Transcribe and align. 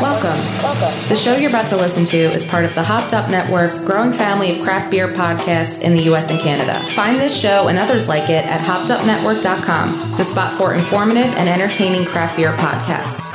Welcome. 0.00 0.38
The 1.08 1.16
show 1.16 1.36
you're 1.36 1.50
about 1.50 1.68
to 1.68 1.76
listen 1.76 2.04
to 2.06 2.16
is 2.16 2.44
part 2.44 2.64
of 2.64 2.74
the 2.74 2.82
Hopped 2.82 3.12
Up 3.12 3.30
Network's 3.30 3.84
growing 3.84 4.12
family 4.12 4.56
of 4.56 4.62
craft 4.62 4.90
beer 4.90 5.08
podcasts 5.08 5.82
in 5.82 5.94
the 5.94 6.02
US 6.12 6.30
and 6.30 6.40
Canada. 6.40 6.78
Find 6.94 7.20
this 7.20 7.40
show 7.40 7.68
and 7.68 7.78
others 7.78 8.08
like 8.08 8.30
it 8.30 8.44
at 8.46 8.60
hoppedupnetwork.com, 8.60 10.16
the 10.18 10.24
spot 10.24 10.56
for 10.56 10.74
informative 10.74 11.32
and 11.36 11.48
entertaining 11.48 12.04
craft 12.04 12.36
beer 12.36 12.52
podcasts. 12.52 13.34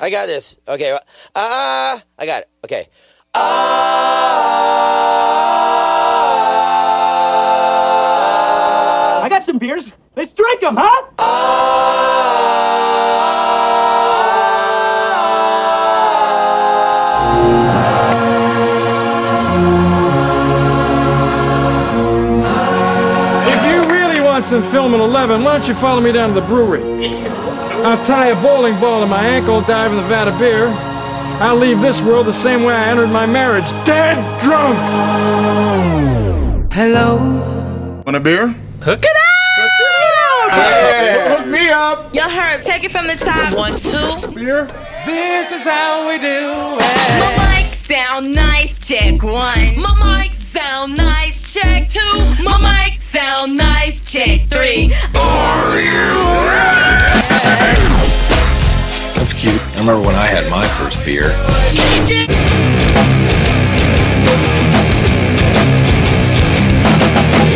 I 0.00 0.10
got 0.10 0.26
this. 0.26 0.58
Okay. 0.68 0.96
Ah, 1.34 1.96
uh, 1.96 2.00
I 2.18 2.26
got 2.26 2.42
it. 2.42 2.48
Okay. 2.64 2.86
Ah. 3.34 4.08
I 9.24 9.28
got 9.28 9.44
some 9.44 9.58
beers. 9.58 9.92
Let's 10.16 10.32
drink 10.32 10.60
them, 10.60 10.76
huh? 10.76 11.07
If 23.50 23.64
you 23.66 23.80
really 23.94 24.20
want 24.20 24.44
some 24.44 24.62
film 24.62 24.94
at 24.94 25.00
11, 25.00 25.42
why 25.42 25.52
don't 25.52 25.68
you 25.68 25.74
follow 25.74 26.00
me 26.00 26.12
down 26.12 26.34
to 26.34 26.40
the 26.40 26.46
brewery? 26.46 26.82
I'll 27.84 28.04
tie 28.04 28.28
a 28.28 28.42
bowling 28.42 28.78
ball 28.80 29.00
to 29.00 29.06
my 29.06 29.24
ankle, 29.24 29.60
dive 29.62 29.92
in 29.92 29.96
the 29.96 30.02
vat 30.04 30.28
of 30.28 30.38
beer. 30.38 30.68
I'll 31.40 31.56
leave 31.56 31.80
this 31.80 32.02
world 32.02 32.26
the 32.26 32.32
same 32.32 32.64
way 32.64 32.74
I 32.74 32.88
entered 32.88 33.08
my 33.08 33.24
marriage, 33.24 33.70
dead 33.84 34.18
drunk. 34.42 34.76
Hello. 36.72 37.16
Want 38.04 38.16
a 38.16 38.20
beer? 38.20 38.48
Hook 38.82 39.04
it 39.04 39.16
up! 39.16 39.37
Hey, 40.50 41.26
hook 41.28 41.46
me 41.46 41.68
up. 41.68 42.14
Y'all 42.14 42.28
heard, 42.28 42.64
take 42.64 42.84
it 42.84 42.90
from 42.90 43.06
the 43.06 43.16
top. 43.16 43.54
One, 43.56 43.72
two. 43.78 44.32
Beer? 44.34 44.66
This 45.04 45.52
is 45.52 45.64
how 45.64 46.08
we 46.08 46.18
do 46.18 46.26
it. 46.26 47.20
My 47.20 47.62
mic 47.62 47.74
sound 47.74 48.34
nice, 48.34 48.78
check 48.86 49.22
one. 49.22 49.80
My 49.80 50.18
mic 50.20 50.34
sound 50.34 50.96
nice, 50.96 51.54
check 51.54 51.88
two. 51.88 52.00
My 52.42 52.58
mic 52.60 53.00
sound 53.00 53.56
nice, 53.56 54.00
check 54.10 54.46
three. 54.48 54.92
Are 55.14 55.80
you 55.80 56.14
ready? 56.48 56.98
That's 59.14 59.32
cute. 59.32 59.60
I 59.76 59.80
remember 59.80 60.00
when 60.06 60.16
I 60.16 60.26
had 60.26 60.50
my 60.50 60.66
first 60.66 61.04
beer. 61.04 61.32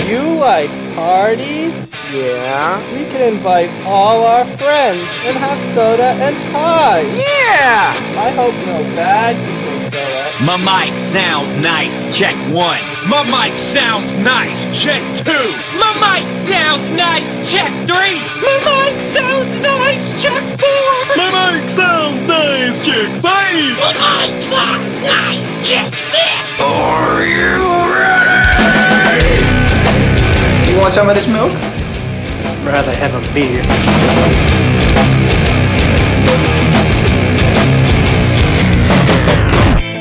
You 0.08 0.38
like 0.38 0.70
parties? 0.94 1.71
Yeah. 2.12 2.76
We 2.92 3.06
can 3.06 3.32
invite 3.32 3.70
all 3.86 4.26
our 4.26 4.44
friends 4.44 5.00
and 5.24 5.34
have 5.38 5.74
soda 5.74 6.12
and 6.20 6.36
pie. 6.52 7.08
Yeah! 7.16 7.96
I 8.20 8.28
hope 8.36 8.52
no 8.66 8.84
bad 8.94 9.32
people 9.40 9.80
show 9.90 10.20
up. 10.20 10.44
My 10.44 10.58
mic 10.60 10.98
sounds 10.98 11.56
nice, 11.56 12.14
check 12.14 12.36
one. 12.52 12.76
My 13.08 13.24
mic 13.24 13.58
sounds 13.58 14.14
nice, 14.16 14.68
check 14.76 15.00
two. 15.16 15.56
My 15.80 15.96
mic 16.04 16.30
sounds 16.30 16.90
nice, 16.90 17.50
check 17.50 17.72
three. 17.88 18.20
My 18.44 18.60
mic 18.60 19.00
sounds 19.00 19.58
nice, 19.60 20.12
check 20.22 20.42
four. 20.60 21.16
My 21.16 21.32
mic 21.32 21.70
sounds 21.70 22.26
nice, 22.26 22.84
check 22.84 23.08
five. 23.24 23.72
My 23.80 24.28
mic 24.28 24.42
sounds 24.42 25.00
nice, 25.00 25.48
check 25.66 25.94
six. 25.96 26.60
Are 26.60 27.24
you 27.24 27.56
ready? 27.96 29.32
You 30.70 30.76
want 30.78 30.92
some 30.92 31.08
of 31.08 31.14
this 31.14 31.26
milk? 31.26 31.52
Rather 32.64 32.94
have 32.94 33.12
a 33.12 33.34
beer. 33.34 33.60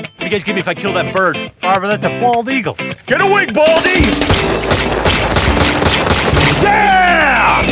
What 0.05 0.19
do 0.19 0.25
you 0.25 0.29
guys 0.29 0.43
give 0.43 0.55
me 0.55 0.61
if 0.61 0.67
I 0.67 0.75
kill 0.75 0.93
that 0.93 1.11
bird? 1.11 1.51
Barbara, 1.59 1.87
that's 1.89 2.05
a 2.05 2.19
bald 2.19 2.49
eagle. 2.49 2.75
Get 3.07 3.19
away, 3.19 3.47
baldy! 3.47 4.01
Yeah! 6.61 7.65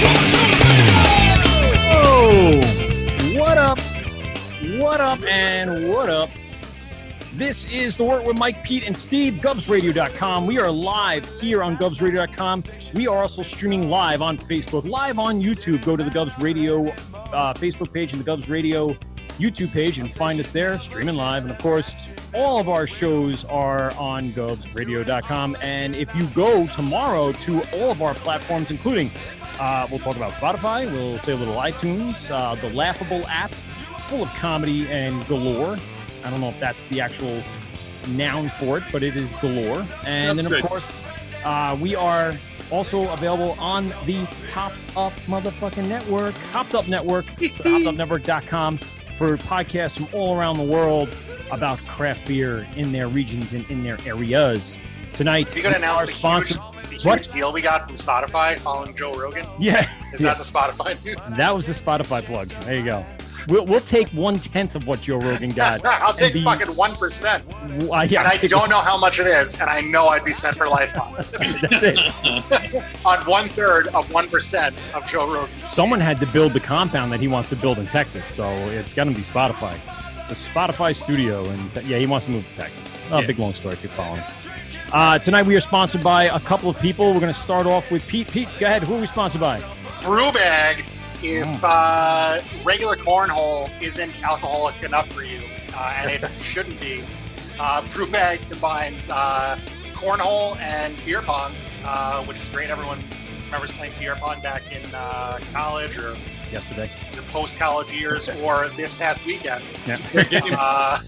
Oh! 1.94 2.60
What 3.38 3.58
up? 3.60 3.80
What 4.80 5.00
up 5.02 5.24
and 5.24 5.88
what 5.88 6.10
up? 6.10 6.30
This 7.40 7.64
is 7.68 7.96
the 7.96 8.04
Wort 8.04 8.26
with 8.26 8.38
Mike, 8.38 8.66
Pete, 8.66 8.84
and 8.84 8.96
Steve, 8.96 9.36
GubsRadio.com. 9.36 10.46
We 10.46 10.58
are 10.60 10.70
live 10.70 11.24
here 11.40 11.64
on 11.64 11.78
GubsRadio.com. 11.78 12.64
We 12.94 13.08
are 13.08 13.22
also 13.22 13.44
streaming 13.44 13.90
live 13.90 14.22
on 14.22 14.38
Facebook, 14.38 14.84
live 14.84 15.18
on 15.20 15.42
YouTube. 15.42 15.86
Go 15.86 15.96
to 15.96 16.04
the 16.04 16.10
Gubs 16.10 16.38
Radio 16.40 16.90
uh, 16.90 17.54
Facebook 17.54 17.94
page 17.94 18.12
and 18.12 18.20
the 18.20 18.26
Gubs 18.26 18.50
Radio 18.50 18.92
YouTube 19.38 19.72
page 19.72 20.00
and 20.00 20.12
find 20.12 20.38
us 20.42 20.52
there, 20.52 20.78
streaming 20.80 21.16
live. 21.16 21.44
And 21.44 21.52
of 21.54 21.58
course, 21.60 22.10
all 22.34 22.60
of 22.60 22.68
our 22.68 22.86
shows 22.86 23.46
are 23.46 23.96
on 23.96 24.32
GubsRadio.com. 24.32 25.56
And 25.62 25.96
if 25.96 26.14
you 26.14 26.26
go 26.36 26.68
tomorrow 26.68 27.32
to 27.32 27.62
all 27.78 27.92
of 27.92 28.02
our 28.02 28.16
platforms, 28.16 28.70
including 28.70 29.12
uh, 29.62 29.88
we'll 29.90 30.00
talk 30.00 30.18
about 30.18 30.34
Spotify, 30.34 30.92
we'll 30.92 31.18
say 31.20 31.32
a 31.32 31.38
little 31.38 31.56
iTunes, 31.56 32.30
uh, 32.30 32.56
the 32.56 32.70
Laughable 32.72 33.26
app, 33.28 33.52
full 34.10 34.24
of 34.24 34.30
comedy 34.32 34.90
and 34.90 35.26
galore. 35.28 35.78
I 36.30 36.32
don't 36.32 36.42
know 36.42 36.50
if 36.50 36.60
that's 36.60 36.86
the 36.86 37.02
actual 37.02 37.42
noun 38.10 38.50
for 38.50 38.78
it, 38.78 38.84
but 38.92 39.02
it 39.02 39.16
is 39.16 39.28
galore. 39.42 39.84
And 40.06 40.38
then, 40.38 40.46
of 40.46 40.62
course, 40.64 41.04
uh, 41.44 41.76
we 41.82 41.96
are 41.96 42.36
also 42.70 43.10
available 43.12 43.56
on 43.60 43.90
the 44.06 44.26
Hopped 44.54 44.76
Up 44.96 45.12
motherfucking 45.22 45.88
network, 45.88 46.36
Hopped 46.52 46.76
Up 46.76 46.88
Network, 46.88 47.26
hoppedupnetwork.com 47.40 48.78
for 49.18 49.38
podcasts 49.38 49.98
from 49.98 50.08
all 50.14 50.38
around 50.38 50.60
the 50.60 50.64
world 50.64 51.16
about 51.52 51.80
craft 51.88 52.28
beer 52.28 52.68
in 52.76 52.92
their 52.92 53.08
regions 53.08 53.54
and 53.54 53.68
in 53.72 53.82
their 53.84 53.98
areas. 54.06 54.78
Tonight, 55.14 55.56
You 55.56 55.64
gonna 55.64 55.78
we 55.78 55.84
announce 55.84 56.04
are 56.04 56.06
the 56.06 56.12
sponsored. 56.12 56.58
huge, 56.58 56.84
the 56.84 56.90
huge 56.90 57.06
What? 57.06 57.30
deal 57.32 57.52
we 57.52 57.64
got 57.64 57.88
from 57.88 57.96
Spotify 57.96 58.60
following 58.60 58.94
Joe 58.96 59.14
Rogan? 59.14 59.48
Yeah. 59.58 59.90
Is 60.14 60.22
Yeah. 60.22 60.36
that 60.36 60.38
the 60.44 60.44
Spotify 60.44 61.04
news? 61.04 61.18
That 61.38 61.52
was 61.56 61.66
the 61.66 61.74
Spotify 61.74 62.24
plug. 62.24 62.50
There 62.66 62.78
you 62.78 62.86
go. 62.86 63.04
We'll, 63.48 63.66
we'll 63.66 63.80
take 63.82 64.08
one 64.10 64.36
tenth 64.36 64.76
of 64.76 64.86
what 64.88 65.02
Joe 65.02 65.18
Rogan 65.18 65.52
got. 65.52 65.86
I'll 65.86 66.14
take 66.14 66.36
and 66.36 66.42
be- 66.42 66.44
fucking 66.44 66.74
one 66.76 66.92
percent. 66.92 67.44
Uh, 67.54 68.06
yeah, 68.10 68.20
and 68.20 68.28
I 68.28 68.38
don't 68.38 68.66
it. 68.66 68.70
know 68.70 68.80
how 68.82 68.98
much 68.98 69.20
it 69.20 69.28
is, 69.28 69.54
and 69.60 69.70
I 69.70 69.82
know 69.82 70.08
I'd 70.08 70.26
be 70.26 70.32
set 70.32 70.56
for 70.56 70.68
life 70.68 70.98
on 71.00 71.16
it. 71.20 71.26
That's 71.62 71.84
it. 71.84 72.84
on 73.06 73.20
one 73.26 73.50
third 73.50 73.88
of 73.90 74.12
one 74.12 74.28
percent 74.30 74.76
of 74.94 75.06
Joe 75.08 75.32
Rogan. 75.32 75.50
Someone 75.58 76.00
had 76.00 76.20
to 76.20 76.26
build 76.28 76.54
the 76.54 76.60
compound 76.60 77.12
that 77.12 77.20
he 77.20 77.28
wants 77.28 77.50
to 77.50 77.56
build 77.56 77.80
in 77.80 77.88
Texas, 77.88 78.26
so 78.26 78.48
it's 78.70 78.94
got 78.94 79.06
to 79.06 79.12
be 79.12 79.22
Spotify. 79.22 79.74
The 80.28 80.36
Spotify 80.36 80.96
studio, 80.96 81.44
and 81.50 81.76
yeah, 81.88 81.98
he 81.98 82.06
wants 82.06 82.26
to 82.28 82.32
move 82.32 82.48
to 82.50 82.56
Texas. 82.62 82.98
Oh, 83.12 83.26
big 83.26 83.40
long 83.40 83.54
story 83.54 83.74
if 83.74 83.84
you're 83.84 83.92
following. 83.92 84.22
Uh, 84.92 85.20
tonight 85.20 85.46
we 85.46 85.56
are 85.56 85.60
sponsored 85.62 86.04
by 86.04 86.26
a 86.26 86.40
couple 86.40 86.70
of 86.70 86.80
people. 86.80 87.14
We're 87.14 87.20
going 87.20 87.34
to 87.34 87.40
start 87.40 87.68
off 87.68 87.92
with 87.92 88.08
Pete. 88.08 88.28
Pete, 88.32 88.48
go 88.60 88.66
ahead. 88.66 88.84
Who 88.84 88.96
are 88.96 89.02
we 89.02 89.08
sponsored 89.08 89.42
by? 89.42 89.60
Brewbag. 90.02 90.84
If 91.22 91.64
uh, 91.64 92.42
regular 92.64 92.96
cornhole 92.96 93.70
isn't 93.82 94.24
alcoholic 94.24 94.82
enough 94.84 95.12
for 95.12 95.24
you, 95.24 95.42
uh, 95.74 95.96
and 95.98 96.12
it 96.12 96.30
shouldn't 96.42 96.80
be, 96.80 97.04
uh, 97.60 97.82
Brewbag 97.84 98.50
combines 98.50 99.10
uh, 99.10 99.60
cornhole 99.94 100.58
and 100.60 100.96
beer 101.06 101.22
pong, 101.22 101.54
uh, 101.84 102.24
which 102.24 102.40
is 102.40 102.48
great. 102.50 102.70
Everyone 102.70 103.04
remembers 103.46 103.72
playing 103.72 103.94
beer 104.00 104.16
pong 104.16 104.42
back 104.42 104.72
in 104.72 104.84
uh, 104.96 105.40
college 105.52 105.98
or 105.98 106.16
Yesterday. 106.52 106.90
your 107.14 107.24
post-college 107.24 107.92
years 107.92 108.30
or 108.42 108.70
this 108.70 108.94
past 108.94 109.26
weekend. 109.26 109.64
Yeah. 109.86 110.00
uh, 110.58 111.00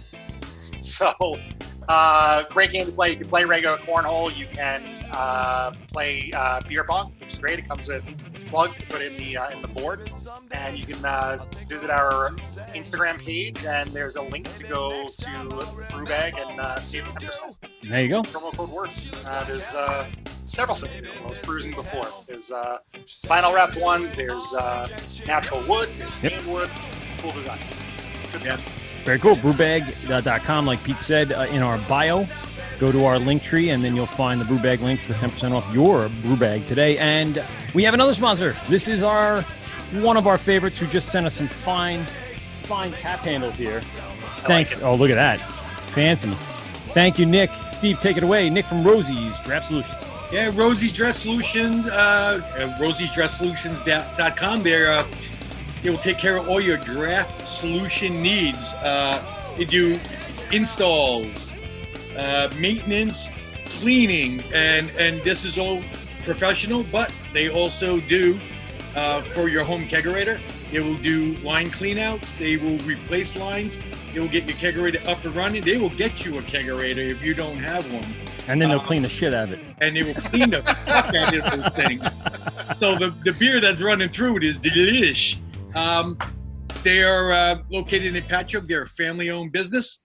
so, 0.81 1.39
uh, 1.88 2.44
great 2.50 2.71
game 2.71 2.85
to 2.85 2.91
play. 2.91 3.11
You 3.11 3.17
can 3.17 3.29
play 3.29 3.45
regular 3.45 3.77
cornhole. 3.77 4.38
You 4.38 4.45
can 4.47 4.83
uh, 5.13 5.72
play 5.88 6.31
uh, 6.35 6.61
beer 6.67 6.83
pong, 6.83 7.13
which 7.19 7.33
is 7.33 7.39
great. 7.39 7.59
It 7.59 7.67
comes 7.67 7.88
with 7.88 8.03
plugs 8.47 8.79
to 8.79 8.88
put 8.88 9.01
in 9.01 9.16
the 9.17 9.38
uh, 9.38 9.49
in 9.51 9.62
the 9.62 9.68
board, 9.68 10.09
and 10.51 10.77
you 10.77 10.86
can 10.86 11.03
uh, 11.06 11.38
visit 11.69 11.89
our 11.89 12.31
Instagram 12.75 13.19
page. 13.19 13.63
And 13.65 13.89
there's 13.91 14.15
a 14.15 14.21
link 14.21 14.51
to 14.53 14.63
go 14.68 15.07
to 15.07 15.25
Brewbag 15.89 16.33
and 16.50 16.59
uh, 16.59 16.80
save 16.80 17.06
ten 17.06 17.27
percent. 17.30 17.56
There 17.83 18.01
you 18.03 18.09
go. 18.09 18.21
Promo 18.24 18.56
code 18.56 18.69
works. 18.69 19.07
Uh, 19.25 19.44
there's 19.45 19.74
uh, 19.74 20.07
several 20.45 20.75
things. 20.75 21.07
I 21.24 21.27
was 21.27 21.39
cruising 21.39 21.74
before. 21.74 22.06
There's 22.27 22.51
uh, 22.51 22.77
vinyl 23.24 23.53
wrapped 23.53 23.77
ones. 23.77 24.13
There's 24.13 24.53
uh, 24.53 24.88
natural 25.25 25.62
wood. 25.68 25.89
There's 25.97 26.24
Yep. 26.24 26.45
wood. 26.45 26.69
Some 26.69 27.18
cool 27.19 27.31
designs. 27.31 27.80
Good. 28.33 28.59
Very 29.03 29.19
cool. 29.19 29.36
Brewbag.com, 29.36 30.65
like 30.65 30.83
Pete 30.83 30.97
said 30.97 31.33
uh, 31.33 31.47
in 31.51 31.62
our 31.63 31.77
bio. 31.89 32.27
Go 32.81 32.92
to 32.92 33.06
our 33.06 33.19
link 33.19 33.44
tree, 33.44 33.69
and 33.69 33.83
then 33.83 33.95
you'll 33.95 34.07
find 34.07 34.42
the 34.42 34.45
brew 34.45 34.57
bag 34.57 34.81
link 34.81 35.00
for 35.00 35.13
10% 35.13 35.51
off 35.51 35.72
your 35.72 36.10
brew 36.24 36.36
bag 36.36 36.66
today. 36.66 36.98
And 36.98 37.45
we 37.75 37.83
have 37.83 37.94
another 37.94 38.16
sponsor. 38.16 38.56
This 38.69 38.88
is 38.88 39.04
our 39.04 39.44
one 40.01 40.18
of 40.18 40.25
our 40.25 40.39
favorites 40.39 40.80
who 40.80 40.88
just 40.88 41.10
sent 41.10 41.28
us 41.28 41.36
some 41.36 41.48
fine, 41.48 42.04
fine 42.63 42.92
tap 42.94 43.19
handles 43.19 43.56
here. 43.56 43.81
Thanks. 43.81 44.81
oh, 44.81 44.95
look 44.95 45.12
at 45.12 45.16
that. 45.16 45.39
Fancy. 45.92 46.31
Thank 46.95 47.19
you, 47.19 47.28
Nick. 47.28 47.51
Steve, 47.72 48.00
take 48.00 48.18
it 48.18 48.24
away. 48.24 48.50
Nick 48.50 48.66
from 48.66 48.84
Rosie's 48.84 49.38
Draft 49.42 49.68
Solutions. 49.68 49.95
Yeah, 50.31 50.50
Rosie's 50.51 50.92
Draft 50.92 51.19
Solutions, 51.19 51.86
uh, 51.88 52.42
uh, 52.56 52.80
rosiesdraftsolutions.com. 52.80 54.63
They're, 54.63 54.92
uh, 54.92 55.06
they 55.84 55.92
will 55.92 56.00
take 56.00 56.18
care 56.18 56.36
of 56.36 56.50
all 56.50 56.60
your 56.60 56.77
draft 56.77 57.45
solution 57.45 58.24
needs. 58.24 58.74
Uh, 58.75 59.22
they 59.56 59.66
do 59.66 60.00
installs, 60.51 61.54
uh, 62.18 62.50
maintenance, 62.60 63.30
cleaning, 63.66 64.42
and, 64.54 64.90
and 64.98 65.22
this 65.22 65.46
is 65.46 65.58
all 65.58 65.81
professional, 66.24 66.84
but 66.92 67.12
they 67.34 67.50
also 67.50 68.00
do 68.02 68.40
uh, 68.96 69.22
for 69.22 69.48
your 69.48 69.63
home 69.63 69.86
kegerator. 69.88 70.40
They 70.72 70.80
will 70.80 70.98
do 70.98 71.36
line 71.38 71.68
cleanouts. 71.68 72.38
They 72.38 72.56
will 72.58 72.78
replace 72.80 73.36
lines. 73.36 73.78
They 74.13 74.19
will 74.19 74.30
get 74.30 74.48
your 74.48 74.58
kegerator 74.58 75.06
up 75.08 75.24
and 75.25 75.36
running. 75.36 75.62
They 75.62 75.78
will 75.78 75.90
get 75.90 76.24
you 76.25 76.38
a 76.40 76.42
kegerator 76.42 77.10
if 77.10 77.22
you 77.22 77.34
don't 77.34 77.58
have 77.58 77.92
one 77.92 78.06
And 78.48 78.62
then 78.62 78.69
they'll 78.69 78.80
clean 78.80 79.02
the 79.02 79.10
shit 79.10 79.34
out 79.34 79.50
of 79.50 79.54
it. 79.54 79.60
and 79.80 79.96
they 79.96 80.04
will 80.04 80.13
clean 80.13 80.52
the 80.52 80.62
fuck 80.62 81.13
out 81.13 81.36
of 81.36 81.52
those 81.52 81.74
things. 81.74 82.02
So 82.78 82.98
the, 82.98 83.13
the 83.24 83.34
beer 83.34 83.60
that's 83.60 83.81
running 83.81 84.10
through 84.10 84.38
it 84.38 84.44
is 84.44 84.60
delish. 84.60 85.38
Um, 85.75 86.18
they 86.84 87.04
are 87.04 87.31
uh, 87.31 87.58
located 87.69 88.16
in 88.16 88.24
Patchogue. 88.24 88.68
They're 88.68 88.84
a 88.84 88.88
family-owned 88.88 89.52
business. 89.52 90.04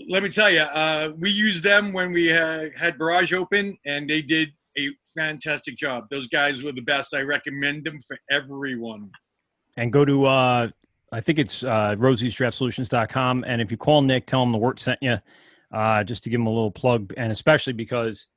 let 0.09 0.23
me 0.23 0.29
tell 0.29 0.49
you, 0.49 0.61
uh, 0.61 1.11
we 1.17 1.29
used 1.29 1.63
them 1.63 1.93
when 1.93 2.11
we 2.11 2.27
had 2.27 2.97
Barrage 2.97 3.33
open, 3.33 3.77
and 3.85 4.09
they 4.09 4.21
did 4.21 4.49
a 4.77 4.89
fantastic 5.15 5.77
job. 5.77 6.05
Those 6.09 6.27
guys 6.27 6.63
were 6.63 6.71
the 6.71 6.81
best. 6.81 7.13
I 7.13 7.21
recommend 7.21 7.85
them 7.85 7.99
for 8.01 8.17
everyone. 8.31 9.11
And 9.77 9.93
go 9.93 10.05
to, 10.05 10.25
uh, 10.25 10.69
I 11.13 11.21
think 11.21 11.39
it's 11.39 11.63
uh, 11.63 11.95
rosiesdraftsolutions.com. 11.97 13.45
And 13.47 13.61
if 13.61 13.71
you 13.71 13.77
call 13.77 14.01
Nick, 14.01 14.25
tell 14.25 14.43
him 14.43 14.51
the 14.51 14.57
Wort 14.57 14.77
sent 14.79 14.99
you, 15.01 15.19
uh, 15.71 16.03
just 16.03 16.23
to 16.23 16.29
give 16.29 16.41
him 16.41 16.47
a 16.47 16.51
little 16.51 16.71
plug. 16.71 17.13
And 17.15 17.31
especially 17.31 17.71
because 17.73 18.27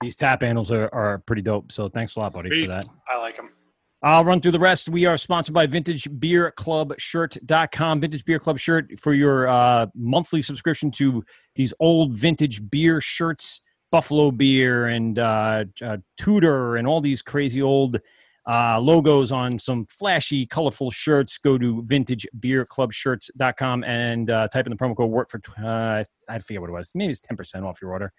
these 0.00 0.14
tap 0.14 0.42
handles 0.42 0.70
are, 0.70 0.88
are 0.92 1.18
pretty 1.18 1.42
dope. 1.42 1.72
So 1.72 1.88
thanks 1.88 2.14
a 2.16 2.20
lot, 2.20 2.32
buddy, 2.32 2.50
Sweet. 2.50 2.66
for 2.66 2.68
that. 2.68 2.84
I 3.08 3.18
like 3.18 3.34
them. 3.36 3.52
I'll 4.00 4.24
run 4.24 4.40
through 4.40 4.52
the 4.52 4.60
rest. 4.60 4.88
We 4.88 5.06
are 5.06 5.18
sponsored 5.18 5.54
by 5.54 5.66
VintageBeerClubShirt.com. 5.66 8.00
Vintage 8.00 8.24
Beer 8.24 8.38
Club 8.38 8.60
Shirt 8.60 9.00
for 9.00 9.12
your 9.12 9.48
uh, 9.48 9.88
monthly 9.96 10.40
subscription 10.40 10.92
to 10.92 11.24
these 11.56 11.74
old 11.80 12.14
vintage 12.14 12.70
beer 12.70 13.00
shirts, 13.00 13.60
Buffalo 13.90 14.30
Beer 14.30 14.86
and 14.86 15.18
uh, 15.18 15.64
uh, 15.82 15.96
Tudor, 16.16 16.76
and 16.76 16.86
all 16.86 17.00
these 17.00 17.22
crazy 17.22 17.60
old 17.60 18.00
uh, 18.48 18.80
logos 18.80 19.30
on 19.30 19.58
some 19.58 19.86
flashy, 19.86 20.46
colorful 20.46 20.90
shirts. 20.90 21.38
Go 21.38 21.58
to 21.58 21.82
VintageBeerClubShirts.com 21.82 23.84
and 23.84 24.30
uh, 24.30 24.48
type 24.48 24.66
in 24.66 24.70
the 24.70 24.76
promo 24.76 24.96
code 24.96 25.10
WORT 25.10 25.30
for, 25.30 25.40
uh, 25.62 26.02
I 26.28 26.38
forget 26.38 26.60
what 26.60 26.70
it 26.70 26.72
was. 26.72 26.90
Maybe 26.94 27.10
it's 27.10 27.20
10% 27.20 27.64
off 27.64 27.82
your 27.82 27.92
order. 27.92 28.12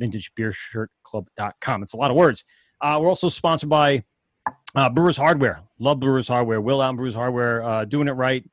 VintageBeerShirtClub.com. 0.00 1.82
It's 1.82 1.94
a 1.94 1.96
lot 1.96 2.10
of 2.10 2.16
words. 2.16 2.44
Uh, 2.80 2.98
we're 3.00 3.08
also 3.08 3.28
sponsored 3.28 3.70
by 3.70 4.04
uh, 4.74 4.90
Brewers 4.90 5.16
Hardware. 5.16 5.62
Love 5.78 6.00
Brewers 6.00 6.28
Hardware. 6.28 6.60
Will 6.60 6.82
out 6.82 6.90
in 6.90 6.96
Brewers 6.96 7.14
Hardware, 7.14 7.62
uh, 7.62 7.84
doing 7.84 8.08
it 8.08 8.12
right. 8.12 8.44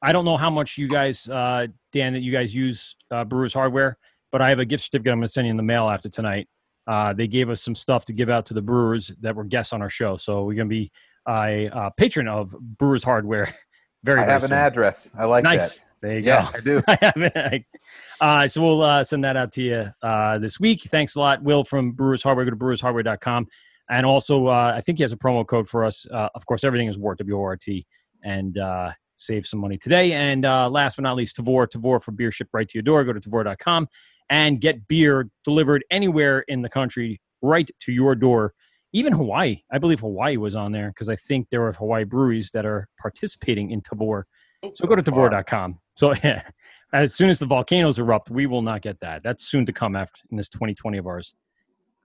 I 0.00 0.12
don't 0.12 0.24
know 0.24 0.36
how 0.36 0.50
much 0.50 0.78
you 0.78 0.88
guys, 0.88 1.28
uh, 1.28 1.66
Dan, 1.92 2.12
that 2.12 2.20
you 2.20 2.30
guys 2.30 2.54
use 2.54 2.96
uh, 3.10 3.24
Brewers 3.24 3.52
Hardware, 3.52 3.98
but 4.30 4.40
I 4.40 4.48
have 4.48 4.60
a 4.60 4.64
gift 4.64 4.84
certificate 4.84 5.12
I'm 5.12 5.18
going 5.18 5.26
to 5.26 5.32
send 5.32 5.46
you 5.46 5.50
in 5.50 5.56
the 5.56 5.62
mail 5.62 5.88
after 5.88 6.08
tonight. 6.08 6.48
Uh, 6.88 7.12
they 7.12 7.28
gave 7.28 7.50
us 7.50 7.62
some 7.62 7.74
stuff 7.74 8.06
to 8.06 8.14
give 8.14 8.30
out 8.30 8.46
to 8.46 8.54
the 8.54 8.62
brewers 8.62 9.12
that 9.20 9.36
were 9.36 9.44
guests 9.44 9.74
on 9.74 9.82
our 9.82 9.90
show. 9.90 10.16
So 10.16 10.44
we're 10.44 10.54
going 10.54 10.68
to 10.68 10.74
be 10.74 10.90
a 11.28 11.68
uh, 11.68 11.90
patron 11.90 12.26
of 12.26 12.50
Brewers 12.58 13.04
Hardware. 13.04 13.54
Very, 14.04 14.20
I 14.20 14.22
very 14.22 14.32
have 14.32 14.42
an 14.44 14.48
soon. 14.50 14.58
address. 14.58 15.10
I 15.18 15.24
like 15.24 15.42
nice. 15.42 15.80
that. 15.80 15.86
There 16.00 16.18
you 16.18 16.22
Yeah, 16.24 16.42
go. 16.42 16.48
I 16.56 16.60
do. 16.60 16.82
I 16.88 16.98
have 17.02 17.32
it. 17.52 17.64
Uh, 18.20 18.46
so 18.46 18.62
we'll 18.62 18.80
uh, 18.82 19.02
send 19.02 19.24
that 19.24 19.36
out 19.36 19.50
to 19.54 19.62
you 19.62 19.90
uh, 20.02 20.38
this 20.38 20.60
week. 20.60 20.82
Thanks 20.84 21.16
a 21.16 21.18
lot, 21.18 21.42
Will 21.42 21.64
from 21.64 21.90
Brewers 21.90 22.22
Hardware. 22.22 22.44
Go 22.44 22.52
to 22.52 22.56
brewershardware.com. 22.56 23.48
And 23.90 24.06
also, 24.06 24.46
uh, 24.46 24.72
I 24.76 24.82
think 24.82 24.98
he 24.98 25.02
has 25.02 25.10
a 25.10 25.16
promo 25.16 25.44
code 25.44 25.68
for 25.68 25.84
us. 25.84 26.06
Uh, 26.12 26.28
of 26.36 26.46
course, 26.46 26.62
everything 26.62 26.88
is 26.88 26.96
WORT, 26.96 27.18
W-O-R-T, 27.18 27.84
and 28.22 28.56
uh, 28.56 28.92
save 29.16 29.44
some 29.44 29.58
money 29.58 29.76
today. 29.76 30.12
And 30.12 30.44
uh, 30.44 30.70
last 30.70 30.94
but 30.96 31.02
not 31.02 31.16
least, 31.16 31.36
Tavour. 31.36 31.66
Tavour 31.66 32.00
for 32.00 32.12
beer 32.12 32.30
shipped 32.30 32.50
right 32.54 32.68
to 32.68 32.78
your 32.78 32.82
door. 32.84 33.02
Go 33.02 33.12
to 33.12 33.20
Tavour.com 33.20 33.88
and 34.30 34.60
get 34.60 34.86
beer 34.88 35.28
delivered 35.44 35.84
anywhere 35.90 36.40
in 36.48 36.62
the 36.62 36.68
country 36.68 37.20
right 37.42 37.70
to 37.80 37.92
your 37.92 38.14
door. 38.14 38.54
Even 38.92 39.12
Hawaii. 39.12 39.62
I 39.70 39.78
believe 39.78 40.00
Hawaii 40.00 40.36
was 40.38 40.54
on 40.54 40.72
there 40.72 40.88
because 40.88 41.08
I 41.08 41.16
think 41.16 41.50
there 41.50 41.62
are 41.66 41.72
Hawaii 41.72 42.04
breweries 42.04 42.50
that 42.52 42.64
are 42.64 42.88
participating 43.00 43.70
in 43.70 43.80
Tavour. 43.82 44.22
So 44.72 44.86
go 44.86 44.96
to 44.96 45.02
Tavour.com. 45.02 45.78
So 45.94 46.14
yeah, 46.24 46.42
as 46.92 47.14
soon 47.14 47.28
as 47.30 47.38
the 47.38 47.46
volcanoes 47.46 47.98
erupt, 47.98 48.30
we 48.30 48.46
will 48.46 48.62
not 48.62 48.80
get 48.82 48.98
that. 49.00 49.22
That's 49.22 49.44
soon 49.44 49.66
to 49.66 49.72
come 49.72 49.94
after 49.94 50.20
in 50.30 50.36
this 50.36 50.48
2020 50.48 50.98
of 50.98 51.06
ours. 51.06 51.34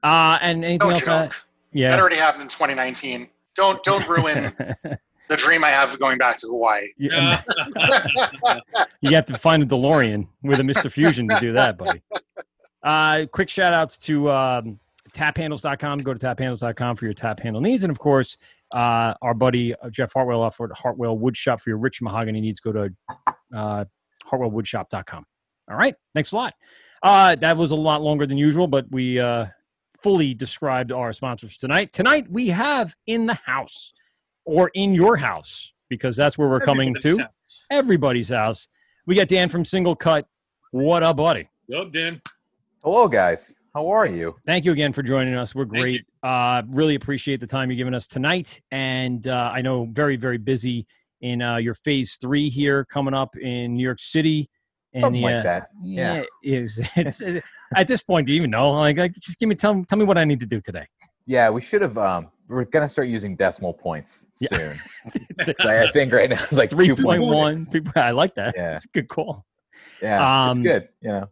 Uh, 0.03 0.37
and 0.41 0.65
anything 0.65 0.89
No 0.89 0.93
else? 0.93 1.07
uh, 1.07 1.23
joke. 1.25 1.45
yeah. 1.71 1.89
That 1.91 1.99
already 1.99 2.17
happened 2.17 2.43
in 2.43 2.49
2019. 2.49 3.29
Don't 3.55 3.81
don't 3.83 4.07
ruin 4.09 4.53
the 5.29 5.37
dream 5.37 5.63
I 5.63 5.69
have 5.69 5.93
of 5.93 5.99
going 5.99 6.17
back 6.17 6.37
to 6.37 6.47
Hawaii. 6.47 6.87
Yeah. 6.97 7.41
you 9.01 9.15
have 9.15 9.25
to 9.27 9.37
find 9.37 9.63
a 9.63 9.65
DeLorean 9.65 10.27
with 10.41 10.59
a 10.59 10.63
Mr. 10.63 10.91
Fusion 10.91 11.27
to 11.29 11.39
do 11.39 11.53
that, 11.53 11.77
buddy. 11.77 12.01
Uh, 12.83 13.25
quick 13.31 13.49
shout 13.49 13.73
outs 13.73 13.97
to 13.97 14.29
um, 14.29 14.79
taphandles.com. 15.13 15.99
Go 15.99 16.13
to 16.13 16.19
taphandles.com 16.19 16.95
for 16.95 17.05
your 17.05 17.13
tap 17.13 17.39
handle 17.39 17.61
needs. 17.61 17.83
And 17.83 17.91
of 17.91 17.99
course, 17.99 18.37
uh, 18.73 19.13
our 19.21 19.33
buddy 19.33 19.73
uh, 19.75 19.89
Jeff 19.89 20.11
Hartwell 20.13 20.41
offered 20.41 20.71
Hartwell 20.73 21.17
Woodshop 21.17 21.61
for 21.61 21.69
your 21.69 21.77
rich 21.77 22.01
mahogany 22.01 22.41
needs. 22.41 22.59
Go 22.59 22.71
to 22.71 22.89
uh, 23.55 23.85
hartwellwoodshop.com. 24.25 25.25
All 25.69 25.77
right. 25.77 25.95
Thanks 26.13 26.31
a 26.31 26.35
lot. 26.35 26.53
Uh, 27.01 27.35
that 27.35 27.55
was 27.57 27.71
a 27.71 27.75
lot 27.75 28.01
longer 28.01 28.25
than 28.25 28.37
usual, 28.37 28.67
but 28.67 28.85
we 28.89 29.19
uh, 29.19 29.47
fully 30.01 30.33
described 30.33 30.91
our 30.91 31.13
sponsors 31.13 31.57
tonight. 31.57 31.93
Tonight, 31.93 32.29
we 32.29 32.47
have 32.49 32.95
in 33.07 33.25
the 33.25 33.33
house 33.33 33.93
or 34.45 34.71
in 34.73 34.93
your 34.93 35.17
house 35.17 35.73
because 35.89 36.17
that's 36.17 36.37
where 36.37 36.49
we're 36.49 36.59
coming 36.59 36.89
Everybody's 36.89 37.17
to 37.17 37.23
house. 37.23 37.65
everybody's 37.71 38.29
house. 38.29 38.67
We 39.05 39.15
got 39.15 39.27
Dan 39.27 39.49
from 39.49 39.63
Singlecut. 39.63 40.23
What 40.71 41.03
up, 41.03 41.17
buddy? 41.17 41.49
Yup, 41.67 41.91
Dan. 41.91 42.21
Hello, 42.83 43.07
guys. 43.07 43.59
How 43.73 43.87
are 43.87 44.05
you? 44.05 44.35
Thank 44.45 44.65
you 44.65 44.71
again 44.71 44.93
for 44.93 45.01
joining 45.01 45.35
us. 45.35 45.55
We're 45.55 45.65
great. 45.65 46.05
Uh, 46.21 46.61
really 46.69 46.95
appreciate 46.95 47.39
the 47.39 47.47
time 47.47 47.69
you're 47.69 47.77
giving 47.77 47.93
us 47.93 48.07
tonight. 48.07 48.61
And 48.71 49.27
uh, 49.27 49.51
I 49.53 49.61
know 49.61 49.87
very, 49.91 50.15
very 50.15 50.37
busy 50.37 50.85
in 51.21 51.41
uh, 51.41 51.57
your 51.57 51.73
phase 51.73 52.17
three 52.17 52.49
here 52.49 52.85
coming 52.85 53.13
up 53.13 53.35
in 53.35 53.75
New 53.75 53.83
York 53.83 53.99
City. 53.99 54.49
And 54.93 55.01
Something 55.01 55.21
like 55.21 55.35
uh, 55.35 55.43
that. 55.43 55.69
Yeah. 55.81 56.23
It's, 56.43 56.79
it's, 56.95 57.21
at 57.75 57.87
this 57.87 58.03
point, 58.03 58.27
do 58.27 58.33
you 58.33 58.39
even 58.39 58.51
know? 58.51 58.71
Like, 58.71 58.97
like, 58.97 59.13
just 59.13 59.39
give 59.39 59.49
me 59.49 59.55
tell, 59.55 59.83
tell 59.85 59.97
me 59.97 60.05
what 60.05 60.17
I 60.17 60.25
need 60.25 60.41
to 60.41 60.45
do 60.45 60.61
today. 60.61 60.85
Yeah, 61.25 61.49
we 61.49 61.61
should 61.61 61.81
have. 61.81 61.97
Um, 61.97 62.27
we're 62.49 62.65
gonna 62.65 62.89
start 62.89 63.07
using 63.07 63.35
decimal 63.35 63.73
points 63.73 64.27
soon. 64.35 64.75
So 65.45 65.53
I 65.69 65.89
think 65.91 66.13
right 66.13 66.29
now 66.29 66.41
it's 66.43 66.57
like 66.57 66.69
three 66.69 66.87
point 66.95 67.23
one. 67.23 67.55
two 67.55 67.81
point 67.81 67.85
one. 67.85 67.93
one. 67.95 68.03
I 68.05 68.11
like 68.11 68.35
that. 68.35 68.53
Yeah. 68.55 68.75
It's 68.75 68.85
a 68.85 68.89
good 68.89 69.07
call. 69.09 69.45
Yeah, 70.01 70.45
Um, 70.49 70.51
it's 70.51 70.59
good. 70.59 70.89
You 71.01 71.09
know. 71.09 71.29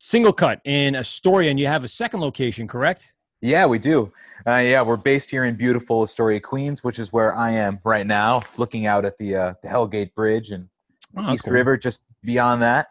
Singlecut 0.00 0.60
in 0.64 0.94
Astoria, 0.96 1.50
and 1.50 1.58
you 1.58 1.66
have 1.66 1.84
a 1.84 1.88
second 1.88 2.20
location, 2.20 2.68
correct? 2.68 3.12
Yeah, 3.40 3.66
we 3.66 3.78
do. 3.78 4.12
Uh, 4.46 4.56
yeah, 4.56 4.82
we're 4.82 4.96
based 4.96 5.30
here 5.30 5.44
in 5.44 5.54
beautiful 5.56 6.02
Astoria, 6.02 6.40
Queens, 6.40 6.82
which 6.84 6.98
is 6.98 7.12
where 7.12 7.34
I 7.36 7.50
am 7.50 7.78
right 7.84 8.06
now, 8.06 8.42
looking 8.56 8.86
out 8.86 9.04
at 9.04 9.16
the 9.18 9.34
uh, 9.36 9.54
the 9.62 9.68
Hellgate 9.68 10.14
Bridge 10.14 10.50
and 10.50 10.68
Oh, 11.16 11.32
East 11.32 11.44
cool. 11.44 11.52
River, 11.54 11.76
just 11.76 12.00
beyond 12.22 12.62
that. 12.62 12.88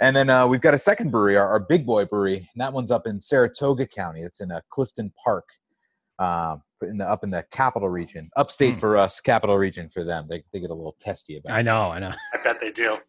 And 0.00 0.16
then 0.16 0.30
uh, 0.30 0.46
we've 0.46 0.60
got 0.62 0.72
a 0.74 0.78
second 0.78 1.10
brewery, 1.10 1.36
our, 1.36 1.46
our 1.46 1.60
Big 1.60 1.84
Boy 1.84 2.04
Brewery, 2.06 2.36
and 2.36 2.60
that 2.60 2.72
one's 2.72 2.90
up 2.90 3.06
in 3.06 3.20
Saratoga 3.20 3.86
County. 3.86 4.22
It's 4.22 4.40
in 4.40 4.50
uh, 4.50 4.60
Clifton 4.70 5.12
Park, 5.22 5.46
um, 6.18 6.62
in 6.82 6.96
the 6.98 7.04
up 7.06 7.22
in 7.22 7.30
the 7.30 7.44
capital 7.50 7.88
region, 7.90 8.30
upstate 8.36 8.74
Hmm. 8.74 8.80
for 8.80 8.96
us, 8.96 9.20
capital 9.20 9.58
region 9.58 9.88
for 9.90 10.02
them. 10.04 10.26
They, 10.28 10.42
they 10.52 10.60
get 10.60 10.70
a 10.70 10.74
little 10.74 10.96
testy 11.00 11.36
about. 11.36 11.54
It. 11.54 11.58
I 11.58 11.62
know, 11.62 11.90
I 11.90 11.98
know. 11.98 12.12
I 12.34 12.42
bet 12.42 12.60
they 12.60 12.70
do. 12.72 12.98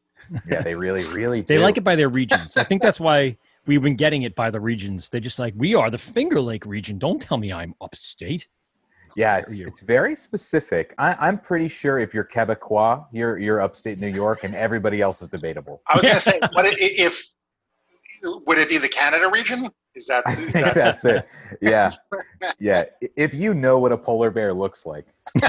Yeah, 0.47 0.61
they 0.61 0.75
really, 0.75 1.01
really. 1.15 1.41
They 1.41 1.57
like 1.57 1.77
it 1.77 1.83
by 1.83 1.95
their 1.95 2.07
regions. 2.07 2.55
I 2.55 2.63
think 2.63 2.83
that's 2.83 2.99
why 2.99 3.37
we've 3.65 3.81
been 3.81 3.95
getting 3.95 4.21
it 4.21 4.35
by 4.35 4.51
the 4.51 4.59
regions. 4.59 5.09
They 5.09 5.19
just 5.19 5.39
like 5.39 5.55
we 5.57 5.73
are 5.73 5.89
the 5.89 5.97
Finger 5.97 6.39
Lake 6.39 6.63
region. 6.65 6.99
Don't 6.99 7.19
tell 7.19 7.37
me 7.37 7.51
I'm 7.51 7.73
upstate. 7.81 8.47
Yeah, 9.15 9.37
it's, 9.37 9.59
it's 9.59 9.81
very 9.81 10.15
specific. 10.15 10.93
I, 10.97 11.13
I'm 11.19 11.37
pretty 11.37 11.67
sure 11.67 11.99
if 11.99 12.13
you're 12.13 12.23
Quebecois, 12.25 13.05
you're 13.11 13.37
you're 13.37 13.61
upstate 13.61 13.99
New 13.99 14.07
York, 14.07 14.43
and 14.43 14.55
everybody 14.55 15.01
else 15.01 15.21
is 15.21 15.27
debatable. 15.29 15.81
I 15.87 15.95
was 15.95 16.03
going 16.03 16.15
to 16.15 16.21
say, 16.21 16.39
what 16.53 16.65
i- 16.65 16.75
if 16.79 17.23
would 18.45 18.57
it 18.57 18.69
be 18.69 18.77
the 18.77 18.87
Canada 18.89 19.29
region? 19.29 19.69
Is 19.95 20.05
that 20.07 20.23
I 20.25 20.35
think 20.35 20.53
that 20.53 20.75
that's 20.75 21.03
it. 21.05 21.27
Yeah, 21.61 21.89
yeah. 22.59 22.83
If 23.17 23.33
you 23.33 23.53
know 23.53 23.77
what 23.79 23.91
a 23.91 23.97
polar 23.97 24.31
bear 24.31 24.53
looks 24.53 24.85
like 24.85 25.05
in 25.35 25.41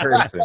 person, 0.00 0.40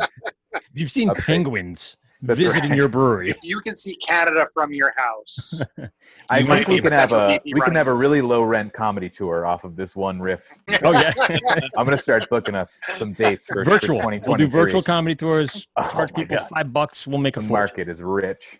You've 0.74 0.92
seen 0.92 1.10
Upstate. 1.10 1.26
penguins. 1.26 1.98
That's 2.22 2.40
visiting 2.40 2.72
right. 2.72 2.78
your 2.78 2.88
brewery. 2.88 3.30
If 3.30 3.38
you 3.44 3.60
can 3.60 3.76
see 3.76 3.96
Canada 3.98 4.46
from 4.54 4.74
your 4.74 4.94
house, 4.98 5.62
I 6.30 6.40
You 6.40 6.48
guess 6.48 6.68
we 6.68 6.82
can 6.82 6.92
have 6.94 7.14
a 7.14 7.28
VP 7.30 7.54
we 7.54 7.62
can 7.62 7.76
have 7.76 7.88
a 7.88 7.94
really 7.94 8.22
low 8.22 8.42
rent 8.42 8.74
comedy 8.74 9.10
tour 9.10 9.46
off 9.46 9.64
of 9.64 9.76
this 9.76 9.96
one 9.96 10.20
riff. 10.20 10.48
Oh 10.84 10.92
yeah, 10.92 11.14
I'm 11.78 11.86
gonna 11.86 11.98
start 11.98 12.28
booking 12.30 12.56
us 12.56 12.80
some 12.88 13.14
dates 13.14 13.48
for 13.48 13.64
for 13.64 13.72
virtual. 13.72 14.02
We'll 14.26 14.36
do 14.38 14.48
virtual 14.48 14.82
comedy 14.82 15.16
tours. 15.16 15.68
Oh, 15.78 15.90
Charge 15.92 16.14
people 16.14 16.38
God. 16.38 16.48
five 16.50 16.74
bucks. 16.74 17.06
We'll 17.06 17.20
make 17.20 17.38
a 17.38 17.40
The 17.40 17.48
market 17.48 17.88
is 17.88 18.02
rich. 18.02 18.60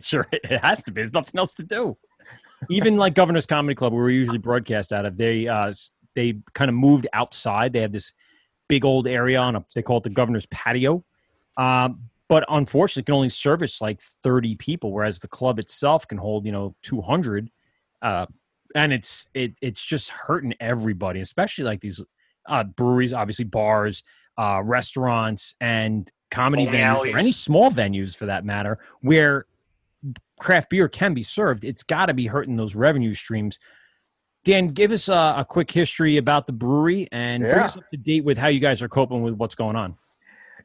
sure, 0.00 0.26
it 0.32 0.60
has 0.62 0.84
to 0.84 0.92
be. 0.92 1.00
There's 1.00 1.12
nothing 1.12 1.36
else 1.38 1.54
to 1.54 1.64
do. 1.64 1.96
Even 2.70 2.96
like 2.96 3.14
Governor's 3.14 3.46
Comedy 3.46 3.74
Club, 3.74 3.92
where 3.92 4.04
we 4.04 4.14
usually 4.14 4.38
broadcast 4.38 4.92
out 4.92 5.04
of, 5.04 5.16
they 5.16 5.48
uh, 5.48 5.72
they 6.14 6.34
kind 6.54 6.68
of 6.68 6.74
moved 6.76 7.06
outside. 7.12 7.72
They 7.72 7.80
have 7.80 7.92
this 7.92 8.12
big 8.68 8.84
old 8.84 9.06
area 9.08 9.38
on 9.38 9.56
a 9.56 9.64
they 9.74 9.82
call 9.82 9.98
it 9.98 10.04
the 10.04 10.10
Governor's 10.10 10.46
Patio, 10.46 11.04
um, 11.56 12.02
but 12.28 12.44
unfortunately, 12.48 13.04
can 13.04 13.14
only 13.14 13.30
service 13.30 13.80
like 13.80 14.00
30 14.22 14.56
people, 14.56 14.92
whereas 14.92 15.18
the 15.18 15.28
club 15.28 15.58
itself 15.58 16.06
can 16.06 16.18
hold 16.18 16.44
you 16.46 16.52
know 16.52 16.74
200. 16.82 17.50
Uh, 18.02 18.26
and 18.74 18.92
it's 18.92 19.26
it 19.34 19.54
it's 19.62 19.82
just 19.82 20.10
hurting 20.10 20.54
everybody, 20.60 21.20
especially 21.20 21.64
like 21.64 21.80
these 21.80 22.00
uh, 22.46 22.64
breweries, 22.64 23.12
obviously 23.12 23.44
bars, 23.44 24.02
uh, 24.36 24.60
restaurants, 24.62 25.54
and 25.60 26.10
comedy 26.30 26.66
Bowling 26.66 26.80
venues, 26.80 26.84
alleys. 26.84 27.14
or 27.14 27.18
any 27.18 27.32
small 27.32 27.70
venues 27.70 28.14
for 28.14 28.26
that 28.26 28.44
matter, 28.44 28.78
where 29.00 29.46
craft 30.38 30.70
beer 30.70 30.88
can 30.88 31.14
be 31.14 31.22
served. 31.22 31.64
It's 31.64 31.82
got 31.82 32.06
to 32.06 32.14
be 32.14 32.26
hurting 32.26 32.56
those 32.56 32.74
revenue 32.74 33.14
streams. 33.14 33.58
Dan, 34.44 34.68
give 34.68 34.92
us 34.92 35.08
a, 35.08 35.34
a 35.38 35.46
quick 35.48 35.70
history 35.70 36.16
about 36.16 36.46
the 36.46 36.52
brewery 36.52 37.08
and 37.10 37.42
bring 37.42 37.56
us 37.56 37.76
up 37.76 37.88
to 37.88 37.96
date 37.96 38.24
with 38.24 38.38
how 38.38 38.48
you 38.48 38.60
guys 38.60 38.80
are 38.82 38.88
coping 38.88 39.22
with 39.22 39.34
what's 39.34 39.54
going 39.54 39.76
on. 39.76 39.96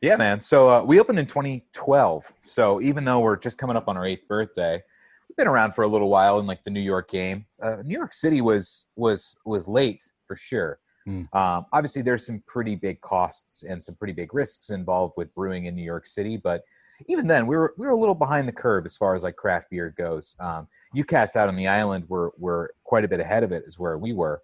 Yeah, 0.03 0.17
man. 0.17 0.41
So 0.41 0.69
uh, 0.69 0.83
we 0.83 0.99
opened 0.99 1.17
in 1.17 1.27
2012. 1.27 2.33
So 2.41 2.81
even 2.81 3.05
though 3.05 3.21
we're 3.21 3.37
just 3.37 3.57
coming 3.57 3.77
up 3.77 3.87
on 3.87 3.95
our 3.95 4.05
eighth 4.05 4.27
birthday, 4.27 4.83
we've 5.29 5.37
been 5.37 5.47
around 5.47 5.75
for 5.75 5.83
a 5.83 5.87
little 5.87 6.09
while 6.09 6.39
in 6.39 6.45
like 6.45 6.61
the 6.65 6.71
New 6.71 6.81
York 6.81 7.09
game. 7.09 7.45
Uh, 7.61 7.77
New 7.85 7.97
York 7.97 8.11
City 8.11 8.41
was 8.41 8.87
was 8.97 9.37
was 9.45 9.65
late 9.65 10.03
for 10.25 10.35
sure. 10.35 10.79
Hmm. 11.05 11.23
Um, 11.31 11.67
obviously, 11.71 12.01
there's 12.01 12.25
some 12.25 12.43
pretty 12.45 12.75
big 12.75 12.99
costs 12.99 13.63
and 13.63 13.81
some 13.81 13.95
pretty 13.95 14.11
big 14.11 14.33
risks 14.33 14.71
involved 14.71 15.13
with 15.15 15.33
brewing 15.33 15.67
in 15.67 15.75
New 15.75 15.85
York 15.85 16.05
City, 16.05 16.35
but 16.35 16.63
even 17.07 17.25
then, 17.25 17.47
we 17.47 17.55
were 17.55 17.73
we 17.77 17.85
were 17.85 17.93
a 17.93 17.97
little 17.97 18.13
behind 18.13 18.45
the 18.45 18.51
curve 18.53 18.85
as 18.85 18.97
far 18.97 19.15
as 19.15 19.23
like 19.23 19.37
craft 19.37 19.69
beer 19.69 19.95
goes. 19.97 20.35
Um, 20.37 20.67
you 20.93 21.05
cats 21.05 21.37
out 21.37 21.47
on 21.47 21.55
the 21.55 21.69
island 21.69 22.09
were 22.09 22.33
were 22.37 22.73
quite 22.83 23.05
a 23.05 23.07
bit 23.07 23.21
ahead 23.21 23.43
of 23.43 23.53
it, 23.53 23.63
is 23.65 23.79
where 23.79 23.97
we 23.97 24.11
were. 24.11 24.41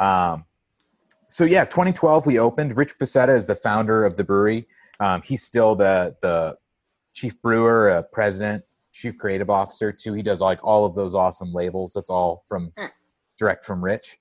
Um, 0.00 0.44
so 1.28 1.44
yeah, 1.44 1.64
2012 1.64 2.26
we 2.26 2.40
opened. 2.40 2.76
Rich 2.76 2.98
Pacetta 2.98 3.36
is 3.36 3.46
the 3.46 3.54
founder 3.54 4.04
of 4.04 4.16
the 4.16 4.24
brewery. 4.24 4.66
Um, 5.00 5.22
he's 5.22 5.42
still 5.42 5.74
the 5.74 6.16
the 6.22 6.56
chief 7.14 7.40
brewer, 7.42 7.90
uh, 7.90 8.02
president, 8.12 8.64
chief 8.92 9.18
creative 9.18 9.50
officer 9.50 9.92
too. 9.92 10.14
He 10.14 10.22
does 10.22 10.40
like 10.40 10.62
all 10.62 10.84
of 10.84 10.94
those 10.94 11.14
awesome 11.14 11.52
labels. 11.52 11.92
That's 11.92 12.10
all 12.10 12.44
from 12.48 12.72
direct 13.38 13.64
from 13.64 13.82
Rich. 13.82 14.18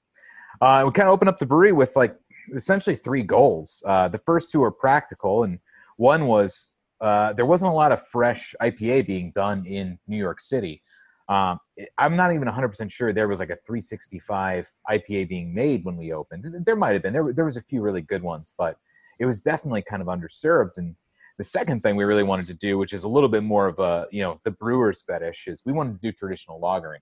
Uh, 0.61 0.83
we 0.85 0.91
kind 0.91 1.07
of 1.07 1.13
opened 1.13 1.29
up 1.29 1.39
the 1.39 1.45
brewery 1.45 1.71
with 1.71 1.95
like 1.95 2.15
essentially 2.55 2.95
three 2.95 3.23
goals. 3.23 3.83
Uh, 3.85 4.07
the 4.07 4.19
first 4.19 4.51
two 4.51 4.63
are 4.63 4.71
practical, 4.71 5.43
and 5.43 5.59
one 5.97 6.27
was 6.27 6.69
uh, 7.01 7.33
there 7.33 7.45
wasn't 7.45 7.71
a 7.71 7.73
lot 7.73 7.91
of 7.91 8.05
fresh 8.07 8.55
IPA 8.61 9.05
being 9.05 9.31
done 9.31 9.65
in 9.65 9.99
New 10.07 10.17
York 10.17 10.41
City. 10.41 10.81
Um, 11.29 11.59
I'm 11.97 12.15
not 12.15 12.33
even 12.33 12.47
100% 12.47 12.89
sure 12.89 13.11
there 13.11 13.27
was 13.27 13.39
like 13.39 13.49
a 13.49 13.57
365 13.65 14.71
IPA 14.89 15.27
being 15.27 15.53
made 15.53 15.83
when 15.83 15.97
we 15.97 16.13
opened. 16.13 16.45
There 16.63 16.75
might 16.75 16.93
have 16.93 17.01
been. 17.01 17.13
There, 17.13 17.33
there 17.33 17.45
was 17.45 17.57
a 17.57 17.61
few 17.61 17.81
really 17.81 18.01
good 18.01 18.23
ones, 18.23 18.53
but 18.57 18.77
it 19.19 19.25
was 19.25 19.41
definitely 19.41 19.81
kind 19.81 20.01
of 20.01 20.07
underserved. 20.07 20.77
And 20.77 20.95
the 21.37 21.43
second 21.43 21.81
thing 21.81 21.95
we 21.95 22.03
really 22.03 22.23
wanted 22.23 22.47
to 22.47 22.53
do, 22.53 22.77
which 22.77 22.93
is 22.93 23.03
a 23.03 23.07
little 23.07 23.29
bit 23.29 23.43
more 23.43 23.67
of 23.67 23.79
a, 23.79 24.07
you 24.11 24.21
know, 24.21 24.39
the 24.43 24.51
brewer's 24.51 25.03
fetish, 25.03 25.47
is 25.47 25.61
we 25.65 25.73
wanted 25.73 25.93
to 25.93 25.99
do 25.99 26.11
traditional 26.11 26.59
lagering, 26.59 26.99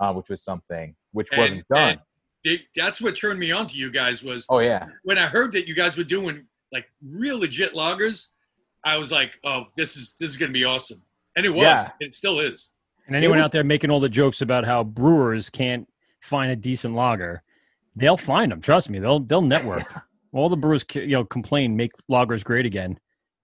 uh, 0.00 0.12
which 0.12 0.28
was 0.28 0.42
something 0.42 0.94
which 1.12 1.28
wasn't 1.36 1.66
done. 1.68 2.00
they- 2.44 2.64
that's 2.74 3.00
what 3.00 3.16
turned 3.16 3.38
me 3.38 3.50
on 3.50 3.66
to 3.66 3.76
you 3.76 3.90
guys 3.90 4.22
was 4.24 4.46
oh 4.48 4.60
yeah, 4.60 4.86
when 5.04 5.18
I 5.18 5.26
heard 5.26 5.52
that 5.52 5.68
you 5.68 5.74
guys 5.74 5.96
were 5.96 6.04
doing 6.04 6.46
like 6.72 6.86
real 7.04 7.38
legit 7.38 7.74
lagers, 7.74 8.28
I 8.84 8.96
was 8.96 9.12
like, 9.12 9.38
oh, 9.44 9.66
this 9.76 9.96
is 9.96 10.14
this 10.18 10.30
is 10.30 10.36
gonna 10.36 10.52
be 10.52 10.64
awesome, 10.64 11.02
and 11.36 11.44
it 11.44 11.50
was. 11.50 11.64
Yeah. 11.64 11.90
It 12.00 12.14
still 12.14 12.40
is. 12.40 12.70
And 13.06 13.16
anyone 13.16 13.38
It 13.38 13.42
out 13.42 13.50
there 13.52 13.64
making 13.64 13.90
all 13.90 13.98
the 14.00 14.08
jokes 14.08 14.40
about 14.40 14.64
how 14.64 14.84
brewers 14.84 15.50
can't 15.50 15.86
find 16.22 16.50
a 16.52 16.56
decent 16.56 16.94
lager, 16.94 17.42
they'll 17.96 18.16
find 18.16 18.52
them. 18.52 18.60
Trust 18.60 18.88
me, 18.88 18.98
they'll 19.00 19.20
they'll 19.20 19.42
network. 19.42 19.84
all 20.32 20.48
the 20.48 20.56
brewers, 20.56 20.84
you 20.94 21.08
know, 21.08 21.24
complain, 21.24 21.76
make 21.76 21.92
lagers 22.10 22.44
great 22.44 22.66
again, 22.66 22.98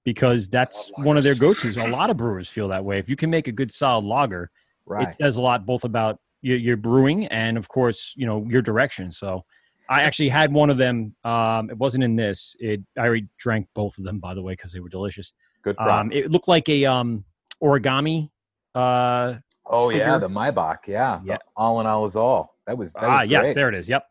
because 0.05 0.49
that's 0.49 0.91
one 0.97 1.17
of 1.17 1.25
their 1.25 1.35
go-tos. 1.35 1.77
A 1.77 1.89
lot 1.89 2.11
of 2.11 2.17
brewers 2.17 2.49
feel 2.49 2.69
that 2.69 2.85
way. 2.85 2.99
If 2.99 3.09
you 3.09 3.17
can 3.17 3.31
make 3.31 3.49
a 3.49 3.53
good 3.53 3.73
solid 3.73 4.05
lager, 4.05 4.51
Right. 4.87 5.09
it 5.09 5.15
says 5.15 5.37
a 5.37 5.43
lot 5.43 5.67
both 5.67 5.85
about 5.85 6.21
your, 6.43 6.59
your 6.59 6.77
brewing 6.77 7.27
and, 7.27 7.57
of 7.57 7.69
course, 7.69 8.15
you 8.17 8.27
know, 8.27 8.47
your 8.49 8.63
direction. 8.63 9.11
So. 9.13 9.45
I 9.89 10.03
actually 10.03 10.31
had 10.31 10.53
one 10.53 10.69
of 10.69 10.79
them. 10.79 11.15
Um, 11.23 11.71
it 11.71 11.79
wasn't 11.79 12.03
in 12.03 12.17
this. 12.17 12.57
It 12.59 12.83
I 12.99 13.03
already 13.03 13.29
drank 13.39 13.69
both 13.73 13.99
of 13.99 14.03
them, 14.05 14.19
by 14.19 14.35
the 14.35 14.43
way, 14.43 14.55
because 14.55 14.73
they 14.73 14.81
were 14.81 14.89
delicious. 14.89 15.33
Good 15.63 15.79
Um, 15.79 16.11
it 16.11 16.29
looked 16.29 16.49
like 16.49 16.69
a 16.69 16.87
um, 16.87 17.25
origami. 17.63 18.31
Uh, 18.75 19.35
Oh 19.65 19.91
yeah, 19.91 20.19
the 20.19 20.29
Maibock, 20.29 20.89
yeah. 20.89 21.21
The 21.25 21.39
all 21.57 21.81
in 21.81 21.87
all 21.87 22.05
is 22.05 22.17
all. 22.17 22.57
That 22.67 22.77
was 22.77 22.95
that 22.95 23.03
was 23.07 23.17
ah, 23.17 23.23
yes, 23.23 23.55
there 23.55 23.69
it 23.69 23.77
is. 23.77 23.89
Yep. 23.89 24.05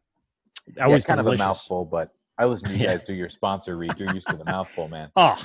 That 0.76 0.88
yeah, 0.88 0.88
was 0.88 1.06
kind 1.06 1.18
delicious. 1.18 1.42
of 1.42 1.46
a 1.46 1.50
mouthful, 1.50 1.86
but 1.92 2.12
I 2.38 2.46
listen 2.46 2.70
to 2.70 2.78
you 2.78 2.86
guys 2.88 3.04
do 3.04 3.14
your 3.14 3.30
sponsor 3.30 3.78
read. 3.78 3.94
You're 3.98 4.14
used 4.14 4.30
to 4.30 4.38
the 4.38 4.46
mouthful, 4.46 4.88
man. 4.88 5.10
Oh, 5.18 5.42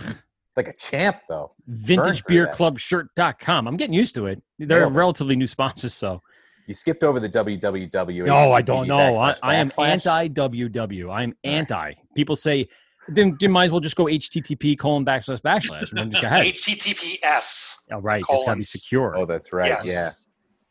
like 0.57 0.69
a 0.69 0.73
champ 0.75 1.19
though. 1.29 1.53
Burned 1.67 1.87
through 1.87 2.45
that. 2.45 2.55
VintageBeerClubShirt.com. 2.57 3.69
I'm 3.69 3.77
getting 3.77 3.95
used 3.95 4.15
to 4.17 4.27
it. 4.27 4.43
They're 4.59 4.81
Nailed 4.81 4.93
it. 4.93 4.97
relatively 4.97 5.37
new 5.37 5.47
sponsors, 5.47 5.95
so. 5.95 6.21
You 6.67 6.75
skipped 6.75 7.03
over 7.03 7.19
the 7.19 7.29
www. 7.29 8.27
No, 8.27 8.53
I 8.53 8.61
don't 8.61 8.87
know. 8.87 9.17
I, 9.17 9.35
I 9.43 9.55
am 9.57 9.69
anti 9.79 10.29
WW. 10.29 11.13
I'm 11.13 11.35
anti. 11.45 11.95
People 12.15 12.37
say, 12.37 12.69
then 13.09 13.37
you 13.41 13.49
might 13.49 13.67
as 13.67 13.71
well 13.73 13.81
just 13.81 13.97
go 13.97 14.05
HTTP 14.05 14.79
colon 14.79 15.05
backslash 15.05 15.41
backslash. 15.41 15.93
and 15.97 16.11
just 16.13 16.23
go 16.23 16.29
ahead. 16.29 16.47
HTTPS. 16.47 17.77
Oh, 17.93 17.99
right. 17.99 18.23
It's 18.29 18.45
got 18.45 18.53
to 18.53 18.57
be 18.59 18.65
secure. 18.65 19.17
Oh, 19.17 19.27
that's 19.27 19.53
right. 19.53 19.69
Yes. 19.69 19.87
Yeah. 19.89 20.11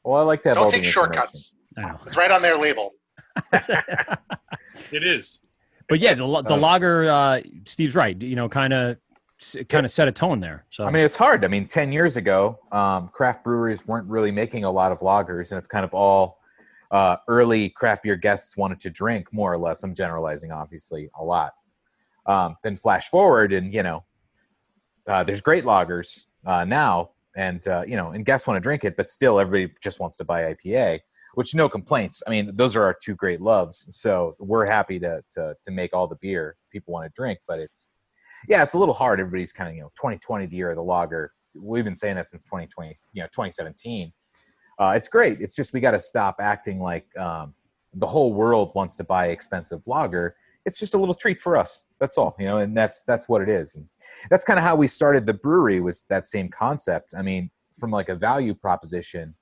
Well, 0.03 0.21
I 0.21 0.23
like 0.23 0.43
that. 0.43 0.55
have 0.55 0.63
Don't 0.63 0.71
take 0.71 0.85
shortcuts. 0.85 1.53
It's 2.05 2.17
right 2.17 2.31
on 2.31 2.41
their 2.41 2.57
label. 2.57 2.91
It 4.91 5.03
is. 5.03 5.39
But 5.89 5.99
yeah, 5.99 6.13
the, 6.13 6.23
lo- 6.25 6.41
the 6.41 6.49
So- 6.49 6.55
lager, 6.55 7.09
uh, 7.09 7.41
Steve's 7.65 7.95
right. 7.95 8.19
You 8.21 8.35
know, 8.35 8.47
kind 8.47 8.73
of 8.73 8.97
kind 9.69 9.85
of 9.85 9.91
set 9.91 10.07
a 10.07 10.11
tone 10.11 10.39
there. 10.39 10.65
So 10.69 10.85
I 10.85 10.91
mean, 10.91 11.03
it's 11.03 11.15
hard. 11.15 11.43
I 11.43 11.47
mean, 11.47 11.67
ten 11.67 11.91
years 11.91 12.15
ago, 12.17 12.59
um, 12.71 13.09
craft 13.09 13.43
breweries 13.43 13.87
weren't 13.87 14.07
really 14.07 14.31
making 14.31 14.63
a 14.65 14.71
lot 14.71 14.91
of 14.91 14.99
lagers, 14.99 15.51
and 15.51 15.57
it's 15.57 15.67
kind 15.67 15.83
of 15.83 15.93
all 15.93 16.39
uh, 16.91 17.17
early 17.27 17.69
craft 17.69 18.03
beer 18.03 18.15
guests 18.15 18.55
wanted 18.57 18.79
to 18.81 18.89
drink, 18.89 19.31
more 19.33 19.51
or 19.53 19.57
less. 19.57 19.83
I'm 19.83 19.93
generalizing, 19.95 20.51
obviously, 20.51 21.09
a 21.19 21.23
lot. 21.23 21.53
Um, 22.25 22.55
then 22.63 22.75
flash 22.75 23.09
forward, 23.09 23.53
and 23.53 23.73
you 23.73 23.81
know, 23.81 24.03
uh, 25.07 25.23
there's 25.23 25.41
great 25.41 25.63
lagers 25.63 26.19
uh, 26.45 26.65
now, 26.65 27.11
and 27.35 27.65
uh, 27.67 27.83
you 27.87 27.95
know, 27.95 28.11
and 28.11 28.25
guests 28.25 28.45
want 28.45 28.57
to 28.57 28.61
drink 28.61 28.83
it, 28.83 28.95
but 28.97 29.09
still, 29.09 29.39
everybody 29.39 29.73
just 29.81 29.99
wants 29.99 30.17
to 30.17 30.23
buy 30.25 30.53
IPA. 30.53 30.99
Which 31.39 31.55
no 31.55 31.69
complaints. 31.69 32.21
I 32.27 32.31
mean, 32.31 32.53
those 32.53 32.75
are 32.75 32.83
our 32.83 32.93
two 33.01 33.15
great 33.15 33.39
loves. 33.39 33.85
So 33.91 34.35
we're 34.39 34.65
happy 34.65 34.99
to 34.99 35.23
to 35.31 35.55
to 35.63 35.71
make 35.71 35.93
all 35.93 36.05
the 36.05 36.17
beer 36.17 36.57
people 36.69 36.93
want 36.93 37.05
to 37.05 37.11
drink, 37.15 37.39
but 37.47 37.59
it's 37.59 37.89
yeah, 38.49 38.61
it's 38.61 38.73
a 38.73 38.77
little 38.77 38.93
hard. 38.93 39.21
Everybody's 39.21 39.53
kind 39.53 39.69
of 39.69 39.75
you 39.77 39.81
know 39.83 39.91
2020 39.95 40.47
the 40.47 40.55
year 40.57 40.71
of 40.71 40.75
the 40.75 40.83
lager. 40.83 41.31
We've 41.55 41.85
been 41.85 41.95
saying 41.95 42.17
that 42.17 42.29
since 42.29 42.43
2020, 42.43 42.93
you 43.13 43.21
know 43.21 43.27
2017. 43.27 44.11
Uh, 44.79 44.93
it's 44.97 45.07
great. 45.07 45.39
It's 45.39 45.55
just 45.55 45.71
we 45.71 45.79
got 45.79 45.91
to 45.91 45.99
stop 46.01 46.35
acting 46.41 46.81
like 46.81 47.05
um, 47.17 47.53
the 47.93 48.07
whole 48.07 48.33
world 48.33 48.73
wants 48.75 48.97
to 48.97 49.05
buy 49.05 49.27
expensive 49.27 49.81
lager. 49.85 50.35
It's 50.65 50.77
just 50.77 50.93
a 50.93 50.97
little 50.97 51.15
treat 51.15 51.41
for 51.41 51.55
us. 51.55 51.85
That's 52.01 52.17
all, 52.17 52.35
you 52.37 52.47
know, 52.47 52.57
and 52.57 52.75
that's 52.75 53.03
that's 53.03 53.29
what 53.29 53.41
it 53.41 53.47
is. 53.47 53.75
And 53.75 53.85
that's 54.29 54.43
kind 54.43 54.59
of 54.59 54.65
how 54.65 54.75
we 54.75 54.89
started 54.89 55.25
the 55.25 55.33
brewery. 55.33 55.79
Was 55.79 56.03
that 56.09 56.27
same 56.27 56.49
concept? 56.49 57.13
I 57.17 57.21
mean, 57.21 57.49
from 57.79 57.91
like 57.91 58.09
a 58.09 58.15
value 58.15 58.53
proposition, 58.53 59.35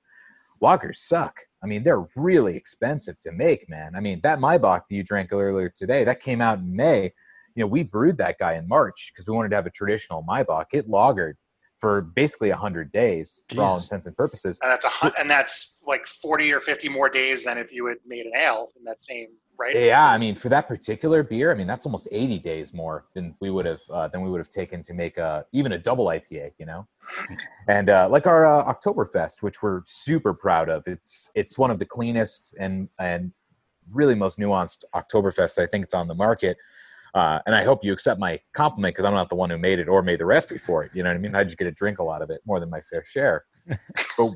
lagers 0.62 0.96
suck. 0.96 1.36
I 1.62 1.66
mean, 1.66 1.82
they're 1.82 2.06
really 2.16 2.56
expensive 2.56 3.18
to 3.20 3.32
make, 3.32 3.68
man. 3.68 3.92
I 3.96 4.00
mean, 4.00 4.20
that 4.22 4.38
Maibock 4.38 4.82
that 4.88 4.94
you 4.94 5.02
drank 5.02 5.32
earlier 5.32 5.72
today, 5.74 6.04
that 6.04 6.20
came 6.20 6.40
out 6.40 6.58
in 6.58 6.74
May 6.74 7.12
you 7.58 7.64
know, 7.64 7.68
we 7.68 7.82
brewed 7.82 8.18
that 8.18 8.38
guy 8.38 8.54
in 8.54 8.68
March 8.68 9.10
because 9.12 9.26
we 9.26 9.34
wanted 9.34 9.48
to 9.48 9.56
have 9.56 9.66
a 9.66 9.70
traditional 9.70 10.22
Maibock. 10.22 10.66
It 10.72 10.88
lagered 10.88 11.34
for 11.80 12.02
basically 12.02 12.50
100 12.50 12.92
days 12.92 13.42
for 13.52 13.62
all 13.62 13.80
intents 13.80 14.06
and 14.06 14.16
purposes. 14.16 14.60
And 14.62 14.70
that's 14.70 14.84
a 14.84 14.88
hun- 14.88 15.12
and 15.18 15.28
that's 15.28 15.80
like 15.84 16.06
forty 16.06 16.52
or 16.52 16.60
fifty 16.60 16.88
more 16.88 17.08
days 17.08 17.44
than 17.44 17.58
if 17.58 17.72
you 17.72 17.86
had 17.86 17.98
made 18.06 18.26
an 18.26 18.32
ale 18.36 18.68
in 18.76 18.84
that 18.84 19.00
same 19.00 19.26
right. 19.58 19.74
Yeah, 19.76 20.06
I 20.06 20.18
mean, 20.18 20.34
for 20.34 20.48
that 20.48 20.68
particular 20.68 21.22
beer, 21.22 21.50
I 21.50 21.54
mean, 21.54 21.66
that's 21.66 21.86
almost 21.86 22.08
80 22.10 22.38
days 22.38 22.72
more 22.72 23.06
than 23.14 23.34
we 23.40 23.50
would 23.50 23.66
have 23.66 23.80
uh, 23.90 24.08
than 24.08 24.22
we 24.22 24.30
would 24.30 24.38
have 24.38 24.50
taken 24.50 24.82
to 24.82 24.94
make 24.94 25.18
a 25.18 25.44
even 25.52 25.72
a 25.72 25.78
double 25.78 26.06
IPA, 26.06 26.52
you 26.58 26.66
know. 26.66 26.86
And 27.68 27.90
uh, 27.90 28.08
like 28.10 28.26
our 28.26 28.46
uh, 28.46 28.72
Oktoberfest, 28.72 29.42
which 29.42 29.62
we're 29.62 29.82
super 29.84 30.32
proud 30.32 30.68
of, 30.68 30.86
it's 30.86 31.28
it's 31.34 31.58
one 31.58 31.70
of 31.70 31.78
the 31.78 31.84
cleanest 31.84 32.54
and 32.58 32.88
and 32.98 33.32
really 33.90 34.14
most 34.14 34.38
nuanced 34.38 34.84
Oktoberfest 34.94 35.58
I 35.62 35.66
think 35.66 35.84
it's 35.84 35.94
on 35.94 36.08
the 36.08 36.14
market. 36.14 36.56
Uh, 37.14 37.40
and 37.46 37.54
I 37.54 37.64
hope 37.64 37.84
you 37.84 37.92
accept 37.92 38.20
my 38.20 38.38
compliment 38.52 38.94
because 38.94 39.04
I'm 39.04 39.14
not 39.14 39.28
the 39.28 39.34
one 39.34 39.50
who 39.50 39.58
made 39.58 39.78
it 39.78 39.88
or 39.88 40.02
made 40.02 40.20
the 40.20 40.26
recipe 40.26 40.58
for 40.58 40.84
it. 40.84 40.90
You 40.94 41.02
know 41.02 41.10
what 41.10 41.16
I 41.16 41.18
mean? 41.18 41.34
I 41.34 41.44
just 41.44 41.58
get 41.58 41.64
to 41.64 41.70
drink 41.72 41.98
a 41.98 42.02
lot 42.02 42.22
of 42.22 42.30
it, 42.30 42.40
more 42.46 42.60
than 42.60 42.70
my 42.70 42.80
fair 42.82 43.04
share. 43.04 43.44
but 43.66 44.30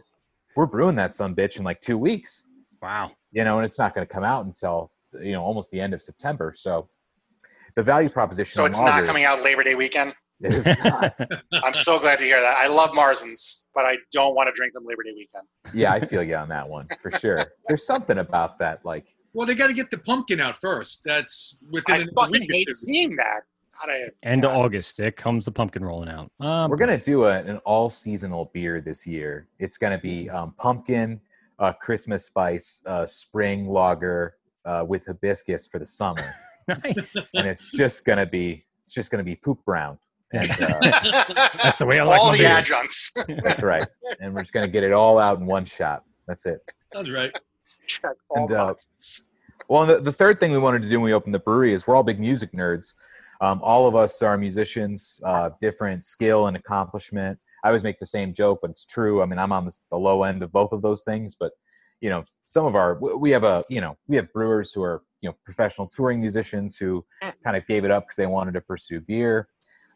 we're 0.57 0.67
brewing 0.67 0.97
that 0.97 1.15
some 1.15 1.35
bitch 1.35 1.59
in 1.59 1.65
like 1.65 1.81
two 1.81 1.99
weeks. 1.99 2.45
Wow. 2.81 3.13
You 3.31 3.45
know, 3.45 3.59
and 3.59 3.67
it's 3.67 3.79
not 3.79 3.95
going 3.95 4.07
to 4.07 4.13
come 4.13 4.25
out 4.25 4.47
until 4.47 4.91
you 5.21 5.33
know 5.33 5.43
almost 5.43 5.71
the 5.71 5.81
end 5.81 5.95
of 5.95 6.03
September. 6.03 6.53
So 6.57 6.89
the 7.75 7.83
value 7.83 8.09
proposition. 8.09 8.53
So 8.53 8.65
it's 8.67 8.79
not 8.79 9.03
lagers- 9.03 9.07
coming 9.07 9.25
out 9.25 9.43
Labor 9.43 9.63
Day 9.65 9.75
weekend. 9.75 10.15
It 10.45 10.55
is 10.55 10.67
not. 10.83 11.15
I'm 11.53 11.73
so 11.73 12.01
glad 12.01 12.19
to 12.19 12.25
hear 12.25 12.41
that. 12.41 12.57
I 12.57 12.67
love 12.67 12.91
Marzens, 12.91 13.63
but 13.77 13.85
I 13.85 13.97
don't 14.11 14.35
want 14.35 14.49
to 14.49 14.53
drink 14.57 14.75
them 14.75 14.85
Labor 14.85 15.05
Day 15.05 15.13
weekend. 15.15 15.47
yeah, 15.73 15.93
I 15.93 16.01
feel 16.01 16.21
you 16.29 16.35
on 16.35 16.49
that 16.49 16.69
one 16.69 16.89
for 17.01 17.13
sure. 17.13 17.45
There's 17.69 17.87
something 17.87 18.19
about 18.19 18.59
that, 18.59 18.85
like 18.85 19.05
Well, 19.35 19.47
they 19.47 19.55
got 19.55 19.69
to 19.69 19.73
get 19.73 19.93
the 19.93 19.99
pumpkin 19.99 20.41
out 20.41 20.57
first. 20.57 21.03
That's 21.05 21.63
within 21.71 21.95
I 21.95 21.99
a 21.99 22.07
fucking 22.07 22.41
week 22.41 22.51
hate 22.51 22.75
seeing 22.75 23.15
that. 23.15 23.43
I, 23.81 24.09
End 24.25 24.45
of 24.45 24.51
August, 24.51 24.99
it 24.99 25.17
comes 25.17 25.45
the 25.45 25.53
pumpkin 25.53 25.85
rolling 25.85 26.09
out. 26.09 26.31
Um, 26.41 26.69
we're 26.71 26.77
gonna 26.77 26.99
do 26.99 27.25
a, 27.27 27.39
an 27.39 27.59
all 27.59 27.89
seasonal 27.89 28.51
beer 28.53 28.81
this 28.81 29.07
year. 29.07 29.47
It's 29.61 29.79
gonna 29.79 29.99
be 29.99 30.29
um, 30.29 30.55
pumpkin, 30.59 31.21
uh, 31.61 31.73
Christmas 31.75 32.25
spice, 32.25 32.83
uh, 32.87 33.07
spring 33.07 33.69
lager 33.69 34.35
uh, 34.65 34.85
with 34.87 35.07
hibiscus 35.07 35.67
for 35.67 35.79
the 35.79 35.87
summer, 35.87 36.35
nice. 36.69 37.15
and 37.35 37.47
it's 37.47 37.71
just 37.73 38.05
gonna 38.05 38.27
be 38.27 38.65
it's 38.85 38.93
just 38.95 39.11
gonna 39.11 39.25
be 39.25 39.37
poop 39.37 39.59
brown. 39.65 39.99
And, 40.35 40.51
uh, 40.51 40.79
That's 41.63 41.77
the 41.79 41.85
way 41.87 42.01
I 42.01 42.05
like 42.05 42.21
all 42.21 42.31
my 42.31 42.37
the 42.39 42.43
beers. 42.45 42.59
adjuncts. 42.59 43.13
that's 43.45 43.63
right. 43.63 43.87
And 44.21 44.33
we're 44.33 44.41
just 44.41 44.55
gonna 44.55 44.67
get 44.69 44.83
it 44.83 44.93
all 44.93 45.19
out 45.19 45.39
in 45.39 45.45
one 45.45 45.67
shot. 45.67 46.05
That's 46.27 46.47
it. 46.47 46.61
That's 46.93 47.11
right. 47.11 47.31
Check 47.87 48.13
all 48.31 48.39
And, 48.41 48.49
the 48.49 48.63
uh. 48.63 48.75
Well, 49.69 49.83
and 49.83 49.91
the, 49.91 50.01
the 50.01 50.13
third 50.13 50.41
thing 50.41 50.51
we 50.53 50.59
wanted 50.59 50.83
to 50.83 50.89
do 50.89 50.97
when 50.99 51.05
we 51.05 51.13
opened 51.13 51.35
the 51.35 51.39
brewery 51.39 51.75
is 51.75 51.87
we're 51.87 51.95
all 51.97 52.03
big 52.03 52.19
music 52.19 52.53
nerds. 52.53 52.95
Um, 53.43 53.61
all 53.63 53.87
of 53.87 53.95
us 53.95 54.23
are 54.23 54.39
musicians, 54.39 55.21
uh, 55.25 55.51
different 55.61 56.05
skill 56.05 56.47
and 56.47 56.57
accomplishment. 56.57 57.39
I 57.65 57.69
always 57.69 57.83
make 57.85 57.99
the 57.99 58.07
same 58.07 58.33
joke, 58.33 58.61
but 58.63 58.71
it's 58.71 58.85
true. 58.85 59.23
I 59.23 59.27
mean, 59.27 59.39
I'm 59.39 59.53
on 59.53 59.67
the, 59.67 59.79
the 59.91 59.99
low 59.99 60.23
end 60.23 60.43
of 60.43 60.51
both 60.53 60.73
of 60.73 60.81
those 60.81 61.03
things, 61.03 61.37
but 61.39 61.53
you 62.03 62.11
know, 62.11 62.25
some 62.45 62.67
of 62.67 62.75
our 62.75 62.99
we- 63.01 63.15
we 63.15 63.31
have 63.31 63.45
a 63.45 63.65
you 63.71 63.81
know 63.81 63.97
we 64.09 64.17
have 64.17 64.31
brewers 64.35 64.73
who 64.73 64.83
are 64.83 65.03
you 65.23 65.31
know 65.31 65.37
professional 65.45 65.89
touring 65.89 66.21
musicians 66.21 66.77
who 66.77 67.03
kind 67.43 67.57
of 67.57 67.67
gave 67.67 67.85
it 67.87 67.91
up 67.91 68.05
because 68.05 68.17
they 68.17 68.27
wanted 68.27 68.53
to 68.53 68.61
pursue 68.61 69.01
beer. 69.01 69.49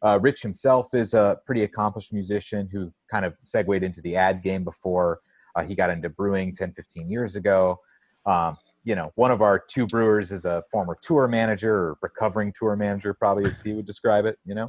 Uh, 0.02 0.18
Rich 0.22 0.40
himself 0.42 0.94
is 0.94 1.14
a 1.14 1.38
pretty 1.46 1.64
accomplished 1.64 2.12
musician 2.12 2.68
who 2.70 2.92
kind 3.10 3.24
of 3.24 3.34
segued 3.40 3.82
into 3.82 4.00
the 4.02 4.14
ad 4.14 4.42
game 4.42 4.62
before 4.62 5.20
uh, 5.56 5.62
he 5.62 5.74
got 5.74 5.90
into 5.90 6.08
brewing 6.08 6.52
10, 6.54 6.72
15 6.72 7.10
years 7.10 7.34
ago. 7.34 7.78
Um, 8.26 8.56
you 8.84 8.94
know, 8.94 9.10
one 9.16 9.30
of 9.32 9.40
our 9.42 9.58
two 9.58 9.86
brewers 9.86 10.30
is 10.32 10.44
a 10.44 10.62
former 10.70 10.96
tour 11.02 11.26
manager 11.26 11.74
or 11.74 11.98
recovering 12.02 12.52
tour 12.56 12.76
manager, 12.76 13.14
probably 13.14 13.50
as 13.50 13.60
he 13.62 13.72
would 13.72 13.86
describe 13.86 14.26
it. 14.26 14.38
You 14.44 14.54
know, 14.54 14.66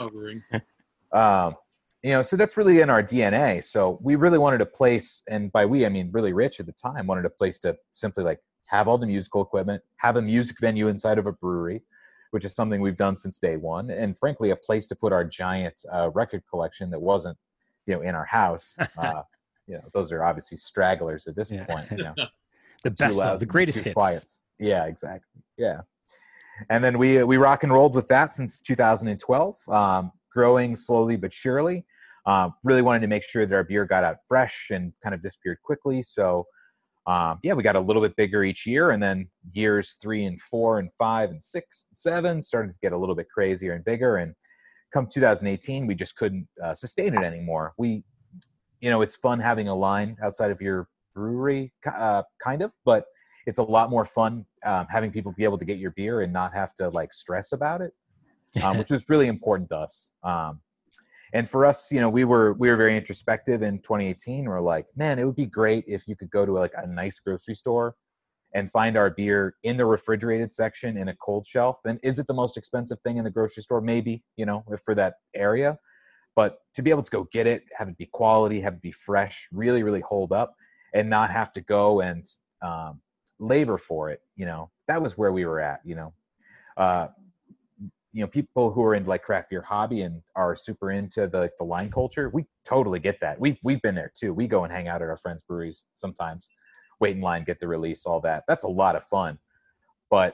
um, 1.11 1.55
you 2.07 2.13
know, 2.13 2.21
so 2.21 2.37
that's 2.37 2.55
really 2.55 2.79
in 2.79 2.89
our 2.89 3.03
DNA. 3.03 3.61
So 3.61 3.99
we 4.01 4.15
really 4.15 4.37
wanted 4.37 4.61
a 4.61 4.65
place, 4.65 5.23
and 5.29 5.51
by 5.51 5.65
we 5.65 5.85
I 5.85 5.89
mean 5.89 6.09
really 6.13 6.31
Rich 6.31 6.61
at 6.61 6.65
the 6.65 6.71
time 6.71 7.05
wanted 7.05 7.25
a 7.25 7.29
place 7.29 7.59
to 7.59 7.75
simply 7.91 8.23
like 8.23 8.39
have 8.69 8.87
all 8.87 8.97
the 8.97 9.05
musical 9.05 9.41
equipment, 9.41 9.83
have 9.97 10.15
a 10.15 10.21
music 10.21 10.55
venue 10.61 10.87
inside 10.87 11.17
of 11.17 11.27
a 11.27 11.33
brewery, 11.33 11.83
which 12.31 12.45
is 12.45 12.55
something 12.55 12.79
we've 12.79 12.95
done 12.95 13.17
since 13.17 13.39
day 13.39 13.57
one, 13.57 13.89
and 13.89 14.17
frankly, 14.17 14.51
a 14.51 14.55
place 14.55 14.87
to 14.87 14.95
put 14.95 15.11
our 15.11 15.25
giant 15.25 15.73
uh, 15.91 16.09
record 16.11 16.43
collection 16.49 16.89
that 16.91 17.01
wasn't, 17.01 17.37
you 17.87 17.93
know, 17.93 18.01
in 18.01 18.15
our 18.15 18.25
house. 18.25 18.77
Uh, 18.97 19.23
you 19.67 19.75
know, 19.75 19.83
those 19.93 20.13
are 20.13 20.23
obviously 20.23 20.55
stragglers 20.55 21.27
at 21.27 21.35
this 21.35 21.51
Yeah. 21.51 21.65
point. 21.65 21.89
You 21.91 21.97
know 21.97 22.13
the 22.85 22.91
best 22.91 23.17
loud 23.17 23.33
of 23.33 23.39
the 23.41 23.45
greatest 23.45 23.79
hits. 23.83 24.39
Yeah, 24.59 24.85
exactly. 24.85 25.41
Yeah, 25.57 25.81
and 26.69 26.81
then 26.81 26.97
we 26.97 27.21
we 27.23 27.35
rock 27.35 27.63
and 27.63 27.73
rolled 27.73 27.95
with 27.95 28.07
that 28.07 28.33
since 28.33 28.61
2012, 28.61 29.57
um, 29.67 30.13
growing 30.31 30.73
slowly 30.73 31.17
but 31.17 31.33
surely. 31.33 31.85
Um, 32.27 32.53
really 32.63 32.81
wanted 32.81 32.99
to 32.99 33.07
make 33.07 33.23
sure 33.23 33.45
that 33.45 33.55
our 33.55 33.63
beer 33.63 33.85
got 33.85 34.03
out 34.03 34.17
fresh 34.27 34.67
and 34.71 34.91
kind 35.01 35.15
of 35.15 35.23
disappeared 35.23 35.59
quickly. 35.63 36.03
So, 36.03 36.45
um, 37.07 37.39
yeah, 37.41 37.53
we 37.53 37.63
got 37.63 37.77
a 37.77 37.79
little 37.79 38.01
bit 38.01 38.17
bigger 38.17 38.43
each 38.43 38.65
year, 38.65 38.91
and 38.91 39.01
then 39.01 39.29
years 39.53 39.97
three 40.01 40.25
and 40.25 40.39
four 40.51 40.79
and 40.79 40.89
five 40.99 41.29
and 41.29 41.41
six 41.41 41.87
and 41.89 41.97
seven 41.97 42.43
started 42.43 42.73
to 42.73 42.77
get 42.83 42.91
a 42.91 42.97
little 42.97 43.15
bit 43.15 43.27
crazier 43.33 43.73
and 43.73 43.85
bigger. 43.85 44.17
And 44.17 44.35
come 44.93 45.07
2018, 45.07 45.87
we 45.87 45.95
just 45.95 46.17
couldn't 46.17 46.47
uh, 46.61 46.75
sustain 46.75 47.13
it 47.13 47.23
anymore. 47.23 47.73
We, 47.77 48.03
you 48.81 48.89
know, 48.89 49.01
it's 49.01 49.15
fun 49.15 49.39
having 49.39 49.69
a 49.69 49.75
line 49.75 50.17
outside 50.21 50.51
of 50.51 50.61
your 50.61 50.89
brewery, 51.15 51.73
uh, 51.85 52.23
kind 52.43 52.61
of, 52.61 52.73
but 52.83 53.05
it's 53.45 53.59
a 53.59 53.63
lot 53.63 53.89
more 53.89 54.05
fun 54.05 54.45
um, 54.65 54.85
having 54.89 55.11
people 55.11 55.33
be 55.37 55.45
able 55.45 55.57
to 55.57 55.65
get 55.65 55.77
your 55.77 55.91
beer 55.91 56.21
and 56.21 56.33
not 56.33 56.53
have 56.53 56.75
to 56.75 56.89
like 56.89 57.13
stress 57.13 57.53
about 57.53 57.81
it, 57.81 57.93
um, 58.61 58.77
which 58.79 58.91
was 58.91 59.09
really 59.09 59.27
important 59.27 59.69
to 59.69 59.77
us. 59.77 60.11
Um, 60.23 60.59
and 61.37 61.47
for 61.47 61.67
us, 61.67 61.91
you 61.91 61.99
know, 61.99 62.09
we 62.09 62.23
were 62.23 62.53
we 62.53 62.67
were 62.67 62.75
very 62.75 62.97
introspective 62.97 63.61
in 63.61 63.77
2018. 63.77 64.45
We're 64.45 64.59
like, 64.59 64.87
man, 64.95 65.19
it 65.19 65.23
would 65.23 65.35
be 65.35 65.45
great 65.45 65.83
if 65.87 66.07
you 66.07 66.15
could 66.15 66.31
go 66.31 66.47
to 66.47 66.51
like 66.51 66.73
a 66.75 66.87
nice 66.87 67.19
grocery 67.19 67.53
store 67.53 67.93
and 68.55 68.71
find 68.71 68.97
our 68.97 69.11
beer 69.11 69.53
in 69.61 69.77
the 69.77 69.85
refrigerated 69.85 70.51
section 70.51 70.97
in 70.97 71.09
a 71.09 71.15
cold 71.17 71.45
shelf. 71.45 71.77
And 71.85 71.99
is 72.01 72.17
it 72.17 72.25
the 72.25 72.33
most 72.33 72.57
expensive 72.57 72.99
thing 73.01 73.17
in 73.17 73.23
the 73.23 73.29
grocery 73.29 73.61
store? 73.61 73.81
Maybe, 73.81 74.23
you 74.35 74.47
know, 74.47 74.63
for 74.83 74.95
that 74.95 75.13
area. 75.35 75.77
But 76.35 76.57
to 76.73 76.81
be 76.81 76.89
able 76.89 77.03
to 77.03 77.11
go 77.11 77.27
get 77.31 77.45
it, 77.45 77.65
have 77.77 77.87
it 77.87 77.99
be 77.99 78.07
quality, 78.07 78.59
have 78.61 78.73
it 78.73 78.81
be 78.81 78.91
fresh, 78.91 79.47
really, 79.51 79.83
really 79.83 80.01
hold 80.01 80.31
up, 80.31 80.55
and 80.95 81.07
not 81.07 81.29
have 81.29 81.53
to 81.53 81.61
go 81.61 82.01
and 82.01 82.25
um, 82.63 82.99
labor 83.37 83.77
for 83.77 84.09
it, 84.09 84.21
you 84.37 84.47
know, 84.47 84.71
that 84.87 85.03
was 85.03 85.19
where 85.19 85.31
we 85.31 85.45
were 85.45 85.59
at, 85.59 85.81
you 85.83 85.93
know. 85.93 86.13
Uh, 86.77 87.09
you 88.17 88.23
know, 88.23 88.27
people 88.27 88.71
who 88.71 88.81
are 88.81 88.95
into 88.95 89.07
like 89.07 89.21
craft 89.21 89.51
beer 89.51 89.61
hobby 89.61 90.01
and 90.01 90.23
are 90.35 90.55
super 90.55 90.89
into 90.89 91.27
the 91.27 91.51
the 91.59 91.63
line 91.63 91.91
culture, 91.91 92.29
we 92.33 92.45
totally 92.65 92.99
get 92.99 93.19
that. 93.21 93.39
We've 93.39 93.59
we've 93.61 93.81
been 93.83 93.93
there 93.93 94.11
too. 94.11 94.33
We 94.33 94.47
go 94.47 94.63
and 94.63 94.73
hang 94.73 94.87
out 94.87 95.03
at 95.03 95.07
our 95.07 95.17
friends' 95.17 95.43
breweries 95.43 95.85
sometimes, 95.93 96.49
wait 96.99 97.15
in 97.15 97.21
line, 97.21 97.43
get 97.43 97.59
the 97.59 97.67
release, 97.67 98.07
all 98.07 98.19
that. 98.21 98.43
That's 98.47 98.63
a 98.63 98.67
lot 98.67 98.95
of 98.95 99.03
fun. 99.03 99.37
But 100.09 100.33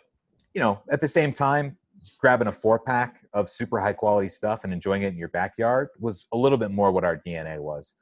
you 0.54 0.62
know, 0.62 0.82
at 0.94 1.02
the 1.02 1.10
same 1.10 1.34
time, 1.34 1.76
grabbing 2.20 2.48
a 2.48 2.54
four 2.54 2.80
pack 2.80 3.28
of 3.34 3.50
super 3.50 3.82
high 3.82 3.92
quality 3.92 4.30
stuff 4.30 4.64
and 4.64 4.72
enjoying 4.72 5.02
it 5.02 5.12
in 5.12 5.18
your 5.18 5.28
backyard 5.28 5.90
was 6.00 6.26
a 6.32 6.38
little 6.38 6.58
bit 6.58 6.72
more 6.72 6.90
what 6.90 7.04
our 7.04 7.18
DNA 7.18 7.60
was. 7.60 7.96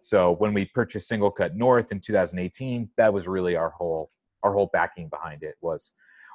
So 0.00 0.36
when 0.36 0.54
we 0.54 0.66
purchased 0.66 1.10
Singlecut 1.10 1.56
North 1.56 1.90
in 1.90 1.98
2018, 1.98 2.88
that 2.98 3.12
was 3.12 3.26
really 3.26 3.56
our 3.56 3.70
whole 3.70 4.12
our 4.44 4.52
whole 4.52 4.70
backing 4.72 5.08
behind 5.08 5.42
it 5.42 5.56
was 5.60 5.90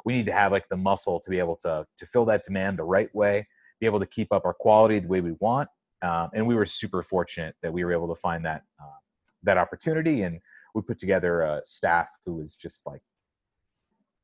we 0.05 0.13
need 0.13 0.25
to 0.25 0.31
have 0.31 0.51
like 0.51 0.67
the 0.69 0.77
muscle 0.77 1.19
to 1.19 1.29
be 1.29 1.39
able 1.39 1.55
to 1.57 1.85
to 1.97 2.05
fill 2.05 2.25
that 2.25 2.43
demand 2.43 2.77
the 2.77 2.83
right 2.83 3.13
way, 3.13 3.47
be 3.79 3.85
able 3.85 3.99
to 3.99 4.05
keep 4.05 4.31
up 4.31 4.45
our 4.45 4.53
quality 4.53 4.99
the 4.99 5.07
way 5.07 5.21
we 5.21 5.33
want. 5.39 5.69
Um, 6.01 6.29
and 6.33 6.47
we 6.47 6.55
were 6.55 6.65
super 6.65 7.03
fortunate 7.03 7.55
that 7.62 7.73
we 7.73 7.83
were 7.83 7.91
able 7.91 8.07
to 8.07 8.19
find 8.19 8.45
that 8.45 8.63
uh, 8.81 8.99
that 9.43 9.57
opportunity, 9.57 10.21
and 10.23 10.39
we 10.73 10.81
put 10.81 10.97
together 10.97 11.41
a 11.41 11.62
staff 11.65 12.09
who 12.25 12.35
was 12.35 12.55
just 12.55 12.85
like, 12.85 13.01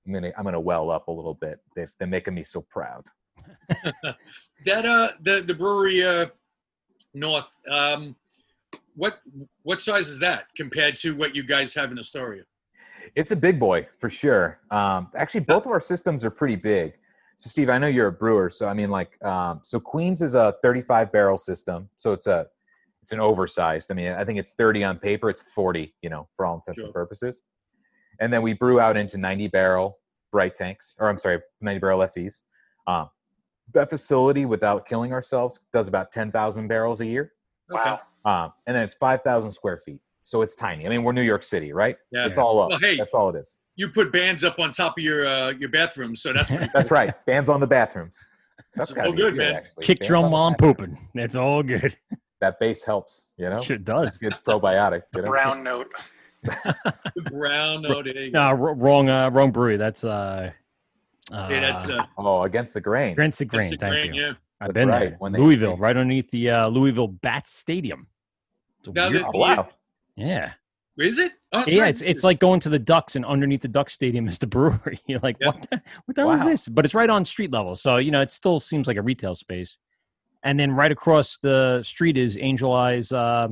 I'm 0.05 0.13
gonna 0.13 0.31
I'm 0.38 0.43
gonna 0.45 0.59
well 0.59 0.89
up 0.89 1.07
a 1.07 1.11
little 1.11 1.33
bit. 1.33 1.59
They've 1.75 1.91
been 1.99 2.09
making 2.09 2.35
me 2.35 2.43
so 2.43 2.65
proud. 2.69 3.05
That 4.65 4.85
uh, 4.85 5.09
the 5.21 5.41
the 5.41 5.53
brewery 5.53 6.03
uh, 6.03 6.27
north. 7.13 7.55
Um, 7.69 8.15
what 8.95 9.19
what 9.63 9.81
size 9.81 10.07
is 10.07 10.19
that 10.19 10.47
compared 10.55 10.97
to 10.97 11.15
what 11.15 11.35
you 11.35 11.43
guys 11.43 11.73
have 11.75 11.91
in 11.91 11.99
Astoria? 11.99 12.43
It's 13.15 13.32
a 13.32 13.36
big 13.36 13.60
boy 13.60 13.88
for 14.00 14.10
sure. 14.10 14.60
Um, 14.72 15.10
actually, 15.15 15.41
both 15.41 15.65
of 15.65 15.72
our 15.72 15.82
systems 15.82 16.26
are 16.26 16.32
pretty 16.32 16.56
big. 16.56 16.94
So, 17.38 17.50
Steve, 17.50 17.70
I 17.70 17.78
know 17.78 17.88
you're 17.88 18.08
a 18.08 18.12
brewer, 18.13 18.50
so 18.50 18.68
I 18.68 18.74
mean, 18.74 18.89
like, 18.89 19.24
um, 19.24 19.60
so 19.63 19.80
Queens 19.80 20.22
is 20.22 20.36
a 20.36 20.56
35 20.62 21.12
barrel 21.12 21.38
system, 21.38 21.89
so 21.98 22.13
it's 22.13 22.28
a 22.28 22.48
it's 23.02 23.12
an 23.12 23.20
oversized. 23.20 23.91
I 23.91 23.94
mean, 23.94 24.13
I 24.13 24.26
think 24.26 24.39
it's 24.39 24.54
30 24.54 24.84
on 24.84 24.98
paper. 24.98 25.30
It's 25.30 25.44
40, 25.54 25.94
you 26.02 26.10
know, 26.10 26.28
for 26.36 26.46
all 26.46 26.56
intents 26.56 26.82
and 26.82 26.91
purposes. 26.91 27.39
And 28.20 28.34
then 28.34 28.41
we 28.41 28.54
brew 28.54 28.80
out 28.80 28.98
into 28.98 29.20
90 29.20 29.50
barrel 29.50 30.00
bright 30.32 30.56
tanks, 30.56 30.96
or 30.98 31.08
I'm 31.08 31.20
sorry, 31.20 31.39
90 31.62 31.80
barrel 31.80 32.00
FVs. 32.00 32.41
Um, 32.88 33.10
that 33.74 33.91
facility, 33.91 34.46
without 34.46 34.88
killing 34.88 35.13
ourselves, 35.13 35.60
does 35.72 35.88
about 35.88 36.12
10,000 36.12 36.68
barrels 36.68 37.00
a 37.00 37.06
year. 37.06 37.34
Wow. 37.70 38.00
Um, 38.26 38.54
and 38.65 38.76
then 38.76 38.82
it's 38.82 38.96
5,000 38.96 39.52
square 39.52 39.78
feet. 39.78 40.02
So 40.25 40.41
it's 40.41 40.55
tiny. 40.55 40.88
I 40.88 40.89
mean, 40.89 41.03
we're 41.03 41.11
New 41.11 41.21
York 41.21 41.43
City, 41.43 41.71
right? 41.71 41.95
Yeah. 42.11 42.25
It's 42.25 42.39
all 42.39 42.59
up. 42.59 42.71
Well, 42.71 42.79
hey. 42.79 42.97
That's 42.97 43.13
all 43.13 43.29
it 43.29 43.39
is. 43.39 43.59
You 43.75 43.89
put 43.89 44.11
bands 44.11 44.43
up 44.43 44.57
on 44.57 44.71
top 44.71 44.97
of 44.97 45.03
your 45.03 45.23
uh, 45.25 45.51
your 45.59 45.69
bathroom, 45.69 46.15
so 46.15 46.33
that's 46.33 46.49
pretty 46.49 46.67
That's 46.73 46.89
right. 46.89 47.13
Bands 47.27 47.47
on 47.47 47.59
the 47.59 47.67
bathrooms. 47.67 48.17
That's 48.75 48.89
So 48.89 48.95
good, 48.95 49.15
good, 49.17 49.35
man. 49.35 49.55
actually. 49.55 49.83
Kick 49.85 49.99
Bands 49.99 50.07
drum 50.07 50.23
on 50.25 50.29
the 50.31 50.33
while 50.33 50.43
I'm 50.47 50.55
pooping. 50.55 50.97
It's 51.15 51.35
all 51.35 51.61
good. 51.63 51.95
That 52.41 52.59
bass 52.59 52.83
helps, 52.83 53.29
you 53.38 53.49
know? 53.49 53.61
Sure 53.63 53.77
does. 53.77 54.19
It's 54.21 54.39
probiotic. 54.41 55.03
You 55.15 55.21
know? 55.21 55.27
Brown 55.29 55.63
note. 55.63 55.89
brown. 57.31 57.81
note. 57.81 58.05
there. 58.13 58.29
No, 58.29 58.39
r- 58.41 58.55
wrong, 58.75 59.09
uh, 59.09 59.29
wrong 59.31 59.51
brewery. 59.51 59.77
That's 59.77 60.03
uh, 60.03 60.51
uh 61.31 61.47
Yeah, 61.49 61.61
that's 61.61 61.88
uh, 61.89 62.03
Oh, 62.17 62.43
against 62.43 62.73
the 62.73 62.81
grain. 62.81 63.13
Against 63.13 63.39
the 63.39 63.45
Grain. 63.45 63.71
the 63.71 63.77
Thank 63.77 63.93
grain, 63.93 64.13
you. 64.13 64.21
yeah. 64.21 64.33
I've 64.59 64.67
That's 64.67 64.73
been 64.73 64.89
right, 64.89 65.09
there. 65.11 65.15
when 65.19 65.31
they- 65.31 65.39
Louisville, 65.39 65.77
right 65.77 65.95
underneath 65.95 66.29
the 66.31 66.49
uh, 66.51 66.67
Louisville 66.67 67.07
Bats 67.07 67.51
Stadium. 67.53 68.05
It's 68.79 68.93
Now, 68.93 69.09
weird- 69.09 69.21
the- 69.23 69.27
Oh, 69.33 69.39
wow. 69.39 69.69
Yeah. 70.15 70.54
Is 70.97 71.17
it? 71.17 71.34
Oh, 71.51 71.65
yeah, 71.67 71.82
right. 71.82 71.89
it's 71.89 72.01
it's 72.01 72.23
like 72.23 72.39
going 72.39 72.62
to 72.62 72.69
the 72.69 72.80
Ducks 72.80 73.15
and 73.17 73.25
underneath 73.25 73.62
the 73.62 73.67
Duck 73.67 73.89
Stadium 73.89 74.28
is 74.28 74.39
the 74.39 74.47
brewery. 74.47 74.99
You're 75.08 75.19
like, 75.21 75.38
what 75.41 75.67
the, 75.69 75.82
what 76.06 76.15
the 76.15 76.21
hell 76.21 76.32
is 76.32 76.45
this? 76.45 76.67
But 76.67 76.86
it's 76.86 76.93
right 76.93 77.10
on 77.10 77.25
street 77.25 77.51
level, 77.51 77.75
so 77.75 77.97
you 77.97 78.12
know 78.12 78.21
it 78.21 78.32
still 78.32 78.60
seems 78.60 78.88
like 78.88 78.97
a 78.97 79.01
retail 79.01 79.36
space. 79.36 79.78
And 80.43 80.60
then 80.60 80.71
right 80.71 80.91
across 80.91 81.38
the 81.39 81.82
street 81.84 82.17
is 82.17 82.38
Angel's 82.38 83.12
Envy 83.12 83.15
uh, 83.15 83.49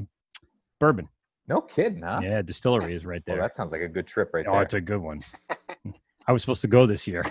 Bourbon. 0.79 1.09
No 1.47 1.59
kidding, 1.59 2.03
huh? 2.03 2.21
Yeah, 2.23 2.41
distillery 2.41 2.93
is 2.95 3.05
right 3.05 3.21
Well, 3.27 3.35
there. 3.35 3.43
that 3.43 3.53
sounds 3.53 3.71
like 3.71 3.81
a 3.81 3.87
good 3.87 4.07
trip 4.07 4.29
right 4.33 4.45
oh, 4.47 4.51
there. 4.51 4.59
Oh, 4.59 4.63
it's 4.63 4.75
a 4.75 4.81
good 4.81 5.01
one. 5.01 5.19
I 6.27 6.31
was 6.31 6.41
supposed 6.41 6.61
to 6.61 6.67
go 6.67 6.85
this 6.85 7.07
year. 7.07 7.25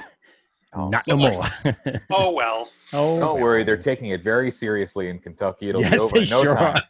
Oh, 0.74 0.88
Not 0.88 1.04
so 1.04 1.16
no 1.16 1.38
much. 1.38 1.50
more. 1.64 1.76
Oh 2.10 2.32
well. 2.32 2.68
oh, 2.92 3.20
Don't 3.20 3.40
worry, 3.40 3.62
they're 3.62 3.76
taking 3.76 4.08
it 4.08 4.22
very 4.22 4.50
seriously 4.50 5.08
in 5.08 5.18
Kentucky. 5.18 5.68
It'll 5.68 5.82
be 5.82 5.98
over 5.98 6.16
in 6.16 6.28
no 6.28 6.42
sure 6.42 6.54
time. 6.54 6.82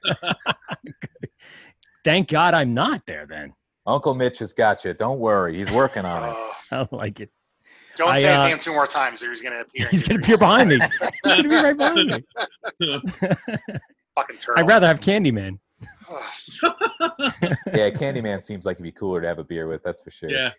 Are. 2.07 2.11
Thank 2.11 2.29
God 2.29 2.55
I'm 2.55 2.75
not 2.75 3.07
there. 3.07 3.27
Then 3.27 3.53
Uncle 3.87 4.15
Mitch 4.15 4.39
has 4.41 4.53
got 4.53 4.85
you. 4.85 4.95
Don't 4.95 5.19
worry, 5.19 5.57
he's 5.57 5.71
working 5.71 6.05
on 6.05 6.29
it. 6.29 6.37
I 6.73 6.89
like 6.91 7.21
it. 7.21 7.31
don't 7.97 8.11
I, 8.11 8.19
say 8.21 8.29
his 8.29 8.37
uh, 8.37 8.49
name 8.49 8.59
two 8.59 8.73
more 8.73 8.87
times, 8.87 9.23
or 9.23 9.31
he's 9.31 9.43
gonna 9.43 9.61
appear. 9.61 9.89
He's 9.91 10.07
gonna 10.07 10.21
appear 10.21 10.37
behind 10.37 10.71
me. 10.71 10.79
He's 11.01 11.23
gonna 11.25 11.43
be 11.49 11.55
right 11.55 11.77
behind 11.77 12.09
me. 12.11 12.25
Fucking 14.15 14.37
turtle. 14.39 14.55
I'd 14.63 14.67
rather 14.69 14.87
have 14.87 15.01
Candyman. 15.01 15.59
yeah, 16.63 17.91
Candyman 17.91 18.45
seems 18.45 18.67
like 18.67 18.77
he'd 18.77 18.83
be 18.83 18.93
cooler 18.93 19.21
to 19.21 19.27
have 19.27 19.39
a 19.39 19.45
beer 19.45 19.67
with. 19.67 19.83
That's 19.83 20.01
for 20.03 20.11
sure. 20.11 20.31
Yeah. 20.31 20.51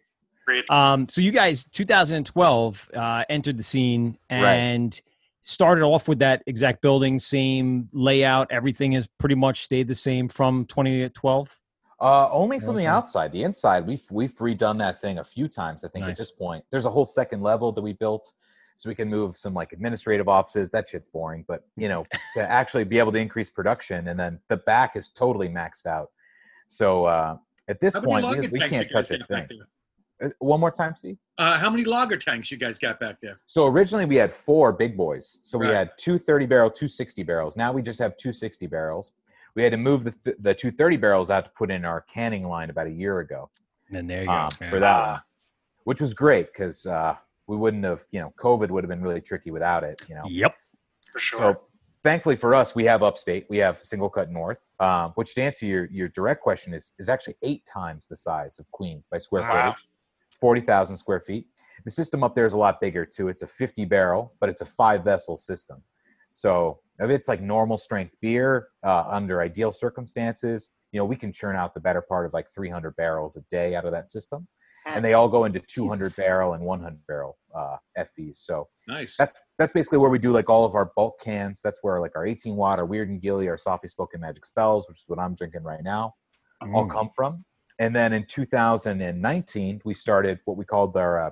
Great. 0.46 0.70
Um, 0.70 1.08
so 1.08 1.22
you 1.22 1.32
guys, 1.32 1.66
2012, 1.66 2.92
uh, 2.96 3.24
entered 3.30 3.58
the 3.58 3.64
scene 3.64 4.18
Right. 4.30 4.56
and 4.56 5.02
started 5.44 5.84
off 5.84 6.08
with 6.08 6.20
that 6.20 6.42
exact 6.48 6.82
building, 6.82 7.20
same 7.20 7.90
layout. 7.92 8.52
Everything 8.52 8.94
has 8.94 9.08
pretty 9.20 9.36
much 9.36 9.64
stayed 9.64 9.88
the 9.88 9.96
same 9.96 10.28
from 10.28 10.66
2012. 10.66 11.60
Uh, 12.00 12.28
only 12.32 12.60
from 12.60 12.76
the 12.76 12.88
outside. 12.88 13.32
The 13.32 13.44
inside, 13.44 13.86
we've 13.86 14.04
we've 14.10 14.36
redone 14.36 14.78
that 14.80 15.00
thing 15.00 15.20
a 15.20 15.24
few 15.24 15.48
times. 15.48 15.84
I 15.84 15.88
think 15.88 16.04
Nice. 16.04 16.14
at 16.14 16.18
this 16.18 16.32
point, 16.32 16.66
there's 16.72 16.86
a 16.86 16.90
whole 16.90 17.06
second 17.06 17.42
level 17.44 17.72
that 17.72 17.82
we 17.82 17.94
built, 17.94 18.32
so 18.76 18.90
we 18.90 18.96
can 18.96 19.10
move 19.10 19.38
some 19.38 19.54
like 19.54 19.72
administrative 19.72 20.28
offices. 20.28 20.70
That 20.72 20.90
shit's 20.90 21.08
boring, 21.08 21.46
but 21.48 21.64
you 21.78 21.88
know, 21.88 22.06
to 22.34 22.42
actually 22.50 22.84
be 22.84 23.00
able 23.00 23.14
to 23.14 23.20
increase 23.20 23.50
production, 23.50 24.10
and 24.10 24.20
then 24.20 24.40
the 24.50 24.58
back 24.58 24.98
is 24.98 25.10
totally 25.10 25.48
maxed 25.48 25.86
out. 25.86 26.10
So 26.68 27.06
uh, 27.06 27.38
at 27.70 27.80
this 27.80 27.94
How 27.94 28.02
point, 28.02 28.28
we, 28.38 28.48
we 28.48 28.60
can't 28.60 28.92
touch 28.92 29.12
a 29.12 29.20
got 29.20 29.28
back 29.30 29.48
thing. 29.48 29.62
There? 30.24 30.30
Uh, 30.32 30.34
One 30.40 30.60
more 30.60 30.72
time, 30.72 30.96
Steve. 30.96 31.18
Uh, 31.38 31.58
how 31.58 31.70
many 31.70 31.84
lager 31.84 32.18
tanks 32.18 32.52
you 32.52 32.58
guys 32.58 32.78
got 32.80 33.00
back 33.00 33.18
there? 33.22 33.40
So 33.48 33.66
originally 33.68 34.06
we 34.06 34.16
had 34.16 34.32
four 34.34 34.72
big 34.72 34.96
boys. 34.98 35.40
So 35.44 35.58
we 35.58 35.68
Right. 35.68 35.76
had 35.76 35.92
two 35.98 36.18
30 36.20 36.46
barrel, 36.46 36.70
two 36.70 36.88
60 36.88 37.24
barrels. 37.24 37.58
Now 37.58 37.72
we 37.72 37.82
just 37.82 38.00
have 38.00 38.16
two 38.18 38.32
60 38.34 38.68
barrels. 38.68 39.14
We 39.56 39.64
had 39.64 39.72
to 39.72 39.78
move 39.78 40.04
the, 40.04 40.14
the 40.40 40.54
two 40.54 40.72
30 40.72 40.98
barrels 40.98 41.30
out 41.30 41.46
to 41.46 41.52
put 41.52 41.70
in 41.72 41.86
our 41.86 42.02
canning 42.02 42.48
line 42.48 42.70
about 42.70 42.88
a 42.88 42.92
year 42.92 43.20
ago 43.20 43.50
And 43.94 44.10
there 44.10 44.22
you 44.22 44.28
go. 44.28 44.34
um, 44.34 44.50
Yeah. 44.62 44.70
for 44.70 44.80
that 44.80 45.08
one, 45.10 45.22
which 45.84 46.02
was 46.02 46.14
great 46.14 46.48
because 46.52 46.86
uh, 46.86 47.16
we 47.48 47.58
wouldn't 47.58 47.84
have, 47.84 48.06
you 48.12 48.20
know, 48.20 48.34
COVID 48.38 48.70
would 48.70 48.84
have 48.84 48.90
been 48.90 49.02
really 49.04 49.22
tricky 49.22 49.52
without 49.52 49.84
it, 49.84 50.02
you 50.08 50.16
know. 50.16 50.24
Yep. 50.28 50.56
For 51.12 51.20
sure. 51.20 51.40
So 51.40 51.62
thankfully 52.04 52.36
for 52.36 52.56
us, 52.56 52.74
we 52.76 52.84
have 52.86 53.04
upstate. 53.04 53.46
We 53.50 53.58
have 53.58 53.80
Singlecut 53.82 54.30
north, 54.30 54.58
um, 54.80 55.12
which 55.16 55.36
to 55.36 55.42
answer 55.44 55.66
your, 55.68 55.86
your 55.92 56.10
direct 56.10 56.42
question 56.42 56.74
is 56.74 56.94
is 57.00 57.10
actually 57.10 57.36
eight 57.44 57.64
times 57.66 58.08
the 58.08 58.16
size 58.18 58.58
of 58.60 58.70
Queens 58.72 59.06
by 59.12 59.18
square 59.20 59.44
Wow. 59.44 59.72
footage. 59.72 59.88
It's 60.34 60.40
forty 60.40 60.62
thousand 60.62 60.98
square 60.98 61.20
feet. 61.20 61.46
The 61.86 61.92
system 61.92 62.24
up 62.24 62.34
there 62.34 62.48
is 62.48 62.54
a 62.54 62.58
lot 62.58 62.82
bigger 62.82 63.06
too. 63.06 63.28
It's 63.28 63.44
a 63.44 63.48
fifty 63.48 63.86
barrel, 63.86 64.34
but 64.40 64.50
it's 64.50 64.62
a 64.62 64.66
five 64.66 65.04
vessel 65.04 65.38
system. 65.38 65.84
So 66.32 66.80
if 67.00 67.12
it's 67.12 67.28
like 67.28 67.40
normal 67.40 67.78
strength 67.78 68.16
beer 68.20 68.70
uh, 68.84 69.04
under 69.08 69.42
ideal 69.42 69.72
circumstances, 69.72 70.72
you 70.92 70.98
know, 71.00 71.06
we 71.06 71.16
can 71.16 71.32
churn 71.32 71.56
out 71.56 71.76
the 71.76 71.80
better 71.80 72.02
part 72.02 72.26
of 72.26 72.34
like 72.34 72.48
300 72.52 72.96
barrels 72.96 73.38
a 73.38 73.42
day 73.52 73.76
out 73.76 73.86
of 73.86 73.92
that 73.92 74.10
system. 74.10 74.48
And 74.88 75.06
they 75.06 75.14
all 75.14 75.30
go 75.30 75.46
into 75.46 75.60
200 75.60 76.06
Jesus. 76.06 76.16
barrel 76.16 76.54
and 76.54 76.64
100 76.64 77.00
barrel 77.08 77.38
uh, 77.56 77.78
FVs. 77.98 78.38
So 78.38 78.68
Nice. 78.88 79.16
that's 79.18 79.40
that's 79.60 79.72
basically 79.72 80.00
where 80.00 80.10
we 80.10 80.18
do 80.20 80.32
like 80.32 80.50
all 80.50 80.66
of 80.66 80.74
our 80.74 80.92
bulk 80.96 81.20
cans. 81.22 81.62
That's 81.64 81.80
where 81.84 82.02
like 82.02 82.16
our 82.16 82.26
18 82.26 82.56
watt, 82.56 82.80
our 82.80 82.86
Weird 82.88 83.10
and 83.10 83.22
Gilly, 83.22 83.48
our 83.48 83.58
softly 83.58 83.88
spoken 83.90 84.20
Magic 84.22 84.44
Spells, 84.46 84.88
which 84.90 84.98
is 84.98 85.06
what 85.08 85.20
I'm 85.20 85.36
drinking 85.36 85.62
right 85.64 85.84
now, 85.84 86.16
all 86.74 86.86
Mm. 86.88 86.92
come 86.92 87.10
from. 87.16 87.46
And 87.80 87.96
then 87.96 88.14
in 88.14 88.26
2019, 88.26 89.82
we 89.84 89.94
started 89.94 90.40
what 90.46 90.58
we 90.58 90.66
called 90.66 90.96
our 90.96 91.28
uh, 91.28 91.32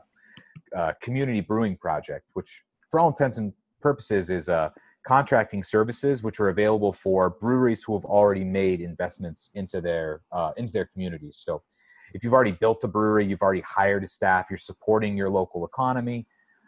uh, 0.75 0.93
community 1.01 1.41
brewing 1.41 1.77
project, 1.77 2.25
which 2.33 2.63
for 2.89 2.99
all 2.99 3.09
intents 3.09 3.37
and 3.37 3.53
purposes 3.81 4.29
is 4.29 4.49
uh, 4.49 4.69
contracting 5.07 5.63
services, 5.63 6.23
which 6.23 6.39
are 6.39 6.49
available 6.49 6.93
for 6.93 7.29
breweries 7.29 7.83
who 7.83 7.93
have 7.93 8.05
already 8.05 8.43
made 8.43 8.81
investments 8.81 9.51
into 9.53 9.81
their 9.81 10.21
uh, 10.31 10.51
into 10.57 10.71
their 10.73 10.85
communities. 10.85 11.41
So 11.43 11.61
if 12.13 12.23
you've 12.23 12.33
already 12.33 12.51
built 12.51 12.83
a 12.83 12.87
brewery, 12.87 13.25
you've 13.25 13.41
already 13.41 13.61
hired 13.61 14.03
a 14.03 14.07
staff, 14.07 14.47
you're 14.49 14.57
supporting 14.57 15.15
your 15.15 15.29
local 15.29 15.65
economy. 15.65 16.27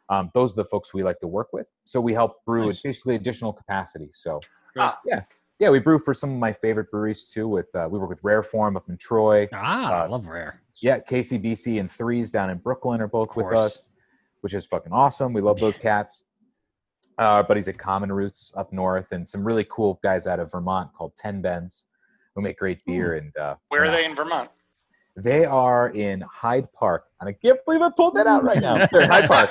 Um, 0.10 0.30
those 0.34 0.52
are 0.54 0.58
the 0.58 0.66
folks 0.66 0.94
we 0.94 1.04
like 1.04 1.20
to 1.22 1.28
work 1.28 1.54
with. 1.54 1.68
So 1.86 2.00
we 2.02 2.14
help 2.14 2.44
brew 2.46 2.68
Nice. 2.68 2.82
basically 2.82 3.16
additional 3.16 3.54
capacity. 3.54 4.10
So 4.12 4.42
Ah. 4.78 5.00
yeah, 5.06 5.22
yeah, 5.63 5.69
we 5.69 5.80
brew 5.80 5.97
for 5.97 6.13
some 6.13 6.30
of 6.34 6.38
my 6.38 6.52
favorite 6.52 6.91
breweries 6.91 7.23
too. 7.32 7.47
With 7.47 7.73
uh, 7.73 7.88
we 7.89 7.97
work 7.97 8.10
with 8.10 8.19
Rare 8.21 8.43
Form 8.43 8.76
up 8.76 8.89
in 8.89 8.97
Troy. 8.97 9.47
Ah, 9.54 9.91
I 10.02 10.06
Uh, 10.06 10.10
love 10.10 10.28
rare. 10.28 10.62
Yeah, 10.82 10.99
KCBC 10.99 11.80
and 11.80 11.89
Threes 11.89 12.32
down 12.32 12.49
in 12.49 12.58
Brooklyn 12.58 12.99
are 13.02 13.08
both 13.08 13.36
with 13.38 13.45
us, 13.54 13.91
which 14.41 14.54
is 14.54 14.65
fucking 14.65 14.91
awesome. 14.91 15.32
We 15.32 15.39
love 15.41 15.60
those 15.60 15.78
cats. 15.89 16.26
Uh, 17.19 17.23
our 17.23 17.43
buddies 17.43 17.67
at 17.69 17.78
Common 17.78 18.12
Roots 18.12 18.52
up 18.58 18.73
north, 18.73 19.12
and 19.13 19.26
some 19.26 19.43
really 19.45 19.65
cool 19.69 19.99
guys 20.04 20.28
out 20.28 20.39
of 20.39 20.52
Vermont 20.52 20.91
called 20.93 21.13
Ten 21.15 21.41
Bends, 21.41 21.86
who 22.36 22.41
make 22.41 22.58
great 22.58 22.84
beer. 22.86 23.15
And 23.15 23.36
uh, 23.38 23.56
Where 23.69 23.84
are 23.84 23.89
they 23.91 24.04
in 24.06 24.15
Vermont? 24.15 24.49
They 25.15 25.45
are 25.45 25.89
in 25.91 26.21
Hyde 26.21 26.67
Park, 26.73 27.06
and 27.21 27.30
I 27.30 27.34
can't 27.34 27.63
believe 27.65 27.82
I 27.84 27.91
pulled 27.95 28.15
that 28.15 28.26
out 28.28 28.43
right 28.43 28.60
now. 28.60 28.86
They're 28.91 29.08
Hyde 29.08 29.30
Park. 29.30 29.49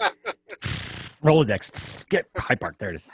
Rolodex. 1.24 2.08
Get 2.08 2.26
High 2.36 2.54
Park. 2.54 2.76
There 2.78 2.92
it 2.92 2.96
is. 2.96 3.10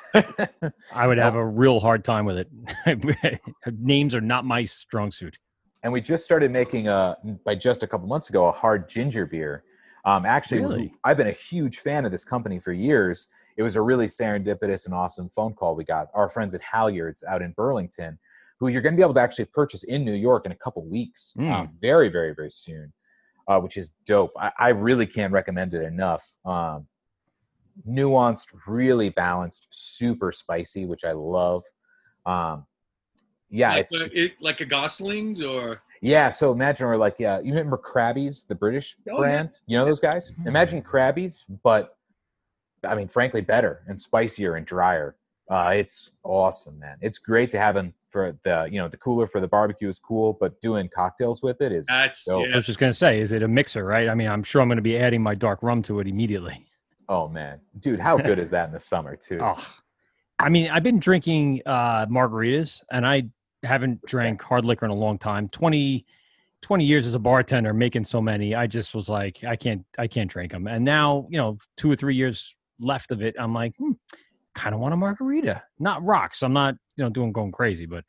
I 0.95 1.07
would 1.07 1.19
have 1.19 1.35
a 1.45 1.45
real 1.45 1.81
hard 1.81 2.05
time 2.05 2.25
with 2.25 2.39
it. 2.39 3.41
Names 3.79 4.15
are 4.15 4.21
not 4.21 4.45
my 4.45 4.65
strong 4.65 5.11
suit. 5.11 5.39
and 5.83 5.93
we 5.93 6.01
just 6.01 6.25
started 6.25 6.51
making 6.51 6.89
a 6.89 7.17
by 7.45 7.55
just 7.55 7.83
a 7.83 7.87
couple 7.87 8.07
months 8.07 8.31
ago 8.31 8.47
a 8.47 8.53
hard 8.53 8.89
ginger 8.89 9.27
beer. 9.27 9.65
Um, 10.05 10.25
actually, 10.25 10.61
Really? 10.63 10.95
I've 11.05 11.17
been 11.17 11.27
a 11.27 11.33
huge 11.33 11.79
fan 11.79 12.05
of 12.05 12.13
this 12.13 12.25
company 12.25 12.61
for 12.61 12.73
years. 12.73 13.27
It 13.57 13.63
was 13.65 13.75
a 13.75 13.83
really 13.83 14.07
serendipitous 14.07 14.87
and 14.87 14.95
awesome 14.95 15.29
phone 15.29 15.55
call 15.55 15.75
we 15.75 15.83
got. 15.85 16.09
Our 16.15 16.29
friends 16.29 16.55
at 16.55 16.61
Halyards 16.63 17.25
out 17.25 17.43
in 17.43 17.51
Burlington, 17.53 18.17
who 18.61 18.69
you're 18.69 18.83
going 18.83 18.93
to 18.93 18.97
be 18.97 19.03
able 19.03 19.15
to 19.15 19.21
actually 19.21 19.47
purchase 19.47 19.83
in 19.83 20.05
New 20.05 20.13
York 20.15 20.47
in 20.47 20.53
a 20.53 20.57
couple 20.57 20.85
weeks, 20.87 21.33
Mm. 21.37 21.51
um, 21.53 21.71
very, 21.81 22.09
very, 22.09 22.35
very 22.37 22.51
soon, 22.53 22.93
uh, 23.49 23.59
which 23.59 23.77
is 23.77 23.95
dope. 24.05 24.31
I, 24.39 24.53
I 24.61 24.69
really 24.69 25.07
can't 25.07 25.33
recommend 25.33 25.75
it 25.75 25.83
enough. 25.83 26.25
Um, 26.45 26.87
nuanced, 27.89 28.47
really 28.67 29.11
balanced, 29.11 29.69
super 29.71 30.33
spicy, 30.33 30.87
which 30.87 31.05
I 31.05 31.13
love. 31.13 31.65
Um, 32.25 32.67
yeah, 33.51 33.71
like, 33.71 33.81
it's, 33.83 33.95
it's 33.95 34.17
it, 34.17 34.33
like 34.41 34.61
a 34.61 34.67
Gosling's 34.67 35.45
or 35.45 35.83
yeah, 36.03 36.31
so 36.31 36.53
imagine 36.53 36.87
we're 36.87 36.97
like, 36.97 37.17
yeah, 37.19 37.39
you 37.41 37.53
remember 37.53 37.77
Crabbie's, 37.77 38.45
the 38.45 38.55
British 38.55 38.97
Oh, 39.11 39.15
yeah. 39.15 39.19
brand? 39.21 39.51
You 39.67 39.79
know 39.79 39.85
those 39.85 40.01
guys? 40.01 40.33
Imagine 40.47 40.83
Crabbie's, 40.83 41.45
but 41.63 41.97
I 42.85 42.95
mean, 42.95 43.09
frankly, 43.09 43.41
better 43.41 43.83
and 43.89 43.99
spicier 43.99 44.57
and 44.57 44.67
drier. 44.67 45.17
Uh, 45.49 45.73
it's 45.75 46.11
awesome, 46.25 46.79
man. 46.79 46.97
It's 47.01 47.19
great 47.19 47.51
to 47.51 47.59
have 47.59 47.75
them 47.75 47.95
for 48.09 48.37
the, 48.45 48.69
you 48.71 48.79
know, 48.79 48.89
the 48.89 48.97
cooler 48.97 49.27
for 49.27 49.41
the 49.41 49.47
barbecue 49.47 49.89
is 49.89 49.99
cool, 49.99 50.37
but 50.41 50.61
doing 50.61 50.89
cocktails 50.95 51.43
with 51.43 51.61
it 51.61 51.73
is 51.73 51.87
that's 51.87 52.25
dope. 52.25 52.47
yeah. 52.47 52.55
I 52.55 52.57
was 52.57 52.67
just 52.67 52.79
going 52.79 52.91
to 52.93 52.99
say, 52.99 53.21
is 53.21 53.33
it 53.33 53.43
a 53.43 53.49
mixer, 53.49 53.85
right? 53.85 54.09
I 54.09 54.15
mean, 54.15 54.29
I'm 54.29 54.43
sure 54.43 54.61
I'm 54.61 54.69
going 54.69 54.77
to 54.77 54.83
be 54.83 54.99
adding 54.99 55.23
my 55.23 55.35
dark 55.35 55.63
rum 55.63 55.83
to 55.83 56.01
it 56.01 56.09
immediately. 56.09 56.67
Oh 57.09 57.29
man, 57.29 57.61
dude, 57.79 58.01
how 58.01 58.17
good 58.17 58.39
is 58.39 58.51
that 58.51 58.67
in 58.67 58.73
the 58.73 58.81
summer 58.81 59.17
too? 59.17 59.39
Oh, 59.43 59.67
I 60.39 60.49
mean, 60.51 60.69
I've 60.69 60.83
been 60.83 60.99
drinking 60.99 61.63
uh, 61.65 62.05
margaritas 62.07 62.83
and 62.91 63.07
I 63.07 63.29
haven't 63.63 64.05
drank 64.05 64.43
hard 64.43 64.67
liquor 64.67 64.85
in 64.85 64.91
a 64.91 64.95
long 64.95 65.19
time. 65.19 65.49
20, 65.49 66.05
20 66.61 66.85
years 66.85 67.07
as 67.07 67.15
a 67.15 67.19
bartender 67.19 67.73
making 67.73 68.05
so 68.05 68.21
many, 68.21 68.55
I 68.55 68.67
just 68.67 68.95
was 68.95 69.09
like, 69.09 69.45
I 69.45 69.57
can't, 69.57 69.87
I 69.99 70.07
can't 70.09 70.31
drink 70.31 70.53
them. 70.53 70.67
And 70.67 70.85
now, 70.85 71.27
you 71.31 71.39
know, 71.39 71.57
two 71.79 71.91
or 71.91 71.97
three 71.97 72.15
years 72.17 72.55
left 72.79 73.13
of 73.13 73.23
it, 73.23 73.35
I'm 73.39 73.55
like, 73.55 73.75
hmm, 73.77 73.93
kind 74.55 74.75
of 74.75 74.81
want 74.81 74.93
a 74.93 74.97
margarita, 74.99 75.63
not 75.79 76.05
rocks. 76.05 76.43
I'm 76.43 76.53
not, 76.53 76.75
you 76.97 77.05
know, 77.05 77.09
doing 77.11 77.33
going 77.33 77.53
crazy, 77.53 77.87
but 77.87 78.05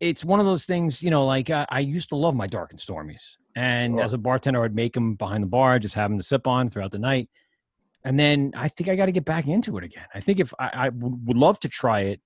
it's 0.00 0.22
one 0.22 0.40
of 0.40 0.46
those 0.46 0.66
things, 0.66 1.02
you 1.02 1.10
know, 1.10 1.24
like 1.24 1.48
I, 1.48 1.66
I 1.70 1.80
used 1.80 2.10
to 2.10 2.16
love 2.16 2.34
my 2.34 2.46
dark 2.46 2.72
and 2.72 2.78
stormies. 2.80 3.36
And 3.56 3.94
Sure. 3.94 4.02
as 4.02 4.12
a 4.12 4.18
bartender, 4.18 4.62
I'd 4.64 4.74
make 4.74 4.92
them 4.92 5.14
behind 5.14 5.42
the 5.44 5.48
bar, 5.48 5.78
just 5.78 5.94
have 5.94 6.10
them 6.10 6.18
to 6.18 6.24
sip 6.24 6.46
on 6.46 6.68
throughout 6.68 6.90
the 6.92 6.98
night. 6.98 7.30
And 8.04 8.18
then 8.18 8.52
I 8.56 8.68
think 8.68 8.88
I 8.90 8.96
got 8.96 9.06
to 9.06 9.12
get 9.12 9.24
back 9.24 9.48
into 9.48 9.78
it 9.78 9.84
again. 9.84 10.04
I 10.14 10.20
think 10.20 10.38
if 10.40 10.52
I, 10.58 10.70
I 10.74 10.88
would 10.90 11.26
would 11.26 11.36
love 11.38 11.58
to 11.60 11.68
try 11.68 12.00
it 12.00 12.20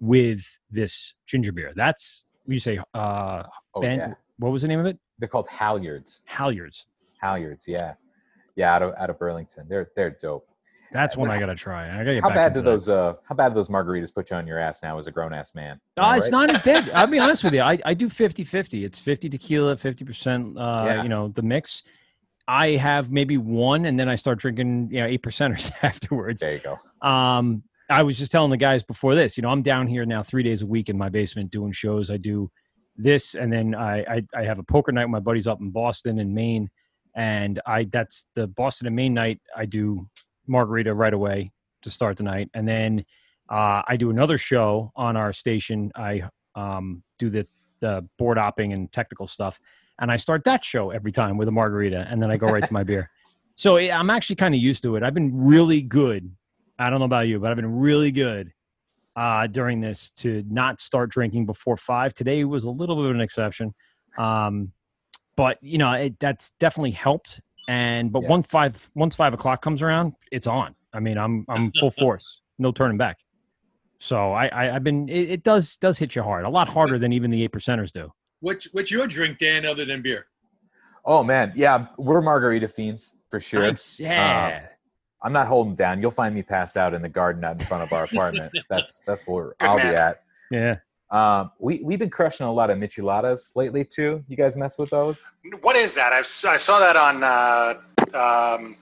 with 0.00 0.44
this 0.70 1.14
ginger 1.26 1.52
beer. 1.52 1.72
That's 1.74 2.24
what 2.44 2.52
you 2.54 2.60
say. 2.60 2.78
Uh, 2.94 3.42
Oh, 3.76 3.80
ben, 3.80 3.98
yeah. 3.98 4.14
what 4.38 4.52
was 4.52 4.62
the 4.62 4.68
name 4.68 4.78
of 4.78 4.86
it? 4.86 4.96
They're 5.18 5.28
called 5.28 5.48
Halyards. 5.48 6.20
Halyards. 6.30 6.84
Halyards, 7.22 7.64
yeah, 7.66 7.94
yeah, 8.54 8.72
out 8.72 8.82
of 8.82 8.94
out 8.96 9.10
of 9.10 9.18
Burlington. 9.18 9.66
They're 9.68 9.88
they're 9.96 10.10
dope. 10.10 10.46
That's 10.92 11.16
one 11.16 11.28
I 11.28 11.40
gotta 11.40 11.56
try. 11.56 11.86
I 11.92 11.98
gotta 12.04 12.14
get 12.14 12.22
How 12.22 12.28
bad 12.28 12.52
do 12.52 12.60
that. 12.60 12.64
those 12.70 12.88
uh 12.88 13.14
how 13.24 13.34
bad 13.34 13.48
do 13.48 13.54
those 13.56 13.66
margaritas 13.66 14.14
put 14.14 14.30
you 14.30 14.36
on 14.36 14.46
your 14.46 14.60
ass 14.60 14.80
now 14.84 14.96
as 14.98 15.08
a 15.08 15.10
grown 15.10 15.32
ass 15.34 15.52
man? 15.52 15.80
Am 15.96 16.04
Uh, 16.04 16.06
I 16.06 16.16
it's 16.18 16.26
right? 16.26 16.30
not 16.32 16.50
as 16.52 16.60
bad. 16.62 16.88
I'll 16.90 17.08
be 17.08 17.18
honest 17.18 17.42
with 17.42 17.52
you. 17.54 17.62
I, 17.72 17.80
I 17.84 17.94
do 17.94 18.08
50 18.08 18.44
50. 18.44 18.84
It's 18.84 19.00
50 19.00 19.28
tequila, 19.30 19.74
50%, 19.74 20.56
uh, 20.56 20.84
Yeah. 20.86 21.02
you 21.02 21.08
know, 21.08 21.26
the 21.28 21.42
mix. 21.42 21.82
I 22.46 22.70
have 22.72 23.10
maybe 23.10 23.36
one 23.36 23.86
and 23.86 23.98
then 23.98 24.08
I 24.08 24.16
start 24.16 24.38
drinking, 24.38 24.88
you 24.90 25.00
know, 25.00 25.06
eight 25.06 25.22
percenters 25.22 25.70
afterwards. 25.82 26.40
There 26.40 26.54
you 26.54 26.60
go. 26.60 26.78
Um, 27.06 27.62
I 27.90 28.02
was 28.02 28.18
just 28.18 28.32
telling 28.32 28.50
the 28.50 28.56
guys 28.56 28.82
before 28.82 29.14
this, 29.14 29.36
you 29.36 29.42
know, 29.42 29.50
I'm 29.50 29.62
down 29.62 29.86
here 29.86 30.06
now 30.06 30.22
three 30.22 30.42
days 30.42 30.62
a 30.62 30.66
week 30.66 30.88
in 30.88 30.96
my 30.96 31.08
basement 31.08 31.50
doing 31.50 31.72
shows. 31.72 32.10
I 32.10 32.16
do 32.16 32.50
this 32.96 33.34
and 33.34 33.52
then 33.52 33.74
I, 33.74 34.00
I, 34.02 34.22
I 34.34 34.42
have 34.44 34.58
a 34.58 34.62
poker 34.62 34.92
night 34.92 35.04
with 35.04 35.10
my 35.10 35.20
buddies 35.20 35.46
up 35.46 35.60
in 35.60 35.70
Boston 35.70 36.18
and 36.18 36.34
Maine. 36.34 36.70
And 37.14 37.60
I, 37.66 37.84
that's 37.84 38.26
the 38.34 38.46
Boston 38.46 38.86
and 38.86 38.96
Maine 38.96 39.14
night. 39.14 39.40
I 39.56 39.66
do 39.66 40.08
margarita 40.46 40.94
right 40.94 41.14
away 41.14 41.52
to 41.82 41.90
start 41.90 42.16
the 42.16 42.22
night. 42.22 42.50
And 42.54 42.66
then 42.66 43.04
uh, 43.48 43.82
I 43.86 43.96
do 43.96 44.10
another 44.10 44.38
show 44.38 44.92
on 44.96 45.16
our 45.16 45.32
station. 45.32 45.92
I 45.94 46.22
um, 46.54 47.02
do 47.18 47.30
the, 47.30 47.46
the 47.80 48.06
board 48.18 48.38
opping 48.38 48.72
and 48.72 48.90
technical 48.92 49.26
stuff. 49.26 49.60
And 50.00 50.10
I 50.10 50.16
start 50.16 50.44
that 50.44 50.64
show 50.64 50.90
every 50.90 51.12
time 51.12 51.36
with 51.36 51.48
a 51.48 51.52
margarita. 51.52 52.06
And 52.10 52.22
then 52.22 52.30
I 52.30 52.36
go 52.36 52.46
right 52.46 52.64
to 52.64 52.72
my 52.72 52.82
beer. 52.90 53.10
So 53.54 53.76
eh, 53.76 53.90
I'm 53.92 54.10
actually 54.10 54.36
kind 54.36 54.54
of 54.54 54.60
used 54.60 54.82
to 54.82 54.96
it. 54.96 55.02
I've 55.02 55.14
been 55.14 55.30
really 55.44 55.82
good. 55.82 56.30
I 56.78 56.90
don't 56.90 56.98
know 56.98 57.04
about 57.04 57.28
you, 57.28 57.38
but 57.38 57.50
I've 57.50 57.56
been 57.56 57.78
really 57.78 58.10
good 58.10 58.52
uh, 59.14 59.46
during 59.46 59.80
this 59.80 60.10
to 60.16 60.44
not 60.48 60.80
start 60.80 61.10
drinking 61.10 61.46
before 61.46 61.76
five. 61.76 62.14
Today 62.14 62.44
was 62.44 62.64
a 62.64 62.70
little 62.70 62.96
bit 62.96 63.04
of 63.06 63.10
an 63.12 63.20
exception. 63.20 63.72
Um, 64.18 64.72
but 65.36 65.58
you 65.62 65.78
know, 65.78 65.92
it, 65.92 66.18
that's 66.18 66.50
definitely 66.58 66.92
helped. 66.92 67.40
And 67.68 68.12
but 68.12 68.22
Yeah. 68.22 68.28
once 68.28 68.46
five 68.48 68.90
once 68.94 69.14
five 69.14 69.32
o'clock 69.32 69.62
comes 69.62 69.82
around, 69.82 70.14
it's 70.30 70.46
on. 70.46 70.74
I 70.92 71.00
mean, 71.00 71.16
I'm 71.16 71.44
I'm 71.48 71.72
full 71.72 71.90
force, 72.02 72.42
no 72.58 72.72
turning 72.72 72.98
back. 72.98 73.18
So 73.98 74.32
I, 74.32 74.48
I 74.48 74.74
I've 74.74 74.84
been 74.84 75.08
it, 75.08 75.30
it 75.30 75.42
does 75.44 75.76
does 75.78 75.98
hit 75.98 76.14
you 76.14 76.22
hard, 76.22 76.44
a 76.44 76.48
lot 76.50 76.68
harder 76.68 76.98
than 76.98 77.12
even 77.12 77.30
the 77.30 77.42
eight 77.42 77.52
percenters 77.52 77.90
do. 77.90 78.12
What's 78.44 78.66
what's 78.74 78.90
your 78.90 79.06
drink, 79.06 79.38
Dan, 79.38 79.64
other 79.64 79.86
than 79.86 80.02
beer? 80.02 80.26
Oh 81.06 81.24
man, 81.24 81.54
yeah, 81.56 81.86
we're 81.96 82.20
margarita 82.20 82.68
fiends 82.68 83.16
for 83.30 83.40
sure. 83.40 83.62
Nice. 83.62 83.98
Yeah. 83.98 84.60
Um, 84.62 84.68
I'm 85.22 85.32
not 85.32 85.46
holding 85.46 85.74
down. 85.74 86.02
You'll 86.02 86.10
find 86.10 86.34
me 86.34 86.42
passed 86.42 86.76
out 86.76 86.92
in 86.92 87.00
the 87.00 87.08
garden 87.08 87.42
out 87.42 87.58
in 87.58 87.66
front 87.66 87.82
of 87.82 87.92
our 87.94 88.04
apartment. 88.12 88.52
That's 88.68 89.00
that's 89.06 89.26
where 89.26 89.54
I'll 89.60 89.76
be 89.76 89.82
at. 89.96 90.22
yeah. 90.50 90.76
Um, 91.10 91.52
we 91.58 91.80
we've 91.82 91.98
been 91.98 92.10
crushing 92.10 92.44
a 92.44 92.52
lot 92.52 92.68
of 92.68 92.76
micheladas 92.76 93.56
lately 93.56 93.82
too. 93.82 94.22
You 94.28 94.36
guys 94.36 94.56
mess 94.56 94.76
with 94.76 94.90
those? 94.90 95.26
What 95.62 95.74
is 95.76 95.94
that? 95.94 96.12
I've, 96.12 96.20
s- 96.24 96.44
I 96.44 96.58
saw 96.58 96.78
that 96.80 96.96
on. 96.96 97.22
Uh, 97.24 98.18
um, 98.58 98.76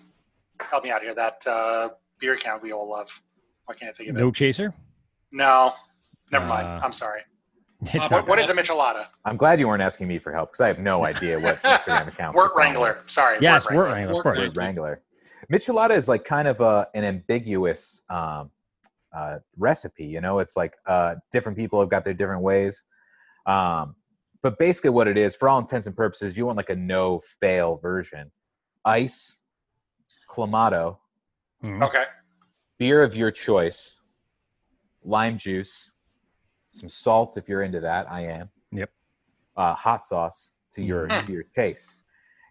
help 0.61 0.83
me 0.83 0.91
out 0.91 1.03
here. 1.03 1.15
That 1.15 1.47
uh, 1.47 1.91
beer 2.19 2.35
account 2.35 2.65
we 2.65 2.73
all 2.73 2.91
love. 2.91 3.23
Why 3.67 3.75
can't 3.77 3.91
I 3.91 3.93
think 3.93 4.09
of 4.11 4.17
it? 4.17 4.21
No 4.21 4.33
chaser. 4.33 4.75
No, 5.31 5.71
never 6.33 6.47
mind. 6.47 6.67
Uh, 6.67 6.81
I'm 6.83 6.93
sorry. 6.93 7.21
It's 7.83 7.95
Uh, 7.95 7.99
not 7.99 8.11
What, 8.29 8.39
what 8.39 8.51
a 8.51 8.53
michelada? 8.55 9.07
I'm 9.25 9.37
glad 9.37 9.59
you 9.59 9.67
weren't 9.69 9.83
asking 9.83 10.07
me 10.09 10.19
for 10.19 10.33
help 10.33 10.51
because 10.53 10.61
I 10.61 10.69
have 10.69 10.79
no 10.79 11.05
idea 11.05 11.39
what 11.39 11.57
Instagram 11.63 12.09
accounts. 12.09 12.37
Wort 12.37 12.53
Wrangler. 12.57 13.01
Sorry. 13.07 13.39
Yes, 13.41 13.67
Wort 13.67 13.77
Wort 13.77 13.85
Wrangler. 13.87 13.95
Wrangler, 13.97 14.13
Wort 14.15 14.23
course. 14.23 14.39
it. 14.39 14.49
Word 14.49 14.57
Wrangler. 14.57 15.03
Michelada 15.53 15.97
is 15.97 16.09
like 16.09 16.25
kind 16.25 16.47
of 16.49 16.61
a 16.61 16.87
an 16.95 17.05
ambiguous 17.05 18.03
um, 18.09 18.51
uh, 19.15 19.39
recipe. 19.59 20.05
You 20.05 20.21
know, 20.21 20.39
it's 20.39 20.57
like 20.57 20.75
uh, 20.87 21.17
different 21.33 21.59
people 21.59 21.81
have 21.81 21.89
got 21.89 22.05
their 22.05 22.15
different 22.15 22.43
ways. 22.43 22.85
Um, 23.47 23.97
but 24.43 24.59
basically, 24.59 24.91
what 24.91 25.09
it 25.09 25.17
is, 25.19 25.35
for 25.35 25.49
all 25.49 25.59
intents 25.59 25.87
and 25.87 25.97
purposes, 25.97 26.37
you 26.37 26.47
want 26.47 26.57
like 26.57 26.71
a 26.71 26.77
no 26.77 27.21
fail 27.41 27.77
version. 27.77 28.31
Ice, 28.85 29.37
clamato, 30.29 30.97
Mhm. 31.63 31.85
Okay. 31.87 32.05
beer 32.79 33.03
of 33.03 33.15
your 33.15 33.31
choice, 33.31 34.01
lime 35.05 35.39
juice, 35.39 35.92
some 36.73 36.89
salt 36.89 37.37
if 37.37 37.49
you're 37.49 37.63
into 37.63 37.81
that. 37.81 38.11
I 38.11 38.23
am. 38.27 38.49
Yep. 38.73 38.91
Uh, 39.57 39.75
hot 39.75 40.05
sauce 40.05 40.53
to 40.73 40.83
your 40.83 41.07
Mm. 41.09 41.27
to 41.27 41.33
your 41.33 41.43
taste, 41.45 41.91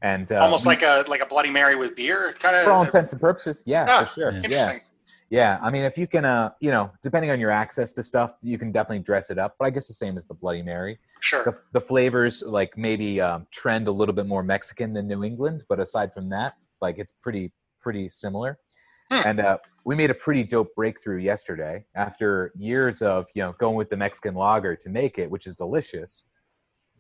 and 0.03 0.31
uh, 0.31 0.39
Almost 0.39 0.65
like 0.65 0.83
a 0.83 1.03
like 1.07 1.21
a 1.21 1.25
Bloody 1.25 1.49
Mary 1.49 1.75
with 1.75 1.95
beer, 1.95 2.33
kind 2.39 2.55
of. 2.55 2.63
for 2.63 2.71
all 2.71 2.83
intents 2.83 3.11
and 3.11 3.19
purposes, 3.19 3.63
yeah, 3.65 3.85
Ah, 3.89 4.05
for 4.05 4.13
sure. 4.13 4.31
Yeah. 4.31 4.37
Interesting. 4.37 4.79
Yeah, 5.31 5.59
I 5.61 5.71
mean, 5.71 5.85
if 5.85 5.97
you 5.97 6.07
can, 6.07 6.25
uh, 6.25 6.51
you 6.59 6.71
know, 6.71 6.91
depending 7.01 7.31
on 7.31 7.39
your 7.39 7.51
access 7.51 7.93
to 7.93 8.03
stuff, 8.03 8.35
you 8.41 8.57
can 8.59 8.73
definitely 8.73 8.99
dress 8.99 9.29
it 9.29 9.37
up. 9.39 9.55
But 9.57 9.65
I 9.65 9.69
guess 9.69 9.87
the 9.87 9.93
same 9.93 10.17
as 10.17 10.25
the 10.25 10.33
Bloody 10.33 10.61
Mary. 10.61 10.99
Sure. 11.21 11.45
The, 11.45 11.57
the 11.71 11.79
flavors 11.79 12.43
like 12.45 12.77
maybe 12.77 13.21
um, 13.21 13.47
trend 13.49 13.87
a 13.87 13.91
little 13.93 14.13
bit 14.13 14.25
more 14.27 14.43
Mexican 14.43 14.91
than 14.91 15.07
New 15.07 15.23
England, 15.23 15.63
but 15.69 15.79
aside 15.79 16.13
from 16.13 16.27
that, 16.29 16.55
like 16.81 16.99
it's 16.99 17.13
pretty 17.13 17.53
pretty 17.79 18.09
similar. 18.09 18.59
Hmm. 19.11 19.27
And 19.27 19.39
uh, 19.41 19.57
we 19.83 19.95
made 19.95 20.09
a 20.09 20.13
pretty 20.13 20.43
dope 20.43 20.73
breakthrough 20.73 21.17
yesterday 21.17 21.85
after 21.95 22.53
years 22.57 23.01
of 23.01 23.27
you 23.35 23.43
know 23.43 23.53
going 23.59 23.75
with 23.75 23.89
the 23.89 23.97
Mexican 23.97 24.35
lager 24.35 24.75
to 24.77 24.89
make 24.89 25.19
it, 25.19 25.29
which 25.29 25.47
is 25.47 25.55
delicious. 25.55 26.23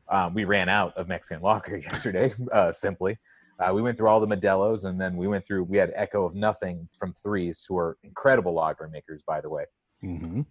Um, 0.09 0.33
we 0.33 0.43
ran 0.43 0.67
out 0.67 0.95
of 0.97 1.07
Mexican 1.07 1.41
lager 1.41 1.77
yesterday, 1.77 2.33
uh, 2.51 2.73
simply. 2.73 3.17
Uh, 3.59 3.71
we 3.73 3.81
went 3.81 3.95
through 3.95 4.09
all 4.09 4.19
the 4.19 4.27
Modelos, 4.27 4.85
and 4.85 4.99
then 4.99 5.15
we 5.15 5.27
went 5.27 5.45
through. 5.45 5.63
We 5.63 5.77
had 5.77 5.93
Echo 5.95 6.25
of 6.25 6.35
Nothing 6.35 6.89
from 6.97 7.13
Threes, 7.13 7.63
who 7.67 7.77
are 7.77 7.97
incredible 8.03 8.53
lager 8.53 8.89
makers, 8.89 9.23
by 9.25 9.39
the 9.39 9.49
way. 9.49 9.65
Mhm. 10.03 10.45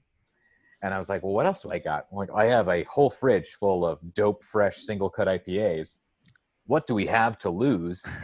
And 0.82 0.94
I 0.94 0.98
was 0.98 1.10
like, 1.10 1.22
well, 1.22 1.34
what 1.34 1.44
else 1.44 1.60
do 1.60 1.70
I 1.70 1.78
got? 1.78 2.06
I'm 2.10 2.16
like, 2.16 2.30
I 2.34 2.46
have 2.46 2.68
a 2.68 2.84
whole 2.84 3.10
fridge 3.10 3.48
full 3.48 3.84
of 3.84 3.98
dope, 4.14 4.42
fresh, 4.42 4.86
Singlecut 4.86 5.26
IPAs. 5.26 5.98
What 6.66 6.86
do 6.86 6.94
we 6.94 7.04
have 7.04 7.36
to 7.38 7.50
lose? 7.50 8.02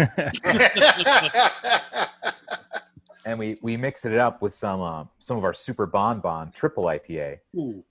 And 3.27 3.39
we 3.39 3.59
we 3.61 3.77
mixed 3.77 4.07
it 4.07 4.17
up 4.19 4.41
with 4.41 4.55
some 4.55 4.81
uh, 4.81 5.05
some 5.19 5.37
of 5.37 5.45
our 5.45 5.53
Super 5.53 5.85
Bon 5.87 6.21
Bon 6.21 6.51
triple 6.53 6.85
IPA, 6.85 7.39
Ooh, 7.57 7.85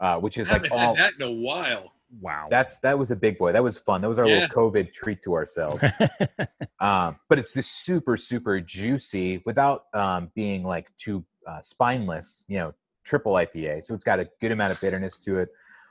uh, 0.00 0.18
which 0.18 0.38
is 0.38 0.48
I 0.48 0.52
like 0.52 0.62
haven't 0.64 0.72
all. 0.78 0.94
had 0.94 0.96
that 0.96 1.14
in 1.14 1.22
a 1.22 1.30
while. 1.30 1.92
wow. 2.20 2.46
That's 2.50 2.78
that 2.80 2.98
was 2.98 3.10
a 3.10 3.16
big 3.16 3.38
boy. 3.38 3.52
That 3.52 3.62
was 3.64 3.78
fun. 3.78 4.02
That 4.02 4.08
was 4.08 4.18
our 4.18 4.28
Yeah. 4.28 4.40
little 4.40 4.70
COVID 4.70 4.92
treat 4.92 5.22
to 5.22 5.32
ourselves. 5.34 5.82
um, 6.80 7.16
but 7.28 7.38
it's 7.38 7.52
this 7.52 7.66
super 7.68 8.16
super 8.16 8.60
juicy 8.60 9.42
without 9.46 9.84
um, 9.94 10.30
being 10.34 10.62
like 10.62 10.88
too 10.98 11.24
uh, 11.46 11.60
spineless. 11.62 12.44
You 12.48 12.58
know, 12.58 12.74
triple 13.04 13.32
IPA. 13.32 13.84
So 13.86 13.94
it's 13.94 14.04
got 14.04 14.20
a 14.20 14.28
good 14.40 14.52
amount 14.52 14.72
of 14.72 14.80
bitterness 14.80 15.18
to 15.20 15.38
it. 15.38 15.48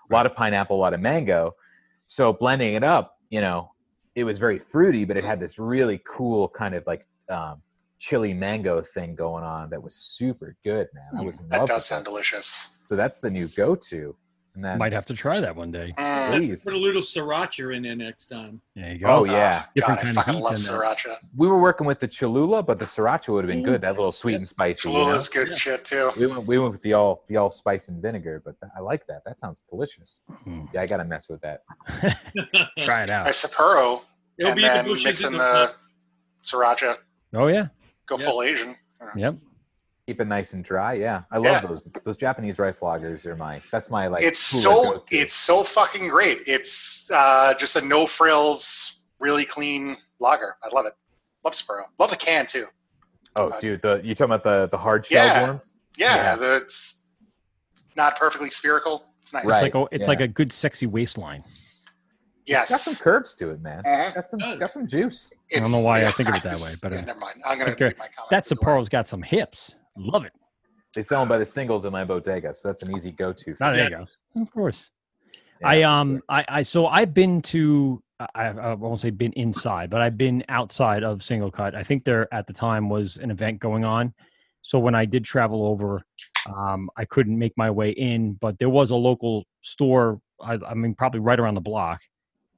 A 0.09 0.13
lot 0.13 0.25
of 0.25 0.35
pineapple, 0.35 0.77
a 0.77 0.79
lot 0.81 0.93
of 0.93 0.99
mango. 0.99 1.55
So 2.05 2.33
blending 2.33 2.73
it 2.75 2.83
up, 2.83 3.17
you 3.29 3.41
know, 3.41 3.71
it 4.15 4.25
was 4.25 4.37
very 4.37 4.59
fruity, 4.59 5.05
but 5.05 5.15
it 5.17 5.23
had 5.23 5.39
this 5.39 5.57
really 5.57 6.01
cool 6.05 6.49
kind 6.49 6.75
of 6.75 6.85
like 6.85 7.07
um, 7.29 7.61
chili 8.01 8.33
mango 8.33 8.81
thing 8.81 9.13
going 9.13 9.43
on 9.43 9.69
that 9.69 9.81
was 9.81 9.93
super 9.95 10.55
good, 10.63 10.87
man. 10.93 11.21
I 11.21 11.23
was 11.23 11.39
in 11.39 11.47
that 11.49 11.59
love 11.59 11.67
does 11.67 11.75
with 11.77 11.83
sound 11.83 12.01
that. 12.05 12.09
delicious. 12.09 12.81
So 12.83 12.95
that's 12.95 13.19
the 13.19 13.29
new 13.29 13.47
go-to. 13.49 14.15
And 14.55 14.65
then 14.65 14.79
Might 14.79 14.91
have 14.91 15.05
to 15.05 15.13
try 15.13 15.39
that 15.39 15.55
one 15.55 15.71
day. 15.71 15.93
Mm. 15.97 16.31
please. 16.31 16.63
Put 16.65 16.73
a 16.73 16.77
little 16.77 17.01
sriracha 17.03 17.73
in 17.73 17.83
there 17.83 17.95
next 17.95 18.25
time. 18.25 18.59
There 18.75 18.91
you 18.91 18.97
go. 18.97 19.07
Oh 19.07 19.23
yeah. 19.23 19.63
Different 19.75 19.99
God, 20.01 20.07
I 20.09 20.13
kind 20.13 20.17
of 20.17 20.23
fucking 20.25 20.33
heat 20.33 20.41
love 20.43 20.55
in 20.55 20.61
there. 20.63 20.73
sriracha. 20.81 21.15
we 21.37 21.47
were 21.47 21.59
working 21.59 21.85
with 21.87 21.99
the 22.01 22.07
Cholula, 22.07 22.61
but 22.63 22.77
the 22.79 22.83
sriracha 22.85 23.29
would 23.29 23.45
have 23.45 23.49
been 23.49 23.63
good. 23.63 23.79
That 23.81 23.91
little 23.91 24.11
sweet 24.11 24.35
and 24.35 24.45
spicy. 24.47 24.89
you 24.89 24.95
know? 24.95 25.03
Cholula's 25.05 25.29
good 25.29 25.53
shit 25.53 25.85
too. 25.85 26.09
We 26.19 26.25
went 26.27 26.47
we 26.47 26.57
went 26.57 26.71
with 26.73 26.81
the 26.81 26.93
all 26.93 27.23
the 27.29 27.37
all 27.37 27.49
spice 27.51 27.87
and 27.87 28.01
vinegar, 28.01 28.41
but 28.43 28.59
th- 28.59 28.71
I 28.75 28.81
like 28.81 29.05
that. 29.07 29.21
That 29.25 29.39
sounds 29.39 29.61
delicious. 29.69 30.23
Mm. 30.47 30.67
Yeah, 30.73 30.81
I 30.81 30.85
gotta 30.87 31.05
mess 31.05 31.29
with 31.29 31.39
that. 31.41 31.61
Try 32.79 33.03
it 33.03 33.09
By 33.09 33.13
out. 33.13 33.27
Sapporo, 33.27 34.01
It'll 34.37 34.51
and 34.51 34.55
be 34.57 34.63
in 34.65 34.69
the 34.69 34.73
then 34.75 34.85
bushes 34.85 35.05
mix 35.05 35.21
in 35.21 35.27
in 35.27 35.37
the 35.37 35.71
the 35.71 36.45
sriracha. 36.45 36.97
Oh 37.35 37.47
yeah. 37.47 37.67
Go 38.11 38.17
Yeah. 38.17 38.25
full 38.25 38.43
Asian. 38.43 38.75
Yep. 39.15 39.35
Keep 40.05 40.19
it 40.19 40.25
nice 40.27 40.51
and 40.53 40.63
dry. 40.65 40.93
Yeah, 40.93 41.21
I 41.31 41.37
love 41.37 41.45
Yeah. 41.63 41.67
those. 41.69 41.87
Those 42.03 42.17
Japanese 42.17 42.59
rice 42.59 42.79
lagers 42.79 43.25
are 43.25 43.37
my. 43.37 43.61
That's 43.71 43.89
my 43.89 44.07
like. 44.07 44.21
it's 44.21 44.37
so 44.39 44.83
go-to. 44.83 45.15
it's 45.15 45.33
so 45.33 45.63
fucking 45.63 46.09
great. 46.09 46.39
It's 46.45 47.09
uh, 47.11 47.53
just 47.57 47.77
a 47.77 47.85
no 47.85 48.05
frills, 48.05 49.05
really 49.21 49.45
clean 49.45 49.95
lager. 50.19 50.55
I 50.61 50.75
love 50.75 50.85
it. 50.87 50.93
Love 51.45 51.53
Sapporo. 51.53 51.83
Love 51.99 52.09
the 52.09 52.17
can 52.17 52.45
too. 52.45 52.65
Oh, 53.37 53.57
dude, 53.61 53.81
the 53.81 54.01
you 54.03 54.13
talking 54.13 54.33
about 54.33 54.43
the 54.43 54.67
the 54.69 54.77
hard 54.77 55.05
shell 55.05 55.25
Yeah. 55.25 55.47
ones? 55.47 55.75
Yeah, 55.97 56.15
Yeah. 56.15 56.35
the- 56.35 56.55
it's 56.57 57.13
not 57.95 58.17
perfectly 58.19 58.49
spherical. 58.49 59.05
It's 59.21 59.31
nice. 59.33 59.43
It's 59.43 59.51
Right. 59.53 59.61
like 59.61 59.75
a, 59.75 59.95
it's 59.95 60.01
yeah. 60.03 60.07
like 60.09 60.19
a 60.21 60.27
good 60.27 60.51
sexy 60.51 60.85
waistline. 60.85 61.43
Yes. 62.45 62.63
It's 62.63 62.71
got 62.71 62.79
some 62.79 62.95
curves 62.95 63.33
to 63.35 63.51
it, 63.51 63.61
man. 63.61 63.81
It's 63.85 64.15
got 64.15 64.29
some. 64.29 64.39
It's 64.41 64.57
got 64.57 64.69
some 64.69 64.87
juice. 64.87 65.31
I 65.55 65.59
don't 65.59 65.71
know 65.71 65.83
why 65.83 66.05
I 66.05 66.11
think 66.11 66.29
of 66.29 66.35
it 66.35 66.43
that 66.43 66.55
way, 66.55 66.71
but, 66.81 66.91
yeah, 66.91 66.99
uh, 66.99 67.05
never 67.05 67.19
mind. 67.19 67.41
I'm 67.45 67.57
gonna 67.59 67.71
okay. 67.71 67.87
leave 67.87 67.97
my 67.97 68.07
comment. 68.07 68.29
That 68.29 68.37
at 68.37 68.45
the 68.45 68.55
door. 68.55 68.79
Sapporo's 68.79 68.89
got 68.89 69.07
some 69.07 69.21
hips. 69.21 69.75
Love 69.95 70.25
it. 70.25 70.33
They 70.95 71.03
sell 71.03 71.21
them 71.21 71.29
by 71.29 71.37
the 71.37 71.45
singles 71.45 71.85
in 71.85 71.91
my 71.91 72.03
bodega, 72.03 72.53
so 72.53 72.67
that's 72.67 72.83
an 72.83 72.93
easy 72.95 73.11
go-to. 73.11 73.55
For 73.55 73.71
me. 73.71 73.77
there 73.77 73.89
you 73.89 73.97
go. 73.97 74.41
Of 74.41 74.51
course. 74.51 74.89
Yeah, 75.61 75.69
I 75.69 75.81
um 75.83 76.15
sure. 76.15 76.21
I, 76.29 76.45
I 76.47 76.61
so 76.63 76.87
I've 76.87 77.13
been 77.13 77.41
to 77.43 78.01
I, 78.35 78.47
I 78.47 78.73
won't 78.73 78.99
say 78.99 79.09
been 79.09 79.33
inside, 79.33 79.89
but 79.89 80.01
I've 80.01 80.17
been 80.17 80.43
outside 80.49 81.03
of 81.03 81.19
Singlecut. 81.19 81.75
I 81.75 81.83
think 81.83 82.03
there 82.03 82.31
at 82.33 82.47
the 82.47 82.53
time 82.53 82.89
was 82.89 83.17
an 83.17 83.31
event 83.31 83.59
going 83.59 83.85
on. 83.85 84.13
So 84.61 84.79
when 84.79 84.93
I 84.93 85.05
did 85.05 85.23
travel 85.23 85.65
over, 85.65 86.01
um, 86.55 86.89
I 86.97 87.05
couldn't 87.05 87.37
make 87.37 87.53
my 87.57 87.71
way 87.71 87.91
in, 87.91 88.33
but 88.33 88.59
there 88.59 88.69
was 88.69 88.91
a 88.91 88.95
local 88.95 89.45
store. 89.61 90.21
I, 90.39 90.59
I 90.67 90.73
mean, 90.73 90.93
probably 90.93 91.19
right 91.19 91.39
around 91.39 91.55
the 91.55 91.61
block, 91.61 92.01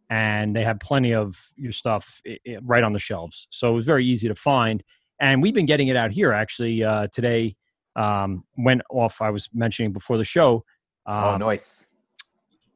and 0.09 0.55
they 0.55 0.63
had 0.63 0.79
plenty 0.79 1.13
of 1.13 1.37
your 1.55 1.71
stuff 1.71 2.21
i 2.27 2.37
i 2.47 2.57
right 2.61 2.83
on 2.83 2.93
the 2.93 2.99
shelves. 2.99 3.47
So 3.49 3.71
it 3.71 3.75
was 3.75 3.85
very 3.85 4.05
easy 4.05 4.27
to 4.27 4.35
find. 4.35 4.83
and 5.19 5.41
we've 5.41 5.53
been 5.53 5.65
getting 5.65 5.87
it 5.87 5.95
out 5.95 6.11
here 6.11 6.31
actually 6.33 6.83
uh, 6.83 7.07
today. 7.11 7.55
Um, 7.95 8.43
went 8.57 8.81
off. 8.89 9.21
I 9.21 9.29
was 9.29 9.49
mentioning 9.53 9.93
before 9.93 10.17
the 10.17 10.23
show. 10.23 10.65
oh, 11.05 11.29
Um, 11.33 11.39
nice. 11.41 11.87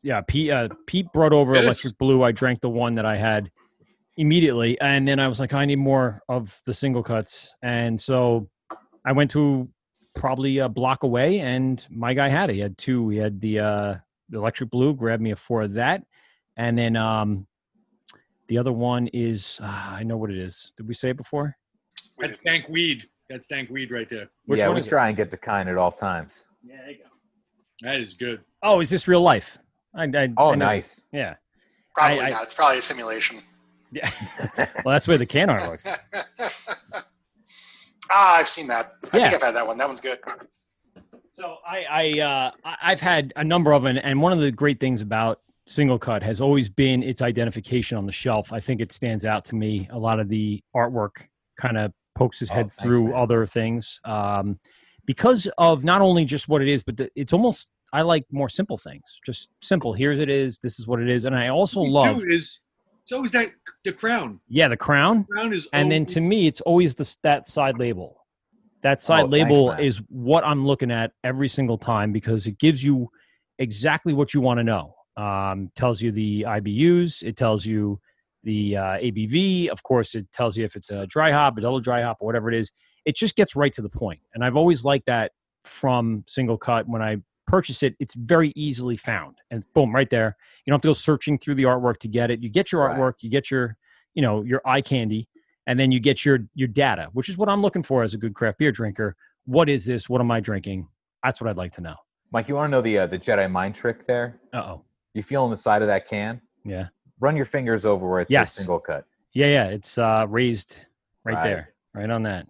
yeah, 0.03 0.21
Pete, 0.27 0.51
uh, 0.51 0.69
Pete 0.85 1.07
brought 1.11 1.33
over 1.33 1.55
Yes. 1.55 1.63
Electric 1.65 1.97
Blue. 1.97 2.21
I 2.23 2.31
drank 2.31 2.61
the 2.61 2.69
one 2.69 2.93
that 2.95 3.05
I 3.05 3.17
had 3.17 3.49
immediately, 4.15 4.79
and 4.79 5.07
then 5.07 5.19
I 5.19 5.27
was 5.27 5.39
like, 5.39 5.53
I 5.53 5.65
need 5.65 5.77
more 5.79 6.21
of 6.29 6.61
the 6.65 6.71
Singlecuts, 6.71 7.49
and 7.63 7.99
so 7.99 8.47
I 9.05 9.11
went 9.11 9.31
to 9.31 9.69
probably 10.15 10.59
a 10.59 10.69
block 10.69 11.03
away, 11.03 11.39
and 11.39 11.85
my 11.89 12.13
guy 12.13 12.29
had 12.29 12.49
it. 12.49 12.53
He 12.53 12.59
had 12.59 12.77
two. 12.77 13.09
He 13.09 13.17
had 13.17 13.41
the 13.41 13.59
uh, 13.59 13.95
the 14.29 14.37
Electric 14.37 14.69
Blue. 14.69 14.93
Grabbed 14.93 15.21
me 15.23 15.31
a 15.31 15.35
four 15.35 15.63
of 15.63 15.73
that, 15.73 16.03
and 16.57 16.77
then 16.77 16.95
um, 16.95 17.47
the 18.47 18.57
other 18.57 18.71
one 18.73 19.07
is 19.13 19.59
uh, 19.63 19.65
I 19.91 20.03
know 20.03 20.17
what 20.17 20.29
it 20.31 20.37
is. 20.37 20.73
Did 20.77 20.87
we 20.87 20.93
say 20.93 21.09
it 21.11 21.17
before? 21.17 21.55
That's 22.17 22.39
dank 22.39 22.67
weed. 22.69 23.05
That's 23.29 23.47
dank 23.47 23.69
weed 23.69 23.91
right 23.91 24.07
there. 24.09 24.29
Which 24.45 24.59
yeah, 24.59 24.67
one 24.67 24.75
we 24.75 24.81
is 24.81 24.87
it? 24.87 24.89
try 24.89 25.07
and 25.09 25.17
get 25.17 25.29
to 25.31 25.37
kind 25.37 25.69
at 25.69 25.77
all 25.77 25.91
times. 25.91 26.45
Yeah, 26.63 26.77
there 26.77 26.89
you 26.91 26.95
go. 26.97 27.03
That 27.81 27.99
is 27.99 28.13
good. 28.13 28.41
Oh, 28.63 28.79
is 28.79 28.89
this 28.89 29.07
real 29.07 29.21
life? 29.21 29.57
I, 29.95 30.03
I, 30.05 30.27
Oh, 30.37 30.51
I 30.51 30.55
nice. 30.55 31.03
Yeah. 31.11 31.35
Probably 31.95 32.19
I- 32.21 32.29
not. 32.31 32.43
It's 32.43 32.53
probably 32.53 32.77
a 32.79 32.81
simulation. 32.81 33.39
Yeah. 33.91 34.11
well, 34.57 34.93
that's 34.93 35.07
where 35.07 35.17
the 35.17 35.25
can 35.25 35.49
art 35.49 35.69
looks. 35.69 35.85
Ah, 38.09 38.37
I've 38.37 38.47
seen 38.47 38.67
that. 38.67 38.93
I 39.11 39.17
Yeah. 39.17 39.23
think 39.23 39.35
I've 39.35 39.41
had 39.43 39.55
that 39.55 39.67
one. 39.67 39.77
That 39.77 39.87
one's 39.87 39.99
good. 39.99 40.19
So 41.33 41.57
I, 41.67 41.83
I, 41.89 42.19
uh, 42.21 42.51
I- 42.63 42.77
I've 42.83 43.01
had 43.01 43.33
a 43.35 43.43
number 43.43 43.73
of 43.73 43.83
them, 43.83 43.97
and 44.01 44.21
one 44.21 44.31
of 44.31 44.39
the 44.39 44.49
great 44.51 44.79
things 44.79 45.01
about 45.01 45.41
Singlecut 45.67 46.21
has 46.23 46.39
always 46.41 46.69
been 46.69 47.03
its 47.03 47.21
identification 47.21 47.97
on 47.97 48.05
the 48.05 48.11
shelf. 48.11 48.53
I 48.53 48.59
think 48.59 48.81
it 48.81 48.91
stands 48.91 49.25
out 49.25 49.45
to 49.45 49.55
me. 49.55 49.87
A 49.91 49.99
lot 49.99 50.19
of 50.19 50.29
the 50.29 50.61
artwork 50.75 51.11
kind 51.59 51.77
of 51.77 51.91
pokes 52.15 52.39
his 52.39 52.49
Oh, 52.51 52.53
head 52.55 52.71
thanks, 52.71 52.81
through 52.81 53.13
other 53.13 53.45
things 53.45 53.99
um, 54.05 54.59
because 55.05 55.47
of 55.57 55.83
not 55.83 56.01
only 56.01 56.25
just 56.25 56.47
what 56.47 56.61
it 56.61 56.67
is, 56.67 56.83
but 56.83 56.97
the, 56.97 57.09
it's 57.15 57.33
almost 57.33 57.69
I 57.93 58.01
like 58.01 58.25
more 58.31 58.49
simple 58.49 58.77
things. 58.77 59.19
Just 59.25 59.49
simple. 59.61 59.93
Here's 59.93 60.19
it 60.19 60.29
is. 60.29 60.59
This 60.59 60.79
is 60.79 60.87
what 60.87 61.01
it 61.01 61.09
is, 61.09 61.25
and 61.25 61.35
I 61.35 61.47
also 61.49 61.83
Me 61.83 61.89
love. 61.89 62.23
is 62.25 62.59
it's 63.03 63.11
always 63.13 63.31
that 63.31 63.47
the 63.85 63.93
crown. 63.93 64.39
Yeah, 64.49 64.67
the 64.67 64.75
crown. 64.77 65.25
Crown 65.31 65.53
is 65.53 65.67
And 65.71 65.89
then 65.91 66.05
to 66.07 66.19
me, 66.21 66.47
it's 66.47 66.59
always 66.61 66.95
the 66.95 67.15
that 67.23 67.47
side 67.47 67.77
label. 67.79 68.25
That 68.81 69.01
side 69.01 69.23
Oh, 69.23 69.27
label 69.27 69.67
man. 69.69 69.79
is 69.79 70.01
what 70.09 70.45
I'm 70.45 70.65
looking 70.67 70.91
at 70.91 71.11
every 71.23 71.47
single 71.47 71.77
time 71.77 72.11
because 72.11 72.47
it 72.47 72.57
gives 72.59 72.83
you 72.83 73.09
exactly 73.59 74.13
what 74.13 74.33
you 74.33 74.41
want 74.41 74.59
to 74.59 74.63
know. 74.65 74.93
Um, 75.17 75.71
tells 75.75 76.01
you 76.01 76.11
the 76.11 76.43
IBUs. 76.43 77.23
It 77.23 77.35
tells 77.37 77.65
you 77.65 77.99
the 78.43 78.77
uh, 78.77 78.81
ABV. 78.99 79.67
Of 79.69 79.81
course, 79.83 80.13
it 80.15 80.31
tells 80.31 80.55
you 80.57 80.63
if 80.63 80.75
it's 80.75 80.89
a 80.91 81.07
dry 81.07 81.31
hop, 81.31 81.57
a 81.57 81.61
double 81.61 81.79
dry 81.79 82.01
hop, 82.03 82.17
or 82.19 82.27
whatever 82.27 82.49
it 82.51 82.55
is. 82.59 82.71
It 83.05 83.15
just 83.15 83.35
gets 83.35 83.55
right 83.55 83.73
to 83.73 83.81
the 83.81 83.89
point. 83.89 84.19
And 84.33 84.43
I've 84.43 84.55
always 84.55 84.85
liked 84.85 85.07
that 85.07 85.31
from 85.65 86.23
Singlecut. 86.27 86.85
When 86.87 87.01
I 87.01 87.17
purchase 87.47 87.81
it, 87.81 87.95
it's 87.99 88.13
very 88.13 88.53
easily 88.55 88.95
found, 88.95 89.37
and 89.49 89.63
boom, 89.73 89.93
right 89.95 90.09
there. 90.09 90.35
You 90.65 90.71
don't 90.71 90.75
have 90.75 90.81
to 90.83 90.89
go 90.89 90.93
searching 90.93 91.37
through 91.37 91.55
the 91.55 91.63
artwork 91.63 91.97
to 91.99 92.07
get 92.07 92.29
it. 92.29 92.41
You 92.41 92.49
get 92.49 92.71
your 92.71 92.85
Right. 92.85 92.97
artwork. 92.97 93.13
You 93.21 93.29
get 93.29 93.49
your, 93.49 93.75
you 94.13 94.21
know, 94.21 94.43
your 94.43 94.61
eye 94.65 94.81
candy 94.81 95.27
and 95.67 95.79
then 95.79 95.91
you 95.91 95.99
get 95.99 96.25
your 96.25 96.39
your 96.55 96.67
data, 96.67 97.09
which 97.13 97.29
is 97.29 97.37
what 97.37 97.49
I'm 97.49 97.61
looking 97.61 97.83
for 97.83 98.01
as 98.03 98.13
a 98.13 98.17
good 98.17 98.33
craft 98.33 98.57
beer 98.57 98.71
drinker. 98.71 99.15
What 99.45 99.69
is 99.69 99.85
this? 99.85 100.09
What 100.09 100.21
am 100.21 100.31
I 100.31 100.39
drinking? 100.39 100.87
That's 101.23 101.39
what 101.41 101.49
I'd 101.49 101.57
like 101.57 101.73
to 101.73 101.81
know. 101.81 101.95
Mike, 102.31 102.47
you 102.49 102.55
want 102.55 102.67
to 102.67 102.71
know 102.71 102.81
the 102.81 102.99
uh, 102.99 103.07
the 103.07 103.17
Jedi 103.19 103.49
mind 103.51 103.75
trick 103.75 104.07
there? 104.07 104.39
Uh 104.53 104.57
oh. 104.57 104.85
You 105.17 105.23
feel 105.23 105.43
on 105.43 105.49
the 105.49 105.57
side 105.57 105.81
of 105.81 105.87
that 105.87 106.07
can? 106.07 106.39
Yeah. 106.63 106.89
Run 107.19 107.35
your 107.35 107.45
fingers 107.45 107.85
over 107.85 108.07
where 108.07 108.19
it 108.21 108.27
Yes. 108.29 108.53
says 108.53 108.67
Singlecut. 108.67 109.03
Yeah, 109.33 109.47
yeah. 109.47 109.65
It's 109.69 109.97
uh 109.97 110.25
raised 110.29 110.85
right, 111.23 111.33
Right. 111.33 111.43
there, 111.43 111.73
right 111.95 112.09
on 112.09 112.21
that. 112.23 112.45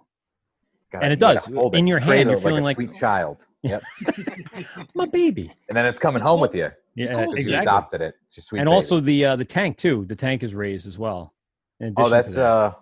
Gotta- 0.92 1.06
And 1.06 1.14
it 1.14 1.20
does. 1.20 1.46
hold 1.46 1.76
In 1.76 1.86
it, 1.88 1.90
your 1.90 2.00
hand, 2.00 2.10
cradle 2.10 2.32
you're 2.34 2.40
it 2.40 2.44
feeling 2.44 2.64
a 2.64 2.66
like- 2.66 2.76
sweet 2.76 2.94
child. 2.94 3.46
Yep. 3.64 3.84
My 4.96 5.06
baby. 5.06 5.52
and 5.70 5.78
then 5.78 5.86
it's 5.86 5.98
coming 6.00 6.22
home 6.22 6.42
with 6.42 6.54
you. 6.56 6.70
Yeah, 6.96 7.14
course. 7.14 7.26
'cause 7.28 7.36
You 7.36 7.42
exactly. 7.42 7.62
adopted 7.64 8.02
it. 8.02 8.16
It's 8.26 8.38
your 8.38 8.42
sweet. 8.44 8.60
and 8.60 8.68
baby. 8.68 8.74
also 8.76 9.00
the 9.00 9.26
uh, 9.26 9.36
the 9.38 9.46
tank 9.46 9.78
too. 9.78 10.04
The 10.08 10.16
tank 10.16 10.44
is 10.44 10.54
raised 10.54 10.88
as 10.90 10.98
well. 10.98 11.34
in 11.80 11.94
oh, 11.96 12.06
addition 12.06 12.06
to 12.06 12.10
that's 12.10 12.36
that. 12.36 12.44
uh, 12.44 12.74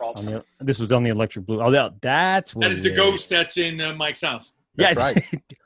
On 0.00 0.24
the, 0.24 0.44
this 0.60 0.78
was 0.78 0.92
on 0.92 1.02
the 1.02 1.10
electric 1.10 1.44
blue. 1.46 1.60
Oh, 1.62 1.70
that, 1.70 2.00
that's 2.00 2.54
what 2.54 2.62
That 2.62 2.72
is 2.72 2.80
it 2.84 2.90
the 2.90 2.94
ghost 2.96 3.28
that's 3.28 3.56
in 3.58 3.80
uh, 3.82 3.94
Mike's 3.94 4.22
house. 4.22 4.52
Yeah, 4.78 4.94
That's 4.94 5.16
right. 5.16 5.42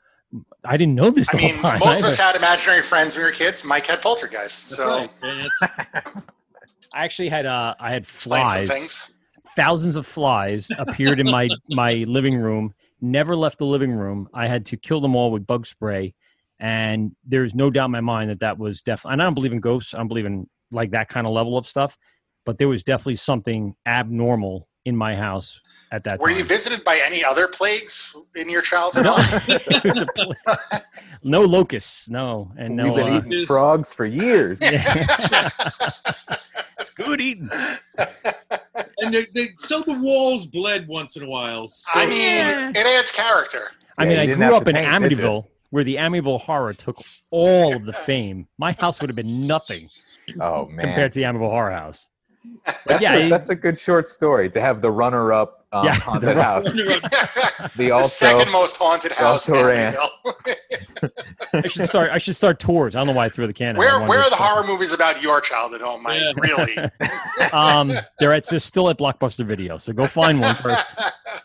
I 0.63 0.77
didn't 0.77 0.95
know 0.95 1.09
this 1.09 1.27
I 1.29 1.33
the 1.33 1.37
mean, 1.43 1.53
whole 1.55 1.61
time. 1.71 1.79
most 1.79 1.99
of 2.01 2.05
us 2.05 2.19
had 2.19 2.35
imaginary 2.35 2.81
friends 2.83 3.15
when 3.15 3.23
we 3.25 3.29
were 3.31 3.35
kids. 3.35 3.63
Mike 3.65 3.87
had 3.87 4.01
poltergeists, 4.01 4.77
That's 4.77 5.11
so 5.19 5.27
right. 5.27 5.49
I 6.93 7.03
actually 7.05 7.29
had 7.29 7.45
uh, 7.45 7.73
I 7.79 7.91
had 7.91 8.05
flies. 8.05 8.69
things. 8.69 9.19
thousands 9.55 9.95
of 9.95 10.05
flies 10.05 10.69
appeared 10.77 11.19
in 11.19 11.29
my 11.29 11.49
my 11.69 12.03
living 12.07 12.35
room 12.35 12.73
never 13.01 13.35
left 13.35 13.57
the 13.57 13.65
living 13.65 13.91
room 13.91 14.29
i 14.33 14.45
had 14.47 14.63
to 14.67 14.77
kill 14.77 15.01
them 15.01 15.15
all 15.15 15.31
with 15.31 15.47
bug 15.47 15.65
spray 15.65 16.13
and 16.59 17.15
there's 17.25 17.55
no 17.55 17.71
doubt 17.71 17.85
in 17.85 17.91
my 17.91 17.99
mind 18.01 18.29
that 18.29 18.39
that 18.41 18.57
was 18.59 18.81
definitely 18.83 19.13
and 19.13 19.21
i 19.23 19.25
don't 19.25 19.33
believe 19.33 19.51
in 19.53 19.59
ghosts 19.59 19.93
i 19.95 19.97
don't 19.97 20.07
believe 20.07 20.25
in 20.27 20.47
like 20.71 20.91
that 20.91 21.09
kind 21.09 21.25
of 21.25 21.33
level 21.33 21.57
of 21.57 21.65
stuff 21.65 21.97
but 22.45 22.59
there 22.59 22.67
was 22.67 22.83
definitely 22.83 23.15
something 23.15 23.73
abnormal 23.87 24.67
in 24.85 24.95
my 24.95 25.15
house 25.15 25.59
at 25.91 26.03
that 26.05 26.19
Were 26.19 26.29
time 26.29 26.37
you 26.39 26.43
visited 26.43 26.83
by 26.83 26.99
any 27.05 27.23
other 27.23 27.47
plagues 27.47 28.15
in 28.35 28.49
your 28.49 28.61
childhood? 28.61 29.05
no, 29.05 29.15
It 29.17 29.83
was 29.83 30.01
a 30.01 30.05
pl- 30.15 30.33
no 31.23 31.41
locusts 31.41 32.09
no 32.09 32.51
and 32.57 32.75
no 32.75 32.85
we've 32.85 32.95
been 32.95 33.13
uh, 33.13 33.17
eating 33.25 33.45
frogs 33.45 33.93
for 33.93 34.05
years. 34.05 34.59
it's 34.61 35.89
good 36.95 37.21
eating 37.21 37.49
and 39.01 39.13
the, 39.13 39.27
the, 39.33 39.49
so 39.57 39.81
the 39.81 39.93
walls 39.93 40.45
bled 40.45 40.87
once 40.87 41.15
in 41.17 41.23
a 41.23 41.27
while. 41.27 41.67
So 41.67 41.99
I 41.99 42.05
mean, 42.05 42.71
it 42.75 42.85
adds 42.85 43.11
character. 43.11 43.71
I 43.97 44.05
mean, 44.05 44.27
you 44.27 44.33
I 44.33 44.35
grew 44.35 44.55
up 44.55 44.67
in 44.67 44.75
paint. 44.75 44.91
Amityville, 44.91 45.45
where 45.71 45.83
the 45.83 45.95
Amityville 45.95 46.41
horror 46.41 46.73
took 46.73 46.95
all 47.31 47.75
of 47.75 47.85
the 47.85 47.93
fame. 47.93 48.47
My 48.57 48.73
house 48.73 49.01
would 49.01 49.09
have 49.09 49.15
been 49.15 49.45
nothing 49.45 49.89
Oh 50.39 50.65
man, 50.67 50.85
compared 50.85 51.13
to 51.13 51.19
the 51.19 51.25
Amityville 51.25 51.49
horror 51.49 51.71
house. 51.71 52.07
that's, 52.85 53.01
yeah, 53.01 53.15
a, 53.15 53.19
it- 53.25 53.29
that's 53.29 53.49
a 53.49 53.55
good 53.55 53.77
short 53.77 54.07
story 54.07 54.49
to 54.49 54.61
have 54.61 54.81
the 54.81 54.91
runner-up 54.91 55.65
um, 55.73 55.85
Yeah, 55.85 55.95
haunted 55.99 56.27
runner- 56.29 56.41
house. 56.41 56.65
the 56.75 57.71
The 57.77 57.91
also 57.91 58.07
second 58.25 58.51
most 58.51 58.77
haunted 58.77 59.11
house 59.13 59.47
also 59.49 59.65
ran. 59.67 59.95
I 61.53 61.67
should 61.67 61.85
start. 61.85 62.11
I 62.11 62.17
should 62.17 62.35
start 62.35 62.59
tours. 62.59 62.95
I 62.95 62.99
don't 62.99 63.07
know 63.07 63.13
why 63.13 63.25
I 63.25 63.29
threw 63.29 63.47
the 63.47 63.53
can. 63.53 63.75
I 63.75 63.79
where 63.79 63.99
where 64.01 64.19
are 64.19 64.29
the 64.29 64.35
start- 64.35 64.41
horror 64.51 64.67
movies 64.67 64.93
about 64.93 65.21
your 65.21 65.39
childhood 65.41 65.81
home, 65.81 66.03
Mike? 66.03 66.21
Yeah. 66.21 66.31
Really? 66.37 66.77
Um, 67.53 67.91
they're 68.19 68.33
at 68.33 68.47
just 68.47 68.65
still 68.65 68.89
at 68.89 68.97
Blockbuster 68.97 69.45
Video. 69.45 69.77
So 69.77 69.93
go 69.93 70.05
find 70.07 70.39
one 70.41 70.55
first. 70.55 70.85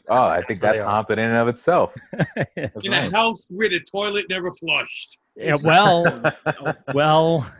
Oh, 0.09 0.25
I 0.27 0.43
think 0.43 0.63
where 0.63 0.73
that's 0.73 0.83
they 0.83 0.89
haunted 0.89 1.19
in 1.19 1.25
and 1.27 1.37
of 1.37 1.49
itself. 1.49 1.95
In 2.57 2.71
nice. 2.85 3.13
a 3.13 3.17
house 3.17 3.49
where 3.51 3.69
the 3.69 3.81
toilet 3.81 4.27
never 4.29 4.51
flushed. 4.53 5.19
Yeah, 5.37 5.57
well, 5.63 6.33
well, 6.95 7.51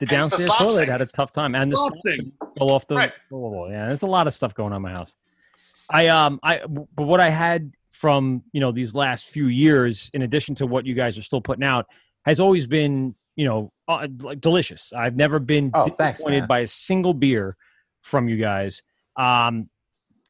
the 0.00 0.06
Hence 0.06 0.26
the 0.26 0.36
downstairs 0.36 0.44
slop 0.46 0.58
toilet 0.58 0.74
sink. 0.76 0.88
had 0.90 1.00
a 1.00 1.06
tough 1.06 1.32
time, 1.32 1.54
and 1.54 1.70
the 1.72 1.76
Slop 1.76 1.92
slop 1.92 2.02
sink. 2.16 2.34
fell 2.58 2.70
off 2.70 2.86
the. 2.86 2.96
Right. 2.96 3.12
wall. 3.30 3.68
Yeah, 3.70 3.86
there's 3.86 4.02
a 4.02 4.06
lot 4.06 4.26
of 4.26 4.34
stuff 4.34 4.54
going 4.54 4.72
on 4.72 4.76
in 4.76 4.82
my 4.82 4.90
house. 4.92 5.16
I 5.90 6.08
um 6.08 6.40
I 6.42 6.60
but 6.66 7.04
what 7.04 7.20
I 7.20 7.30
had 7.30 7.72
from 7.92 8.42
you 8.52 8.60
know 8.60 8.72
these 8.72 8.94
last 8.94 9.26
few 9.26 9.46
years, 9.46 10.10
in 10.14 10.22
addition 10.22 10.54
to 10.56 10.66
what 10.66 10.84
you 10.86 10.94
guys 10.94 11.16
are 11.18 11.22
still 11.22 11.40
putting 11.40 11.64
out, 11.64 11.86
has 12.24 12.40
always 12.40 12.66
been 12.66 13.14
you 13.36 13.44
know 13.46 13.72
uh, 13.88 14.08
like 14.20 14.40
delicious. 14.40 14.92
I've 14.92 15.16
never 15.16 15.38
been 15.38 15.70
Oh, 15.74 15.84
disappointed 15.84 16.38
thanks, 16.40 16.48
by 16.48 16.60
a 16.60 16.66
single 16.66 17.14
beer 17.14 17.56
from 18.02 18.28
you 18.28 18.36
guys. 18.36 18.82
Um, 19.16 19.68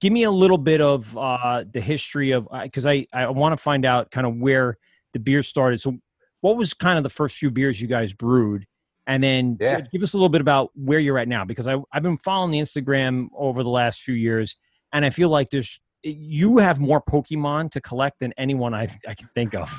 give 0.01 0.13
me 0.13 0.25
a 0.25 0.31
little 0.31 0.59
bit 0.59 0.81
of 0.83 1.17
uh, 1.17 1.65
the 1.73 1.81
history 1.81 2.33
of 2.33 2.49
because 2.63 2.85
I 2.87 3.07
I 3.13 3.29
want 3.31 3.53
to 3.55 3.57
find 3.63 3.85
out 3.87 4.11
kind 4.11 4.27
of 4.27 4.37
where 4.37 4.77
the 5.15 5.19
beer 5.21 5.43
started. 5.43 5.81
So, 5.81 5.97
what 6.43 6.57
was 6.57 6.75
kind 6.75 6.99
of 6.99 7.03
the 7.05 7.11
first 7.11 7.37
few 7.39 7.51
beers 7.51 7.81
you 7.81 7.89
guys 7.89 8.13
brewed? 8.13 8.67
And 9.07 9.23
then 9.23 9.57
Yeah. 9.61 9.81
give 9.93 10.03
us 10.03 10.15
a 10.15 10.17
little 10.17 10.29
bit 10.31 10.41
about 10.41 10.71
where 10.75 10.99
you're 10.99 11.19
at 11.19 11.29
now, 11.29 11.45
because 11.45 11.67
I, 11.67 11.77
I've 11.93 12.03
been 12.03 12.17
following 12.19 12.51
the 12.53 12.59
Instagram 12.59 13.29
over 13.37 13.63
the 13.63 13.69
last 13.71 14.01
few 14.01 14.15
years, 14.15 14.57
and 14.93 15.05
I 15.05 15.11
feel 15.11 15.29
like 15.29 15.51
there's 15.51 15.81
you 16.03 16.59
have 16.59 16.81
more 16.81 17.01
Pokemon 17.03 17.71
to 17.71 17.81
collect 17.81 18.21
than 18.21 18.33
anyone 18.37 18.75
I 18.75 18.87
I 19.09 19.15
can 19.15 19.29
think 19.35 19.55
of. 19.55 19.71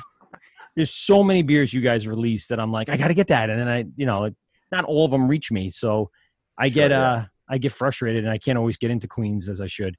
There's 0.74 0.90
so 0.92 1.22
many 1.22 1.42
beers 1.42 1.72
you 1.72 1.80
guys 1.80 2.06
release 2.06 2.48
that 2.48 2.60
I'm 2.60 2.70
like, 2.72 2.88
I 2.88 2.96
got 2.96 3.08
to 3.08 3.14
get 3.14 3.28
that, 3.28 3.48
and 3.50 3.58
then 3.60 3.68
I, 3.68 3.84
you 3.96 4.06
know, 4.06 4.30
not 4.72 4.84
all 4.84 5.04
of 5.04 5.10
them 5.10 5.26
reach 5.28 5.50
me, 5.52 5.70
so 5.70 6.10
I 6.58 6.68
Sure, 6.68 6.74
get 6.74 6.90
yeah. 6.92 7.10
uh 7.12 7.24
I 7.48 7.58
get 7.58 7.72
frustrated, 7.72 8.24
and 8.24 8.32
I 8.32 8.38
can't 8.38 8.58
always 8.58 8.76
get 8.76 8.90
into 8.90 9.06
Queens 9.08 9.48
as 9.48 9.60
I 9.60 9.68
should. 9.68 9.96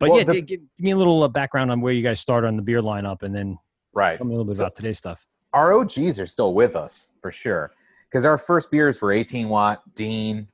But 0.00 0.10
Well, 0.10 0.18
yeah, 0.18 0.24
the- 0.24 0.32
give, 0.42 0.60
give 0.60 0.60
me 0.78 0.90
a 0.90 0.96
little 0.96 1.22
uh, 1.22 1.28
background 1.28 1.70
on 1.70 1.80
where 1.80 1.92
you 1.92 2.02
guys 2.02 2.18
start 2.20 2.44
on 2.44 2.56
the 2.56 2.62
beer 2.62 2.80
lineup, 2.82 3.22
and 3.22 3.32
then 3.34 3.58
Right. 3.92 4.16
tell 4.18 4.26
me 4.26 4.34
a 4.34 4.36
little 4.36 4.44
bit 4.50 4.56
So- 4.56 4.64
about 4.64 4.74
today's 4.76 4.98
stuff. 4.98 5.24
Our 5.52 5.72
OGs 5.72 6.18
are 6.20 6.26
still 6.26 6.52
with 6.54 6.74
us 6.76 7.08
for 7.22 7.30
sure. 7.32 7.72
Because 8.10 8.24
our 8.24 8.38
first 8.38 8.70
beers 8.70 9.00
were 9.00 9.12
18 9.12 9.48
watt, 9.48 9.82
Dean. 9.94 10.48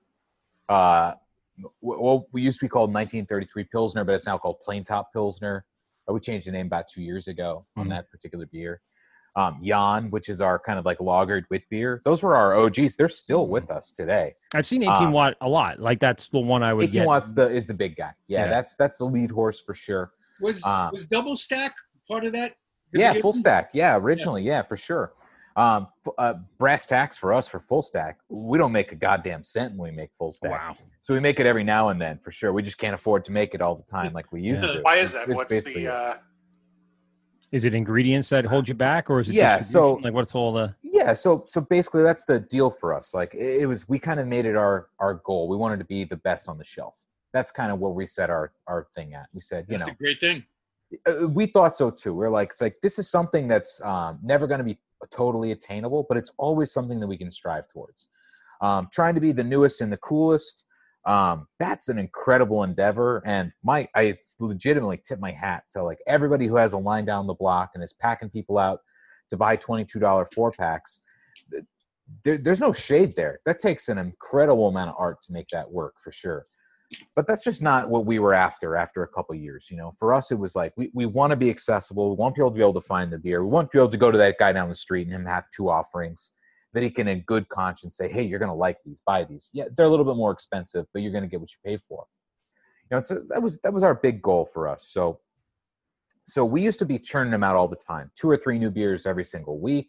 Uh, 0.68 1.12
w- 1.82 2.02
well, 2.02 2.26
we 2.32 2.42
used 2.42 2.58
to 2.60 2.64
be 2.66 2.68
called 2.68 2.92
1933 2.92 3.64
Pilsner, 3.64 4.04
but 4.04 4.14
it's 4.14 4.26
now 4.26 4.36
called 4.36 4.60
Plain 4.60 4.84
Top 4.84 5.12
Pilsner. 5.12 5.64
Uh, 6.08 6.12
We 6.12 6.20
changed 6.20 6.46
the 6.46 6.52
name 6.52 6.66
about 6.66 6.86
two 6.88 7.02
years 7.02 7.28
ago 7.28 7.64
on 7.76 7.86
Mhm. 7.86 7.90
that 7.90 8.10
particular 8.10 8.46
beer. 8.46 8.80
Um, 9.36 9.60
Jan, 9.62 10.10
which 10.10 10.28
is 10.30 10.40
our 10.40 10.58
kind 10.58 10.78
of 10.78 10.84
like 10.86 10.98
lagered 10.98 11.44
wit 11.50 11.62
beer. 11.70 12.00
Those 12.04 12.22
were 12.22 12.34
our 12.36 12.54
OGs. 12.54 12.96
They're 12.96 13.08
still 13.08 13.46
with 13.48 13.70
us 13.70 13.92
today. 13.92 14.34
I've 14.54 14.66
seen 14.66 14.82
18 14.82 15.08
Um, 15.08 15.12
watt 15.12 15.34
a 15.42 15.48
lot. 15.48 15.78
Like 15.78 16.00
that's 16.00 16.28
the 16.28 16.38
one 16.40 16.62
I 16.62 16.72
would 16.72 16.84
18 16.84 17.00
get. 17.02 17.06
watts 17.06 17.32
the 17.34 17.48
is 17.50 17.66
the 17.66 17.74
big 17.74 17.96
guy. 17.96 18.12
Yeah, 18.28 18.44
Yeah. 18.44 18.48
that's 18.48 18.76
that's 18.76 18.96
the 18.98 19.04
lead 19.04 19.30
horse 19.30 19.60
for 19.60 19.74
sure. 19.74 20.12
Was 20.40 20.64
Uh, 20.64 20.88
was 20.92 21.06
double 21.06 21.36
stack 21.36 21.74
part 22.08 22.24
of 22.24 22.32
that? 22.32 22.54
Yeah, 22.92 23.08
beginning? 23.08 23.22
full 23.22 23.32
stack. 23.32 23.70
Yeah, 23.74 23.96
originally, 23.96 24.42
yeah, 24.42 24.62
for 24.62 24.76
sure. 24.76 25.12
Um, 25.56 25.88
f- 26.06 26.12
uh, 26.18 26.34
brass 26.58 26.84
tacks 26.84 27.16
for 27.16 27.32
us 27.32 27.48
for 27.48 27.58
full 27.58 27.80
stack. 27.80 28.18
We 28.28 28.58
don't 28.58 28.72
make 28.72 28.92
a 28.92 28.94
goddamn 28.94 29.42
cent 29.42 29.74
when 29.74 29.90
we 29.90 29.96
make 29.96 30.10
full 30.18 30.30
stack. 30.30 30.50
Wow. 30.50 30.76
So 31.00 31.14
we 31.14 31.20
make 31.20 31.40
it 31.40 31.46
every 31.46 31.64
now 31.64 31.88
and 31.88 31.98
then 32.00 32.18
for 32.18 32.30
sure. 32.30 32.52
We 32.52 32.62
just 32.62 32.76
can't 32.76 32.94
afford 32.94 33.24
to 33.24 33.32
make 33.32 33.54
it 33.54 33.62
all 33.62 33.74
the 33.74 33.82
time 33.84 34.12
like 34.12 34.30
we 34.32 34.42
used 34.42 34.62
to. 34.64 34.80
Why 34.82 34.96
is 34.96 35.12
that? 35.14 35.28
It's 35.28 35.36
What's 35.36 35.64
the? 35.64 35.88
Uh, 35.92 36.14
Is 37.52 37.64
it 37.64 37.72
ingredients 37.74 38.28
that 38.30 38.44
hold 38.44 38.68
you 38.68 38.74
back, 38.74 39.08
or 39.08 39.18
is 39.20 39.30
it 39.30 39.34
Yeah, 39.34 39.60
so- 39.60 39.94
like 39.94 40.12
what's 40.12 40.34
all 40.34 40.52
the? 40.52 40.74
yeah 40.82 41.12
so 41.12 41.44
so 41.46 41.60
basically 41.60 42.02
that's 42.02 42.24
the 42.24 42.40
deal 42.40 42.70
for 42.70 42.94
us 42.94 43.12
like 43.12 43.34
it, 43.34 43.60
it 43.62 43.66
was 43.66 43.86
we 43.86 43.98
kind 43.98 44.18
of 44.18 44.26
made 44.26 44.46
it 44.46 44.56
our 44.56 44.88
our 44.98 45.14
goal 45.26 45.46
we 45.46 45.54
wanted 45.54 45.78
to 45.78 45.84
be 45.84 46.04
the 46.04 46.16
best 46.16 46.48
on 46.48 46.56
the 46.56 46.64
shelf 46.64 46.96
that's 47.34 47.50
kind 47.50 47.70
of 47.70 47.78
what 47.78 47.94
we 47.94 48.06
set 48.06 48.30
our 48.30 48.50
our 48.66 48.86
thing 48.94 49.12
at 49.12 49.26
we 49.34 49.40
said 49.42 49.66
you 49.68 49.76
That's 49.76 49.88
know 49.88 49.92
a 49.92 49.96
great 49.96 50.20
thing. 50.20 50.42
uh, 51.06 51.28
we 51.28 51.44
thought 51.46 51.76
so 51.76 51.90
too 51.90 52.14
we're 52.14 52.30
like 52.30 52.48
it's 52.48 52.62
like 52.62 52.76
this 52.82 52.98
is 52.98 53.10
something 53.10 53.46
that's 53.46 53.78
um, 53.82 54.18
never 54.22 54.46
going 54.46 54.56
to 54.58 54.64
be 54.64 54.78
totally 55.10 55.52
attainable 55.52 56.06
but 56.08 56.16
it's 56.16 56.32
always 56.38 56.72
something 56.72 56.98
that 57.00 57.06
we 57.06 57.18
can 57.18 57.30
strive 57.30 57.68
towards. 57.68 58.08
Um, 58.62 58.88
trying 58.92 59.14
to 59.14 59.20
be 59.20 59.32
the 59.32 59.44
newest 59.44 59.82
and 59.82 59.92
the 59.92 59.98
coolest 59.98 60.64
um, 61.06 61.46
that's 61.60 61.88
an 61.88 61.98
incredible 61.98 62.64
endeavor. 62.64 63.22
And 63.24 63.52
my 63.62 63.88
i 63.94 64.18
legitimately 64.40 65.00
tip 65.06 65.20
my 65.20 65.30
hat 65.30 65.62
to 65.70 65.82
like 65.82 65.98
everybody 66.06 66.46
who 66.46 66.56
has 66.56 66.72
a 66.72 66.78
line 66.78 67.04
down 67.04 67.28
the 67.28 67.34
block 67.34 67.70
and 67.74 67.82
is 67.82 67.92
packing 67.94 68.28
people 68.28 68.58
out 68.58 68.80
to 69.30 69.36
buy 69.36 69.56
$22 69.56 70.26
four 70.34 70.50
packs. 70.50 71.00
There, 72.24 72.38
there's 72.38 72.60
no 72.60 72.72
shade 72.72 73.14
there. 73.16 73.40
That 73.46 73.58
takes 73.60 73.88
an 73.88 73.98
incredible 73.98 74.68
amount 74.68 74.90
of 74.90 74.96
art 74.98 75.22
to 75.22 75.32
make 75.32 75.48
that 75.52 75.70
work 75.70 75.94
for 76.02 76.12
sure 76.12 76.44
but 77.14 77.26
that's 77.26 77.44
just 77.44 77.62
not 77.62 77.88
what 77.88 78.06
we 78.06 78.18
were 78.18 78.34
after 78.34 78.76
after 78.76 79.02
a 79.02 79.08
couple 79.08 79.34
years 79.34 79.68
you 79.70 79.76
know? 79.76 79.92
For 79.98 80.14
us 80.14 80.30
it 80.30 80.38
was 80.38 80.54
like 80.54 80.72
we, 80.76 80.90
we 80.94 81.06
want 81.06 81.30
to 81.30 81.36
be 81.36 81.50
accessible. 81.50 82.10
We 82.10 82.16
want 82.16 82.34
people 82.34 82.50
to 82.50 82.54
be 82.54 82.60
able 82.60 82.74
to 82.74 82.80
find 82.80 83.12
the 83.12 83.18
beer. 83.18 83.44
We 83.44 83.50
want 83.50 83.70
to 83.70 83.76
be 83.76 83.80
able 83.80 83.90
to 83.90 83.96
go 83.96 84.10
to 84.10 84.18
that 84.18 84.36
guy 84.38 84.52
down 84.52 84.68
the 84.68 84.74
street 84.74 85.06
and 85.06 85.14
him 85.14 85.24
have 85.26 85.44
two 85.50 85.68
offerings 85.68 86.32
that 86.72 86.82
he 86.82 86.90
can 86.90 87.08
in 87.08 87.20
good 87.20 87.48
conscience 87.48 87.96
say 87.96 88.10
hey 88.10 88.22
you're 88.22 88.38
going 88.38 88.50
to 88.50 88.54
like 88.54 88.78
these 88.84 89.00
buy 89.06 89.24
these. 89.24 89.50
Yeah 89.52 89.64
they're 89.76 89.86
a 89.86 89.90
little 89.90 90.04
bit 90.04 90.16
more 90.16 90.32
expensive 90.32 90.86
but 90.92 91.02
you're 91.02 91.12
going 91.12 91.24
to 91.24 91.28
get 91.28 91.40
what 91.40 91.50
you 91.50 91.58
pay 91.64 91.78
for. 91.88 92.04
You 92.90 92.96
know 92.96 93.00
so 93.00 93.22
that 93.28 93.42
was 93.42 93.58
that 93.62 93.72
was 93.72 93.82
our 93.82 93.94
big 93.94 94.22
goal 94.22 94.44
for 94.44 94.68
us. 94.68 94.88
So 94.88 95.20
so 96.24 96.44
we 96.44 96.60
used 96.60 96.80
to 96.80 96.86
be 96.86 96.98
churning 96.98 97.30
them 97.30 97.44
out 97.44 97.56
all 97.56 97.68
the 97.68 97.76
time 97.76 98.10
two 98.14 98.30
or 98.30 98.36
three 98.36 98.58
new 98.58 98.70
beers 98.70 99.06
every 99.06 99.24
single 99.24 99.58
week 99.58 99.88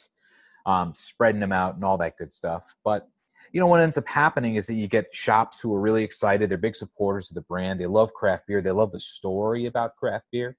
um, 0.68 0.94
spreading 0.96 1.40
them 1.40 1.54
out 1.54 1.76
and 1.76 1.84
all 1.84 1.98
that 1.98 2.18
good 2.18 2.32
stuff. 2.32 2.76
But 2.84 3.08
you 3.52 3.60
know 3.60 3.68
what 3.68 3.82
ends 3.82 3.98
up 3.98 4.08
happening 4.08 4.56
is 4.56 4.68
that 4.68 4.76
you 4.76 4.88
get 4.88 5.08
shops 5.12 5.60
who 5.60 5.74
are 5.74 5.80
really 5.80 6.04
excited. 6.04 6.50
They're 6.50 6.58
big 6.58 6.76
supporters 6.76 7.30
of 7.30 7.36
the 7.36 7.42
brand. 7.42 7.80
They 7.80 7.86
love 7.86 8.14
craft 8.14 8.48
beer. 8.48 8.62
They 8.62 8.72
love 8.72 8.92
the 8.92 9.00
story 9.00 9.66
about 9.66 9.96
craft 9.96 10.26
beer. 10.32 10.58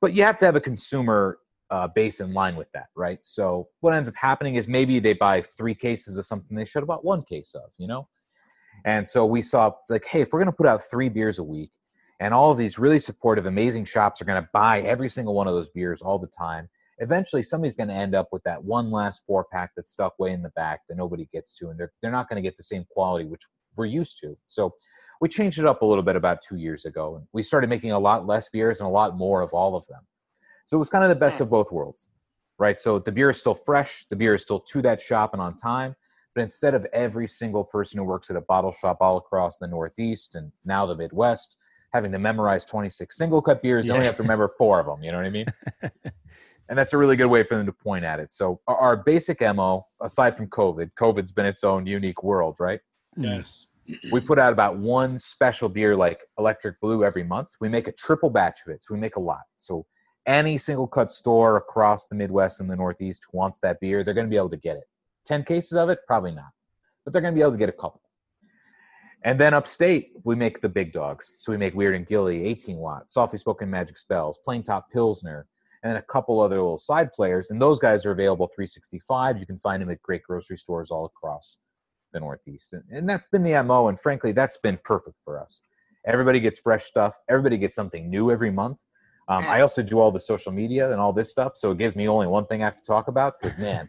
But 0.00 0.14
you 0.14 0.22
have 0.24 0.38
to 0.38 0.46
have 0.46 0.56
a 0.56 0.60
consumer 0.60 1.38
uh, 1.70 1.88
base 1.88 2.20
in 2.20 2.32
line 2.32 2.56
with 2.56 2.70
that 2.72 2.86
right? 2.94 3.18
So 3.24 3.68
what 3.80 3.94
ends 3.94 4.08
up 4.08 4.14
happening 4.16 4.56
is 4.56 4.68
maybe 4.68 4.98
they 5.00 5.14
buy 5.14 5.42
three 5.56 5.74
cases 5.74 6.18
of 6.18 6.26
something 6.26 6.56
they 6.56 6.64
should 6.64 6.80
have 6.80 6.88
bought 6.88 7.04
one 7.04 7.22
case 7.22 7.54
of 7.54 7.70
you 7.78 7.88
know? 7.88 8.08
And 8.84 9.08
so 9.08 9.24
we 9.24 9.42
saw 9.42 9.72
like 9.88 10.04
hey 10.04 10.20
if 10.20 10.32
we're 10.32 10.40
going 10.40 10.52
to 10.52 10.56
put 10.56 10.66
out 10.66 10.82
three 10.82 11.08
beers 11.08 11.38
a 11.38 11.42
week 11.42 11.72
and 12.20 12.32
all 12.32 12.50
of 12.50 12.58
these 12.58 12.78
really 12.78 12.98
supportive 12.98 13.46
amazing 13.46 13.86
shops 13.86 14.20
are 14.20 14.24
going 14.24 14.40
to 14.40 14.48
buy 14.52 14.82
every 14.82 15.08
single 15.08 15.34
one 15.34 15.48
of 15.48 15.54
those 15.54 15.70
beers 15.70 16.02
all 16.02 16.18
the 16.18 16.28
time 16.28 16.68
eventually 16.98 17.42
somebody's 17.42 17.76
going 17.76 17.88
to 17.88 17.94
end 17.94 18.14
up 18.14 18.28
with 18.32 18.42
that 18.44 18.62
one 18.62 18.90
last 18.90 19.22
four 19.26 19.46
pack 19.52 19.70
that's 19.76 19.92
stuck 19.92 20.18
way 20.18 20.32
in 20.32 20.42
the 20.42 20.50
back 20.50 20.80
that 20.88 20.96
nobody 20.96 21.28
gets 21.32 21.54
to 21.54 21.68
and 21.68 21.78
they're, 21.78 21.92
they're 22.02 22.10
not 22.10 22.28
going 22.28 22.42
to 22.42 22.46
get 22.46 22.56
the 22.56 22.62
same 22.62 22.84
quality 22.90 23.24
which 23.24 23.42
we're 23.76 23.86
used 23.86 24.18
to. 24.20 24.36
So 24.46 24.74
we 25.20 25.28
changed 25.28 25.58
it 25.58 25.66
up 25.66 25.82
a 25.82 25.86
little 25.86 26.04
bit 26.04 26.16
about 26.16 26.38
two 26.46 26.56
years 26.56 26.84
ago 26.84 27.16
and 27.16 27.26
we 27.32 27.42
started 27.42 27.68
making 27.68 27.92
a 27.92 27.98
lot 27.98 28.26
less 28.26 28.48
beers 28.48 28.80
and 28.80 28.86
a 28.86 28.92
lot 28.92 29.16
more 29.16 29.40
of 29.40 29.52
all 29.52 29.74
of 29.76 29.86
them. 29.88 30.00
So 30.66 30.76
it 30.76 30.78
was 30.78 30.90
kind 30.90 31.04
of 31.04 31.10
the 31.10 31.16
best 31.16 31.38
hmm. 31.38 31.44
of 31.44 31.50
both 31.50 31.72
worlds 31.72 32.08
right? 32.56 32.78
So 32.78 33.00
the 33.00 33.10
beer 33.10 33.30
is 33.30 33.38
still 33.38 33.54
fresh 33.54 34.06
the 34.10 34.16
beer 34.16 34.34
is 34.34 34.42
still 34.42 34.60
to 34.60 34.82
that 34.82 35.00
shop 35.00 35.32
and 35.32 35.42
on 35.42 35.56
time 35.56 35.96
but 36.34 36.42
instead 36.42 36.74
of 36.74 36.84
every 36.92 37.28
single 37.28 37.64
person 37.64 37.98
who 37.98 38.04
works 38.04 38.30
at 38.30 38.36
a 38.36 38.40
bottle 38.40 38.72
shop 38.72 38.98
all 39.00 39.16
across 39.16 39.56
the 39.56 39.66
northeast 39.66 40.34
and 40.34 40.50
now 40.64 40.84
the 40.84 40.96
midwest 40.96 41.56
having 41.92 42.10
to 42.12 42.18
memorize 42.18 42.64
26 42.64 43.16
Singlecut 43.18 43.62
beers 43.62 43.86
they 43.86 43.92
only 43.92 44.04
have 44.04 44.16
to 44.16 44.22
remember 44.22 44.48
four 44.48 44.80
of 44.80 44.86
them 44.86 45.02
you 45.02 45.12
know 45.12 45.18
what 45.18 45.26
i 45.26 45.30
mean 45.30 45.46
and 46.68 46.78
that's 46.78 46.92
a 46.92 46.98
really 46.98 47.16
good 47.16 47.26
way 47.26 47.42
for 47.42 47.56
them 47.56 47.66
to 47.66 47.72
point 47.72 48.04
at 48.04 48.20
it. 48.20 48.32
So 48.32 48.60
our, 48.66 48.76
our 48.76 48.96
basic 48.96 49.40
mo, 49.40 49.86
aside 50.02 50.36
from 50.36 50.48
COVID, 50.48 50.90
COVID's 50.98 51.32
been 51.32 51.46
its 51.46 51.64
own 51.64 51.86
unique 51.86 52.22
world, 52.22 52.56
right? 52.58 52.80
Mm. 53.18 53.36
Yes. 53.36 53.68
We 54.10 54.20
put 54.20 54.38
out 54.38 54.52
about 54.52 54.78
one 54.78 55.18
special 55.18 55.68
beer 55.68 55.94
like 55.94 56.20
Electric 56.38 56.80
Blue 56.80 57.04
every 57.04 57.22
month. 57.22 57.48
We 57.60 57.68
make 57.68 57.86
a 57.86 57.92
triple 57.92 58.30
batch 58.30 58.60
of 58.66 58.72
it, 58.72 58.82
so 58.82 58.94
we 58.94 59.00
make 59.00 59.16
a 59.16 59.20
lot. 59.20 59.42
So 59.58 59.84
any 60.26 60.56
Singlecut 60.56 61.10
store 61.10 61.58
across 61.58 62.06
the 62.06 62.14
Midwest 62.14 62.60
and 62.60 62.70
the 62.70 62.76
Northeast 62.76 63.26
who 63.30 63.36
wants 63.36 63.60
that 63.60 63.80
beer, 63.80 64.02
they're 64.02 64.14
going 64.14 64.26
to 64.26 64.30
be 64.30 64.38
able 64.38 64.50
to 64.50 64.56
get 64.56 64.78
it. 64.78 64.84
Ten 65.26 65.44
cases 65.44 65.74
of 65.74 65.90
it, 65.90 65.98
probably 66.06 66.32
not, 66.32 66.50
but 67.04 67.12
they're 67.12 67.20
going 67.20 67.34
to 67.34 67.36
be 67.36 67.42
able 67.42 67.52
to 67.52 67.58
get 67.58 67.68
a 67.68 67.72
couple. 67.72 68.00
And 69.22 69.38
then 69.40 69.54
upstate, 69.54 70.12
we 70.24 70.34
make 70.34 70.60
the 70.60 70.68
big 70.68 70.92
dogs. 70.92 71.34
So 71.38 71.50
we 71.50 71.58
make 71.58 71.74
Weird 71.74 71.94
and 71.94 72.06
Gilly, 72.06 72.44
18 72.44 72.76
watt, 72.76 73.10
softly 73.10 73.38
spoken 73.38 73.70
magic 73.70 73.96
spells, 73.96 74.38
plain 74.44 74.62
top 74.62 74.90
pilsner, 74.92 75.46
and 75.84 75.90
then 75.90 75.96
a 75.98 76.02
couple 76.02 76.40
other 76.40 76.56
little 76.56 76.78
side 76.78 77.12
players. 77.12 77.50
And 77.50 77.60
those 77.60 77.78
guys 77.78 78.06
are 78.06 78.10
available 78.10 78.48
365. 78.54 79.38
You 79.38 79.44
can 79.44 79.58
find 79.58 79.82
them 79.82 79.90
at 79.90 80.00
great 80.00 80.22
grocery 80.22 80.56
stores 80.56 80.90
all 80.90 81.04
across 81.04 81.58
the 82.14 82.20
Northeast. 82.20 82.72
And, 82.72 82.82
and 82.90 83.08
that's 83.08 83.26
been 83.30 83.42
the 83.42 83.62
MO. 83.62 83.88
And 83.88 84.00
frankly, 84.00 84.32
that's 84.32 84.56
been 84.56 84.78
perfect 84.82 85.18
for 85.22 85.38
us. 85.38 85.60
Everybody 86.06 86.40
gets 86.40 86.58
fresh 86.58 86.84
stuff. 86.84 87.20
Everybody 87.28 87.58
gets 87.58 87.76
something 87.76 88.08
new 88.08 88.30
every 88.30 88.50
month. 88.50 88.78
Um, 89.28 89.44
I 89.44 89.60
also 89.60 89.82
do 89.82 90.00
all 90.00 90.10
the 90.10 90.20
social 90.20 90.52
media 90.52 90.90
and 90.90 91.00
all 91.00 91.12
this 91.12 91.30
stuff. 91.30 91.52
So 91.56 91.70
it 91.70 91.78
gives 91.78 91.96
me 91.96 92.08
only 92.08 92.26
one 92.26 92.46
thing 92.46 92.62
I 92.62 92.66
have 92.66 92.76
to 92.76 92.86
talk 92.86 93.08
about 93.08 93.34
because, 93.40 93.56
man, 93.58 93.88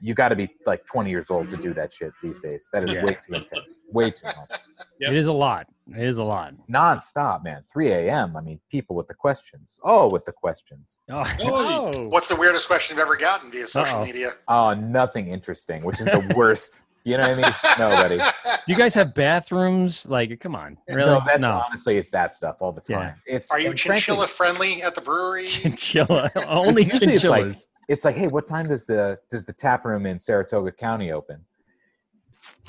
you 0.00 0.14
got 0.14 0.30
to 0.30 0.36
be 0.36 0.48
like 0.66 0.84
20 0.86 1.10
years 1.10 1.30
old 1.30 1.48
to 1.50 1.56
do 1.56 1.74
that 1.74 1.92
shit 1.92 2.12
these 2.22 2.38
days. 2.38 2.68
That 2.72 2.82
is 2.84 2.90
Yeah. 2.94 3.04
way 3.04 3.18
too 3.26 3.34
intense. 3.34 3.82
Way 3.92 4.10
too 4.10 4.26
much. 4.26 4.58
It 5.02 5.16
is 5.16 5.28
a 5.28 5.32
lot. 5.32 5.66
It 5.96 6.04
is 6.06 6.18
a 6.18 6.22
lot. 6.22 6.52
Non-stop, 6.68 7.42
man. 7.42 7.62
3 7.72 7.90
a.m. 7.90 8.36
I 8.36 8.42
mean, 8.42 8.60
people 8.70 8.94
with 8.94 9.08
the 9.08 9.14
questions. 9.14 9.80
Oh, 9.82 10.10
with 10.10 10.26
the 10.26 10.32
questions. 10.32 11.00
Oh. 11.10 11.24
oh, 11.40 12.08
what's 12.10 12.28
the 12.28 12.36
weirdest 12.36 12.66
question 12.66 12.96
you've 12.96 13.02
ever 13.02 13.16
gotten 13.16 13.50
via 13.50 13.66
social 13.66 13.96
Uh-oh. 14.00 14.04
media? 14.04 14.32
Oh, 14.48 14.74
nothing 14.74 15.28
interesting, 15.28 15.82
which 15.84 16.00
is 16.00 16.06
the 16.06 16.32
worst. 16.36 16.82
You 17.04 17.16
know 17.16 17.22
what 17.34 17.38
I 17.78 17.86
mean? 17.88 17.88
Nobody. 17.90 18.18
You 18.66 18.76
guys 18.76 18.92
have 18.92 19.14
bathrooms? 19.14 20.06
Like, 20.06 20.38
come 20.38 20.54
on, 20.54 20.76
really? 20.90 21.10
No, 21.12 21.22
that's 21.24 21.42
honestly, 21.44 21.96
it's 21.96 22.10
that 22.10 22.34
stuff 22.34 22.56
all 22.60 22.72
the 22.72 22.82
time. 22.82 23.14
It's 23.26 23.50
Are 23.50 23.58
you 23.58 23.70
and 23.70 23.80
frankly- 23.80 24.00
chinchilla 24.02 24.26
friendly 24.26 24.82
at 24.82 24.94
the 24.94 25.00
brewery? 25.00 25.46
Chinchilla. 25.46 26.30
Only 26.46 26.84
Usually 26.84 27.14
it's 27.14 27.24
like- 27.24 27.44
chinchillas. 27.46 27.66
It's 27.90 28.04
like, 28.04 28.14
hey, 28.14 28.28
what 28.28 28.46
time 28.46 28.68
does 28.68 28.86
the 28.86 29.18
does 29.30 29.44
the 29.44 29.52
tap 29.52 29.84
room 29.84 30.06
in 30.06 30.16
Saratoga 30.20 30.70
County 30.70 31.10
open? 31.10 31.44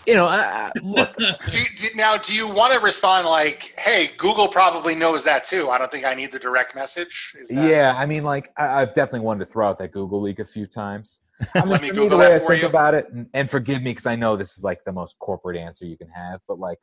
You 0.08 0.16
know, 0.16 0.26
I, 0.26 0.40
I- 0.40 0.72
look, 0.82 1.16
do 1.50 1.60
you, 1.60 1.66
do, 1.78 1.88
now, 1.96 2.18
do 2.18 2.36
you 2.36 2.48
want 2.48 2.74
to 2.74 2.80
respond 2.80 3.28
like, 3.28 3.72
"Hey, 3.78 4.10
Google 4.18 4.48
probably 4.48 4.96
knows 4.96 5.24
that 5.26 5.44
too"? 5.44 5.70
I 5.70 5.78
don't 5.78 5.92
think 5.92 6.06
I 6.06 6.16
need 6.16 6.32
the 6.32 6.40
direct 6.40 6.74
message. 6.74 7.34
Is 7.40 7.50
that, 7.50 7.70
yeah, 7.70 7.94
I 7.96 8.08
mean, 8.08 8.24
like, 8.24 8.52
I, 8.58 8.82
I've 8.82 8.96
definitely 8.96 9.20
wanted 9.20 9.46
to 9.46 9.52
throw 9.52 9.70
out 9.70 9.78
that 9.78 9.92
Google 9.92 10.22
leak 10.24 10.40
a 10.40 10.46
few 10.46 10.66
times. 10.66 11.22
I 11.56 11.62
mean, 11.62 11.70
Let 11.70 11.82
me 11.84 11.90
for 11.90 11.94
Google 11.94 12.18
the 12.18 12.24
way 12.24 12.30
that 12.30 12.42
I 12.42 12.46
for 12.46 12.48
think 12.54 12.64
you. 12.64 12.68
about 12.70 12.96
it, 12.96 13.06
and, 13.14 13.28
and 13.36 13.48
forgive 13.48 13.84
me 13.84 13.92
because 13.92 14.08
I 14.08 14.16
know 14.16 14.36
this 14.36 14.58
is 14.58 14.64
like 14.64 14.84
the 14.86 14.92
most 14.92 15.20
corporate 15.20 15.56
answer 15.56 15.86
you 15.86 15.98
can 15.98 16.10
have, 16.10 16.40
but 16.48 16.58
like, 16.58 16.80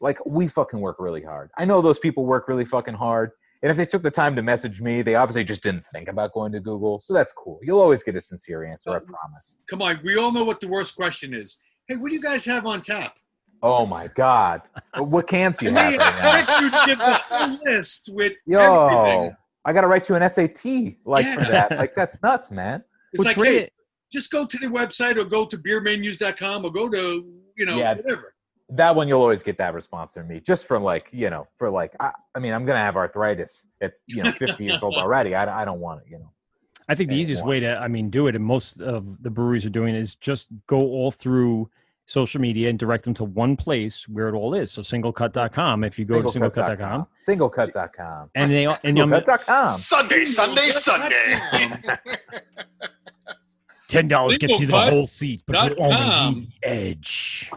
like 0.00 0.18
we 0.26 0.48
fucking 0.48 0.80
work 0.80 0.96
really 0.98 1.22
hard. 1.22 1.50
I 1.56 1.66
know 1.66 1.80
those 1.80 2.00
people 2.00 2.26
work 2.26 2.48
really 2.48 2.64
fucking 2.64 2.94
hard, 2.94 3.30
and 3.66 3.72
if 3.72 3.76
they 3.76 3.84
took 3.84 4.04
the 4.04 4.12
time 4.12 4.36
to 4.36 4.42
message 4.42 4.80
me, 4.80 5.02
they 5.02 5.16
obviously 5.16 5.42
just 5.42 5.60
didn't 5.60 5.84
think 5.88 6.06
about 6.06 6.32
going 6.32 6.52
to 6.52 6.60
Google, 6.60 7.00
so 7.00 7.12
that's 7.12 7.32
cool. 7.32 7.58
You'll 7.64 7.80
always 7.80 8.04
get 8.04 8.14
a 8.14 8.20
sincere 8.20 8.64
answer, 8.64 8.90
I 8.90 9.00
promise. 9.00 9.58
Come 9.68 9.82
on, 9.82 9.98
we 10.04 10.16
all 10.16 10.30
know 10.30 10.44
what 10.44 10.60
the 10.60 10.68
worst 10.68 10.94
question 10.94 11.34
is. 11.34 11.58
Hey, 11.88 11.96
what 11.96 12.10
do 12.10 12.14
you 12.14 12.22
guys 12.22 12.44
have 12.44 12.64
on 12.64 12.80
tap? 12.80 13.16
Oh 13.64 13.84
my 13.84 14.08
god, 14.14 14.62
what 14.98 15.26
cans 15.26 15.60
you 15.60 15.70
have 15.72 15.98
right 15.98 16.46
now? 16.46 16.60
you 16.60 16.70
to 16.70 16.82
give 16.86 16.98
the 17.00 17.20
whole 17.28 17.58
list 17.64 18.08
with 18.12 18.34
Yo, 18.46 18.60
everything. 18.60 19.36
I 19.64 19.72
gotta 19.72 19.88
write 19.88 20.08
you 20.08 20.14
an 20.14 20.30
SAT 20.30 20.94
like 21.04 21.26
for 21.34 21.40
that. 21.50 21.72
Like 21.76 21.96
that's 21.96 22.22
nuts, 22.22 22.52
man. 22.52 22.84
It's 23.14 23.24
like, 23.24 23.34
hey, 23.36 23.68
just 24.12 24.30
go 24.30 24.46
to 24.46 24.58
the 24.58 24.68
website 24.68 25.16
or 25.16 25.24
go 25.24 25.44
to 25.44 25.58
beermenus.com 25.58 26.64
or 26.64 26.70
go 26.70 26.88
to, 26.88 27.26
you 27.56 27.66
know, 27.66 27.78
Yeah. 27.78 27.94
whatever. 27.94 28.32
That 28.70 28.96
one 28.96 29.06
you'll 29.06 29.20
always 29.20 29.42
get 29.42 29.58
that 29.58 29.74
response 29.74 30.14
from 30.14 30.26
me, 30.28 30.40
just 30.40 30.66
for 30.66 30.78
like 30.78 31.08
you 31.12 31.30
know, 31.30 31.46
for 31.56 31.70
like 31.70 31.94
I, 32.00 32.12
I 32.34 32.40
mean, 32.40 32.52
I'm 32.52 32.66
gonna 32.66 32.80
have 32.80 32.96
arthritis 32.96 33.66
at 33.80 33.92
you 34.08 34.22
know 34.22 34.32
50 34.32 34.64
years 34.64 34.82
old 34.82 34.94
already. 34.96 35.34
I, 35.34 35.62
I 35.62 35.64
don't 35.64 35.80
want 35.80 36.02
it, 36.02 36.10
you 36.10 36.18
know. 36.18 36.32
I 36.88 36.94
think 36.94 37.10
the 37.10 37.16
easiest 37.16 37.44
way 37.44 37.58
to, 37.60 37.76
I 37.76 37.88
mean, 37.88 38.10
do 38.10 38.28
it, 38.28 38.36
and 38.36 38.44
most 38.44 38.80
of 38.80 39.22
the 39.22 39.30
breweries 39.30 39.66
are 39.66 39.70
doing, 39.70 39.94
is 39.94 40.14
just 40.14 40.48
go 40.68 40.78
all 40.78 41.10
through 41.10 41.68
social 42.06 42.40
media 42.40 42.70
and 42.70 42.78
direct 42.78 43.04
them 43.04 43.14
to 43.14 43.24
one 43.24 43.56
place 43.56 44.08
where 44.08 44.28
it 44.28 44.34
all 44.34 44.54
is. 44.54 44.70
So 44.70 44.82
singlecut.com. 44.82 45.82
If 45.82 45.98
you 45.98 46.04
go 46.04 46.22
to 46.22 46.28
singlecut.com, 46.28 47.06
Singlecut.com. 47.18 48.30
and 48.36 48.52
they 48.52 48.66
and 48.66 48.76
Singlecut.com. 48.78 49.68
Sunday, 49.68 50.24
Sunday, 50.24 50.68
Sunday. 50.68 51.40
ten 53.88 54.08
dollars 54.08 54.38
gets 54.38 54.58
you 54.60 54.66
the 54.66 54.80
whole 54.80 55.06
seat, 55.06 55.42
but 55.46 55.62
you 55.62 55.74
dot 55.74 55.78
only 55.78 56.34
need 56.34 56.52
the 56.62 56.68
edge. 56.68 57.50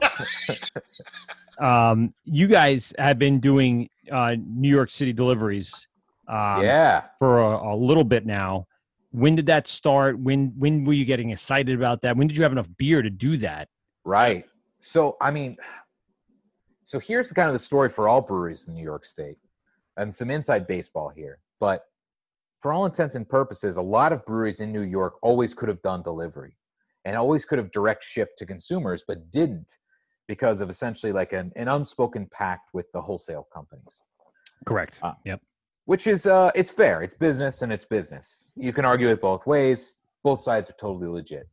um, 1.59 2.13
you 2.25 2.47
guys 2.47 2.93
have 2.97 3.19
been 3.19 3.39
doing 3.39 3.89
uh, 4.11 4.35
New 4.37 4.69
York 4.69 4.89
City 4.89 5.13
deliveries. 5.13 5.87
Um, 6.27 6.63
Yeah. 6.63 7.05
for 7.17 7.41
a, 7.41 7.73
a 7.73 7.75
little 7.75 8.03
bit 8.03 8.25
now. 8.25 8.67
When 9.11 9.35
did 9.35 9.47
that 9.47 9.67
start? 9.67 10.19
When 10.19 10.53
when 10.57 10.83
were 10.85 10.93
you 10.93 11.05
getting 11.05 11.31
excited 11.31 11.75
about 11.75 12.01
that? 12.03 12.15
When 12.15 12.27
did 12.27 12.37
you 12.37 12.43
have 12.43 12.51
enough 12.51 12.67
beer 12.77 13.01
to 13.01 13.09
do 13.09 13.37
that? 13.37 13.67
Right. 14.05 14.45
So, 14.81 15.17
I 15.19 15.31
mean, 15.31 15.57
so 16.85 16.99
here's 16.99 17.27
the 17.29 17.35
kind 17.35 17.47
of 17.47 17.53
the 17.53 17.59
story 17.59 17.89
for 17.89 18.07
all 18.07 18.21
breweries 18.21 18.67
in 18.67 18.75
New 18.75 18.83
York 18.83 19.05
State 19.05 19.37
and 19.97 20.13
some 20.13 20.29
inside 20.29 20.67
baseball 20.67 21.09
here. 21.09 21.39
But 21.59 21.85
for 22.61 22.73
all 22.73 22.85
intents 22.85 23.15
and 23.15 23.27
purposes, 23.27 23.77
a 23.77 23.81
lot 23.81 24.11
of 24.11 24.25
breweries 24.25 24.59
in 24.59 24.71
New 24.71 24.81
York 24.81 25.13
always 25.21 25.53
could 25.53 25.69
have 25.69 25.81
done 25.81 26.03
delivery 26.03 26.57
and 27.05 27.15
always 27.15 27.45
could 27.45 27.57
have 27.57 27.71
direct 27.71 28.03
shipped 28.03 28.37
to 28.37 28.45
consumers, 28.45 29.03
but 29.07 29.31
didn't 29.31 29.77
because 30.29 30.61
of 30.61 30.69
essentially 30.69 31.11
like 31.11 31.33
an, 31.33 31.51
an 31.57 31.67
unspoken 31.67 32.27
pact 32.31 32.69
with 32.71 32.85
the 32.93 33.01
wholesale 33.01 33.47
companies 33.51 34.03
Correct. 34.65 34.99
Ah. 35.01 35.17
yep. 35.25 35.41
which 35.85 36.05
is 36.07 36.25
uh 36.25 36.51
it's 36.55 36.69
fair 36.69 37.01
it's 37.01 37.15
business 37.15 37.63
and 37.63 37.73
it's 37.73 37.85
business 37.85 38.49
you 38.55 38.71
can 38.71 38.85
argue 38.85 39.09
it 39.09 39.19
both 39.19 39.45
ways 39.45 39.97
both 40.23 40.41
sides 40.41 40.69
are 40.69 40.73
totally 40.73 41.07
legit 41.07 41.49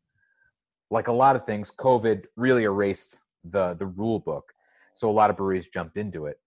like 0.90 1.08
a 1.08 1.12
lot 1.12 1.34
of 1.34 1.46
things 1.46 1.72
covid 1.72 2.24
really 2.36 2.64
erased 2.64 3.20
the 3.44 3.74
the 3.74 3.86
rule 3.86 4.18
book 4.18 4.52
so 4.92 5.10
a 5.10 5.16
lot 5.20 5.30
of 5.30 5.36
breweries 5.36 5.68
jumped 5.68 5.96
into 5.96 6.26
it 6.26 6.38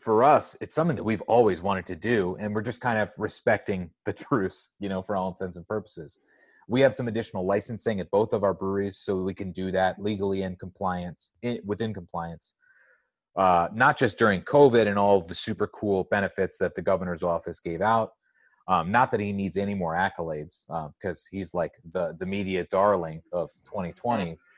for 0.00 0.24
us 0.24 0.56
it's 0.60 0.74
something 0.74 0.96
that 0.96 1.04
we've 1.04 1.22
always 1.22 1.62
wanted 1.62 1.86
to 1.86 1.96
do 1.96 2.36
and 2.40 2.54
we're 2.54 2.62
just 2.62 2.80
kind 2.80 2.98
of 2.98 3.12
respecting 3.18 3.90
the 4.04 4.12
truce 4.28 4.72
you 4.78 4.88
know 4.88 5.02
for 5.02 5.16
all 5.16 5.28
intents 5.28 5.56
and 5.56 5.66
purposes 5.66 6.20
we 6.66 6.80
have 6.80 6.94
some 6.94 7.08
additional 7.08 7.44
licensing 7.44 8.00
at 8.00 8.10
both 8.10 8.32
of 8.32 8.42
our 8.42 8.54
breweries 8.54 8.98
so 8.98 9.16
we 9.16 9.34
can 9.34 9.52
do 9.52 9.70
that 9.70 10.02
legally 10.02 10.42
and 10.42 10.58
compliance 10.58 11.32
in, 11.42 11.58
within 11.64 11.92
compliance 11.92 12.54
uh, 13.36 13.68
not 13.74 13.98
just 13.98 14.18
during 14.18 14.42
COVID 14.42 14.86
and 14.86 14.98
all 14.98 15.18
of 15.18 15.26
the 15.26 15.34
super 15.34 15.66
cool 15.66 16.04
benefits 16.04 16.56
that 16.58 16.74
the 16.74 16.82
governor's 16.82 17.22
office 17.22 17.58
gave 17.58 17.80
out. 17.80 18.12
Um, 18.68 18.90
not 18.90 19.10
that 19.10 19.20
he 19.20 19.32
needs 19.32 19.56
any 19.56 19.74
more 19.74 19.94
accolades, 19.94 20.64
because 21.00 21.26
he's 21.30 21.52
like 21.52 21.72
the 21.92 22.16
the 22.18 22.24
media 22.26 22.64
darling 22.70 23.22
of 23.32 23.50
2020. 23.64 24.38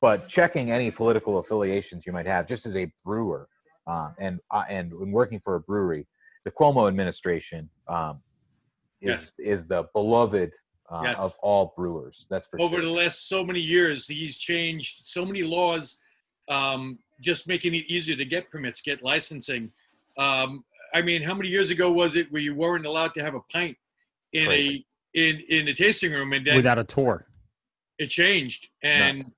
But 0.00 0.28
checking 0.28 0.70
any 0.70 0.90
political 0.90 1.38
affiliations 1.38 2.04
you 2.04 2.12
might 2.12 2.26
have, 2.26 2.46
just 2.46 2.66
as 2.66 2.76
a 2.76 2.92
brewer, 3.06 3.48
uh, 3.86 4.10
and 4.18 4.40
uh, 4.50 4.64
and 4.68 4.92
when 4.92 5.10
working 5.12 5.40
for 5.40 5.56
a 5.56 5.60
brewery, 5.60 6.06
the 6.44 6.50
Cuomo 6.50 6.88
administration 6.88 7.68
um, 7.88 8.20
is 9.00 9.32
is 9.38 9.66
the 9.66 9.84
beloved 9.92 10.52
uh, 10.90 11.00
Yes. 11.04 11.18
of 11.18 11.34
all 11.42 11.72
brewers. 11.76 12.26
That's 12.30 12.46
for 12.46 12.58
sure. 12.58 12.66
Over 12.66 12.76
sure. 12.76 12.84
the 12.84 12.90
last 12.90 13.28
so 13.28 13.44
many 13.44 13.60
years, 13.60 14.06
he's 14.06 14.36
changed 14.36 15.06
so 15.06 15.24
many 15.24 15.42
laws, 15.42 15.98
um, 16.48 16.98
just 17.20 17.48
making 17.48 17.74
it 17.74 17.86
easier 17.86 18.16
to 18.16 18.24
get 18.24 18.50
permits, 18.50 18.80
get 18.82 19.02
licensing. 19.02 19.72
Um, 20.18 20.64
I 20.92 21.02
mean, 21.02 21.22
how 21.22 21.34
many 21.34 21.48
years 21.48 21.70
ago 21.70 21.90
was 21.90 22.16
it 22.16 22.30
where 22.30 22.42
you 22.42 22.54
weren't 22.54 22.86
allowed 22.86 23.14
to 23.14 23.22
have 23.22 23.34
a 23.34 23.40
pint 23.52 23.76
in 24.32 24.46
Crazy. 24.46 24.86
a 25.16 25.18
in 25.18 25.40
in 25.48 25.68
a 25.68 25.72
tasting 25.74 26.12
room, 26.12 26.32
and 26.32 26.46
then 26.46 26.56
Without 26.56 26.78
a 26.78 26.84
tour. 26.84 27.26
it 27.98 28.08
changed, 28.08 28.68
and 28.82 29.18
Nuts. 29.18 29.34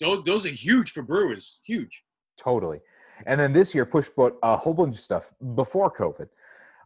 those 0.00 0.24
those 0.24 0.46
are 0.46 0.50
huge 0.50 0.90
for 0.92 1.02
brewers, 1.02 1.60
huge. 1.64 2.04
Totally. 2.38 2.80
And 3.26 3.38
then 3.40 3.52
this 3.52 3.74
year, 3.74 3.84
push 3.86 4.08
brought 4.08 4.36
a 4.42 4.56
whole 4.56 4.74
bunch 4.74 4.94
of 4.96 5.00
stuff 5.00 5.30
before 5.54 5.90
COVID. 5.90 6.28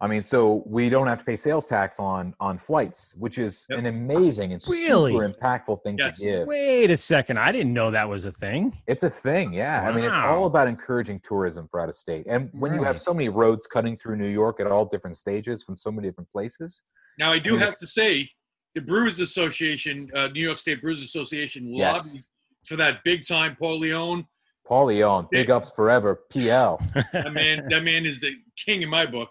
I 0.00 0.06
mean, 0.06 0.22
so 0.22 0.62
we 0.66 0.90
don't 0.90 1.06
have 1.06 1.20
to 1.20 1.24
pay 1.24 1.36
sales 1.36 1.66
tax 1.66 1.98
on 1.98 2.34
on 2.40 2.58
flights, 2.58 3.14
which 3.16 3.38
is 3.38 3.64
an 3.70 3.86
amazing 3.86 4.52
and 4.52 4.62
Really? 4.68 5.12
super 5.12 5.28
impactful 5.28 5.82
thing 5.82 5.96
to 5.98 6.12
give. 6.20 6.46
Wait 6.46 6.90
a 6.90 6.96
second. 6.96 7.38
I 7.38 7.52
didn't 7.52 7.72
know 7.72 7.90
that 7.92 8.06
was 8.08 8.26
a 8.26 8.32
thing. 8.32 8.76
It's 8.86 9.04
a 9.04 9.08
thing, 9.08 9.54
yeah. 9.54 9.88
I 9.88 9.92
mean, 9.92 10.04
it's 10.04 10.18
all 10.18 10.46
about 10.46 10.66
encouraging 10.68 11.20
tourism 11.20 11.68
for 11.70 11.80
out 11.80 11.88
of 11.88 11.94
state. 11.94 12.26
And 12.28 12.50
when 12.52 12.74
you 12.74 12.82
have 12.82 13.00
so 13.00 13.14
many 13.14 13.28
roads 13.28 13.66
cutting 13.66 13.96
through 13.96 14.16
New 14.16 14.28
York 14.28 14.60
at 14.60 14.66
all 14.66 14.84
different 14.84 15.16
stages 15.16 15.62
from 15.62 15.76
so 15.76 15.90
many 15.90 16.08
different 16.08 16.30
places, 16.30 16.82
Now, 17.18 17.30
I 17.32 17.38
do 17.38 17.52
mean, 17.52 17.60
have 17.60 17.78
to 17.78 17.86
say, 17.86 18.28
the 18.74 18.80
Brewers 18.82 19.20
Association, 19.20 20.10
uh, 20.14 20.28
New 20.34 20.44
York 20.44 20.58
State 20.58 20.82
Brewers 20.82 21.00
Association, 21.02 21.72
Yes. 21.72 22.04
lobbied 22.04 22.22
for 22.66 22.76
that 22.76 23.04
big 23.04 23.24
time 23.26 23.56
Paul 23.56 23.78
Leone. 23.78 24.26
Paul 24.66 24.86
Leone, 24.86 25.28
big 25.30 25.50
ups 25.50 25.70
forever, 25.70 26.20
PL. 26.30 26.80
That 27.12 27.32
man, 27.32 27.68
that 27.68 27.84
man 27.84 28.06
is 28.06 28.20
the 28.20 28.34
king 28.56 28.82
in 28.82 28.88
my 28.88 29.06
book. 29.06 29.30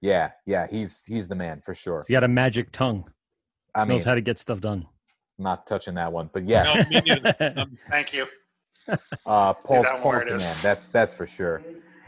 yeah, 0.00 0.30
yeah, 0.46 0.66
he's 0.68 1.02
he's 1.06 1.28
the 1.28 1.34
man 1.34 1.60
for 1.60 1.74
sure. 1.74 2.04
He 2.06 2.12
got 2.12 2.24
a 2.24 2.28
magic 2.28 2.72
tongue. 2.72 3.04
I 3.74 3.84
mean, 3.84 3.98
Knows 3.98 4.04
how 4.04 4.14
to 4.14 4.20
get 4.20 4.38
stuff 4.38 4.60
done. 4.60 4.86
not 5.38 5.66
touching 5.66 5.94
that 5.94 6.12
one, 6.12 6.28
but 6.32 6.44
yeah. 6.44 6.84
No, 6.90 7.00
me. 7.00 7.20
Um, 7.60 7.78
Thank 7.90 8.12
you. 8.14 8.26
Uh, 9.26 9.52
Paul's, 9.54 9.84
that 9.86 10.00
Paul's 10.02 10.24
the 10.24 10.30
man. 10.30 10.56
That's 10.62 10.88
that's 10.88 11.12
for 11.14 11.26
sure. 11.26 11.62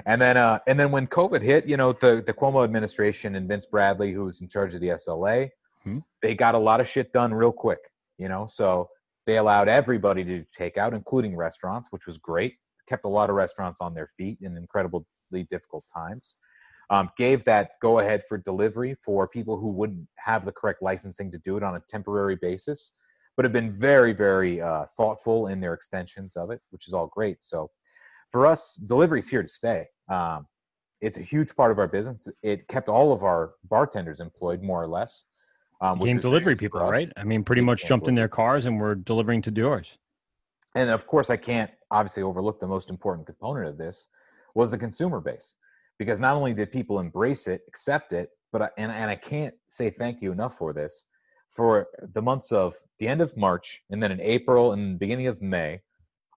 And 0.07 0.21
then 0.21 0.37
uh, 0.37 0.59
and 0.67 0.81
then 0.81 0.91
when 0.91 1.07
COVID 1.07 1.43
hit, 1.43 1.67
you 1.67 1.77
know, 1.77 1.93
the 1.93 2.23
the 2.27 2.33
Cuomo 2.33 2.65
administration 2.65 3.37
and 3.37 3.47
Vince 3.49 3.67
Bradley, 3.67 4.13
who 4.13 4.25
was 4.25 4.41
in 4.41 4.49
charge 4.49 4.75
of 4.75 4.81
the 4.81 4.89
SLA, 4.89 5.51
Hmm. 5.85 5.99
they 6.23 6.35
got 6.35 6.55
a 6.55 6.59
lot 6.59 6.81
of 6.81 6.89
shit 6.89 7.13
done 7.13 7.35
real 7.35 7.53
quick. 7.53 7.81
You 8.19 8.29
know, 8.29 8.47
so 8.49 8.89
they 9.27 9.37
allowed 9.37 9.69
everybody 9.69 10.25
to 10.25 10.45
take 10.57 10.77
out, 10.77 10.95
including 10.95 11.37
restaurants, 11.37 11.89
which 11.91 12.07
was 12.07 12.19
great. 12.19 12.55
Kept 12.89 13.05
a 13.05 13.09
lot 13.09 13.31
of 13.31 13.37
restaurants 13.37 13.81
on 13.81 13.95
their 13.95 14.07
feet 14.07 14.39
in 14.41 14.57
incredibly 14.57 15.05
difficult 15.49 15.85
times. 15.93 16.37
Um, 16.91 17.11
gave 17.17 17.45
that 17.45 17.71
go 17.81 18.01
ahead 18.01 18.23
for 18.29 18.37
delivery 18.37 18.95
for 19.03 19.27
people 19.27 19.59
who 19.59 19.69
wouldn't 19.69 20.07
have 20.19 20.45
the 20.45 20.53
correct 20.53 20.83
licensing 20.83 21.31
to 21.33 21.39
do 21.39 21.57
it 21.57 21.63
on 21.63 21.77
a 21.77 21.83
temporary 21.89 22.37
basis 22.37 22.93
but 23.37 23.45
have 23.45 23.53
been 23.53 23.73
very, 23.79 24.13
very 24.13 24.61
uh, 24.61 24.87
thoughtful 24.97 25.47
in 25.49 25.61
their 25.61 25.75
extensions 25.75 26.37
of 26.37 26.51
it, 26.51 26.61
which 26.71 26.87
is 26.87 26.95
all 26.95 27.07
great. 27.07 27.43
So 27.43 27.71
for 28.31 28.47
us, 28.47 28.75
delivery 28.75 29.21
is 29.21 29.29
here 29.29 29.43
to 29.43 29.49
stay. 29.49 29.87
Um, 30.11 30.47
it's 31.01 31.17
a 31.17 31.23
huge 31.23 31.55
part 31.57 31.73
of 31.73 31.79
our 31.79 31.89
business. 31.89 32.29
It 32.43 32.69
kept 32.69 32.89
all 32.89 33.13
of 33.13 33.25
our 33.25 33.55
bartenders 33.65 34.21
employed, 34.21 34.63
more 34.63 34.83
or 34.83 34.87
less. 34.87 35.25
Um, 35.81 35.99
Became 35.99 36.19
delivery 36.19 36.55
people, 36.55 36.81
right? 36.81 37.11
I 37.17 37.25
mean, 37.25 37.43
pretty 37.43 37.63
much 37.63 37.85
jumped 37.87 38.07
in 38.07 38.15
their 38.15 38.29
cars 38.29 38.67
and 38.67 38.79
were 38.79 38.95
delivering 38.95 39.43
to 39.43 39.51
doors. 39.51 39.99
And 40.77 40.91
of 40.91 41.07
course, 41.07 41.29
I 41.29 41.37
can't 41.37 41.71
obviously 41.93 42.23
overlooked 42.23 42.61
the 42.61 42.67
most 42.67 42.91
important 42.91 43.27
component 43.27 43.69
of 43.69 43.79
this 43.79 44.09
was 44.55 44.71
the 44.71 44.79
consumer 44.79 45.21
base, 45.21 45.57
because 45.99 46.19
not 46.19 46.35
only 46.35 46.53
did 46.55 46.73
people 46.73 46.99
embrace 46.99 47.47
it, 47.47 47.61
accept 47.69 48.13
it, 48.13 48.31
but 48.53 48.63
I, 48.63 48.69
and 48.79 48.91
and 48.91 49.09
I 49.11 49.17
can't 49.17 49.55
say 49.69 49.91
thank 49.91 50.21
you 50.23 50.33
enough 50.33 50.57
for 50.59 50.73
this. 50.73 51.05
For 51.49 51.87
the 52.15 52.23
months 52.23 52.51
of 52.51 52.75
the 52.99 53.07
end 53.09 53.21
of 53.21 53.37
March 53.37 53.83
and 53.91 54.03
then 54.03 54.11
in 54.11 54.21
April 54.21 54.73
and 54.73 54.99
beginning 54.99 55.27
of 55.27 55.43
May, 55.43 55.81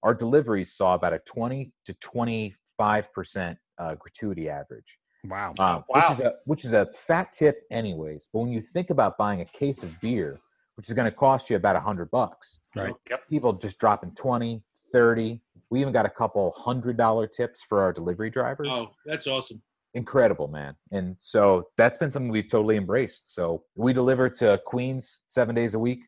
our 0.04 0.14
deliveries 0.14 0.74
saw 0.74 0.94
about 0.94 1.14
a 1.14 1.20
twenty 1.20 1.72
to 1.86 1.94
twenty 1.96 2.54
five 2.78 3.12
percent 3.14 3.58
uh, 3.78 3.96
gratuity 3.96 4.50
average. 4.50 5.00
Wow. 5.26 5.54
Uh, 5.58 5.82
Which 5.88 6.12
is 6.12 6.20
a 6.20 6.34
which 6.46 6.66
is 6.66 6.74
a 6.74 6.86
fat 6.94 7.32
tip, 7.32 7.62
anyways. 7.72 8.28
But 8.32 8.40
when 8.40 8.52
you 8.52 8.62
think 8.62 8.90
about 8.90 9.18
buying 9.18 9.42
a 9.42 9.46
case 9.46 9.84
of 9.84 10.00
beer, 10.02 10.40
which 10.76 10.88
is 10.90 10.94
going 10.94 11.10
to 11.10 11.16
cost 11.16 11.50
you 11.50 11.56
about 11.56 11.76
a 11.76 11.80
hundred 11.80 12.12
bucks, 12.12 12.60
Right. 12.76 12.94
Yep. 13.10 13.30
people 13.30 13.54
just 13.54 13.80
dropping 13.80 14.12
20 14.16 14.62
30 14.92 15.42
we 15.70 15.82
even 15.82 15.94
got 15.94 16.06
a 16.06 16.10
couple 16.10 16.52
hundred 16.52 16.98
dollar 16.98 17.28
tips 17.28 17.62
for 17.68 17.82
our 17.82 17.92
delivery 17.92 18.30
drivers. 18.30 18.68
Oh, 18.70 18.92
that's 19.06 19.28
awesome. 19.28 19.62
incredible 19.94 20.48
man. 20.48 20.76
And 20.92 21.16
so 21.18 21.70
that's 21.78 21.98
been 21.98 22.12
something 22.12 22.32
we've 22.32 22.50
totally 22.50 22.78
embraced. 22.78 23.34
So 23.34 23.64
we 23.76 23.94
deliver 23.94 24.30
to 24.30 24.60
queens 24.66 25.22
seven 25.28 25.56
days 25.56 25.74
a 25.74 25.80
week. 25.80 26.02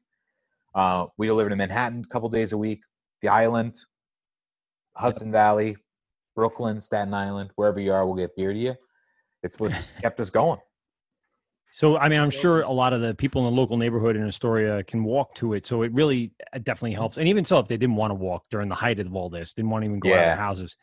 Uh, 0.75 1.07
we 1.17 1.27
deliver 1.27 1.49
to 1.49 1.55
manhattan 1.55 2.03
a 2.05 2.13
couple 2.13 2.29
days 2.29 2.53
a 2.53 2.57
week. 2.57 2.81
The 3.21 3.29
island 3.29 3.75
hudson 4.95 5.31
valley 5.31 5.75
brooklyn 6.35 6.79
staten 6.79 7.13
island 7.13 7.51
wherever 7.55 7.79
you 7.79 7.91
are 7.91 8.05
we'll 8.05 8.15
get 8.15 8.35
beer 8.35 8.53
to 8.53 8.59
you. 8.59 8.75
It's 9.43 9.59
what's 9.59 9.91
kept 10.01 10.19
us 10.19 10.29
going 10.29 10.59
So, 11.71 11.97
I 11.97 12.07
mean, 12.09 12.19
I'm 12.19 12.31
sure 12.31 12.61
a 12.61 12.71
lot 12.71 12.93
of 12.93 13.01
the 13.01 13.13
people 13.13 13.45
in 13.45 13.53
the 13.53 13.59
local 13.59 13.77
neighborhood 13.77 14.15
in 14.15 14.25
Astoria 14.25 14.83
can 14.83 15.03
walk 15.03 15.35
to 15.35 15.53
it. 15.53 15.65
So 15.65 15.83
it 15.83 15.91
really 15.93 16.31
uh, 16.53 16.59
definitely 16.59 16.93
helps. 16.93 17.17
And 17.17 17.27
even 17.27 17.45
so, 17.45 17.59
if 17.59 17.67
they 17.67 17.77
didn't 17.77 17.97
want 17.97 18.11
to 18.11 18.15
walk 18.15 18.45
during 18.49 18.69
the 18.69 18.75
height 18.75 18.99
of 18.99 19.13
all 19.15 19.29
this, 19.29 19.53
didn't 19.53 19.69
want 19.69 19.83
to 19.83 19.87
even 19.87 19.99
go 19.99 20.13
out 20.13 20.19
of 20.23 20.29
their 20.29 20.37
houses. 20.37 20.75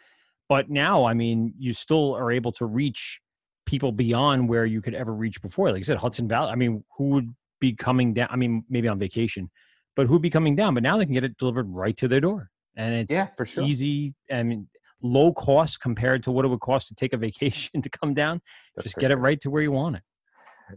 But 0.48 0.70
now, 0.70 1.04
I 1.04 1.14
mean, 1.14 1.54
you 1.58 1.72
still 1.72 2.14
are 2.14 2.30
able 2.30 2.52
to 2.52 2.66
reach 2.66 3.20
people 3.66 3.92
beyond 3.92 4.48
where 4.48 4.66
you 4.66 4.82
could 4.82 4.94
ever 4.94 5.14
reach 5.14 5.40
before. 5.40 5.70
Like 5.70 5.80
I 5.80 5.82
said, 5.82 5.96
Hudson 5.96 6.28
Valley. 6.28 6.50
I 6.50 6.54
mean, 6.54 6.84
who 6.96 7.04
would 7.10 7.34
be 7.60 7.72
coming 7.72 8.12
down? 8.12 8.28
I 8.30 8.36
mean, 8.36 8.64
maybe 8.68 8.88
on 8.88 8.98
vacation, 8.98 9.50
but 9.96 10.06
who'd 10.06 10.22
be 10.22 10.30
coming 10.30 10.54
down? 10.54 10.74
But 10.74 10.82
now 10.82 10.98
they 10.98 11.06
can 11.06 11.14
get 11.14 11.24
it 11.24 11.38
delivered 11.38 11.68
right 11.70 11.96
to 11.96 12.08
their 12.08 12.20
door. 12.20 12.50
And 12.76 12.94
it's 12.94 13.12
Yeah, 13.12 13.28
for 13.36 13.46
sure. 13.46 13.64
easy. 13.64 14.14
I 14.30 14.42
mean, 14.42 14.68
low 15.02 15.32
cost 15.32 15.80
compared 15.80 16.22
to 16.24 16.30
what 16.30 16.44
it 16.44 16.48
would 16.48 16.60
cost 16.60 16.88
to 16.88 16.94
take 16.94 17.12
a 17.12 17.16
vacation 17.28 17.80
to 17.80 17.88
come 17.88 18.12
down. 18.12 18.42
That's 18.76 18.84
Just 18.84 18.98
get 18.98 19.10
it 19.10 19.16
right 19.16 19.40
to 19.40 19.50
where 19.50 19.62
you 19.62 19.72
want 19.72 19.96
it. 19.96 20.02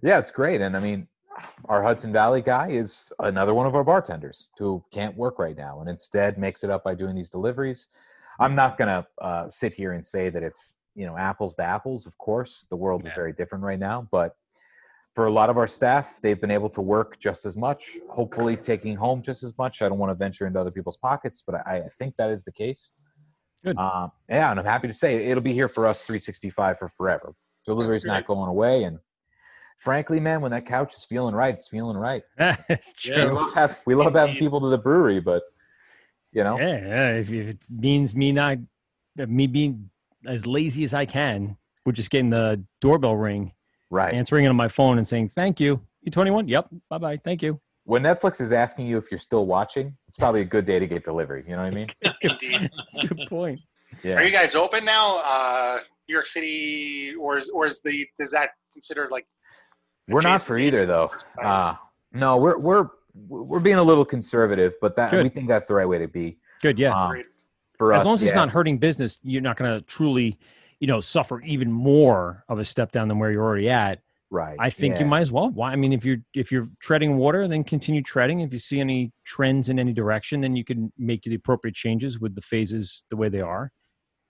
Yeah, 0.02 0.20
it's 0.20 0.32
great. 0.32 0.62
And 0.62 0.76
I 0.76 0.80
mean, 0.80 1.08
our 1.66 1.82
Hudson 1.82 2.12
Valley 2.12 2.42
guy 2.42 2.70
is 2.70 3.12
another 3.20 3.54
one 3.54 3.68
of 3.68 3.76
our 3.76 3.84
bartenders 3.84 4.50
who 4.58 4.84
can't 4.92 5.16
work 5.16 5.40
right 5.40 5.58
now 5.58 5.80
and 5.82 5.90
instead 5.90 6.38
makes 6.38 6.64
it 6.64 6.70
up 6.70 6.84
by 6.84 6.96
doing 6.96 7.16
these 7.16 7.30
deliveries. 7.30 7.88
I'm 8.40 8.56
not 8.56 8.78
going 8.78 8.88
to 8.88 9.26
uh, 9.26 9.50
sit 9.50 9.74
here 9.74 9.94
and 9.94 10.06
say 10.06 10.30
that 10.30 10.44
it's 10.44 10.76
you 10.96 11.06
know 11.06 11.18
apples 11.18 11.56
to 11.56 11.64
apples. 11.64 12.06
Of 12.06 12.18
course, 12.18 12.66
the 12.70 12.76
world 12.76 13.06
is 13.06 13.14
very 13.14 13.34
different 13.34 13.64
right 13.64 13.80
now, 13.80 14.08
but 14.12 14.36
for 15.16 15.26
a 15.26 15.32
lot 15.32 15.50
of 15.50 15.58
our 15.58 15.68
staff, 15.68 16.20
they've 16.22 16.40
been 16.40 16.52
able 16.52 16.70
to 16.70 16.82
work 16.82 17.20
just 17.20 17.48
as 17.48 17.58
much, 17.58 17.98
hopefully 18.08 18.56
taking 18.56 18.96
home 18.96 19.24
just 19.24 19.42
as 19.42 19.58
much. 19.58 19.82
I 19.82 19.90
don't 19.90 19.98
want 19.98 20.12
to 20.12 20.16
venture 20.16 20.46
into 20.46 20.60
other 20.60 20.70
people's 20.70 20.98
pockets, 20.98 21.42
but 21.46 21.56
I, 21.66 21.78
I 21.86 21.90
think 21.98 22.16
that 22.18 22.30
is 22.30 22.44
the 22.44 22.52
case. 22.52 22.92
Good. 23.64 23.78
Um, 23.78 24.12
yeah, 24.30 24.52
and 24.52 24.60
I'm 24.60 24.66
happy 24.66 24.88
to 24.88 24.94
say 24.94 25.28
it'll 25.28 25.42
be 25.42 25.54
here 25.54 25.68
for 25.68 25.88
us 25.88 26.04
365 26.04 26.78
for 26.78 26.88
forever. 26.88 27.34
Delivery's 27.66 28.06
not 28.06 28.28
going 28.28 28.48
away, 28.48 28.84
and 28.84 29.00
frankly, 29.78 30.20
man, 30.20 30.42
when 30.42 30.52
that 30.52 30.66
couch 30.66 30.94
is 30.94 31.06
feeling 31.06 31.36
right, 31.36 31.54
it's 31.54 31.70
feeling 31.70 31.98
right. 31.98 32.24
it's 32.38 32.94
We 33.06 33.16
love, 33.16 33.54
have, 33.54 33.82
we 33.86 33.96
love 33.96 34.14
having 34.14 34.36
people 34.36 34.60
to 34.62 34.70
the 34.70 34.78
brewery, 34.78 35.20
but 35.20 35.44
you 36.32 36.44
know, 36.44 36.58
Yeah, 36.60 36.78
yeah. 36.78 37.14
If, 37.14 37.32
if 37.32 37.48
it 37.50 37.66
means 37.70 38.16
me 38.16 38.32
not 38.32 38.58
me 39.16 39.48
being 39.48 39.90
as 40.26 40.46
lazy 40.46 40.84
as 40.84 40.94
I 40.94 41.06
can, 41.06 41.58
with 41.86 41.96
just 41.96 42.10
getting 42.12 42.30
the 42.30 42.64
doorbell 42.82 43.16
ring, 43.16 43.54
right, 43.90 44.14
answering 44.14 44.46
it 44.46 44.50
on 44.50 44.56
my 44.56 44.68
phone 44.68 44.98
and 44.98 45.08
saying 45.08 45.30
thank 45.30 45.60
you. 45.60 45.82
You 46.02 46.12
21? 46.12 46.48
Yep. 46.48 46.68
Bye 46.90 46.98
bye. 46.98 47.18
Thank 47.24 47.42
you. 47.42 47.60
when 47.86 48.04
Netflix 48.04 48.40
is 48.42 48.52
asking 48.52 48.88
you 48.88 48.98
if 48.98 49.10
you're 49.12 49.18
still 49.20 49.46
watching, 49.46 49.96
it's 50.08 50.18
probably 50.18 50.42
a 50.42 50.46
good 50.46 50.66
day 50.66 50.80
to 50.80 50.88
get 50.88 51.04
delivery. 51.04 51.44
You 51.48 51.56
know 51.56 51.64
what 51.64 51.74
I 51.74 51.76
mean? 51.76 51.88
Indeed. 52.22 52.70
Good 53.08 53.28
point. 53.30 53.60
Yeah. 54.04 54.16
Are 54.16 54.24
you 54.24 54.32
guys 54.32 54.56
open 54.56 54.84
now? 54.86 55.20
Uh, 55.20 55.80
New 56.08 56.14
York 56.14 56.28
City, 56.28 57.14
or 57.16 57.38
is 57.38 57.50
or 57.50 57.66
is 57.66 57.82
the 57.82 58.06
is 58.20 58.32
that 58.32 58.52
considered 58.74 59.10
like 59.12 59.26
We're 60.08 60.22
not 60.22 60.42
for 60.42 60.58
either 60.58 60.86
though. 60.86 61.12
Uh, 61.42 61.76
no, 62.14 62.38
we're 62.38 62.58
we're 62.58 62.88
we're 63.28 63.60
being 63.60 63.78
a 63.78 63.84
little 63.84 64.06
conservative, 64.06 64.74
but 64.82 64.96
that 64.96 65.12
Good. 65.12 65.24
we 65.24 65.30
think 65.30 65.48
that's 65.48 65.68
the 65.68 65.74
right 65.76 65.88
way 65.88 65.98
to 65.98 66.08
be. 66.08 66.38
Good. 66.62 66.80
Yeah. 66.80 66.94
Um, 66.94 67.24
for 67.78 67.94
as 67.94 68.02
us, 68.02 68.06
long 68.06 68.16
as 68.16 68.24
it's 68.24 68.32
yeah. 68.32 68.36
not 68.36 68.50
hurting 68.50 68.78
business, 68.80 69.20
you're 69.24 69.42
not 69.42 69.58
going 69.58 69.72
to 69.72 69.86
truly, 69.86 70.40
you 70.80 70.88
know, 70.88 71.00
suffer 71.00 71.42
even 71.42 71.72
more 71.72 72.44
of 72.50 72.60
a 72.60 72.66
step 72.66 72.92
down 72.92 73.08
than 73.08 73.20
where 73.20 73.32
you're 73.32 73.44
already 73.44 73.70
at. 73.70 74.00
Right. 74.30 74.58
I 74.60 74.70
think 74.70 75.00
you 75.00 75.06
might 75.06 75.22
as 75.22 75.32
well. 75.32 75.50
Why? 75.52 75.72
I 75.72 75.78
mean, 75.78 75.94
if 75.94 76.04
you're 76.04 76.18
if 76.34 76.52
you're 76.52 76.68
treading 76.82 77.18
water, 77.18 77.48
then 77.48 77.64
continue 77.64 78.02
treading. 78.02 78.42
If 78.42 78.52
you 78.52 78.60
see 78.60 78.80
any 78.80 79.14
trends 79.24 79.70
in 79.70 79.80
any 79.80 79.94
direction, 79.94 80.42
then 80.42 80.56
you 80.56 80.66
can 80.66 80.92
make 80.98 81.24
the 81.24 81.36
appropriate 81.36 81.76
changes 81.76 82.20
with 82.20 82.36
the 82.36 82.42
phases 82.42 83.04
the 83.10 83.16
way 83.16 83.30
they 83.30 83.40
are. 83.40 83.72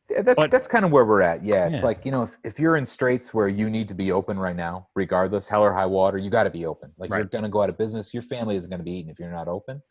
That's 0.10 0.36
But- 0.36 0.52
that's 0.52 0.68
kind 0.68 0.86
of 0.86 0.92
where 0.92 1.06
we're 1.06 1.22
at. 1.22 1.44
Yeah, 1.44 1.68
it's 1.68 1.80
Yeah. 1.80 1.86
like 1.86 2.06
you 2.06 2.12
know, 2.12 2.24
if, 2.24 2.38
if 2.44 2.60
you're 2.60 2.78
in 2.78 2.86
straits 2.86 3.34
where 3.34 3.50
you 3.50 3.70
need 3.70 3.90
to 3.90 3.96
be 3.96 4.12
open 4.12 4.40
right 4.40 4.56
now, 4.56 4.88
regardless, 4.96 5.48
hell 5.48 5.64
or 5.64 5.74
high 5.74 5.86
water, 5.86 6.18
you 6.18 6.30
got 6.30 6.44
to 6.44 6.50
be 6.50 6.66
open. 6.66 6.94
Like 6.98 7.10
you're 7.10 7.26
going 7.26 7.44
to 7.44 7.50
go 7.50 7.62
out 7.62 7.70
of 7.70 7.78
business, 7.78 8.14
your 8.14 8.24
family 8.24 8.56
isn't 8.56 8.70
going 8.70 8.80
to 8.80 8.86
be 8.86 8.92
eaten 8.92 9.12
if 9.12 9.20
you're 9.20 9.32
not 9.32 9.48
open. 9.48 9.82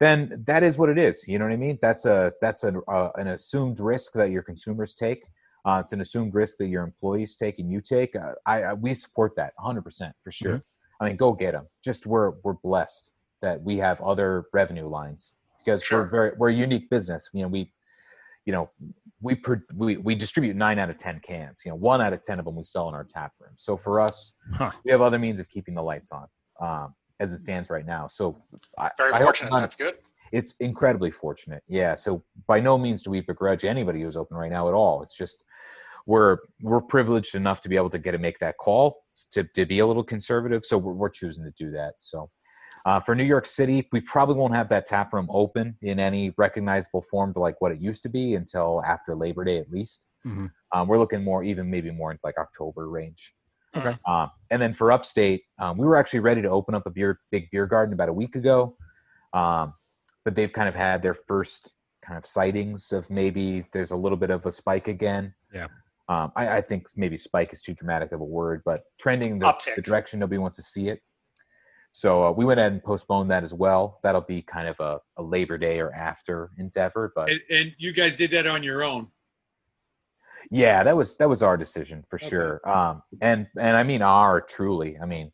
Then 0.00 0.44
that 0.46 0.62
is 0.62 0.78
what 0.78 0.88
it 0.88 0.98
is. 0.98 1.26
You 1.26 1.38
know 1.38 1.44
what 1.44 1.52
I 1.52 1.56
mean? 1.56 1.78
That's 1.82 2.06
a 2.06 2.32
that's 2.40 2.64
an 2.64 2.80
uh, 2.88 3.10
an 3.16 3.28
assumed 3.28 3.80
risk 3.80 4.12
that 4.14 4.30
your 4.30 4.42
consumers 4.42 4.94
take. 4.94 5.28
Uh, 5.64 5.80
it's 5.84 5.92
an 5.92 6.00
assumed 6.00 6.34
risk 6.34 6.56
that 6.58 6.68
your 6.68 6.84
employees 6.84 7.36
take 7.36 7.58
and 7.58 7.70
you 7.70 7.80
take. 7.80 8.14
Uh, 8.16 8.32
I, 8.46 8.62
I 8.62 8.72
we 8.74 8.94
support 8.94 9.32
that 9.36 9.52
100 9.56 9.82
percent 9.82 10.14
for 10.22 10.30
sure. 10.30 10.54
Mm-hmm. 10.54 11.02
I 11.04 11.06
mean, 11.06 11.16
go 11.16 11.32
get 11.32 11.52
them. 11.52 11.66
Just 11.84 12.06
we're 12.06 12.32
we're 12.44 12.54
blessed 12.54 13.12
that 13.42 13.60
we 13.62 13.76
have 13.78 14.00
other 14.00 14.44
revenue 14.52 14.88
lines 14.88 15.34
because 15.64 15.82
we're 15.90 16.06
very 16.06 16.32
we're 16.38 16.50
a 16.50 16.54
unique 16.54 16.88
business. 16.90 17.28
You 17.32 17.42
know, 17.42 17.48
we 17.48 17.72
you 18.48 18.52
know 18.52 18.70
we, 19.20 19.34
pro- 19.34 19.60
we 19.76 19.98
we 19.98 20.14
distribute 20.14 20.56
nine 20.56 20.78
out 20.78 20.88
of 20.88 20.96
ten 20.96 21.20
cans. 21.20 21.60
You 21.64 21.70
know, 21.72 21.76
one 21.76 22.00
out 22.00 22.14
of 22.14 22.22
ten 22.24 22.38
of 22.38 22.46
them 22.46 22.56
we 22.56 22.64
sell 22.64 22.88
in 22.88 22.94
our 22.94 23.04
tap 23.04 23.32
room. 23.40 23.52
So 23.56 23.76
for 23.76 24.00
us, 24.00 24.32
Huh. 24.54 24.70
we 24.84 24.90
have 24.90 25.02
other 25.02 25.18
means 25.18 25.38
of 25.38 25.48
keeping 25.50 25.74
the 25.74 25.82
lights 25.82 26.10
on 26.12 26.26
um, 26.66 26.94
as 27.20 27.34
it 27.34 27.40
stands 27.40 27.68
right 27.68 27.84
now. 27.84 28.06
So 28.08 28.42
I, 28.78 28.90
very 28.96 29.12
I 29.12 29.18
hope 29.18 29.26
fortunate? 29.26 29.50
none- 29.50 29.60
That's 29.60 29.76
good. 29.76 29.96
it's 30.32 30.54
incredibly 30.60 31.10
fortunate. 31.10 31.62
Yeah. 31.68 31.94
So 31.96 32.22
by 32.46 32.58
no 32.60 32.78
means 32.78 33.02
do 33.02 33.10
we 33.10 33.20
begrudge 33.20 33.64
anybody 33.66 34.00
who's 34.02 34.16
open 34.16 34.36
right 34.38 34.50
now 34.50 34.66
at 34.68 34.72
all. 34.74 35.02
It's 35.02 35.16
just 35.16 35.44
we're 36.06 36.38
we're 36.62 36.80
privileged 36.80 37.34
enough 37.34 37.60
to 37.62 37.68
be 37.68 37.76
able 37.76 37.90
to 37.90 37.98
get 37.98 38.12
to 38.12 38.18
make 38.18 38.38
that 38.38 38.56
call 38.56 39.02
to, 39.32 39.44
to 39.44 39.66
be 39.66 39.80
a 39.80 39.86
little 39.86 40.04
conservative. 40.04 40.64
So 40.64 40.78
we're, 40.78 40.94
we're 40.94 41.10
choosing 41.10 41.44
to 41.44 41.50
do 41.62 41.70
that. 41.72 41.94
So 41.98 42.30
uh, 42.88 42.98
for 42.98 43.14
New 43.14 43.24
York 43.24 43.44
City, 43.44 43.86
we 43.92 44.00
probably 44.00 44.34
won't 44.34 44.54
have 44.54 44.70
that 44.70 44.86
tap 44.86 45.12
room 45.12 45.28
open 45.30 45.76
in 45.82 46.00
any 46.00 46.32
recognizable 46.38 47.02
form 47.02 47.34
to 47.34 47.38
like 47.38 47.60
what 47.60 47.70
it 47.70 47.82
used 47.82 48.02
to 48.02 48.08
be 48.08 48.34
until 48.34 48.82
after 48.82 49.14
Labor 49.14 49.44
Day 49.44 49.58
at 49.58 49.70
least. 49.70 50.06
Mhm. 50.26 50.50
Um, 50.72 50.88
we're 50.88 50.96
looking 50.96 51.22
more, 51.22 51.44
even 51.44 51.70
maybe 51.70 51.90
more 51.90 52.10
in 52.10 52.18
like 52.24 52.38
October 52.38 52.88
range. 52.88 53.34
Okay. 53.76 53.94
Um, 54.06 54.30
and 54.50 54.62
then 54.62 54.72
for 54.72 54.90
upstate, 54.90 55.42
um, 55.58 55.76
we 55.76 55.84
were 55.86 55.96
actually 55.96 56.20
ready 56.20 56.40
to 56.40 56.48
open 56.48 56.74
up 56.74 56.86
a 56.86 56.90
beer, 56.90 57.20
big 57.30 57.50
beer 57.50 57.66
garden 57.66 57.92
about 57.92 58.08
a 58.08 58.12
week 58.14 58.36
ago. 58.36 58.74
Um, 59.34 59.74
but 60.24 60.34
they've 60.34 60.52
kind 60.52 60.68
of 60.68 60.74
had 60.74 61.02
their 61.02 61.12
first 61.14 61.74
kind 62.02 62.16
of 62.16 62.24
sightings 62.24 62.90
of 62.92 63.10
maybe 63.10 63.66
there's 63.70 63.90
a 63.90 63.96
little 63.96 64.16
bit 64.16 64.30
of 64.30 64.46
a 64.46 64.50
spike 64.50 64.88
again. 64.88 65.34
Yeah. 65.52 65.66
Um, 66.08 66.32
I, 66.36 66.48
I 66.56 66.60
think 66.62 66.88
maybe 66.96 67.18
spike 67.18 67.52
is 67.52 67.60
too 67.60 67.74
dramatic 67.74 68.12
of 68.12 68.22
a 68.22 68.24
word, 68.24 68.62
but 68.64 68.84
trending 68.98 69.38
the, 69.38 69.54
the 69.76 69.82
direction 69.82 70.20
nobody 70.20 70.38
wants 70.38 70.56
to 70.56 70.62
see 70.62 70.88
it. 70.88 71.02
So 71.92 72.24
uh, 72.24 72.30
we 72.30 72.44
went 72.44 72.60
ahead 72.60 72.72
and 72.72 72.82
postponed 72.82 73.30
that 73.30 73.42
as 73.44 73.54
well. 73.54 73.98
That'll 74.02 74.20
be 74.20 74.42
kind 74.42 74.68
of 74.68 74.78
a, 74.78 75.00
a 75.16 75.22
Labor 75.22 75.58
Day 75.58 75.80
or 75.80 75.92
after 75.92 76.50
endeavor, 76.58 77.12
but 77.14 77.30
And, 77.30 77.40
and 77.50 77.72
you 77.78 77.92
guys 77.92 78.16
did 78.16 78.30
that 78.32 78.46
on 78.46 78.62
your 78.62 78.84
own. 78.84 79.08
yeah, 80.50 80.82
that 80.84 80.96
was 80.96 81.16
that 81.16 81.28
was 81.28 81.42
our 81.42 81.56
decision 81.56 82.04
for 82.08 82.18
sure. 82.18 82.60
Um, 82.68 83.02
and 83.20 83.46
and 83.58 83.76
I 83.76 83.82
mean 83.82 84.02
our 84.02 84.40
truly. 84.40 84.96
I 85.02 85.06
mean, 85.06 85.32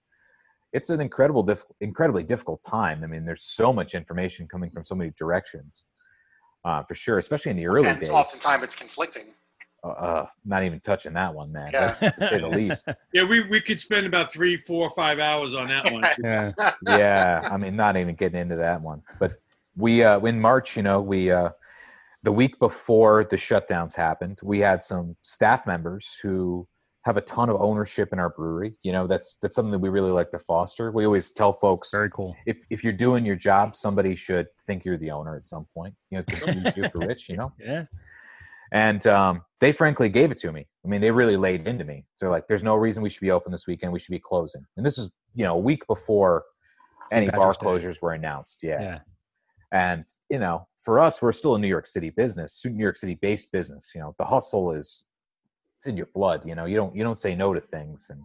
it's 0.73 0.91
an 0.91 1.01
incredible, 1.01 1.43
diff- 1.43 1.65
incredibly 1.81 2.23
difficult 2.25 2.61
time. 2.65 3.05
I 3.05 3.07
mean, 3.09 3.25
there's 3.25 3.43
so 3.45 3.73
much 3.73 3.95
information 3.95 4.49
coming 4.49 4.71
from 4.71 4.85
so 4.85 4.95
many 4.95 5.13
directions, 5.19 5.85
uh, 6.65 6.83
for 6.85 6.95
sure. 6.95 7.19
Especially 7.19 7.51
in 7.51 7.57
the 7.57 7.67
early 7.67 7.89
and 7.89 8.01
days. 8.01 8.09
oftentimes 8.09 8.63
it's 8.65 8.77
conflicting. 8.77 9.35
Uh, 9.85 9.89
uh, 9.89 10.27
not 10.47 10.65
even 10.65 10.81
touching 10.81 11.13
that 11.13 11.35
one, 11.35 11.53
man. 11.53 11.71
Yeah. 11.73 11.93
That's 11.93 11.99
to 11.99 12.15
say 12.29 12.41
the 12.41 12.49
least. 12.49 12.89
Yeah, 13.13 13.25
we, 13.25 13.43
we 13.43 13.61
could 13.61 13.79
spend 13.79 14.07
about 14.07 14.33
three, 14.33 14.57
four, 14.57 14.91
five 14.91 15.19
hours 15.19 15.55
on 15.55 15.67
that 15.67 15.93
one. 15.93 16.05
Yeah. 16.25 16.53
yeah, 16.87 17.49
I 17.51 17.57
mean, 17.57 17.77
not 17.77 17.97
even 17.97 18.15
getting 18.15 18.41
into 18.41 18.57
that 18.57 18.81
one. 18.81 19.03
But 19.19 19.41
we, 19.77 20.03
uh, 20.03 20.21
in 20.21 20.41
March, 20.41 20.77
you 20.77 20.83
know, 20.83 21.01
we, 21.01 21.31
uh, 21.31 21.51
the 22.23 22.33
week 22.33 22.59
before 22.59 23.25
the 23.25 23.37
shutdowns 23.37 23.95
happened, 23.95 24.41
we 24.43 24.59
had 24.59 24.83
some 24.83 25.17
staff 25.21 25.67
members 25.67 26.19
who 26.23 26.67
have 27.03 27.19
a 27.19 27.21
ton 27.21 27.51
of 27.51 27.61
ownership 27.61 28.13
in 28.13 28.19
our 28.19 28.31
brewery. 28.31 28.75
You 28.83 28.93
know, 28.93 29.07
that's 29.07 29.37
that's 29.43 29.55
something 29.55 29.73
that 29.73 29.79
we 29.79 29.91
really 29.91 30.11
like 30.11 30.31
to 30.31 30.39
foster. 30.39 30.91
We 30.91 31.05
always 31.05 31.31
tell 31.31 31.53
folks, 31.53 31.91
very 31.91 32.09
cool. 32.11 32.35
If 32.47 32.65
if 32.71 32.83
you're 32.83 32.95
doing 32.95 33.27
your 33.27 33.37
job, 33.37 33.77
somebody 33.77 34.17
should 34.17 34.47
think 34.67 34.87
you're 34.87 34.97
the 34.97 35.11
owner 35.11 35.37
at 35.37 35.45
some 35.45 35.67
point. 35.75 35.95
You 36.11 36.19
know, 36.19 36.25
confuse 36.25 36.77
you 36.77 36.89
for 36.89 37.01
rich. 37.01 37.29
You 37.29 37.37
know. 37.37 37.53
Yeah. 37.61 37.85
And 38.75 39.07
um, 39.07 39.43
they 39.61 39.71
frankly 39.71 40.09
gave 40.09 40.33
it 40.33 40.39
to 40.39 40.53
me. 40.53 40.67
I 40.85 40.89
mean, 40.89 41.01
they 41.01 41.13
really 41.13 41.37
laid 41.37 41.67
into 41.67 41.85
me. 41.85 42.05
So 42.17 42.29
like, 42.29 42.49
there's 42.49 42.65
no 42.65 42.75
reason 42.75 43.03
we 43.03 43.09
should 43.09 43.21
be 43.21 43.31
open 43.31 43.53
this 43.53 43.69
weekend. 43.69 43.93
We 43.93 44.01
should 44.01 44.11
be 44.11 44.19
closing. 44.19 44.67
And 44.77 44.85
this 44.85 44.99
is, 44.99 45.11
you 45.35 45.45
know, 45.45 45.55
a 45.55 45.59
week 45.59 45.87
before 45.87 46.43
any 47.13 47.31
bar 47.31 47.53
Day. 47.53 47.59
closures 47.61 48.03
were 48.03 48.13
announced. 48.13 48.61
Yeah. 48.63 48.83
Yeah. 48.83 48.99
And 49.73 50.05
you 50.29 50.39
know, 50.39 50.67
for 50.83 51.01
us, 51.01 51.23
we're 51.23 51.33
still 51.33 51.55
a 51.55 51.59
New 51.59 51.69
York 51.69 51.87
City 51.87 52.11
business, 52.11 52.63
New 52.65 52.83
York 52.83 52.97
City 52.97 53.19
based 53.21 53.51
business. 53.53 53.93
You 53.95 54.01
know, 54.01 54.15
the 54.19 54.25
hustle 54.25 54.73
is 54.73 55.07
it's 55.77 55.87
in 55.87 55.97
your 55.97 56.09
blood. 56.15 56.43
You 56.45 56.55
know, 56.55 56.65
you 56.65 56.77
don't 56.77 56.95
you 56.95 57.03
don't 57.03 57.19
say 57.19 57.35
no 57.35 57.55
to 57.55 57.61
things. 57.61 58.07
And 58.11 58.21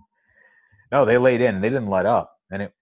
no, 0.91 1.06
they 1.06 1.18
laid 1.18 1.41
in 1.41 1.56
and 1.56 1.64
they 1.64 1.70
didn't 1.70 1.89
let 1.89 2.06
up. 2.06 2.34
And 2.52 2.64
it, 2.64 2.74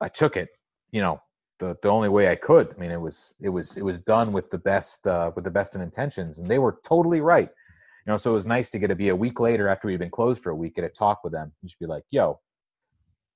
I 0.00 0.08
took 0.08 0.36
it. 0.36 0.48
You 0.90 1.00
know, 1.00 1.20
the 1.62 1.76
the 1.82 1.88
only 1.88 2.08
way 2.08 2.28
I 2.28 2.34
could. 2.34 2.74
I 2.74 2.80
mean, 2.80 2.90
it 2.90 3.00
was 3.00 3.34
it 3.40 3.48
was 3.48 3.76
it 3.76 3.84
was 3.84 3.98
done 4.00 4.32
with 4.32 4.50
the 4.50 4.58
best 4.58 5.06
uh, 5.06 5.30
with 5.34 5.44
the 5.44 5.50
best 5.50 5.74
of 5.76 5.80
intentions, 5.80 6.38
and 6.38 6.50
they 6.50 6.58
were 6.58 6.78
totally 6.84 7.20
right. 7.20 7.48
You 8.04 8.10
know, 8.10 8.16
so 8.16 8.32
it 8.32 8.34
was 8.34 8.48
nice 8.48 8.68
to 8.70 8.78
get 8.80 8.88
to 8.88 8.96
be 8.96 9.10
a 9.10 9.16
week 9.16 9.38
later 9.38 9.68
after 9.68 9.86
we'd 9.86 9.98
been 10.00 10.10
closed 10.10 10.42
for 10.42 10.50
a 10.50 10.56
week, 10.56 10.74
get 10.74 10.84
a 10.84 10.88
talk 10.88 11.22
with 11.22 11.32
them, 11.32 11.52
and 11.62 11.68
just 11.70 11.78
be 11.78 11.86
like, 11.86 12.02
"Yo, 12.10 12.40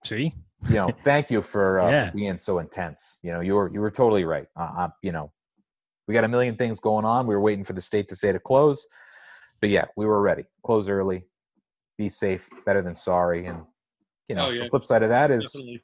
See, 0.05 0.35
you 0.69 0.75
know, 0.75 0.89
thank 1.05 1.31
you 1.31 1.41
for, 1.41 1.81
uh, 1.81 1.91
Yeah. 1.91 2.11
for 2.11 2.17
being 2.17 2.37
so 2.39 2.59
intense. 2.59 3.19
You 3.23 3.33
know, 3.33 3.41
you 3.41 3.55
were 3.55 3.71
you 3.73 3.81
were 3.81 3.93
totally 3.93 4.25
right. 4.25 4.47
Uh, 4.59 4.71
uh, 4.81 4.89
you 5.03 5.13
know, 5.13 5.33
we 6.09 6.15
got 6.15 6.25
a 6.25 6.29
million 6.29 6.57
things 6.57 6.81
going 6.81 7.05
on. 7.05 7.27
We 7.29 7.35
were 7.37 7.41
waiting 7.41 7.65
for 7.65 7.75
the 7.75 7.81
state 7.81 8.09
to 8.09 8.17
say 8.17 8.33
to 8.33 8.41
close, 8.41 8.85
but 9.61 9.71
yeah, 9.71 9.85
we 9.97 10.05
were 10.05 10.21
ready. 10.21 10.45
Close 10.65 10.89
early, 10.89 11.25
be 11.97 12.09
safe, 12.09 12.49
better 12.65 12.83
than 12.83 12.95
sorry. 12.97 13.47
And 13.47 13.63
you 14.29 14.35
know, 14.35 14.47
Oh, 14.49 14.51
yeah. 14.51 14.65
the 14.65 14.71
flip 14.71 14.85
side 14.85 15.05
of 15.05 15.11
that 15.11 15.31
is, 15.31 15.45
Definitely. 15.45 15.83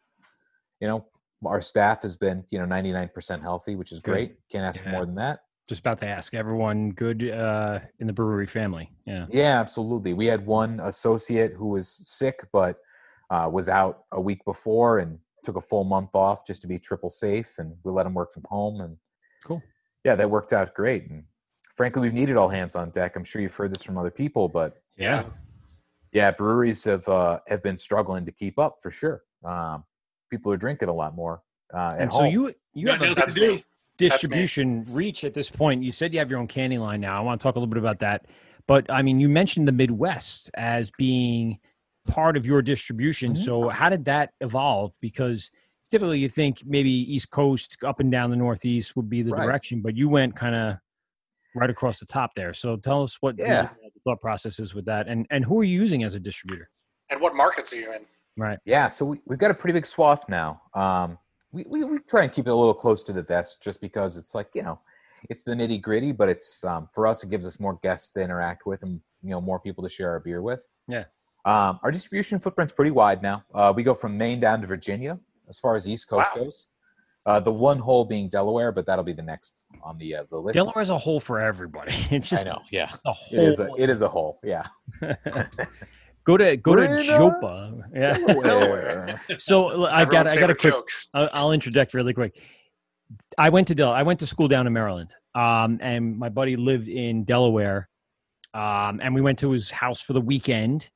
you 0.81 0.89
know, 0.89 1.07
our 1.45 1.61
staff 1.61 2.03
has 2.03 2.17
been 2.17 2.45
you 2.51 2.59
know 2.59 2.65
ninety 2.67 2.93
nine 2.93 3.11
percent 3.13 3.43
healthy, 3.43 3.75
which 3.77 3.93
is 3.93 4.01
Good. 4.01 4.11
great. 4.11 4.35
Can't 4.51 4.65
ask 4.65 4.83
for 4.83 4.89
more 4.91 5.07
than 5.07 5.15
that. 5.17 5.41
Just 5.69 5.81
about 5.81 5.99
to 5.99 6.07
ask 6.07 6.35
everyone 6.35 6.91
good 6.91 7.31
uh, 7.31 7.79
in 8.01 8.07
the 8.07 8.13
brewery 8.13 8.47
family. 8.47 8.91
Yeah. 9.07 9.27
Yeah, 9.31 9.61
absolutely. 9.61 10.13
We 10.13 10.27
had 10.27 10.45
one 10.45 10.81
associate 10.81 11.53
who 11.55 11.69
was 11.69 11.89
sick, 11.89 12.47
but 12.53 12.79
uh, 13.31 13.49
was 13.51 13.69
out 13.69 14.05
a 14.13 14.21
week 14.21 14.45
before 14.45 14.99
and 14.99 15.19
took 15.45 15.57
a 15.57 15.61
full 15.61 15.85
month 15.85 16.11
off 16.15 16.47
just 16.47 16.63
to 16.63 16.69
be 16.69 16.79
triple 16.79 17.11
safe, 17.11 17.59
and 17.59 17.75
we 17.85 17.93
let 17.93 18.07
him 18.07 18.15
work 18.15 18.33
from 18.33 18.45
home. 18.49 18.81
And 18.81 18.97
Cool. 19.45 19.63
yeah, 20.05 20.15
that 20.17 20.29
worked 20.29 20.53
out 20.53 20.75
great. 20.75 21.09
And 21.09 21.25
frankly, 21.77 22.03
we've 22.03 22.13
needed 22.13 22.37
all 22.37 22.49
hands 22.49 22.77
on 22.77 22.91
deck. 22.91 23.15
I'm 23.17 23.25
sure 23.25 23.41
you've 23.41 23.55
heard 23.55 23.73
this 23.75 23.83
from 23.85 23.97
other 23.97 24.11
people, 24.11 24.49
but 24.49 24.83
Yeah. 24.97 25.25
yeah, 26.13 26.33
breweries 26.33 26.85
have 26.85 27.07
uh, 27.09 27.39
have 27.49 27.63
been 27.63 27.79
struggling 27.79 28.27
to 28.27 28.33
keep 28.33 28.59
up 28.59 28.77
for 28.83 28.91
sure. 28.91 29.23
Um, 29.45 29.85
people 30.33 30.51
are 30.51 30.57
drinking 30.57 30.89
a 30.89 30.93
lot 30.93 31.15
more. 31.15 31.43
Uh, 31.73 31.93
at 31.95 32.01
And 32.01 32.13
so 32.13 32.19
home. 32.21 32.33
you 32.33 32.55
you 32.75 32.87
Nothing 32.87 33.09
have 33.11 33.19
else 33.19 33.33
a 33.33 33.39
to 33.39 33.47
do. 33.59 33.61
distribution 33.99 34.85
reach 34.93 35.25
at 35.25 35.35
this 35.35 35.51
point. 35.51 35.83
You 35.85 35.93
said 35.93 36.13
you 36.13 36.19
have 36.19 36.31
your 36.31 36.41
own 36.41 36.49
candy 36.49 36.79
line 36.79 37.01
now. 37.03 37.19
I 37.19 37.21
want 37.21 37.39
to 37.41 37.43
talk 37.43 37.55
a 37.55 37.59
little 37.59 37.71
bit 37.73 37.79
about 37.79 37.99
that. 38.01 38.25
But 38.67 38.91
I 38.91 39.03
mean, 39.03 39.21
you 39.21 39.29
mentioned 39.29 39.69
the 39.69 39.73
Midwest 39.73 40.51
as 40.55 40.91
being 40.97 41.59
part 42.07 42.37
of 42.37 42.47
your 42.47 42.63
distribution. 42.63 43.35
Mm-hmm. 43.35 43.43
So 43.45 43.69
how 43.69 43.89
did 43.91 44.07
that 44.07 44.31
evolve? 44.41 44.95
Because 45.01 45.51
typically 45.91 46.19
you 46.19 46.29
think 46.31 46.63
maybe 46.65 46.91
East 46.91 47.31
Coast 47.31 47.77
up 47.85 48.01
and 48.01 48.11
down 48.11 48.31
the 48.31 48.37
Northeast 48.37 48.97
would 48.97 49.11
be 49.11 49.21
the 49.23 49.33
Right. 49.33 49.45
direction, 49.45 49.83
but 49.83 49.95
you 49.97 50.09
went 50.09 50.35
kind 50.35 50.55
of 50.55 50.79
right 51.55 51.69
across 51.69 52.01
the 52.01 52.07
top 52.07 52.35
there. 52.35 52.55
So 52.55 52.77
tell 52.77 53.03
us 53.03 53.19
what 53.21 53.37
the- 53.37 53.43
Yeah. 53.45 53.69
the 53.85 53.91
thought 54.05 54.21
process 54.23 54.59
is 54.59 54.75
with 54.75 54.87
that, 54.87 55.07
and 55.09 55.27
and 55.31 55.45
who 55.45 55.61
are 55.61 55.65
you 55.65 55.79
using 55.79 56.03
as 56.03 56.15
a 56.15 56.21
distributor? 56.21 56.71
And 57.11 57.21
what 57.21 57.35
markets 57.37 57.73
are 57.75 57.77
you 57.77 57.93
in? 57.93 58.07
Right. 58.37 58.59
Yeah, 58.65 58.89
so 58.89 59.05
we, 59.05 59.21
we've 59.27 59.39
got 59.39 59.51
a 59.51 59.55
pretty 59.55 59.75
big 59.75 59.87
swath 59.87 60.29
now. 60.29 60.63
Um, 60.75 61.19
we, 61.53 61.65
we, 61.69 61.85
we 61.85 61.99
try 61.99 62.23
and 62.25 62.33
keep 62.33 62.47
it 62.47 62.51
a 62.51 62.55
little 62.55 62.75
close 62.75 63.03
to 63.05 63.13
the 63.13 63.23
vest 63.23 63.63
just 63.63 63.81
because 63.81 64.17
it's 64.17 64.35
like, 64.35 64.49
you 64.55 64.63
know, 64.63 64.79
it's 65.29 65.43
the 65.43 65.53
nitty 65.53 65.81
gritty, 65.83 66.13
but 66.13 66.29
it's 66.29 66.65
um, 66.65 66.89
for 66.93 67.07
us, 67.07 67.23
it 67.23 67.31
gives 67.31 67.47
us 67.47 67.61
more 67.61 67.79
guests 67.83 68.11
to 68.11 68.21
interact 68.23 68.67
with 68.67 68.83
and, 68.83 69.01
you 69.23 69.31
know, 69.31 69.41
more 69.41 69.61
people 69.61 69.85
to 69.85 69.91
share 69.91 70.11
our 70.11 70.21
beer 70.21 70.41
with. 70.43 70.67
Yeah. 70.89 71.05
Um, 71.45 71.79
our 71.83 71.91
distribution 71.91 72.41
footprint's 72.41 72.73
pretty 72.73 72.91
wide 72.91 73.23
now. 73.23 73.45
Uh, 73.55 73.73
we 73.75 73.83
go 73.83 73.95
from 73.95 74.17
Maine 74.17 74.41
down 74.41 74.61
to 74.63 74.67
Virginia 74.67 75.19
as 75.49 75.59
far 75.59 75.77
as 75.77 75.85
the 75.85 75.93
East 75.93 76.09
Coast 76.09 76.31
Wow. 76.35 76.45
goes. 76.45 76.67
Uh, 77.25 77.39
the 77.39 77.53
one 77.53 77.79
hole 77.79 78.05
being 78.05 78.29
Delaware, 78.29 78.73
but 78.73 78.85
that'll 78.85 79.05
be 79.05 79.13
the 79.13 79.23
next 79.23 79.65
on 79.85 79.97
the 79.99 80.17
uh, 80.17 80.25
the 80.31 80.37
list. 80.37 80.55
Delaware's 80.55 80.91
a 80.91 80.99
hole 80.99 81.21
for 81.21 81.41
everybody. 81.41 81.93
It's 82.11 82.29
just 82.29 82.45
I 82.45 82.49
know, 82.49 82.63
yeah. 82.73 82.93
a 83.07 83.13
It 83.31 83.45
is 83.45 83.61
a 83.61 83.69
it 83.79 83.91
is 83.91 84.03
a 84.03 84.09
hole, 84.09 84.41
yeah. 84.43 84.67
Go 86.25 86.37
to 86.37 86.57
go 86.57 86.77
to 86.77 86.87
Greener 86.87 87.03
Jopa. 87.03 87.83
Yeah. 87.95 88.17
Delaware. 88.19 89.21
so 89.39 89.71
l- 89.71 89.87
I 89.87 90.05
got 90.05 90.27
I 90.27 90.39
got 90.39 90.51
a 90.51 90.55
quick. 90.55 90.73
joke. 90.73 90.89
I'll, 91.15 91.29
I'll 91.33 91.53
interject 91.53 91.95
really 91.95 92.15
quick. 92.15 92.41
I 93.37 93.49
went 93.51 93.69
to 93.69 93.75
Del. 93.75 93.91
I 93.91 94.03
went 94.03 94.21
to 94.21 94.27
school 94.27 94.49
down 94.49 94.67
in 94.67 94.73
Maryland, 94.73 95.15
um, 95.35 95.79
and 95.83 96.17
my 96.19 96.29
buddy 96.29 96.57
lived 96.57 96.89
in 96.89 97.25
Delaware, 97.25 97.89
um, 98.55 99.01
and 99.03 99.15
we 99.15 99.21
went 99.21 99.39
to 99.41 99.51
his 99.51 99.71
house 99.71 100.01
for 100.01 100.13
the 100.13 100.21
weekend 100.21 100.89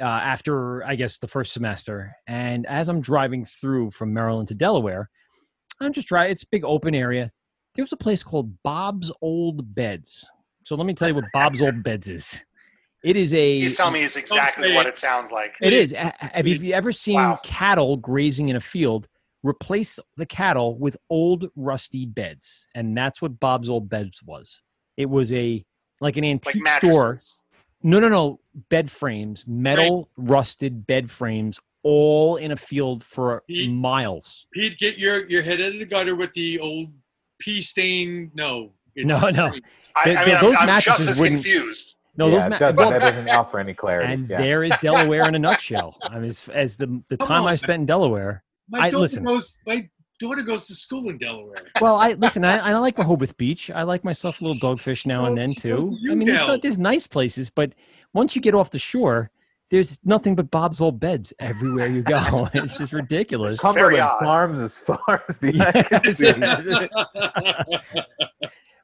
uh, 0.00 0.04
after 0.04 0.84
I 0.84 0.96
guess 0.96 1.18
the 1.18 1.28
first 1.28 1.52
semester. 1.52 2.14
And 2.26 2.66
as 2.66 2.88
I'm 2.88 3.00
driving 3.00 3.44
through 3.44 3.92
from 3.92 4.12
Maryland 4.12 4.48
to 4.48 4.54
Delaware, 4.54 5.08
I'm 5.80 5.92
just 5.92 6.08
driving. 6.08 6.32
It's 6.32 6.42
a 6.42 6.48
big 6.50 6.64
open 6.64 6.94
area. 6.94 7.30
There 7.76 7.82
was 7.82 7.92
a 7.92 7.96
place 7.96 8.22
called 8.22 8.52
Bob's 8.62 9.10
Old 9.20 9.74
Beds. 9.74 10.28
So 10.64 10.76
let 10.76 10.86
me 10.86 10.94
tell 10.94 11.08
you 11.08 11.14
what 11.14 11.24
Bob's 11.32 11.60
Old 11.60 11.82
Beds 11.82 12.08
is. 12.08 12.44
It 13.04 13.16
is 13.16 13.34
a. 13.34 13.60
He's 13.60 13.76
telling 13.76 13.92
me 13.94 14.02
it's 14.04 14.16
exactly 14.16 14.74
what 14.74 14.86
it 14.86 14.96
sounds 14.98 15.30
like. 15.30 15.54
It 15.60 15.72
is. 15.72 15.92
A- 15.92 16.12
a- 16.20 16.36
Have 16.36 16.46
you 16.46 16.72
ever 16.72 16.90
seen 16.90 17.16
Wow. 17.16 17.38
cattle 17.44 17.96
grazing 17.98 18.48
in 18.48 18.56
a 18.56 18.60
field? 18.60 19.06
Replace 19.42 19.98
the 20.16 20.24
cattle 20.24 20.78
with 20.78 20.96
old 21.10 21.50
rusty 21.54 22.06
beds, 22.06 22.66
and 22.74 22.96
that's 22.96 23.20
what 23.20 23.38
Bob's 23.38 23.68
Old 23.68 23.90
Beds 23.90 24.22
was. 24.22 24.62
It 24.96 25.10
was 25.10 25.32
a 25.34 25.62
like 26.00 26.16
an 26.16 26.24
Like 26.24 26.30
antique 26.56 26.66
store. 26.78 27.18
No, 27.82 28.00
no, 28.00 28.08
no. 28.08 28.40
Bed 28.70 28.90
frames, 28.90 29.46
metal 29.46 30.08
rusted 30.16 30.86
bed 30.86 31.10
frames, 31.10 31.60
all 31.82 32.36
in 32.36 32.52
a 32.52 32.56
field 32.56 33.04
for 33.04 33.42
Ye- 33.46 33.68
miles. 33.68 34.46
Pete, 34.54 34.78
get 34.78 34.96
your 34.96 35.28
your 35.28 35.42
head 35.42 35.60
out 35.60 35.72
of 35.74 35.78
the 35.78 35.84
gutter 35.84 36.16
with 36.16 36.32
the 36.32 36.58
old 36.60 36.90
pea 37.38 37.60
stain. 37.60 38.30
No, 38.34 38.72
it's 38.94 39.04
No, 39.04 39.28
no. 39.28 39.52
I, 39.94 40.16
I 40.16 40.24
mean, 40.26 40.40
those 40.40 40.56
I'm, 40.56 40.70
I'm 40.70 40.80
just 40.80 40.86
mattresses 40.88 41.20
as 41.20 41.28
confused. 41.28 41.98
No, 42.16 42.26
yeah, 42.28 42.34
those 42.34 42.44
it 42.44 42.48
ma- 42.50 42.58
doesn't, 42.58 42.80
well, 42.80 42.90
that 42.90 43.00
doesn't 43.00 43.28
offer 43.30 43.58
any 43.58 43.74
clarity. 43.74 44.12
and 44.12 44.28
yeah. 44.28 44.38
there 44.40 44.62
is 44.64 44.72
Delaware 44.82 45.26
in 45.28 45.34
a 45.34 45.38
nutshell. 45.38 45.96
I 46.02 46.16
mean, 46.16 46.24
as, 46.26 46.48
as 46.50 46.76
the 46.76 47.02
the 47.08 47.16
Come 47.16 47.26
time 47.28 47.44
I 47.46 47.54
spent 47.56 47.80
in 47.80 47.86
Delaware, 47.86 48.44
My 48.68 48.80
I- 48.80 48.90
daughter 48.90 48.98
listen. 49.00 49.24
goes. 49.24 49.58
My 49.66 49.88
daughter 50.20 50.42
goes 50.42 50.66
to 50.68 50.74
school 50.74 51.08
in 51.10 51.18
Delaware. 51.18 51.56
well, 51.80 51.96
I 51.96 52.12
listen. 52.12 52.44
I, 52.44 52.58
I 52.58 52.78
like 52.78 52.96
Rehoboth 52.98 53.36
Beach. 53.36 53.68
I 53.70 53.82
like 53.82 54.04
myself 54.04 54.40
a 54.40 54.44
little 54.44 54.60
dogfish 54.60 55.06
now 55.06 55.24
and 55.26 55.32
Oh, 55.32 55.36
then 55.40 55.54
too. 55.54 55.98
I 56.10 56.14
mean, 56.14 56.28
there's, 56.28 56.60
there's 56.60 56.78
nice 56.78 57.06
places, 57.08 57.50
but 57.50 57.72
once 58.12 58.36
you 58.36 58.42
get 58.42 58.54
off 58.54 58.70
the 58.70 58.78
shore, 58.78 59.30
there's 59.72 59.98
nothing 60.04 60.36
but 60.36 60.52
Bob's 60.52 60.80
old 60.80 61.00
beds 61.00 61.32
everywhere 61.40 61.88
you 61.88 62.02
go. 62.02 62.48
it's 62.54 62.78
just 62.78 62.92
ridiculous. 62.92 63.58
Cumberland 63.58 63.98
odd. 63.98 64.20
Farms 64.20 64.60
as 64.60 64.78
far 64.78 65.24
as 65.28 65.38
the 65.38 65.60
eye 65.60 65.82
can 65.82 66.14
see. 66.14 66.32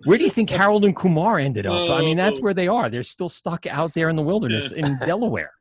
Where 0.04 0.16
do 0.18 0.24
you 0.24 0.30
think 0.30 0.50
Harold 0.50 0.84
and 0.84 0.94
Kumar 0.96 1.38
ended 1.38 1.66
up? 1.66 1.90
I 1.90 2.00
mean, 2.00 2.16
that's 2.16 2.38
Oh. 2.38 2.42
where 2.42 2.54
they 2.54 2.68
are. 2.68 2.88
They're 2.88 3.02
still 3.02 3.28
stuck 3.28 3.66
out 3.66 3.92
there 3.94 4.08
in 4.08 4.16
the 4.16 4.22
wilderness 4.22 4.72
in 4.76 4.98
Delaware. 5.04 5.52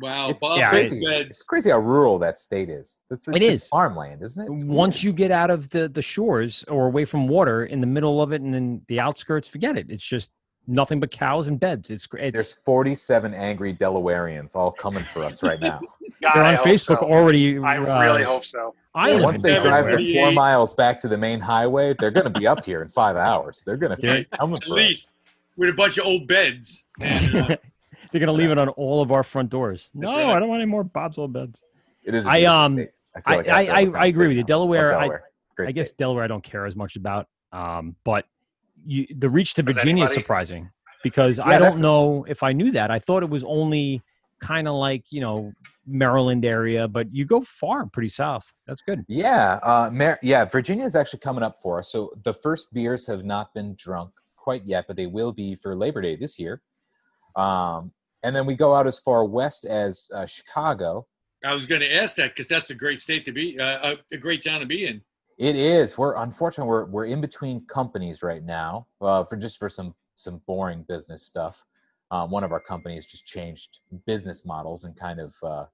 wow, 0.00 0.30
It's 0.30 0.42
yeah, 0.42 0.70
crazy. 0.70 1.00
It's 1.04 1.42
crazy 1.42 1.70
how 1.70 1.78
rural 1.78 2.18
that 2.18 2.38
state 2.40 2.68
is. 2.68 3.00
It's, 3.10 3.28
it's 3.28 3.36
It 3.36 3.40
just 3.40 3.52
is. 3.64 3.68
farmland, 3.68 4.22
isn't 4.22 4.42
it? 4.44 4.52
It's 4.52 4.64
Once 4.64 4.96
weird. 4.96 5.04
you 5.04 5.12
get 5.12 5.30
out 5.30 5.50
of 5.50 5.68
the 5.70 5.88
the 5.88 6.02
shores 6.02 6.64
or 6.68 6.86
away 6.86 7.04
from 7.04 7.28
water, 7.28 7.64
in 7.64 7.80
the 7.80 7.86
middle 7.86 8.20
of 8.20 8.32
it 8.32 8.40
and 8.42 8.54
in 8.54 8.82
the 8.88 8.98
outskirts, 9.00 9.46
forget 9.46 9.76
it. 9.78 9.86
It's 9.90 10.02
just 10.04 10.30
nothing 10.66 11.00
but 11.00 11.10
cows 11.10 11.46
and 11.48 11.58
beds. 11.58 11.90
It's 11.90 12.06
gr- 12.06 12.30
there's 12.30 12.52
47 12.52 13.34
angry 13.34 13.74
Delawareans 13.74 14.54
all 14.56 14.70
coming 14.70 15.04
for 15.04 15.22
us 15.24 15.42
right 15.42 15.60
now. 15.60 15.80
God, 16.22 16.32
they're 16.34 16.44
I 16.44 16.50
on 16.52 16.56
hope 16.56 16.66
Facebook 16.66 17.00
so. 17.00 17.12
already. 17.12 17.58
I 17.58 17.78
uh, 17.78 18.00
really 18.00 18.22
hope 18.22 18.44
so. 18.44 18.74
I 18.94 19.10
Yeah, 19.12 19.20
Once 19.22 19.42
they 19.42 19.58
drive 19.60 19.86
the 19.86 20.14
four 20.14 20.32
miles 20.32 20.72
back 20.74 21.00
to 21.00 21.08
the 21.08 21.18
main 21.18 21.40
highway, 21.40 21.94
they're 21.98 22.10
going 22.10 22.32
to 22.32 22.38
be 22.38 22.46
up 22.46 22.64
here 22.64 22.82
in 22.82 22.88
five 22.88 23.16
hours. 23.16 23.62
They're 23.66 23.76
going 23.76 23.94
to 23.94 24.00
be 24.00 24.06
They're- 24.08 24.24
coming 24.24 24.56
At 24.56 24.64
for 24.64 24.72
us. 24.72 24.76
least 24.76 25.12
with 25.56 25.70
a 25.70 25.72
bunch 25.74 25.98
of 25.98 26.06
old 26.06 26.26
beds. 26.26 26.86
And, 27.00 27.34
uh, 27.34 27.56
They're 28.12 28.20
gonna 28.20 28.32
leave 28.32 28.50
it 28.52 28.58
on 28.58 28.68
all 28.70 29.02
of 29.02 29.10
our 29.10 29.24
front 29.24 29.50
doors. 29.50 29.90
No, 29.92 30.08
right. 30.08 30.36
I 30.36 30.38
don't 30.38 30.48
want 30.48 30.62
any 30.62 30.70
more 30.70 30.84
Bob's 30.84 31.18
old 31.18 31.32
beds. 31.32 31.64
It 32.04 32.14
is. 32.14 32.26
a 32.26 32.30
I, 32.30 32.44
um, 32.44 32.74
state. 32.74 32.90
I, 33.16 33.20
feel 33.20 33.36
like 33.38 33.48
I, 33.48 33.64
have 33.64 33.94
I, 33.96 33.98
I 33.98 34.06
agree 34.06 34.28
with 34.28 34.36
you. 34.36 34.42
now. 34.44 34.46
Delaware, 34.46 34.96
I, 34.96 35.08
I 35.58 35.72
guess 35.72 35.88
state. 35.88 35.98
Delaware 35.98 36.22
I 36.22 36.28
don't 36.28 36.44
care 36.44 36.64
as 36.66 36.76
much 36.76 36.94
about. 36.94 37.26
Um, 37.52 37.96
but 38.04 38.26
you, 38.86 39.06
the 39.18 39.28
reach 39.28 39.54
to 39.54 39.62
Does 39.62 39.76
Virginia 39.76 40.04
is 40.04 40.14
surprising 40.14 40.70
because 41.02 41.40
I 41.40 41.58
don't 41.58 41.80
know 41.80 42.24
if 42.28 42.42
I 42.42 42.52
knew 42.52 42.70
that. 42.72 42.90
I 42.90 42.98
thought 42.98 43.22
it 43.22 43.30
was 43.30 43.44
only 43.44 44.02
kind 44.40 44.68
of 44.68 44.74
like 44.74 45.04
you 45.10 45.20
know 45.20 45.52
Maryland 45.86 46.44
area, 46.44 46.88
but 46.88 47.12
you 47.12 47.24
go 47.24 47.40
far, 47.42 47.86
pretty 47.86 48.08
south. 48.08 48.52
That's 48.66 48.82
good. 48.82 49.04
Yeah, 49.08 49.58
uh, 49.62 49.90
Mar- 49.92 50.18
yeah. 50.22 50.44
Virginia 50.44 50.84
is 50.84 50.96
actually 50.96 51.20
coming 51.20 51.42
up 51.42 51.56
for 51.62 51.78
us. 51.78 51.90
So 51.90 52.12
the 52.24 52.34
first 52.34 52.72
beers 52.72 53.06
have 53.06 53.24
not 53.24 53.52
been 53.54 53.74
drunk 53.78 54.10
quite 54.36 54.64
yet, 54.64 54.84
but 54.86 54.96
they 54.96 55.06
will 55.06 55.32
be 55.32 55.54
for 55.54 55.74
Labor 55.74 56.02
Day 56.02 56.16
this 56.16 56.38
year. 56.38 56.62
Um, 57.36 57.92
and 58.22 58.34
then 58.34 58.46
we 58.46 58.54
go 58.54 58.74
out 58.74 58.86
as 58.86 58.98
far 58.98 59.24
west 59.24 59.64
as 59.64 60.08
uh, 60.14 60.26
Chicago. 60.26 61.06
I 61.44 61.52
was 61.52 61.66
going 61.66 61.82
to 61.82 61.94
ask 61.94 62.16
that 62.16 62.30
because 62.30 62.46
that's 62.46 62.70
a 62.70 62.74
great 62.74 63.00
state 63.00 63.26
to 63.26 63.32
be, 63.32 63.58
uh, 63.60 63.94
a, 63.94 64.14
a 64.14 64.16
great 64.16 64.42
town 64.42 64.60
to 64.60 64.66
be 64.66 64.86
in. 64.86 65.02
It 65.38 65.56
is. 65.56 65.98
We're 65.98 66.14
unfortunately 66.16 66.68
we're 66.70 66.84
we're 66.84 67.06
in 67.06 67.20
between 67.20 67.64
companies 67.66 68.22
right 68.22 68.42
now 68.44 68.86
uh, 69.00 69.24
for 69.24 69.36
just 69.36 69.58
for 69.58 69.68
some 69.68 69.94
some 70.16 70.40
boring 70.46 70.84
business 70.88 71.22
stuff. 71.24 71.64
Um, 72.10 72.30
one 72.30 72.44
of 72.44 72.52
our 72.52 72.60
companies 72.60 73.06
just 73.06 73.26
changed 73.26 73.80
business 74.06 74.44
models 74.44 74.84
and 74.84 74.96
kind 74.96 75.18
of 75.18 75.34
uh, 75.42 75.64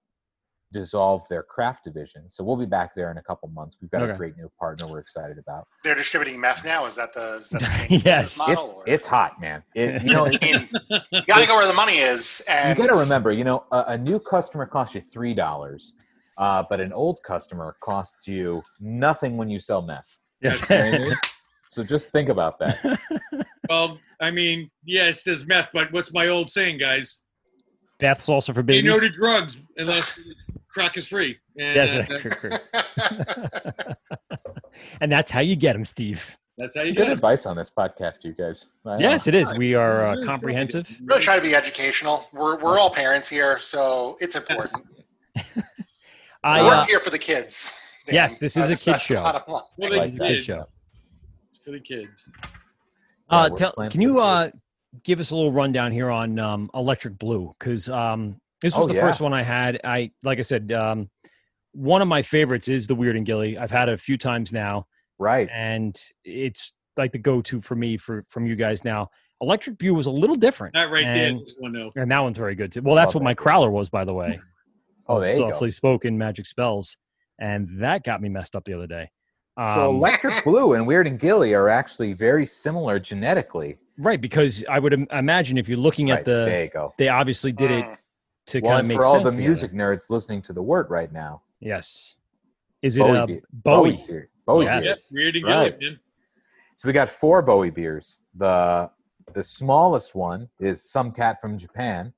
dissolved 0.72 1.28
their 1.28 1.42
craft 1.42 1.84
division. 1.84 2.28
So 2.28 2.42
we'll 2.44 2.56
be 2.56 2.64
back 2.64 2.94
there 2.94 3.11
in 3.11 3.18
a 3.18 3.22
couple 3.22 3.48
months. 3.48 3.76
We've 3.82 3.90
got 3.90 4.02
Okay. 4.02 4.12
a 4.12 4.16
great 4.16 4.36
new 4.38 4.50
partner 4.58 4.86
we're 4.86 5.00
excited 5.00 5.36
about. 5.36 5.66
They're 5.84 5.96
distributing 5.96 6.40
meth 6.40 6.64
now. 6.64 6.86
Is 6.86 6.94
that 6.94 7.12
the, 7.12 7.34
is 7.34 7.50
that 7.50 7.61
the 7.88 7.96
Yes. 8.04 8.38
model, 8.38 8.54
It's 8.54 8.74
or- 8.76 8.84
it's 8.86 9.06
hot, 9.06 9.40
man. 9.40 9.62
It, 9.74 10.02
you 10.02 10.12
know, 10.14 10.26
I 10.28 10.38
mean, 10.40 10.68
you 11.11 11.22
got 11.26 11.40
to 11.40 11.46
go 11.46 11.56
where 11.56 11.66
the 11.66 11.72
money 11.74 11.96
is. 11.98 12.42
And 12.48 12.78
you 12.78 12.86
got 12.86 12.92
to 12.94 12.98
remember, 13.00 13.32
you 13.32 13.44
know, 13.44 13.64
a, 13.72 13.84
a 13.88 13.98
new 13.98 14.18
customer 14.20 14.64
costs 14.64 14.94
you 14.94 15.00
three 15.02 15.34
dollars, 15.34 15.94
uh, 16.41 16.64
but 16.68 16.80
an 16.80 16.93
old 16.93 17.22
customer 17.22 17.76
costs 17.80 18.26
you 18.26 18.61
nothing 18.80 19.36
when 19.36 19.49
you 19.49 19.61
sell 19.61 19.82
meth. 19.82 20.16
You 20.41 20.51
know 20.51 20.57
what 20.57 20.70
I 20.72 20.99
mean? 20.99 21.12
so 21.68 21.84
just 21.84 22.11
think 22.11 22.28
about 22.28 22.59
that. 22.59 22.99
Well, 23.68 24.01
I 24.20 24.32
mean, 24.32 24.68
yes, 24.84 25.22
there's 25.22 25.47
meth, 25.47 25.68
but 25.72 25.93
what's 25.93 26.12
my 26.12 26.26
old 26.26 26.51
saying, 26.51 26.78
guys? 26.78 27.22
Bath 28.01 28.28
also 28.28 28.53
for 28.53 28.62
They 28.62 28.80
babies. 28.82 28.91
no 28.91 28.99
to 28.99 29.09
drugs 29.09 29.61
unless 29.76 30.18
crack 30.72 30.97
is 30.97 31.07
free. 31.07 31.38
And, 31.57 31.76
Yes, 31.76 31.95
uh, 31.95 33.95
and 35.01 35.12
that's 35.12 35.30
how 35.30 35.38
you 35.38 35.55
get 35.55 35.74
them, 35.74 35.84
Steve. 35.84 36.36
that's 36.59 36.74
how 36.76 36.82
you 36.82 36.93
Good 36.95 36.99
get 37.03 37.09
it. 37.11 37.12
advice 37.12 37.47
on 37.47 37.57
this 37.57 37.70
podcast, 37.70 38.24
you 38.24 38.32
guys. 38.32 38.72
I 38.84 38.97
know. 38.97 39.09
Yes, 39.09 39.28
it 39.28 39.36
is. 39.36 39.55
We 39.55 39.76
are 39.76 40.07
uh, 40.07 40.24
comprehensive. 40.24 40.91
really 41.05 41.22
try 41.22 41.36
to 41.36 41.43
be 41.43 41.55
educational. 41.55 42.24
We're, 42.32 42.57
we're 42.59 42.76
all 42.76 42.91
parents 42.91 43.28
here, 43.28 43.61
so 43.61 44.16
it's 44.20 44.34
important. 44.34 44.82
I, 46.43 46.62
We're 46.62 46.74
uh, 46.74 46.84
here 46.84 47.01
for 47.01 47.11
the 47.11 47.18
kids. 47.18 48.03
Dan. 48.07 48.14
yes, 48.14 48.38
this 48.38 48.57
is 48.57 48.70
a 48.70 48.93
kid 48.93 49.01
show. 49.01 49.16
bottom 49.22 49.43
line. 49.53 49.62
For 49.78 49.86
I 49.86 49.88
like 49.99 50.14
that. 50.14 50.28
kids. 50.28 50.45
show. 50.45 50.66
It's 51.49 51.59
for 51.59 51.70
the 51.72 51.80
kids. 51.80 52.30
Uh, 53.28 53.49
we're 53.51 53.57
tell, 53.57 53.72
can 53.91 54.01
you 54.01 54.20
uh, 54.20 54.51
give 55.05 55.20
us 55.20 55.30
a 55.30 55.36
little 55.36 55.53
rundown 55.53 55.93
here 55.93 56.11
on 56.11 56.38
um, 56.38 56.70
Electric 56.74 57.18
Blue? 57.18 57.55
Because 57.59 57.88
um, 57.91 58.41
this 58.62 58.74
was 58.74 58.84
Oh, 58.84 58.88
the 58.88 58.95
yeah. 58.95 59.01
first 59.03 59.20
one 59.20 59.32
I 59.34 59.43
had. 59.43 59.80
I 59.84 60.11
like 60.22 60.38
I 60.38 60.43
said, 60.43 60.72
um, 60.72 61.11
one 61.72 62.01
of 62.03 62.09
my 62.09 62.22
favorites 62.22 62.68
is 62.68 62.86
the 62.86 62.95
Weird 62.95 63.16
and 63.16 63.26
Gilly. 63.26 63.59
I've 63.59 63.70
had 63.70 63.88
it 63.88 63.93
a 63.93 63.99
few 63.99 64.16
times 64.16 64.53
now, 64.53 64.86
Right. 65.18 65.49
and 65.53 66.01
it's 66.24 66.72
like 66.97 67.12
the 67.12 67.18
go-to 67.18 67.61
for 67.61 67.76
me 67.76 67.97
for 67.97 68.22
from 68.28 68.47
you 68.47 68.57
guys 68.57 68.84
now. 68.84 69.11
Electric 69.43 69.78
Blue 69.78 69.95
was 69.95 70.07
a 70.07 70.11
little 70.11 70.36
different. 70.36 70.74
Not 70.74 70.91
right 70.91 71.05
there. 71.05 71.28
and, 71.28 71.41
This 71.41 71.55
one, 71.59 71.72
though. 71.72 71.93
and 71.97 72.11
that 72.11 72.22
one's 72.22 72.36
very 72.36 72.55
good 72.55 72.72
too. 72.72 72.82
Well, 72.82 72.95
that's 72.97 73.14
Oh, 73.14 73.18
what 73.18 73.24
my 73.24 73.30
thank 73.30 73.38
crowler 73.41 73.70
was, 73.70 73.88
by 73.91 74.05
the 74.05 74.12
way. 74.14 74.38
Oh, 75.11 75.20
there 75.20 75.32
you 75.32 75.38
go. 75.38 75.50
softly 75.50 75.70
spoken 75.70 76.16
magic 76.16 76.46
spells. 76.46 76.96
and 77.38 77.68
that 77.80 78.04
got 78.04 78.20
me 78.20 78.28
messed 78.28 78.54
up 78.54 78.64
the 78.64 78.74
other 78.74 78.86
day. 78.86 79.11
so 79.58 79.90
Um, 79.90 79.96
Electric 79.96 80.44
Blue 80.44 80.74
and 80.74 80.86
Weird 80.86 81.06
and 81.06 81.18
Gilly 81.18 81.54
are 81.54 81.68
actually 81.70 82.12
very 82.12 82.44
similar 82.46 82.98
genetically. 82.98 83.78
right, 83.98 84.20
because 84.20 84.64
I 84.68 84.78
would 84.78 84.92
im- 84.92 85.08
imagine 85.11 85.56
if 85.58 85.68
you're 85.68 85.78
looking 85.78 86.08
Right, 86.11 86.18
at 86.18 86.24
the, 86.26 86.44
there 86.44 86.64
you 86.64 86.70
go. 86.70 86.92
they 86.98 87.08
obviously 87.08 87.50
did 87.52 87.70
it 87.70 87.84
to 88.48 88.61
Well, 88.61 88.72
kind 88.72 88.74
of 88.74 88.78
and 88.80 88.88
make 88.88 88.98
for 88.98 89.04
all 89.06 89.12
sense 89.14 89.24
the 89.24 89.30
together. 89.30 89.42
music 89.48 89.72
nerds 89.72 90.11
listening 90.11 90.42
to 90.42 90.52
the 90.52 90.62
word 90.62 90.90
right 90.90 91.11
now, 91.12 91.42
Yes. 91.61 92.14
Is 92.82 92.96
it 92.96 93.00
Bowie 93.00 93.18
a 93.18 93.26
beer- 93.26 93.42
Bowie? 93.52 93.96
series. 93.96 94.30
Bowie 94.46 94.64
Yes. 94.66 94.84
Yep, 94.86 94.96
weird 95.12 95.36
and 95.36 95.44
Right. 95.44 95.78
Gilly, 95.80 95.90
man. 95.92 96.00
So 96.76 96.88
we 96.88 96.92
got 96.94 97.08
four 97.11 97.42
Bowie 97.42 97.70
beers. 97.70 98.20
The 98.34 98.90
the 99.34 99.42
smallest 99.42 100.14
one 100.14 100.48
is 100.58 100.82
Some 100.82 101.12
Cat 101.12 101.40
from 101.40 101.56
Japan, 101.58 102.12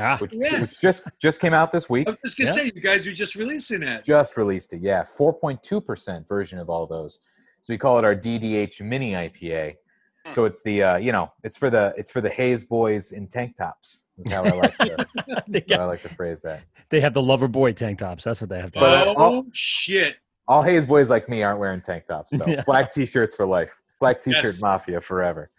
Ah, 0.00 0.16
which, 0.18 0.32
Yes. 0.34 0.60
which 0.60 0.80
just 0.80 1.02
just 1.20 1.40
came 1.40 1.54
out 1.54 1.72
this 1.72 1.88
week. 1.90 2.06
I 2.08 2.10
was 2.12 2.18
just 2.24 2.38
gonna 2.38 2.50
Yeah. 2.50 2.54
say, 2.56 2.64
you 2.74 2.80
guys 2.80 3.06
are 3.06 3.12
just 3.12 3.34
releasing 3.34 3.82
it. 3.82 4.04
Just 4.04 4.36
released 4.36 4.72
it. 4.72 4.80
Yeah, 4.80 5.02
4.2% 5.04 6.26
version 6.28 6.58
of 6.58 6.70
all 6.70 6.86
those. 6.86 7.20
So 7.60 7.72
we 7.72 7.78
call 7.78 7.98
it 7.98 8.04
our 8.04 8.14
DDH 8.14 8.80
mini 8.82 9.12
IPA. 9.12 9.76
So 10.32 10.44
it's 10.44 10.62
the 10.62 10.82
uh, 10.82 10.96
you 10.98 11.10
know, 11.12 11.32
it's 11.42 11.56
for 11.56 11.70
the 11.70 11.94
it's 11.96 12.12
for 12.12 12.20
the 12.20 12.28
Hayes 12.28 12.62
boys 12.64 13.12
in 13.12 13.28
tank 13.28 13.56
tops. 13.56 14.04
Is 14.18 14.30
how 14.30 14.44
I 14.44 14.50
like 14.50 14.76
to 14.78 15.06
they, 15.48 15.64
how 15.70 15.82
I 15.82 15.84
like 15.84 16.02
to 16.02 16.08
phrase 16.10 16.42
that. 16.42 16.62
they 16.90 17.00
have 17.00 17.14
the 17.14 17.22
lover 17.22 17.48
boy 17.48 17.72
tank 17.72 18.00
tops. 18.00 18.24
That's 18.24 18.40
what 18.40 18.50
they 18.50 18.58
have. 18.58 18.72
To 18.72 18.80
But, 18.80 19.08
oh 19.08 19.14
all- 19.14 19.46
shit! 19.52 20.16
All 20.46 20.62
Hayes 20.62 20.84
boys 20.86 21.08
like 21.08 21.28
me 21.28 21.42
aren't 21.42 21.60
wearing 21.60 21.80
tank 21.80 22.06
tops 22.06 22.32
though. 22.36 22.44
Yeah. 22.48 22.62
Black 22.64 22.92
t-shirts 22.92 23.34
for 23.34 23.46
life. 23.46 23.80
Black 24.00 24.20
t-shirt 24.20 24.44
Yes. 24.44 24.60
mafia 24.60 25.00
forever. 25.00 25.50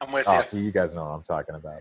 I'm 0.00 0.10
with 0.12 0.26
Oh, 0.28 0.36
you. 0.36 0.42
so 0.42 0.56
you 0.58 0.72
guys 0.72 0.94
know 0.94 1.02
what 1.04 1.10
I'm 1.10 1.22
talking 1.22 1.54
about. 1.54 1.80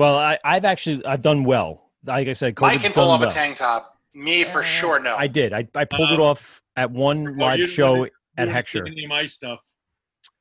Well, 0.00 0.16
I, 0.16 0.38
I've 0.42 0.64
actually 0.64 1.04
I've 1.04 1.20
done 1.20 1.44
well. 1.44 1.90
Like 2.06 2.26
I 2.26 2.32
said, 2.32 2.58
Mike 2.58 2.78
COVID's 2.78 2.82
can 2.84 2.92
pull 2.92 3.10
off 3.10 3.20
well. 3.20 3.28
a 3.28 3.32
tank 3.32 3.56
top. 3.58 3.98
Me 4.14 4.44
for 4.44 4.62
sure, 4.62 4.98
no. 4.98 5.14
I 5.14 5.26
did. 5.26 5.52
I, 5.52 5.68
I 5.74 5.84
pulled 5.84 6.10
it 6.10 6.18
Uh, 6.18 6.24
off 6.24 6.62
at 6.74 6.90
one 6.90 7.28
Oh, 7.28 7.32
live 7.44 7.60
show 7.68 7.96
you 7.96 8.10
at 8.38 8.46
don't 8.46 8.54
Heckscher. 8.54 8.84
take 8.86 8.92
Any 8.94 9.04
of 9.04 9.10
my 9.10 9.26
stuff. 9.26 9.60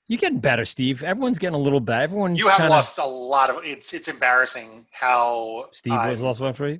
You're 0.08 0.18
getting 0.18 0.40
better, 0.40 0.64
Steve. 0.64 1.04
Everyone's 1.04 1.40
getting 1.40 1.56
a 1.56 1.60
little 1.60 1.82
better. 1.82 2.04
Everyone's 2.04 2.40
you 2.40 2.48
have 2.48 2.60
kinda, 2.62 2.70
lost 2.74 3.00
a 3.00 3.06
lot 3.06 3.50
of. 3.50 3.60
It's 3.66 3.94
it's 3.94 4.08
embarrassing 4.08 4.88
how 4.92 5.66
Steve 5.74 5.92
I'm- 5.92 6.14
was 6.14 6.22
lost 6.22 6.40
one 6.40 6.54
for 6.54 6.70
you. 6.70 6.80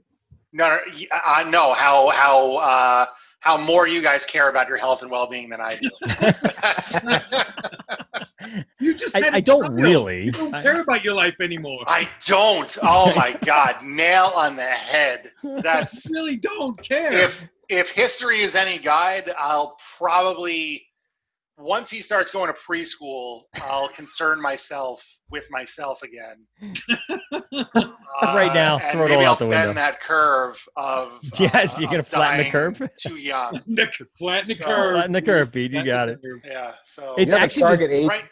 No, 0.54 0.70
no, 0.70 0.80
y- 0.96 1.06
I 1.12 1.44
know 1.50 1.74
how 1.74 2.10
how 2.12 2.56
uh, 2.56 3.06
how 3.42 3.58
more 3.58 3.88
you 3.88 4.02
guys 4.02 4.26
care 4.26 4.50
about 4.50 4.68
your 4.68 4.78
health 4.78 5.02
and 5.02 5.10
well 5.12 5.28
being 5.28 5.50
than 5.50 5.62
I 5.62 5.76
do. 5.78 5.90
You 8.80 8.94
just 8.96 9.16
I, 9.16 9.22
had 9.22 9.34
I 9.34 9.38
a 9.38 9.42
don't 9.42 9.74
really. 9.74 10.26
You 10.26 10.32
don't 10.32 10.54
I- 10.54 10.62
care 10.64 10.82
about 10.82 11.04
your 11.04 11.14
life 11.14 11.36
anymore. 11.42 11.84
I 11.88 12.08
don't. 12.26 12.78
Oh 12.82 13.14
my 13.16 13.38
God, 13.46 13.78
nail 13.84 14.32
on 14.36 14.56
the 14.56 14.64
head. 14.64 15.32
That's 15.44 16.10
really 16.12 16.38
don't 16.38 16.82
care. 16.82 17.14
if 17.14 17.50
if 17.70 17.92
history 17.92 18.40
is 18.40 18.56
any 18.56 18.80
guide, 18.80 19.32
I'll 19.38 19.78
probably 19.98 20.86
once 21.58 21.90
he 21.92 22.00
starts 22.02 22.32
going 22.32 22.48
to 22.48 22.58
preschool, 22.60 23.42
I'll 23.62 23.90
concern 23.90 24.42
myself 24.42 25.19
with 25.32 25.48
myself 25.52 26.02
again. 26.04 26.46
Right 28.22 28.54
now, 28.54 28.76
Uh, 28.76 28.80
and 28.84 28.92
throw 28.92 29.06
it 29.06 29.10
maybe 29.10 29.16
all 29.16 29.22
I'll 29.26 29.32
out 29.32 29.40
the 29.40 29.46
window. 29.46 29.66
bend 29.68 29.78
that 29.78 30.02
curve 30.02 30.62
of 30.76 31.20
Yes, 31.40 31.78
uh, 31.78 31.82
you're 31.82 31.90
gonna 31.90 32.04
flatten 32.04 32.46
the 32.46 32.52
curve. 32.52 32.82
too 33.00 33.16
young. 33.18 33.54
the, 33.68 33.88
flatten 34.18 34.48
the 34.50 34.56
So- 34.56 34.66
curve. 34.66 34.94
Flatten 34.96 35.12
the 35.14 35.22
curve, 35.22 35.52
Pete. 35.54 35.72
You 35.72 35.84
got 35.86 36.10
it. 36.10 36.20
Yeah. 36.44 36.74
So 36.84 37.16
It's 37.18 37.28
You 37.28 37.34
have 37.34 37.44
actually 37.44 37.62
just 37.72 37.84
age. 37.84 38.08
right. 38.10 38.26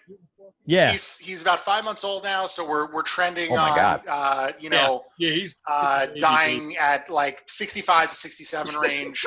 Yeah. 0.68 0.92
He's 0.92 1.18
he's 1.18 1.42
about 1.42 1.60
five 1.62 1.84
months 1.86 2.04
old 2.04 2.24
now, 2.24 2.46
so 2.46 2.68
we're 2.70 2.92
we're 2.94 3.02
trending 3.02 3.52
Oh 3.52 3.56
my 3.56 3.70
on 3.70 3.76
God. 3.76 4.02
uh, 4.08 4.52
you 4.60 4.70
know 4.70 5.06
Yeah, 5.18 5.32
he's 5.32 5.60
uh, 5.68 6.08
dying 6.18 6.76
at 6.78 7.10
like 7.10 7.42
65 7.48 8.10
to 8.10 8.16
67 8.16 8.76
range. 8.76 9.26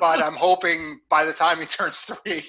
but 0.00 0.20
I'm 0.22 0.32
hoping 0.34 0.98
by 1.10 1.24
the 1.24 1.32
time 1.32 1.58
he 1.58 1.66
turns 1.66 2.00
three, 2.00 2.42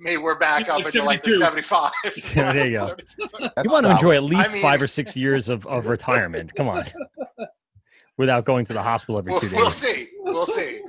maybe 0.00 0.16
we're 0.16 0.38
back 0.38 0.68
up 0.70 0.78
Like 0.78 0.86
into 0.94 1.02
like 1.04 1.22
the 1.22 1.36
72. 1.36 1.62
75. 1.62 1.92
There 2.54 2.66
you 2.68 2.78
go. 2.78 3.48
You 3.64 3.70
want 3.70 3.84
to 3.86 3.92
enjoy 3.92 4.16
at 4.16 4.24
least 4.24 4.50
I 4.50 4.52
mean- 4.54 4.62
five 4.62 4.80
or 4.82 4.86
six 4.86 5.16
years 5.16 5.48
of, 5.50 5.66
of 5.66 5.86
retirement. 5.86 6.54
Come 6.54 6.68
on. 6.68 6.84
Without 8.16 8.44
going 8.44 8.64
to 8.64 8.72
the 8.72 8.82
hospital 8.82 9.18
every 9.18 9.30
We'll, 9.32 9.40
two 9.40 9.48
days. 9.50 9.56
we'll 9.58 9.70
see. 9.70 10.08
We'll 10.22 10.46
see. 10.46 10.80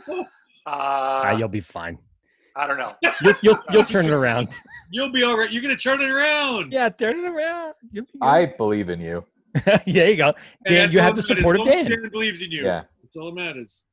Ah, 0.66 1.30
Uh, 1.30 1.38
you'll 1.38 1.48
be 1.48 1.60
fine. 1.60 2.00
I 2.60 2.68
don't 2.68 2.78
know. 2.78 2.94
You'll, 3.22 3.34
you'll, 3.42 3.60
you'll 3.72 3.84
turn 3.84 4.06
it 4.06 4.12
around. 4.12 4.50
You'll 4.92 5.12
be 5.12 5.24
all 5.24 5.38
right. 5.38 5.52
You're 5.52 5.62
gonna 5.62 5.76
turn 5.76 6.02
it 6.02 6.10
around. 6.10 6.72
Yeah, 6.74 6.90
turn 6.90 7.20
it 7.20 7.28
around. 7.28 7.74
You'll 7.92 8.06
be. 8.06 8.20
I 8.22 8.48
believe 8.48 8.90
in 8.90 9.00
you. 9.00 9.24
there 9.86 10.10
you 10.10 10.16
go. 10.16 10.34
Dan, 10.68 10.92
you 10.92 11.00
have 11.00 11.16
the 11.16 11.22
support 11.22 11.56
of 11.56 11.62
As 11.62 11.68
long 11.68 11.78
as 11.78 11.88
Dan. 11.90 12.02
Dan 12.02 12.10
believes 12.12 12.42
in 12.42 12.52
you. 12.52 12.64
Yeah. 12.66 12.84
That's 13.04 13.16
all 13.16 13.28
that 13.28 13.36
matters. 13.36 13.86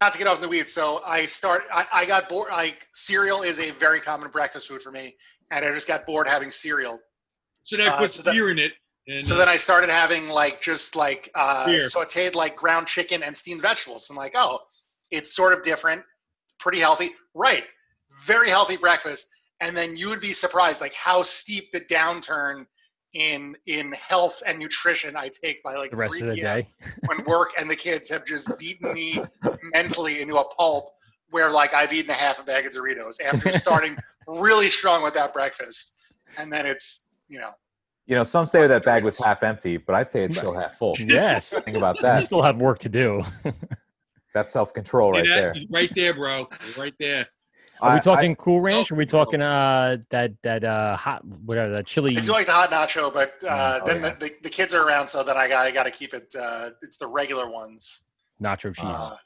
Not 0.00 0.12
to 0.12 0.18
get 0.18 0.26
off 0.26 0.36
in 0.36 0.42
the 0.42 0.48
weeds. 0.48 0.72
So 0.72 1.02
I 1.04 1.26
start. 1.26 1.62
I, 1.72 1.86
I 1.92 2.06
got 2.06 2.28
bored. 2.28 2.48
Like 2.50 2.88
cereal 2.94 3.42
is 3.42 3.58
a 3.60 3.70
very 3.72 4.00
common 4.00 4.30
breakfast 4.30 4.68
food 4.68 4.82
for 4.82 4.90
me, 4.90 5.14
and 5.50 5.64
I 5.64 5.72
just 5.72 5.86
got 5.88 6.06
bored 6.06 6.26
having 6.26 6.50
cereal. 6.50 6.98
So 7.64 7.76
then 7.76 7.88
I 7.88 7.94
Uh, 7.94 7.98
put 7.98 8.10
so 8.10 8.22
that- 8.22 8.32
beer 8.32 8.50
in 8.50 8.58
it. 8.58 8.72
And, 9.06 9.24
So 9.24 9.36
then 9.36 9.48
I 9.48 9.56
started 9.56 9.88
having 9.90 10.28
like 10.28 10.60
just 10.60 10.94
like 10.96 11.30
uh, 11.34 11.64
Beer. 11.66 11.80
sautéed 11.80 12.34
like 12.34 12.54
ground 12.56 12.86
chicken 12.86 13.22
and 13.22 13.34
steamed 13.36 13.62
vegetables. 13.62 14.08
I'm 14.10 14.16
like, 14.16 14.32
oh, 14.34 14.60
it's 15.10 15.34
sort 15.34 15.54
of 15.54 15.62
different, 15.62 16.02
pretty 16.60 16.78
healthy, 16.78 17.10
right? 17.34 17.64
Very 18.26 18.48
healthy 18.50 18.76
breakfast. 18.76 19.28
And 19.60 19.76
then 19.76 19.96
you 19.96 20.08
would 20.08 20.20
be 20.20 20.32
surprised 20.32 20.80
like 20.80 20.94
how 20.94 21.22
steep 21.22 21.72
the 21.72 21.80
downturn 21.80 22.66
in 23.14 23.56
in 23.66 23.92
health 23.92 24.42
and 24.46 24.58
nutrition 24.58 25.16
I 25.16 25.30
take 25.30 25.62
by 25.62 25.76
like 25.76 25.90
The 25.90 25.96
rest 25.96 26.18
3 26.18 26.28
of 26.28 26.34
the 26.36 26.40
p.m. 26.42 26.60
day. 26.60 26.68
when 27.06 27.24
work 27.24 27.50
and 27.58 27.68
the 27.70 27.74
kids 27.76 28.10
have 28.10 28.24
just 28.26 28.56
beaten 28.58 28.92
me 28.92 29.18
mentally 29.74 30.20
into 30.20 30.36
a 30.36 30.44
pulp 30.44 30.92
where 31.30 31.50
like 31.50 31.74
I've 31.74 31.92
eaten 31.92 32.10
a 32.10 32.14
half 32.14 32.40
a 32.40 32.44
bag 32.44 32.66
of 32.66 32.72
Doritos 32.72 33.20
after 33.22 33.50
starting 33.58 33.96
really 34.26 34.68
strong 34.68 35.02
with 35.02 35.14
that 35.14 35.32
breakfast. 35.32 35.98
And 36.36 36.52
then 36.52 36.66
it's, 36.66 37.14
you 37.28 37.38
know, 37.40 37.50
You 38.06 38.14
know, 38.16 38.24
some 38.24 38.46
say 38.46 38.66
that 38.66 38.84
bag 38.84 39.04
was 39.04 39.18
half 39.22 39.42
empty, 39.42 39.78
but 39.78 39.94
I'd 39.94 40.10
say 40.10 40.22
it's 40.22 40.36
still 40.36 40.54
half 40.54 40.76
full. 40.78 40.94
Yes. 40.98 41.48
Think 41.50 41.76
about 41.76 41.96
that 42.02 42.20
You 42.20 42.26
still 42.26 42.42
have 42.42 42.58
work 42.58 42.78
to 42.80 42.88
do. 42.88 43.22
That's 44.34 44.52
self 44.52 44.72
control 44.74 45.12
right 45.12 45.24
See 45.24 45.30
that? 45.30 45.54
there. 45.54 45.64
Right 45.70 45.90
there, 45.94 46.14
bro. 46.14 46.46
Right 46.78 46.94
there. 46.98 47.26
Are 47.80 47.94
we 47.94 48.00
talking 48.00 48.34
Cool 48.36 48.60
Ranch? 48.60 48.90
Or 48.90 48.94
are 48.94 48.98
we 48.98 49.06
talking 49.06 49.40
uh 49.40 49.98
that 50.10 50.32
that 50.42 50.64
uh 50.64 50.96
hot 50.96 51.24
whatever 51.24 51.74
that 51.76 51.86
chili? 51.86 52.16
I 52.16 52.20
do 52.20 52.32
like 52.32 52.46
the 52.46 52.52
hot 52.52 52.70
nacho, 52.70 53.12
but 53.12 53.34
uh, 53.44 53.80
Oh, 53.82 53.86
then 53.86 54.02
yeah. 54.02 54.10
the, 54.14 54.26
the, 54.26 54.32
the 54.44 54.50
kids 54.50 54.74
are 54.74 54.86
around, 54.86 55.08
so 55.08 55.22
then 55.22 55.36
I 55.36 55.48
got 55.48 55.66
I 55.66 55.70
got 55.70 55.84
to 55.84 55.90
keep 55.90 56.14
it. 56.14 56.34
Uh, 56.38 56.70
it's 56.82 56.96
the 56.96 57.06
regular 57.06 57.48
ones. 57.50 58.04
nacho 58.42 58.74
cheese. 58.74 58.84
Uh, 58.84 59.16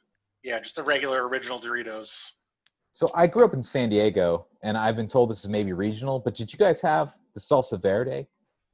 yeah, 0.43 0.59
just 0.61 0.77
the 0.77 0.83
regular 0.83 1.29
original 1.29 1.59
Doritos. 1.61 2.33
So 2.91 3.07
I 3.15 3.27
grew 3.27 3.45
up 3.45 3.55
in 3.55 3.63
San 3.63 3.89
Diego, 3.89 4.47
and 4.63 4.77
I've 4.77 4.97
been 4.97 5.09
told 5.09 5.31
this 5.31 5.41
is 5.41 5.49
maybe 5.49 5.73
regional, 5.73 6.19
but 6.19 6.35
did 6.35 6.53
you 6.53 6.59
guys 6.59 6.81
have 6.83 7.15
the 7.35 7.41
salsa 7.41 7.81
verde 7.81 8.27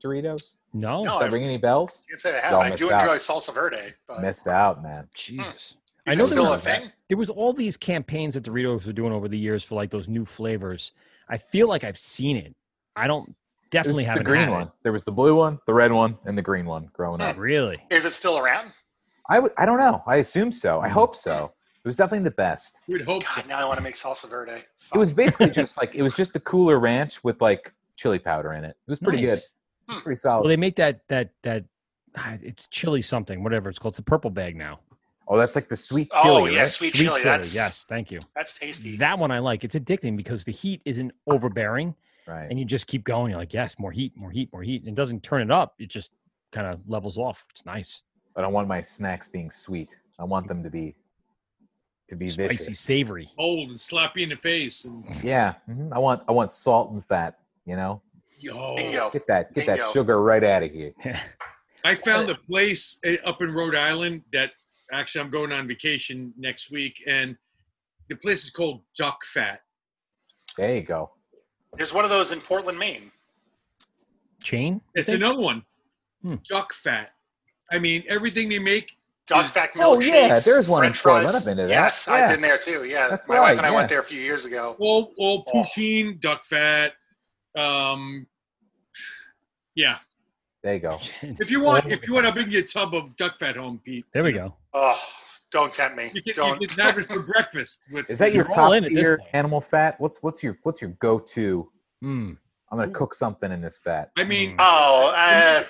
Doritos? 0.05 0.55
no, 0.73 1.05
No, 1.05 1.05
Does 1.05 1.19
that 1.21 1.25
I've- 1.27 1.35
ring 1.35 1.45
any 1.45 1.57
bells? 1.59 2.03
I 2.09 2.11
can't 2.11 2.21
say 2.21 2.37
I 2.39 2.41
have. 2.41 2.55
I 2.59 2.71
do 2.75 2.91
out. 2.93 3.03
enjoy 3.03 3.17
salsa 3.17 3.55
verde, 3.55 3.95
but 4.09 4.21
Missed 4.23 4.49
out, 4.49 4.83
man. 4.83 5.09
Jesus. 5.15 5.75
Is 6.09 6.19
I 6.19 6.23
know 6.23 6.27
there 6.27 6.43
was 6.43 6.91
there 7.09 7.19
was 7.19 7.31
all 7.31 7.53
these 7.53 7.77
campaigns 7.77 8.35
that 8.35 8.45
Doritos 8.45 8.87
were 8.87 8.93
doing 8.93 9.13
over 9.13 9.29
the 9.29 9.39
years 9.39 9.65
for 9.65 9.75
like 9.75 9.91
those 9.91 10.09
new 10.09 10.25
flavors. 10.25 10.93
I 11.29 11.39
feel 11.39 11.69
like 11.69 11.85
I've 11.85 11.99
seen 11.99 12.37
it. 12.37 12.55
I 12.97 13.07
don't 13.07 13.35
definitely 13.71 14.05
haven't 14.05 14.25
the 14.25 14.31
green 14.31 14.43
had 14.43 14.51
one. 14.51 14.73
There 14.83 14.93
was 14.93 15.05
the 15.05 15.13
blue 15.13 15.35
one, 15.35 15.59
the 15.67 15.75
red 15.75 15.93
one, 15.93 16.19
and 16.25 16.37
the 16.37 16.43
green 16.43 16.67
one 16.67 16.91
growing 16.93 17.21
up. 17.21 17.37
Really? 17.39 17.77
Is 17.91 18.05
it 18.05 18.13
still 18.13 18.39
around? 18.39 18.73
I. 19.29 19.41
I 19.57 19.67
don't 19.67 19.79
know. 19.79 20.03
I 20.07 20.17
assume 20.17 20.53
so. 20.53 20.79
Hmm. 20.79 20.87
I 20.87 20.89
hope 20.89 21.17
so. 21.17 21.51
It 21.85 21.89
was 21.89 21.97
definitely 21.97 22.25
the 22.25 22.33
best. 22.33 22.77
We'd 22.89 23.03
hope 23.03 23.23
so. 23.23 23.41
Now 23.49 23.59
I 23.59 23.65
want 23.65 23.79
to 23.79 23.83
make 23.83 23.95
salsa 23.95 24.29
verde. 24.29 24.63
It 24.93 24.99
was 24.99 25.13
basically 25.13 25.51
just 25.63 25.77
like 25.77 25.95
it 25.95 26.03
was 26.03 26.15
just 26.17 26.33
the 26.33 26.41
cooler 26.41 26.79
ranch 26.79 27.23
with 27.23 27.41
like 27.41 27.73
chili 27.97 28.19
powder 28.19 28.53
in 28.53 28.65
it. 28.65 28.77
It 28.87 28.91
was 28.91 28.99
pretty 28.99 29.23
good. 29.23 29.29
Nice. 29.31 29.51
It 29.89 29.93
was 29.93 30.03
pretty 30.03 30.21
solid. 30.21 30.41
Well, 30.41 30.49
they 30.49 30.57
make 30.57 30.77
that 30.77 31.01
that 31.09 31.31
that 31.43 31.65
ah, 32.17 32.37
it's 32.43 32.67
chili 32.69 33.01
something, 33.01 33.43
whatever 33.43 33.69
it's 33.69 33.79
called. 33.79 33.93
It's 33.93 34.01
a 34.01 34.03
purple 34.03 34.31
bag 34.31 34.57
now. 34.57 34.81
Oh, 35.29 35.39
that's 35.39 35.55
like 35.55 35.69
the 35.69 35.77
sweet 35.77 36.09
Oh, 36.15 36.23
chili. 36.23 36.55
yeah, 36.55 36.61
right? 36.61 36.69
sweet 36.69 36.95
chili. 36.95 37.23
That's 37.23 37.55
yes, 37.55 37.85
thank 37.89 38.11
you. 38.11 38.19
That's 38.35 38.59
tasty. 38.59 38.97
That 38.97 39.19
one 39.19 39.31
I 39.31 39.39
like. 39.39 39.63
It's 39.65 39.77
addicting 39.77 40.17
because 40.17 40.45
the 40.45 40.53
heat 40.53 40.81
isn't 40.85 41.13
overbearing, 41.27 41.95
Right. 42.27 42.47
and 42.51 42.59
you 42.59 42.65
just 42.65 42.87
keep 42.87 43.05
going. 43.05 43.31
You're 43.31 43.39
like, 43.39 43.53
yes, 43.55 43.79
more 43.79 43.93
heat, 43.93 44.17
more 44.17 44.31
heat, 44.31 44.53
more 44.53 44.63
heat. 44.63 44.83
And 44.83 44.89
it 44.91 44.95
doesn't 44.95 45.23
turn 45.23 45.43
it 45.43 45.51
up. 45.51 45.75
It 45.79 45.89
just 45.89 46.13
kind 46.53 46.67
of 46.67 46.81
levels 46.89 47.19
off. 47.19 47.47
It's 47.51 47.65
nice, 47.67 48.03
But 48.35 48.41
I 48.41 48.45
don't 48.45 48.53
want 48.55 48.69
my 48.69 48.81
snacks 48.83 49.29
being 49.29 49.51
sweet. 49.51 49.99
I 50.19 50.25
want 50.25 50.49
them 50.49 50.63
to 50.63 50.71
be 50.71 50.95
to 52.09 52.17
be 52.17 52.29
spicy, 52.29 52.57
vicious. 52.57 52.81
savory. 52.81 53.29
Old 53.37 53.69
and 53.71 53.79
sloppy 53.79 54.23
in 54.23 54.31
the 54.31 54.37
face. 54.37 54.85
And 54.87 55.05
Yeah, 55.23 55.55
mhm. 55.69 55.93
I 55.93 55.99
want 55.99 56.23
I 56.27 56.33
want 56.33 56.51
salt 56.53 56.91
and 56.93 57.05
fat. 57.05 57.39
You 57.67 57.77
know, 57.77 58.01
yo, 58.39 58.75
Bingo. 58.77 59.11
get 59.11 59.27
that 59.27 59.53
get 59.55 59.67
Bingo. 59.67 59.83
that 59.85 59.93
sugar 59.93 60.23
right 60.23 60.43
out 60.43 60.63
of 60.63 60.73
here. 60.73 60.95
I 61.85 61.95
found 61.95 62.31
a 62.31 62.35
place 62.35 62.99
eh, 63.05 63.19
up 63.25 63.43
in 63.43 63.53
Rhode 63.53 63.75
Island 63.75 64.23
that 64.33 64.53
actually 64.93 65.23
I'm 65.23 65.31
going 65.31 65.53
on 65.53 65.67
vacation 65.69 66.33
next 66.37 66.71
week, 66.71 67.03
and 67.07 67.37
the 68.09 68.17
place 68.17 68.45
is 68.45 68.51
called 68.51 68.83
Duck 68.97 69.25
Fat. 69.25 69.61
There 70.57 70.75
you 70.75 70.83
go. 70.83 71.11
There's 71.77 71.93
one 71.93 72.05
of 72.05 72.11
those 72.11 72.33
in 72.33 72.41
Portland, 72.41 72.79
Maine. 72.79 73.11
Chain? 74.43 74.81
It's 74.95 75.11
another 75.13 75.41
one. 75.41 75.63
Hmm. 76.23 76.37
Duck 76.49 76.73
Fat. 76.73 77.11
I 77.71 77.79
mean, 77.79 78.03
everything 78.09 78.49
they 78.49 78.59
make 78.59 78.93
Duck 79.27 79.47
Fat 79.47 79.71
Oh, 79.77 79.99
milkshakes. 79.99 80.07
yeah, 80.29 80.39
there's 80.41 80.69
one 80.69 80.85
in 80.85 80.93
French 80.95 81.03
Portland. 81.03 81.31
fries. 81.31 81.35
I've 81.37 81.45
been 81.45 81.57
to 81.59 81.63
that. 81.65 81.69
Yes, 81.71 82.07
Yeah. 82.09 82.15
I've 82.15 82.31
been 82.31 82.41
there 82.41 82.57
too. 82.59 82.85
Yeah, 82.85 83.09
That's 83.09 83.29
my 83.29 83.39
wife 83.41 83.49
right, 83.51 83.59
and 83.59 83.67
I 83.67 83.71
went 83.71 83.89
there 83.91 84.01
a 84.01 84.05
few 84.05 84.21
years 84.21 84.47
ago. 84.47 84.75
all 84.79 85.13
all 85.19 85.45
Oh. 85.47 85.63
poutine, 85.65 86.19
duck 86.21 86.45
fat. 86.47 86.95
Um, 87.55 88.27
yeah. 89.75 89.99
There 90.63 90.75
you 90.75 90.81
go. 90.81 90.99
If 91.23 91.51
you 91.51 91.61
want, 91.63 91.87
if 91.87 92.07
you 92.09 92.15
want, 92.15 92.27
I'll 92.27 92.33
bring 92.33 92.51
you 92.51 92.59
a 92.61 92.63
tub 92.63 92.95
of 92.95 93.17
duck 93.17 93.39
fat 93.39 93.57
home, 93.57 93.81
Pete. 93.85 94.05
There 94.13 94.25
we 94.25 94.33
go. 94.33 94.55
Oh, 94.75 95.01
don't 95.51 95.73
tempt 95.73 95.97
me. 95.97 96.11
You 96.13 96.23
can, 96.23 96.33
Don't. 96.35 96.61
you 96.61 96.67
can 96.69 96.79
have 96.85 96.99
it 96.99 97.07
for 97.07 97.21
breakfast. 97.23 97.87
With 97.93 98.11
Is 98.11 98.19
that 98.19 98.33
your 98.33 98.45
top 98.45 98.75
in 98.75 98.85
tier 98.85 99.21
animal 99.33 99.61
fat? 99.61 100.01
What's 100.01 100.23
what's 100.23 100.43
your 100.43 100.59
what's 100.65 100.81
your 100.83 100.91
go 101.01 101.19
to? 101.21 101.71
Hmm. 102.03 102.33
I'm 102.71 102.79
gonna 102.79 102.91
cook 102.91 103.15
something 103.15 103.51
in 103.51 103.61
this 103.63 103.79
fat. 103.79 104.11
I 104.19 104.25
mean, 104.25 104.57
Oh, 104.59 105.13
uh, 105.17 105.63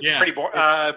yeah. 0.00 0.18
pretty 0.18 0.32
boring. 0.32 0.52
Uh, 0.54 0.92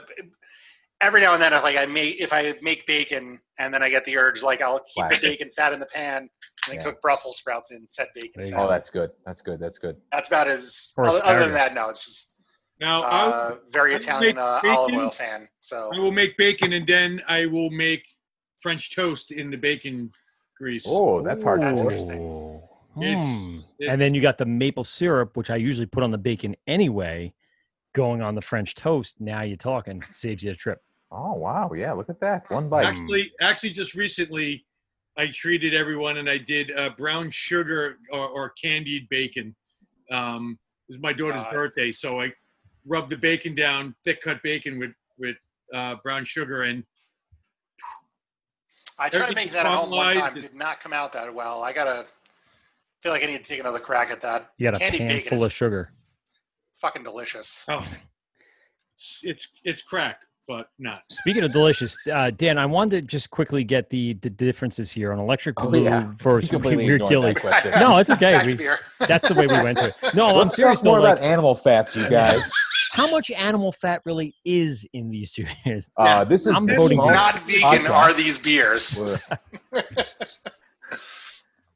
every 1.02 1.22
now 1.22 1.34
and 1.34 1.42
then, 1.42 1.54
if 1.54 1.64
like 1.64 1.78
I 1.78 1.86
make 1.86 2.20
if 2.20 2.34
I 2.34 2.54
make 2.62 2.86
bacon 2.86 3.40
and 3.60 3.74
then 3.74 3.82
I 3.82 3.90
get 3.90 4.04
the 4.06 4.18
urge, 4.18 4.44
like 4.44 4.62
I'll 4.62 4.80
keep 4.80 5.06
Classic. 5.06 5.22
the 5.22 5.28
bacon 5.30 5.50
fat 5.56 5.72
in 5.74 5.80
the 5.80 5.86
pan 5.86 6.18
and 6.18 6.30
then 6.68 6.76
Yeah. 6.76 6.84
cook 6.84 7.02
Brussels 7.02 7.38
sprouts 7.38 7.72
in 7.72 7.88
said 7.88 8.08
bacon. 8.14 8.32
There 8.36 8.46
you 8.46 8.52
fat. 8.52 8.58
go. 8.58 8.64
Oh, 8.66 8.70
that's 8.70 8.90
good. 8.90 9.12
That's 9.26 9.42
good. 9.42 9.60
That's 9.60 9.78
good. 9.78 9.96
That's 10.12 10.28
about 10.28 10.48
as. 10.50 10.94
Other, 10.98 11.22
other 11.24 11.40
than 11.46 11.54
that, 11.54 11.74
no, 11.74 11.88
it's 11.90 12.04
just 12.04 12.31
Now 12.82 13.04
uh, 13.04 13.56
very 13.70 13.94
I 13.94 13.98
Italian 13.98 14.38
uh, 14.40 14.60
olive 14.66 14.96
oil 14.96 15.12
fan. 15.12 15.48
So 15.62 15.92
I, 15.94 15.98
I 15.98 16.00
will 16.00 16.12
make 16.12 16.36
bacon, 16.36 16.74
and 16.74 16.86
then 16.86 17.22
I 17.28 17.46
will 17.46 17.70
make 17.70 18.04
French 18.60 18.94
toast 18.96 19.32
in 19.32 19.52
the 19.52 19.58
bacon 19.58 20.12
grease. 20.58 20.86
Oh, 20.88 21.22
that's 21.22 21.44
hard. 21.44 21.62
That's 21.62 21.80
interesting. 21.80 22.22
Ooh. 22.22 22.56
It's- 23.02 23.40
Hmm. 23.40 23.60
it's- 23.80 23.90
and 23.90 24.02
then 24.02 24.14
you 24.14 24.20
got 24.22 24.38
the 24.38 24.46
maple 24.46 24.84
syrup, 24.84 25.38
which 25.38 25.50
I 25.50 25.56
usually 25.56 25.86
put 25.86 26.04
on 26.04 26.12
the 26.12 26.18
bacon 26.18 26.58
anyway, 26.68 27.34
going 27.94 28.22
on 28.22 28.36
the 28.36 28.42
French 28.42 28.76
toast. 28.76 29.22
Now 29.22 29.44
you're 29.44 29.56
talking. 29.56 30.02
Saves 30.12 30.44
you 30.44 30.52
a 30.52 30.56
trip. 30.56 30.80
Oh 31.12 31.34
wow, 31.36 31.72
yeah. 31.74 31.94
Look 31.94 32.10
at 32.10 32.20
that. 32.20 32.50
One 32.50 32.68
bite. 32.68 32.86
Actually, 32.86 33.32
actually, 33.42 33.70
just 33.72 33.94
recently, 33.96 34.66
I 35.18 35.28
treated 35.28 35.74
everyone, 35.74 36.18
and 36.18 36.30
I 36.30 36.38
did 36.38 36.72
uh, 36.72 36.90
brown 36.98 37.30
sugar 37.30 38.00
or, 38.12 38.28
or 38.28 38.50
candied 38.62 39.08
bacon. 39.10 39.56
Um, 40.10 40.58
it 40.90 40.94
was 40.94 41.02
my 41.02 41.14
daughter's 41.14 41.44
Uh, 41.44 41.52
birthday, 41.52 41.92
so 41.92 42.20
I 42.20 42.34
rubbed 42.86 43.10
the 43.10 43.18
bacon 43.18 43.56
down, 43.56 43.96
thick 44.04 44.22
cut 44.22 44.42
bacon 44.44 44.80
with 44.80 44.92
with 45.18 45.38
uh, 45.74 45.96
brown 46.04 46.26
sugar, 46.26 46.64
and 46.64 46.84
I 49.00 49.10
tried 49.10 49.30
to 49.30 49.36
make 49.36 49.52
that 49.52 49.66
at 49.66 49.74
home 49.74 49.92
one 49.92 50.16
time. 50.16 50.34
Did 50.36 50.54
not 50.54 50.80
come 50.80 50.94
out 50.94 51.14
that 51.14 51.34
well. 51.34 51.64
I 51.64 51.74
gotta 51.74 52.06
feel 53.02 53.12
like 53.12 53.24
I 53.24 53.28
need 53.28 53.38
to 53.38 53.44
take 53.44 53.60
another 53.60 53.80
crack 53.80 54.12
at 54.12 54.22
that. 54.22 54.52
You 54.58 54.68
got 54.68 54.76
a 54.76 54.80
Candied 54.80 55.00
pan 55.02 55.22
full 55.22 55.44
of 55.44 55.52
sugar. 55.54 55.90
fucking 56.76 57.04
delicious. 57.04 57.66
oh, 57.70 57.80
it's 58.96 59.22
it's, 59.24 59.48
it's 59.64 59.82
cracked, 59.82 60.26
but 60.48 60.68
not. 60.80 61.02
Speaking 61.10 61.44
of 61.44 61.52
delicious, 61.52 61.98
uh, 62.12 62.32
Dan, 62.32 62.58
I 62.58 62.66
wanted 62.66 63.02
to 63.02 63.02
just 63.08 63.30
quickly 63.30 63.64
get 63.64 63.90
the, 63.90 64.14
the 64.16 64.30
differences 64.30 64.92
here 64.92 65.12
on 65.14 65.20
electric 65.20 65.62
Oh, 65.62 65.70
blue 65.70 65.84
yeah. 65.84 66.12
versus 66.18 66.52
weird 66.52 66.74
ignored 67.02 67.10
gilly. 67.10 67.34
that 67.34 67.42
question. 67.42 67.72
No, 67.80 67.98
it's 67.98 68.10
okay. 68.10 68.32
We- 68.46 69.06
that's 69.08 69.28
the 69.28 69.36
way 69.36 69.48
we 69.48 69.64
went 69.64 69.78
to 69.80 69.86
it. 69.88 69.96
No, 70.16 70.28
I'm 70.28 70.38
Let's 70.38 70.56
serious 70.56 70.80
talk 70.80 70.84
though. 70.86 70.90
more 70.92 71.00
Like, 71.02 71.18
about 71.18 71.24
animal 71.26 71.56
fats, 71.56 71.96
you 71.96 72.10
guys. 72.10 72.50
how 72.92 73.10
much 73.12 73.32
animal 73.32 73.72
fat 73.72 74.02
really 74.06 74.36
is 74.44 74.86
in 74.94 75.10
these 75.10 75.32
two 75.32 75.46
beers? 75.66 75.90
Uh, 75.98 76.24
this 76.24 76.46
is 76.48 76.56
I'm 76.56 76.66
the 76.66 76.76
voting 76.76 76.98
Not 76.98 77.40
vegan 77.40 77.62
podcast. 77.62 77.90
are 77.92 78.14
these 78.14 78.38
beers. 78.40 79.32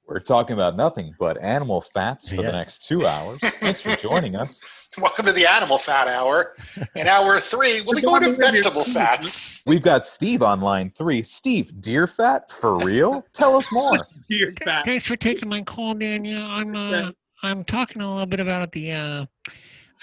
We're, 0.08 0.16
we're 0.16 0.20
talking 0.20 0.54
about 0.54 0.76
nothing 0.76 1.14
but 1.20 1.42
animal 1.42 1.82
fats 1.82 2.30
for 2.30 2.38
the 2.38 2.52
next 2.52 2.86
two 2.86 3.06
hours. 3.06 3.40
Thanks 3.40 3.82
for 3.82 3.96
joining 3.96 4.36
us. 4.36 4.90
Welcome 5.02 5.26
to 5.26 5.32
the 5.32 5.46
Animal 5.46 5.78
Fat 5.78 6.08
Hour. 6.08 6.56
In 6.96 7.08
hour 7.08 7.40
three, 7.40 7.82
we'll 7.82 7.96
be 7.96 8.02
going 8.02 8.24
to 8.24 8.32
vegetable 8.32 8.84
fats. 8.84 9.66
We've 9.68 9.82
got 9.82 10.06
Steve 10.06 10.42
on 10.42 10.62
line 10.62 10.90
three. 10.90 11.22
Steve, 11.24 11.82
deer 11.82 12.08
fat 12.08 12.50
for 12.50 12.78
real? 12.78 13.26
Tell 13.34 13.58
us 13.58 13.72
more. 13.74 13.98
Dear 14.30 14.54
fat. 14.64 14.86
Thanks 14.86 15.04
for 15.04 15.18
taking 15.18 15.50
my 15.50 15.64
call, 15.64 15.96
Daniel. 15.96 16.42
I'm 16.42 16.76
uh, 16.76 17.12
I'm 17.44 17.64
talking 17.66 18.02
a 18.02 18.10
little 18.10 18.26
bit 18.26 18.40
about 18.40 18.72
the 18.72 18.92
uh, 18.92 19.26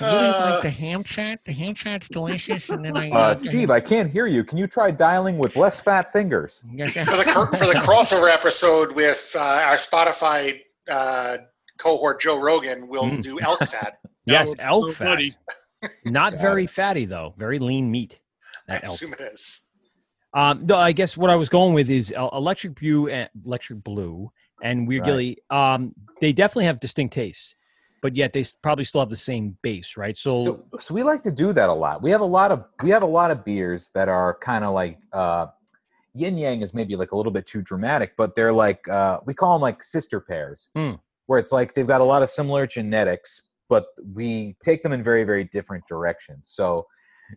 I 0.04 0.12
really 0.12 0.28
Uh. 0.28 0.50
like 0.50 0.62
the 0.62 0.70
ham 0.70 1.02
fat. 1.02 1.38
The 1.44 1.52
ham 1.52 1.74
fat's 1.74 2.08
delicious, 2.08 2.68
and 2.70 2.84
then 2.84 2.96
I 2.96 3.10
Uh, 3.10 3.34
Steve, 3.34 3.70
I 3.70 3.80
can't 3.80 4.10
hear 4.10 4.26
you. 4.26 4.44
Can 4.44 4.58
you 4.58 4.66
try 4.66 4.90
dialing 4.90 5.38
with 5.38 5.56
less 5.56 5.80
fat 5.80 6.12
fingers? 6.12 6.64
Yes, 6.72 6.92
For 6.92 7.16
the 7.16 7.24
for 7.58 7.66
the 7.66 7.80
crossover 7.84 8.32
episode 8.32 8.92
with 8.92 9.32
uh, 9.36 9.40
our 9.40 9.76
Spotify 9.76 10.60
uh, 10.88 11.38
cohort, 11.78 12.20
Joe 12.20 12.38
Rogan, 12.40 12.88
we'll 12.88 13.04
Mm. 13.04 13.22
do 13.22 13.40
elk 13.40 13.60
fat. 13.64 13.98
Yes, 14.24 14.50
was 14.50 14.56
elk 14.60 14.88
so 14.88 14.94
fat. 14.94 15.18
Not 16.04 16.34
very 16.34 16.66
fatty 16.68 17.06
though. 17.06 17.34
Very 17.36 17.58
lean 17.58 17.90
meat. 17.90 18.20
I 18.68 18.74
elk. 18.74 18.84
assume 18.84 19.12
it 19.14 19.20
is. 19.20 19.70
Um, 20.34 20.64
no, 20.64 20.76
I 20.76 20.92
guess 20.92 21.16
what 21.16 21.28
I 21.28 21.34
was 21.34 21.48
going 21.48 21.74
with 21.74 21.90
is 21.90 22.14
uh, 22.16 22.28
electric 22.32 22.78
blue 22.78 23.08
and 23.08 23.28
electric 23.44 23.82
blue 23.82 24.30
and 24.62 24.86
weird 24.86 25.00
Right. 25.00 25.06
gilly. 25.06 25.38
Um, 25.50 25.92
they 26.20 26.32
definitely 26.32 26.66
have 26.66 26.78
distinct 26.80 27.14
tastes, 27.14 27.54
but 28.02 28.16
yet 28.16 28.32
they 28.32 28.44
probably 28.62 28.84
still 28.84 29.00
have 29.00 29.08
the 29.08 29.16
same 29.16 29.56
base, 29.62 29.96
right? 29.96 30.16
So, 30.16 30.44
So, 30.44 30.64
so 30.80 30.92
we 30.92 31.02
like 31.04 31.22
to 31.22 31.30
do 31.30 31.52
that 31.54 31.68
a 31.68 31.72
lot. 31.72 32.02
We 32.02 32.10
have 32.10 32.20
a 32.20 32.26
lot 32.26 32.50
of 32.52 32.64
we 32.82 32.90
have 32.90 33.02
a 33.02 33.06
lot 33.06 33.30
of 33.30 33.44
beers 33.44 33.90
that 33.94 34.08
are 34.08 34.36
kind 34.40 34.64
of 34.64 34.74
like 34.74 34.98
uh, 35.12 35.46
yin 36.12 36.36
yang 36.36 36.60
is 36.60 36.74
maybe 36.74 36.96
like 36.96 37.12
a 37.12 37.16
little 37.16 37.32
bit 37.32 37.46
too 37.46 37.62
dramatic, 37.62 38.12
but 38.18 38.34
they're 38.34 38.52
like 38.52 38.86
uh, 38.88 39.20
we 39.24 39.32
call 39.32 39.54
them 39.54 39.62
like 39.62 39.82
sister 39.82 40.20
pairs, 40.20 40.68
Hmm. 40.74 40.94
where 41.26 41.38
it's 41.38 41.52
like 41.52 41.72
they've 41.74 41.86
got 41.86 42.00
a 42.02 42.04
lot 42.04 42.22
of 42.22 42.28
similar 42.28 42.66
genetics, 42.66 43.40
but 43.68 43.86
we 44.12 44.56
take 44.62 44.82
them 44.82 44.92
in 44.92 45.02
very 45.02 45.24
very 45.24 45.44
different 45.44 45.84
directions. 45.88 46.48
So, 46.48 46.86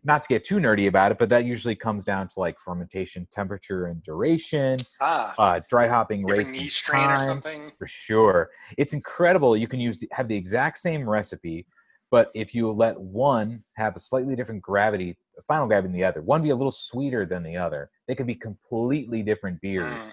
not 0.04 0.24
to 0.24 0.30
get 0.30 0.46
too 0.46 0.56
nerdy 0.56 0.88
about 0.88 1.12
it, 1.12 1.18
but 1.18 1.30
that 1.30 1.46
usually 1.46 1.76
comes 1.76 2.04
down 2.04 2.28
to 2.30 2.40
like 2.40 2.60
fermentation 2.60 3.28
temperature 3.32 3.88
and 3.88 4.02
duration, 4.04 4.78
Ah, 5.00 5.34
uh, 5.38 5.60
dry 5.70 5.88
hopping 5.88 6.26
rates, 6.26 6.48
and 6.48 6.56
yeast 6.56 6.78
strain 6.78 7.10
or 7.10 7.20
something. 7.20 7.72
for 7.78 7.88
sure. 7.88 8.50
It's 8.78 8.94
incredible. 8.94 9.56
You 9.56 9.68
can 9.68 9.80
use 9.80 10.00
the, 10.00 10.08
have 10.12 10.28
the 10.28 10.36
exact 10.36 10.80
same 10.80 11.08
recipe, 11.08 11.66
but 12.12 12.30
if 12.34 12.54
you 12.54 12.72
let 12.72 13.00
one 13.00 13.64
have 13.74 13.96
a 13.96 14.00
slightly 14.00 14.36
different 14.36 14.62
gravity, 14.62 15.18
final 15.48 15.68
gravity 15.68 15.88
than 15.92 16.00
the 16.00 16.06
other, 16.06 16.22
one 16.22 16.42
be 16.44 16.50
a 16.50 16.56
little 16.56 16.72
sweeter 16.72 17.26
than 17.26 17.44
the 17.44 17.58
other, 17.58 17.90
they 18.08 18.16
could 18.16 18.28
be 18.28 18.36
completely 18.36 19.22
different 19.24 19.60
beers. 19.62 20.02
Mm. 20.04 20.12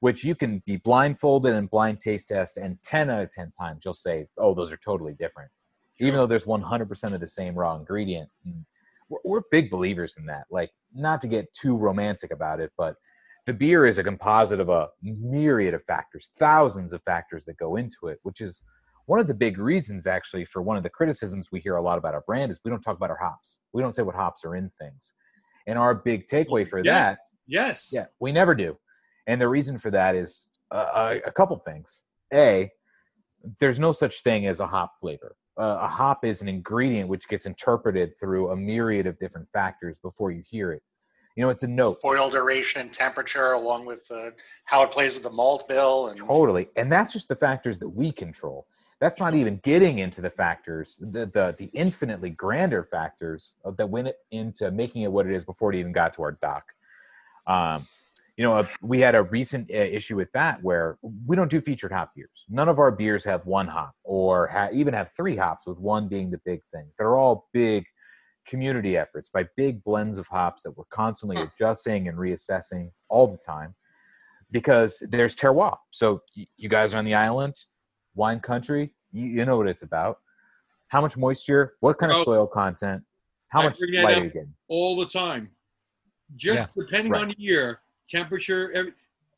Which 0.00 0.22
you 0.22 0.36
can 0.36 0.62
be 0.64 0.76
blindfolded 0.76 1.54
and 1.54 1.68
blind 1.68 2.00
taste 2.00 2.28
test, 2.28 2.56
and 2.56 2.78
ten 2.84 3.10
out 3.10 3.22
of 3.22 3.32
ten 3.32 3.50
times 3.50 3.84
you'll 3.84 3.94
say, 3.94 4.28
"Oh, 4.38 4.54
those 4.54 4.72
are 4.72 4.76
totally 4.76 5.14
different," 5.14 5.50
even 5.98 6.14
though 6.14 6.26
there's 6.26 6.46
100% 6.46 7.14
of 7.14 7.20
the 7.20 7.26
same 7.26 7.56
raw 7.56 7.74
ingredient. 7.74 8.30
And 8.44 8.64
we're, 9.08 9.18
we're 9.24 9.42
big 9.50 9.70
believers 9.70 10.14
in 10.18 10.26
that. 10.26 10.44
Like, 10.50 10.70
not 10.94 11.20
to 11.22 11.28
get 11.28 11.52
too 11.52 11.76
romantic 11.76 12.32
about 12.32 12.60
it, 12.60 12.72
but 12.76 12.94
the 13.46 13.54
beer 13.54 13.86
is 13.86 13.98
a 13.98 14.04
composite 14.04 14.60
of 14.60 14.68
a 14.68 14.88
myriad 15.02 15.74
of 15.74 15.82
factors, 15.84 16.28
thousands 16.38 16.92
of 16.92 17.02
factors 17.04 17.44
that 17.46 17.56
go 17.56 17.76
into 17.76 18.08
it, 18.08 18.18
which 18.22 18.40
is 18.40 18.60
one 19.06 19.18
of 19.18 19.26
the 19.26 19.34
big 19.34 19.56
reasons 19.58 20.06
actually 20.06 20.44
for 20.44 20.60
one 20.60 20.76
of 20.76 20.82
the 20.82 20.90
criticisms 20.90 21.48
we 21.50 21.60
hear 21.60 21.76
a 21.76 21.82
lot 21.82 21.96
about 21.96 22.12
our 22.12 22.20
brand 22.26 22.52
is 22.52 22.60
we 22.62 22.70
don't 22.70 22.82
talk 22.82 22.96
about 22.96 23.08
our 23.10 23.16
hops. 23.16 23.58
We 23.72 23.80
don't 23.80 23.94
say 23.94 24.02
what 24.02 24.14
hops 24.14 24.44
are 24.44 24.54
in 24.54 24.70
things. 24.78 25.14
And 25.66 25.78
our 25.78 25.94
big 25.94 26.26
takeaway 26.26 26.68
for 26.68 26.82
Yes. 26.84 27.10
that, 27.10 27.18
Yes. 27.46 27.90
yeah, 27.92 28.04
we 28.20 28.32
never 28.32 28.54
do. 28.54 28.76
And 29.26 29.40
the 29.40 29.48
reason 29.48 29.78
for 29.78 29.90
that 29.92 30.14
is 30.14 30.48
uh, 30.70 31.18
a, 31.24 31.28
a 31.28 31.32
couple 31.32 31.56
things. 31.58 32.02
A, 32.34 32.70
there's 33.60 33.78
no 33.78 33.92
such 33.92 34.22
thing 34.22 34.46
as 34.46 34.60
a 34.60 34.66
hop 34.66 34.92
flavor. 35.00 35.36
Uh, 35.58 35.78
a 35.82 35.88
hop 35.88 36.24
is 36.24 36.40
an 36.40 36.48
ingredient 36.48 37.08
which 37.08 37.28
gets 37.28 37.46
interpreted 37.46 38.16
through 38.18 38.50
a 38.50 38.56
myriad 38.56 39.06
of 39.06 39.18
different 39.18 39.48
factors 39.48 39.98
before 39.98 40.30
you 40.30 40.42
hear 40.46 40.72
it. 40.72 40.82
You 41.34 41.42
know, 41.42 41.50
it's 41.50 41.62
a 41.62 41.68
note. 41.68 42.00
Boil 42.02 42.30
duration 42.30 42.80
and 42.80 42.92
temperature, 42.92 43.52
along 43.52 43.86
with 43.86 44.10
uh, 44.10 44.30
how 44.64 44.82
it 44.82 44.90
plays 44.90 45.14
with 45.14 45.22
the 45.22 45.30
malt 45.30 45.68
bill, 45.68 46.08
and 46.08 46.18
Totally. 46.18 46.68
And 46.76 46.90
that's 46.90 47.12
just 47.12 47.28
the 47.28 47.36
factors 47.36 47.78
that 47.78 47.88
we 47.88 48.10
control. 48.12 48.66
That's 49.00 49.20
not 49.20 49.34
even 49.34 49.60
getting 49.62 50.00
into 50.00 50.20
the 50.20 50.30
factors, 50.30 50.98
the 51.00 51.26
the, 51.26 51.54
the 51.58 51.70
infinitely 51.74 52.30
grander 52.30 52.82
factors 52.82 53.54
that 53.76 53.88
went 53.88 54.08
into 54.32 54.70
making 54.72 55.02
it 55.02 55.12
what 55.12 55.26
it 55.26 55.32
is 55.32 55.44
before 55.44 55.72
it 55.72 55.78
even 55.78 55.92
got 55.92 56.14
to 56.14 56.22
our 56.22 56.32
dock. 56.32 56.64
Um, 57.46 57.86
you 58.38 58.44
know, 58.44 58.54
uh, 58.54 58.64
we 58.80 59.00
had 59.00 59.16
a 59.16 59.24
recent 59.24 59.68
uh, 59.68 59.74
issue 59.74 60.14
with 60.14 60.30
that 60.32 60.62
where 60.62 60.96
we 61.26 61.34
don't 61.34 61.50
do 61.50 61.60
featured 61.60 61.90
hop 61.90 62.12
beers. 62.14 62.46
None 62.48 62.68
of 62.68 62.78
our 62.78 62.92
beers 62.92 63.24
have 63.24 63.44
one 63.44 63.66
hop 63.66 63.92
or 64.04 64.46
ha- 64.46 64.68
even 64.72 64.94
have 64.94 65.10
three 65.16 65.36
hops, 65.36 65.66
with 65.66 65.76
one 65.78 66.06
being 66.06 66.30
the 66.30 66.40
big 66.44 66.60
thing. 66.72 66.86
They're 66.96 67.16
all 67.16 67.48
big 67.52 67.84
community 68.46 68.96
efforts 68.96 69.28
by 69.28 69.44
big 69.56 69.82
blends 69.82 70.18
of 70.18 70.28
hops 70.28 70.62
that 70.62 70.70
we're 70.70 70.84
constantly 70.90 71.36
adjusting 71.42 72.06
and 72.06 72.16
reassessing 72.16 72.90
all 73.08 73.26
the 73.26 73.36
time 73.38 73.74
because 74.52 75.02
there's 75.10 75.34
terroir. 75.34 75.76
So 75.90 76.22
y- 76.36 76.46
you 76.56 76.68
guys 76.68 76.94
are 76.94 76.98
on 76.98 77.04
the 77.04 77.14
island, 77.14 77.56
wine 78.14 78.38
country. 78.38 78.94
You, 79.10 79.44
know 79.46 79.56
what 79.56 79.66
it's 79.66 79.82
about. 79.82 80.18
How 80.88 81.00
much 81.00 81.16
moisture? 81.16 81.74
What 81.80 81.98
kind 81.98 82.12
of 82.12 82.18
Oh. 82.18 82.22
soil 82.24 82.46
content? 82.46 83.02
How 83.48 83.62
I 83.62 83.64
much 83.64 83.78
light 83.80 84.18
are 84.18 84.24
you 84.24 84.30
getting? 84.30 84.54
all 84.68 84.94
the 84.94 85.06
time. 85.06 85.50
Just 86.36 86.68
depending 86.76 87.12
right. 87.12 87.22
on 87.22 87.28
the 87.30 87.36
year, 87.36 87.80
temperature, 88.08 88.72
every, 88.72 88.92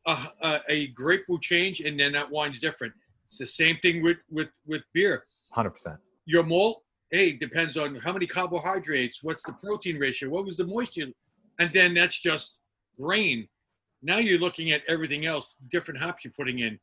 uh, 0.07 0.27
uh, 0.41 0.59
a 0.69 0.89
grape 0.89 1.25
will 1.29 1.39
change, 1.39 1.81
and 1.81 1.99
then 1.99 2.13
that 2.13 2.31
wine's 2.31 2.61
different. 2.61 2.93
It's 3.25 3.39
the 3.39 3.47
same 3.47 3.77
thing 3.79 4.03
with 4.03 4.19
with 4.31 4.49
with 4.67 4.83
beer. 4.93 5.25
Hundred 5.53 5.71
percent. 5.71 5.97
Your 6.27 6.43
malt, 6.43 6.83
hey, 7.11 7.33
depends 7.33 7.77
on 7.77 7.97
how 7.97 8.13
many 8.13 8.27
carbohydrates, 8.27 9.23
what's 9.23 9.45
the 9.45 9.53
protein 9.53 9.99
ratio, 9.99 10.31
what 10.31 10.45
was 10.45 10.57
the 10.57 10.67
moisture, 10.67 11.07
and 11.59 11.71
then 11.73 11.95
that's 11.95 12.19
just 12.19 12.59
grain. 12.99 13.49
Now 14.03 14.19
you're 14.19 14.39
looking 14.39 14.71
at 14.71 14.83
everything 14.89 15.27
else, 15.27 15.55
different 15.71 16.01
hops 16.01 16.25
you're 16.25 16.33
putting 16.37 16.61
in. 16.61 16.79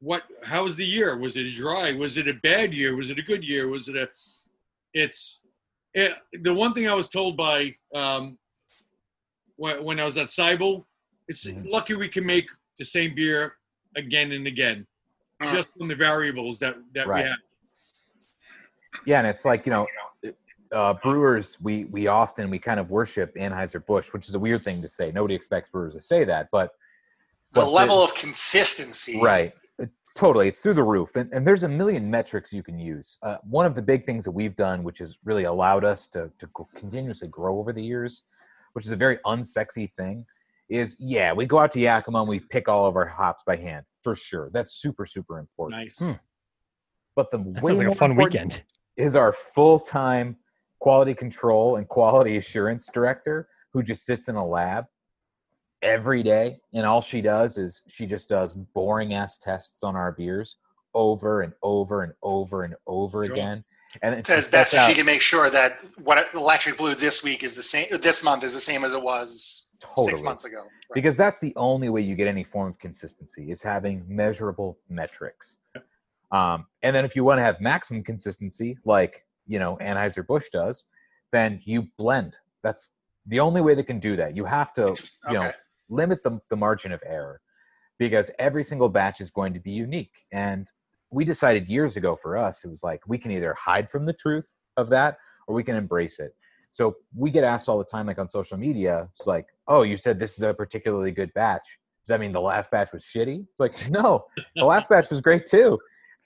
What? 0.00 0.24
How 0.44 0.64
was 0.64 0.76
the 0.76 0.84
year? 0.84 1.16
Was 1.18 1.36
it 1.36 1.52
dry? 1.54 1.92
Was 1.92 2.18
it 2.18 2.28
a 2.28 2.34
bad 2.34 2.74
year? 2.74 2.94
Was 2.94 3.10
it 3.10 3.18
a 3.18 3.22
good 3.22 3.46
year? 3.46 3.68
Was 3.68 3.88
it 3.88 3.96
a? 3.96 4.08
It's 4.94 5.40
it, 5.94 6.14
the 6.42 6.54
one 6.54 6.72
thing 6.74 6.88
I 6.88 6.94
was 6.94 7.08
told 7.08 7.36
by 7.36 7.74
um, 7.94 8.38
when, 9.56 9.82
when 9.82 10.00
I 10.00 10.04
was 10.04 10.16
at 10.16 10.30
Siebel. 10.30 10.86
It's 11.28 11.46
lucky 11.64 11.94
we 11.94 12.08
can 12.08 12.24
make 12.24 12.48
the 12.78 12.84
same 12.84 13.14
beer 13.14 13.54
again 13.96 14.32
and 14.32 14.46
again, 14.46 14.86
just 15.52 15.76
from 15.76 15.88
the 15.88 15.94
variables 15.94 16.58
that 16.60 16.76
that 16.94 17.06
Right. 17.06 17.24
we 17.24 17.28
have. 17.28 17.38
Yeah, 19.06 19.18
and 19.18 19.26
it's 19.26 19.44
like 19.44 19.66
you 19.66 19.70
know, 19.72 19.86
uh, 20.72 20.94
brewers 20.94 21.58
we 21.60 21.84
we 21.84 22.06
often 22.08 22.50
we 22.50 22.58
kind 22.58 22.80
of 22.80 22.90
worship 22.90 23.34
Anheuser 23.36 23.84
Busch, 23.84 24.12
which 24.12 24.28
is 24.28 24.34
a 24.34 24.38
weird 24.38 24.62
thing 24.62 24.80
to 24.82 24.88
say. 24.88 25.12
Nobody 25.12 25.34
expects 25.34 25.70
brewers 25.70 25.94
to 25.94 26.00
say 26.00 26.24
that, 26.24 26.48
but 26.50 26.72
The 27.52 27.60
but 27.60 27.70
level 27.70 28.02
of 28.02 28.14
consistency. 28.14 29.20
right, 29.22 29.52
Uh, 29.80 29.86
totally, 30.16 30.48
it's 30.48 30.60
through 30.60 30.74
the 30.74 30.82
roof, 30.82 31.14
and 31.16 31.30
and 31.32 31.46
there's 31.46 31.62
a 31.62 31.68
million 31.68 32.10
metrics 32.10 32.52
you 32.52 32.62
can 32.62 32.78
use. 32.78 33.18
Uh, 33.22 33.36
one 33.44 33.66
of 33.66 33.74
the 33.74 33.82
big 33.82 34.06
things 34.06 34.24
that 34.24 34.32
we've 34.32 34.56
done, 34.56 34.82
which 34.82 34.98
has 34.98 35.18
really 35.24 35.44
allowed 35.44 35.84
us 35.84 36.06
to 36.08 36.30
to 36.38 36.48
continuously 36.74 37.28
grow 37.28 37.58
over 37.58 37.72
the 37.72 37.82
years, 37.82 38.22
which 38.72 38.84
is 38.86 38.92
a 38.92 38.96
very 38.96 39.18
unsexy 39.26 39.92
thing, 39.92 40.26
is 40.68 40.96
yeah, 40.98 41.32
we 41.32 41.46
go 41.46 41.58
out 41.58 41.72
to 41.72 41.80
Yakima 41.80 42.20
and 42.20 42.28
we 42.28 42.40
pick 42.40 42.68
all 42.68 42.86
of 42.86 42.96
our 42.96 43.06
hops 43.06 43.42
by 43.46 43.56
hand 43.56 43.84
for 44.02 44.14
sure. 44.14 44.50
That's 44.52 44.74
super 44.74 45.04
super 45.06 45.38
important. 45.38 45.80
Nice. 45.82 45.98
Hmm. 45.98 46.12
But 47.16 47.30
the 47.30 47.38
That 47.38 47.62
way 47.62 47.70
sounds 47.72 47.78
like 47.80 47.88
a 47.88 47.94
fun 47.94 48.16
weekend. 48.16 48.62
is 48.96 49.16
our 49.16 49.32
full-time 49.32 50.36
quality 50.80 51.14
control 51.14 51.76
and 51.76 51.88
quality 51.88 52.36
assurance 52.36 52.88
director 52.92 53.48
who 53.72 53.82
just 53.82 54.04
sits 54.06 54.28
in 54.28 54.36
a 54.36 54.46
lab 54.46 54.84
every 55.82 56.22
day 56.22 56.58
and 56.74 56.84
all 56.86 57.00
she 57.00 57.20
does 57.20 57.56
is 57.56 57.82
she 57.88 58.04
just 58.06 58.28
does 58.28 58.54
boring 58.54 59.14
ass 59.14 59.38
tests 59.38 59.82
on 59.84 59.94
our 59.96 60.12
beers 60.12 60.56
over 60.94 61.42
and 61.42 61.52
over 61.62 62.02
and 62.02 62.12
over 62.22 62.64
and 62.64 62.74
over 62.86 63.24
Sure. 63.24 63.34
again 63.34 63.64
and 64.02 64.14
then 64.14 64.24
she 64.24 64.32
As 64.32 64.48
best 64.48 64.74
she 64.86 64.94
can 64.94 65.06
make 65.06 65.20
sure 65.22 65.48
that 65.50 65.80
what 66.02 66.32
Electric 66.34 66.76
Blue 66.76 66.94
this 66.94 67.24
week 67.24 67.42
is 67.42 67.54
the 67.54 67.62
same. 67.62 67.86
This 68.02 68.22
month 68.22 68.44
is 68.44 68.52
the 68.52 68.60
same 68.60 68.84
as 68.84 68.92
it 68.92 69.02
was 69.02 69.67
Totally. 69.80 70.08
six 70.08 70.22
months 70.22 70.44
ago. 70.44 70.64
because 70.92 71.16
that's 71.16 71.38
the 71.40 71.52
only 71.56 71.88
way 71.88 72.00
you 72.00 72.16
get 72.16 72.26
any 72.26 72.44
form 72.44 72.70
of 72.70 72.78
consistency 72.78 73.50
is 73.50 73.62
having 73.62 74.04
measurable 74.08 74.78
metrics. 74.88 75.58
Um, 76.32 76.66
and 76.82 76.94
then 76.94 77.04
if 77.04 77.14
you 77.14 77.24
want 77.24 77.38
to 77.38 77.42
have 77.42 77.60
maximum 77.60 78.02
consistency 78.02 78.76
like 78.84 79.24
you 79.46 79.58
know 79.58 79.78
anheuser-busch 79.80 80.48
does 80.52 80.86
then 81.32 81.60
you 81.64 81.88
blend. 81.96 82.34
That's 82.62 82.90
the 83.26 83.40
only 83.40 83.60
way 83.60 83.74
they 83.74 83.82
can 83.82 83.98
do 83.98 84.16
that. 84.16 84.34
You 84.34 84.44
have 84.44 84.72
to 84.74 84.96
you 85.28 85.34
know 85.34 85.50
limit 85.90 86.22
the, 86.22 86.40
the 86.50 86.56
margin 86.56 86.92
of 86.92 87.02
error 87.06 87.40
because 87.98 88.30
every 88.38 88.64
single 88.64 88.88
batch 88.88 89.20
is 89.20 89.30
going 89.30 89.54
to 89.54 89.60
be 89.60 89.70
unique. 89.70 90.26
And 90.32 90.70
we 91.10 91.24
decided 91.24 91.68
years 91.68 91.96
ago 91.96 92.16
for 92.20 92.36
us 92.36 92.64
it 92.64 92.68
was 92.68 92.82
like 92.82 93.00
we 93.06 93.18
can 93.18 93.30
either 93.30 93.54
hide 93.54 93.90
from 93.90 94.06
the 94.06 94.12
truth 94.12 94.48
of 94.76 94.88
that 94.90 95.16
or 95.46 95.54
we 95.54 95.64
can 95.64 95.76
embrace 95.76 96.18
it 96.18 96.34
so 96.70 96.96
we 97.16 97.30
get 97.30 97.44
asked 97.44 97.68
all 97.68 97.78
the 97.78 97.84
time 97.84 98.06
like 98.06 98.18
on 98.18 98.28
social 98.28 98.58
media 98.58 99.08
it's 99.12 99.26
like 99.26 99.46
oh 99.66 99.82
you 99.82 99.98
said 99.98 100.18
this 100.18 100.34
is 100.36 100.42
a 100.42 100.54
particularly 100.54 101.10
good 101.10 101.32
batch. 101.34 101.78
Does 102.04 102.14
that 102.14 102.20
mean 102.20 102.32
the 102.32 102.40
last 102.40 102.70
batch 102.70 102.92
was 102.92 103.04
shitty? 103.04 103.40
It's 103.50 103.60
like 103.60 103.90
no 103.90 104.24
the 104.56 104.64
last 104.64 104.88
batch 104.90 105.10
was 105.10 105.20
great 105.20 105.46
too. 105.46 105.78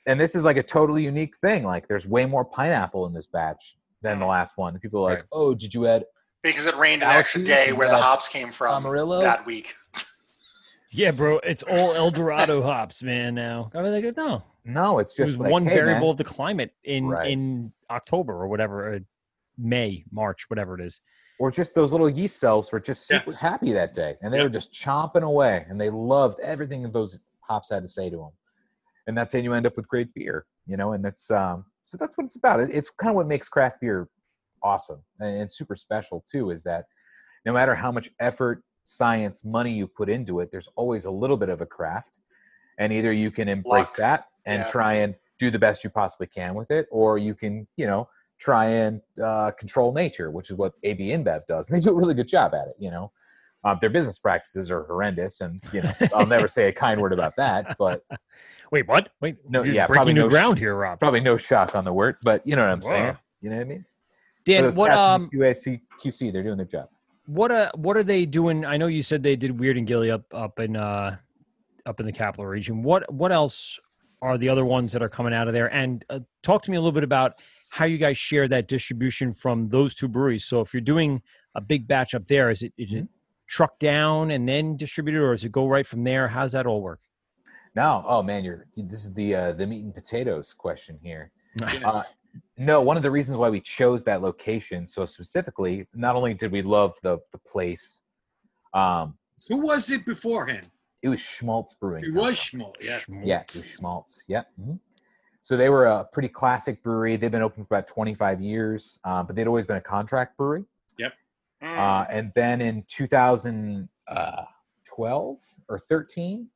And 0.06 0.20
this 0.20 0.34
is 0.34 0.44
like 0.44 0.56
a 0.56 0.62
totally 0.62 1.04
unique 1.04 1.36
thing 1.38 1.64
like 1.64 1.86
there's 1.88 2.06
way 2.06 2.26
more 2.26 2.44
pineapple 2.44 3.06
in 3.06 3.12
this 3.14 3.26
batch 3.26 3.76
than 4.02 4.18
the 4.18 4.24
mm. 4.24 4.30
last 4.30 4.58
one. 4.58 4.78
People 4.78 5.06
are 5.06 5.14
like 5.14 5.26
oh 5.32 5.54
did 5.54 5.72
you 5.72 5.86
add 5.86 6.04
Because 6.42 6.66
it 6.66 6.76
rained 6.76 7.02
an 7.02 7.10
extra 7.10 7.42
day 7.42 7.72
where 7.72 7.88
the 7.88 7.96
hops 7.96 8.28
came 8.28 8.50
from 8.50 8.84
Amarillo? 8.84 9.20
that 9.20 9.46
week. 9.46 9.74
Yeah, 10.92 11.10
bro, 11.10 11.38
it's 11.38 11.62
all 11.62 11.94
El 11.94 12.10
Dorado 12.10 12.62
hops, 12.62 13.02
man. 13.02 13.34
Now. 13.34 13.70
I 13.74 13.80
mean, 13.80 13.92
like, 13.92 14.16
no, 14.16 14.42
no 14.64 14.98
it's 14.98 15.18
it 15.18 15.24
just 15.24 15.38
was 15.38 15.40
like, 15.40 15.50
one 15.50 15.64
hey, 15.64 15.74
variable 15.74 16.08
man, 16.08 16.10
of 16.10 16.16
the 16.18 16.24
climate 16.24 16.74
in 16.84 17.06
Right. 17.06 17.30
in 17.30 17.72
October 17.90 18.34
or 18.34 18.46
whatever, 18.46 19.00
May, 19.66 20.04
March, 20.10 20.44
whatever 20.48 20.78
it 20.78 20.84
is. 20.84 21.00
or 21.38 21.50
just 21.50 21.74
those 21.74 21.90
little 21.92 22.10
yeast 22.10 22.38
cells 22.38 22.70
were 22.70 22.78
just 22.78 23.08
super 23.08 23.30
Yes. 23.30 23.40
happy 23.40 23.72
that 23.72 23.92
day 23.94 24.16
and 24.20 24.32
they 24.32 24.38
Yep. 24.38 24.44
were 24.44 24.50
just 24.50 24.70
chomping 24.72 25.22
away 25.24 25.64
and 25.68 25.80
they 25.80 25.90
loved 25.90 26.38
everything 26.40 26.82
that 26.82 26.92
those 26.92 27.18
hops 27.40 27.70
had 27.70 27.82
to 27.82 27.88
say 27.88 28.08
to 28.10 28.16
them 28.16 28.30
and 29.08 29.16
that's 29.18 29.32
how 29.32 29.38
you 29.40 29.52
end 29.54 29.66
up 29.66 29.76
with 29.76 29.88
great 29.88 30.12
beer 30.14 30.46
you 30.66 30.76
know 30.76 30.92
and 30.92 31.04
that's 31.04 31.30
um 31.32 31.64
so 31.82 31.96
that's 31.96 32.16
what 32.16 32.24
it's 32.26 32.36
about 32.36 32.60
It- 32.60 32.70
it's 32.70 32.90
kind 32.90 33.10
of 33.10 33.16
what 33.16 33.26
makes 33.26 33.48
craft 33.48 33.80
beer 33.80 34.08
awesome 34.62 35.02
and, 35.20 35.36
and 35.42 35.50
super 35.50 35.74
special 35.74 36.22
too 36.30 36.50
is 36.50 36.62
that 36.64 36.84
no 37.44 37.52
matter 37.52 37.74
how 37.74 37.90
much 37.90 38.10
effort 38.20 38.62
science 38.84 39.44
money 39.44 39.72
you 39.72 39.88
put 39.88 40.08
into 40.08 40.38
it 40.40 40.50
there's 40.52 40.68
always 40.76 41.06
a 41.06 41.10
little 41.10 41.36
bit 41.38 41.48
of 41.48 41.60
a 41.60 41.66
craft 41.66 42.20
and 42.78 42.92
either 42.92 43.12
you 43.12 43.30
can 43.32 43.48
embrace 43.48 43.88
Luck. 43.90 43.96
that 43.96 44.24
and 44.46 44.60
Yeah. 44.62 44.70
try 44.70 44.92
and 44.94 45.16
do 45.40 45.50
the 45.50 45.58
best 45.58 45.82
you 45.82 45.90
possibly 45.90 46.26
can 46.28 46.54
with 46.54 46.70
it 46.70 46.86
or 46.92 47.18
you 47.18 47.34
can 47.34 47.66
you 47.76 47.86
know 47.86 48.08
try 48.42 48.66
and 48.66 49.00
uh, 49.22 49.50
control 49.52 49.92
nature 49.92 50.30
which 50.30 50.50
is 50.50 50.56
what 50.56 50.72
ab 50.84 50.98
inbev 50.98 51.46
does 51.48 51.70
and 51.70 51.78
they 51.78 51.84
do 51.84 51.90
a 51.90 51.94
really 51.94 52.14
good 52.14 52.28
job 52.28 52.54
at 52.54 52.68
it 52.68 52.74
you 52.78 52.90
know 52.90 53.10
uh, 53.64 53.74
their 53.76 53.90
business 53.90 54.18
practices 54.18 54.70
are 54.70 54.84
horrendous 54.84 55.40
and 55.40 55.62
you 55.72 55.80
know 55.80 55.92
i'll 56.14 56.26
never 56.26 56.48
say 56.48 56.68
a 56.68 56.72
kind 56.72 57.00
word 57.00 57.12
about 57.12 57.34
that 57.36 57.76
but 57.78 58.04
Wait, 58.70 58.88
what? 58.88 59.10
Wait, 59.20 59.36
no 59.50 59.62
you're 59.62 59.74
yeah 59.74 59.86
breaking 59.86 59.96
probably 59.96 60.12
new 60.14 60.22
no 60.22 60.28
sh- 60.28 60.32
ground 60.32 60.58
here, 60.58 60.74
Rob. 60.74 60.98
probably 60.98 61.20
no 61.20 61.36
shock 61.36 61.74
on 61.74 61.84
the 61.84 61.92
word 61.92 62.16
but 62.22 62.40
you 62.46 62.56
know 62.56 62.62
what 62.62 62.70
i'm 62.70 62.80
saying 62.80 63.16
you 63.42 63.50
know 63.50 63.56
what 63.56 63.62
i 63.62 63.68
mean 63.68 63.84
Dan, 64.44 64.74
what 64.74 64.90
um, 64.90 65.28
QAC, 65.32 65.82
QC 66.02 66.32
they're 66.32 66.42
doing 66.42 66.56
their 66.56 66.66
job 66.66 66.88
what 67.26 67.52
uh, 67.52 67.70
what 67.74 67.96
are 67.96 68.02
they 68.02 68.26
doing? 68.26 68.64
I 68.64 68.76
know 68.76 68.88
you 68.88 69.02
said 69.02 69.22
they 69.22 69.36
did 69.36 69.58
Weird 69.58 69.76
and 69.76 69.86
Gilly 69.86 70.10
up 70.10 70.24
up 70.32 70.58
in 70.58 70.76
uh, 70.76 71.16
up 71.86 72.00
in 72.00 72.06
the 72.06 72.12
capital 72.12 72.46
region. 72.46 72.82
What 72.82 73.10
what 73.12 73.32
else 73.32 73.78
are 74.20 74.38
the 74.38 74.48
other 74.48 74.64
ones 74.64 74.92
that 74.92 75.02
are 75.02 75.08
coming 75.08 75.32
out 75.32 75.48
of 75.48 75.54
there? 75.54 75.72
And 75.72 76.04
uh, 76.10 76.20
talk 76.42 76.62
to 76.62 76.70
me 76.70 76.76
a 76.76 76.80
little 76.80 76.92
bit 76.92 77.04
about 77.04 77.34
how 77.72 77.86
you 77.86 77.96
guys 77.96 78.18
share 78.18 78.46
that 78.48 78.68
distribution 78.68 79.32
from 79.32 79.70
those 79.70 79.94
two 79.94 80.06
breweries. 80.06 80.44
So 80.44 80.60
if 80.60 80.74
you're 80.74 80.82
doing 80.82 81.22
a 81.54 81.60
big 81.62 81.88
batch 81.88 82.14
up 82.14 82.26
there, 82.26 82.50
is 82.50 82.62
it 82.62 82.74
is 82.76 82.92
it 82.92 83.08
trucked 83.48 83.80
down 83.80 84.30
and 84.30 84.46
then 84.46 84.76
distributed, 84.76 85.22
or 85.22 85.32
does 85.32 85.46
it 85.46 85.52
go 85.52 85.66
right 85.66 85.86
from 85.86 86.04
there? 86.04 86.28
How's 86.28 86.52
that 86.52 86.66
all 86.66 86.82
work? 86.82 87.00
No, 87.74 88.04
oh 88.06 88.22
man, 88.22 88.44
you're 88.44 88.66
this 88.76 89.06
is 89.06 89.14
the 89.14 89.34
uh, 89.34 89.52
the 89.52 89.66
meat 89.66 89.82
and 89.84 89.94
potatoes 89.94 90.52
question 90.52 90.98
here. 91.02 91.32
Uh, 91.84 92.02
no, 92.56 92.80
one 92.80 92.96
of 92.96 93.02
the 93.02 93.10
reasons 93.10 93.36
why 93.36 93.48
we 93.50 93.60
chose 93.60 94.02
that 94.04 94.22
location 94.22 94.86
so 94.88 95.04
specifically, 95.06 95.86
not 95.94 96.14
only 96.16 96.34
did 96.34 96.52
we 96.52 96.60
love 96.62 96.92
the 97.02 97.18
the 97.32 97.38
place, 97.38 98.02
um, 98.74 99.16
Who 99.48 99.62
was 99.62 99.90
it 99.90 100.04
beforehand? 100.04 100.68
it 101.02 101.08
was 101.08 101.20
Schmaltz 101.20 101.72
Brewing. 101.74 102.04
It 102.04 102.12
was 102.14 102.36
Schmaltz. 102.36 102.84
Yes. 102.84 103.06
Yeah, 103.24 103.40
it 103.40 103.54
was 103.54 103.66
Schmaltz. 103.66 104.22
Yep. 104.28 104.46
mhm. 104.60 104.78
So 105.42 105.56
they 105.56 105.68
were 105.70 105.86
a 105.86 106.04
pretty 106.04 106.28
classic 106.28 106.82
brewery. 106.84 107.16
They've 107.16 107.30
been 107.30 107.42
open 107.42 107.64
for 107.64 107.74
about 107.74 107.88
25 107.88 108.40
years, 108.40 108.98
uh, 109.04 109.22
but 109.24 109.34
they'd 109.34 109.48
always 109.48 109.66
been 109.66 109.76
a 109.76 109.80
contract 109.80 110.36
brewery. 110.38 110.64
Yep. 110.98 111.14
Uh, 111.60 112.06
and 112.08 112.30
then 112.34 112.60
in 112.60 112.84
2012 112.88 115.38
or 115.68 115.78
13, 115.80 116.48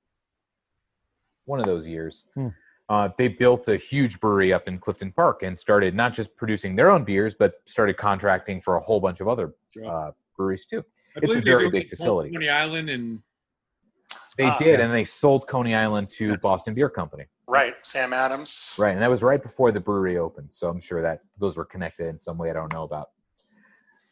one 1.47 1.59
of 1.59 1.67
those 1.67 1.85
years, 1.87 2.27
Hmm. 2.35 2.49
uh, 2.89 3.09
they 3.19 3.27
built 3.29 3.67
a 3.69 3.77
huge 3.77 4.21
brewery 4.21 4.53
up 4.53 4.69
in 4.69 4.79
Clifton 4.79 5.11
Park 5.13 5.43
and 5.43 5.59
started 5.59 5.93
not 5.95 6.15
just 6.15 6.37
producing 6.37 6.77
their 6.77 6.91
own 6.91 7.03
beers, 7.05 7.35
but 7.35 7.55
started 7.65 7.97
contracting 7.97 8.61
for 8.63 8.77
a 8.77 8.81
whole 8.81 9.01
bunch 9.01 9.21
of 9.21 9.27
other 9.27 9.55
Sure. 9.69 9.85
uh, 9.85 10.13
breweries 10.37 10.65
too. 10.67 10.85
I 11.17 11.21
It's 11.23 11.35
a 11.37 11.41
very 11.41 11.69
big 11.71 11.89
facility. 11.89 12.31
Coney 12.31 12.49
Island 12.51 12.89
and 12.91 13.23
They 14.39 14.45
Ah. 14.45 14.59
did, 14.59 14.81
and 14.81 14.93
they 14.93 15.05
sold 15.07 15.49
Coney 15.49 15.75
Island 15.75 16.11
to 16.11 16.37
Boston 16.39 16.75
Beer 16.75 16.91
Company. 16.91 17.25
Right, 17.49 17.75
Sam 17.87 18.13
Adams. 18.13 18.75
Right, 18.77 18.93
and 18.93 19.01
that 19.01 19.11
was 19.11 19.23
right 19.23 19.43
before 19.43 19.71
the 19.71 19.81
brewery 19.81 20.19
opened, 20.19 20.49
so 20.53 20.69
I'm 20.69 20.81
sure 20.81 21.01
that 21.03 21.21
those 21.39 21.57
were 21.57 21.65
connected 21.65 22.09
in 22.09 22.19
some 22.19 22.39
way 22.39 22.51
I 22.51 22.53
don't 22.53 22.73
know 22.73 22.83
about. 22.83 23.11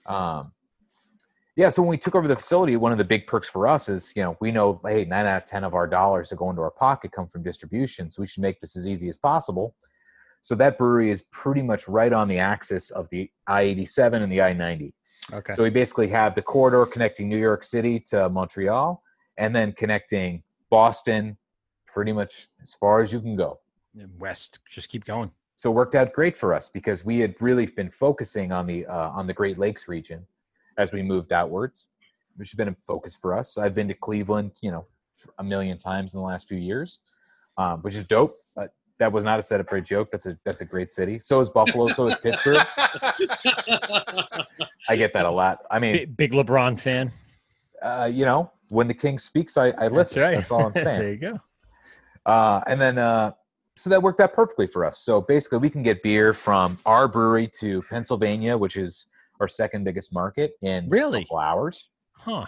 Um, 0.07 0.53
yeah, 1.57 1.68
so 1.68 1.82
when 1.82 1.89
we 1.89 1.97
took 1.97 2.14
over 2.14 2.26
the 2.26 2.37
facility, 2.37 2.76
one 2.76 2.93
of 2.93 2.99
the 2.99 3.05
big 3.05 3.26
perks 3.26 3.49
for 3.49 3.68
us 3.68 3.89
is, 3.89 4.12
you 4.16 4.22
know, 4.22 4.37
we 4.41 4.51
know, 4.51 4.80
hey, 4.85 5.05
nine 5.05 5.26
out 5.26 5.43
of 5.43 5.49
ten 5.49 5.64
of 5.64 5.74
our 5.74 5.87
dollars 5.87 6.30
that 6.30 6.37
go 6.37 6.51
into 6.51 6.62
our 6.62 6.70
pocket 6.70 7.12
come 7.12 7.28
from 7.28 7.43
distribution, 7.43 8.11
so 8.11 8.22
we 8.22 8.26
should 8.26 8.43
make 8.43 8.61
this 8.61 8.76
as 8.76 8.86
easy 8.86 9.09
as 9.09 9.16
possible. 9.16 9.74
So 10.43 10.55
that 10.56 10.78
brewery 10.78 11.11
is 11.11 11.23
pretty 11.32 11.62
much 11.62 11.89
right 11.89 12.12
on 12.12 12.28
the 12.28 12.39
axis 12.39 12.90
of 12.90 13.09
the 13.09 13.31
I-87 13.47 14.23
and 14.23 14.31
the 14.31 14.43
I-90. 14.43 14.93
Okay. 15.32 15.55
So 15.55 15.62
we 15.62 15.70
basically 15.70 16.09
have 16.09 16.35
the 16.35 16.43
corridor 16.43 16.85
connecting 16.85 17.28
New 17.28 17.39
York 17.39 17.65
City 17.65 17.98
to 18.11 18.28
Montreal, 18.28 19.02
and 19.39 19.55
then 19.55 19.73
connecting 19.73 20.43
Boston, 20.70 21.39
pretty 21.95 22.12
much 22.12 22.49
as 22.61 22.75
far 22.75 23.01
as 23.01 23.12
you 23.12 23.21
can 23.21 23.37
go. 23.37 23.61
West, 24.19 24.59
just 24.69 24.89
keep 24.89 25.05
going. 25.05 25.31
So 25.57 25.71
it 25.71 25.75
worked 25.75 25.95
out 25.95 26.12
great 26.12 26.37
for 26.37 26.53
us 26.53 26.69
because 26.69 27.05
we 27.05 27.21
had 27.21 27.35
really 27.41 27.65
been 27.66 27.89
focusing 27.91 28.51
on 28.51 28.66
the 28.66 28.85
uh, 28.87 29.11
on 29.11 29.29
the 29.29 29.33
Great 29.33 29.57
Lakes 29.57 29.87
region 29.87 30.27
as 30.77 30.93
we 30.93 31.01
moved 31.03 31.33
outwards, 31.33 31.87
which 32.35 32.51
has 32.51 32.57
been 32.57 32.69
a 32.69 32.77
focus 32.87 33.15
for 33.16 33.39
us. 33.39 33.57
I've 33.57 33.75
been 33.77 33.87
to 33.87 33.95
Cleveland, 33.95 34.51
you 34.61 34.73
know, 34.73 34.85
a 35.39 35.45
million 35.45 35.79
times 35.79 36.12
in 36.12 36.19
the 36.21 36.27
last 36.27 36.49
few 36.49 36.59
years, 36.59 36.99
um, 37.57 37.81
which 37.83 37.95
is 37.95 38.03
dope. 38.05 38.37
But 38.57 38.75
that 38.99 39.12
was 39.12 39.23
not 39.23 39.39
a 39.39 39.43
setup 39.45 39.69
for 39.69 39.77
a 39.77 39.81
joke. 39.81 40.09
That's 40.11 40.27
a 40.27 40.37
that's 40.45 40.61
a 40.61 40.65
great 40.65 40.91
city. 40.91 41.21
So 41.21 41.41
is 41.41 41.49
Buffalo. 41.49 41.87
so 41.89 42.09
is 42.09 42.16
Pittsburgh. 42.16 42.57
I 44.89 44.97
get 44.97 45.12
that 45.15 45.25
a 45.25 45.31
lot. 45.31 45.61
I 45.71 45.79
mean, 45.79 45.93
Big, 45.95 46.16
big 46.16 46.33
LeBron 46.33 46.81
fan. 46.81 47.11
uh, 47.81 48.11
you 48.12 48.25
know, 48.25 48.51
when 48.71 48.89
the 48.89 48.95
king 48.95 49.21
speaks, 49.21 49.57
I, 49.57 49.69
I 49.79 49.87
listen. 49.87 50.21
right. 50.21 50.35
That's 50.37 50.51
all 50.51 50.66
I'm 50.66 50.73
saying. 50.75 50.85
there 51.01 51.12
you 51.12 51.16
go. 51.19 51.41
Uh, 52.26 52.60
and 52.66 52.80
then, 52.80 52.98
uh, 52.98 53.32
so 53.76 53.90
that 53.90 54.02
worked 54.02 54.20
out 54.20 54.32
perfectly 54.32 54.66
for 54.66 54.84
us. 54.84 55.01
So 55.01 55.20
basically, 55.20 55.59
we 55.59 55.68
can 55.70 55.82
get 55.82 56.02
beer 56.02 56.32
from 56.32 56.78
our 56.86 57.09
brewery 57.09 57.48
to 57.60 57.82
Pennsylvania, 57.82 58.56
which 58.56 58.76
is 58.76 59.06
our 59.40 59.48
second 59.48 59.84
biggest 59.84 60.12
market, 60.12 60.52
in 60.62 60.88
Really? 60.88 61.20
a 61.20 61.24
couple 61.24 61.38
hours. 61.38 61.88
Huh. 62.12 62.46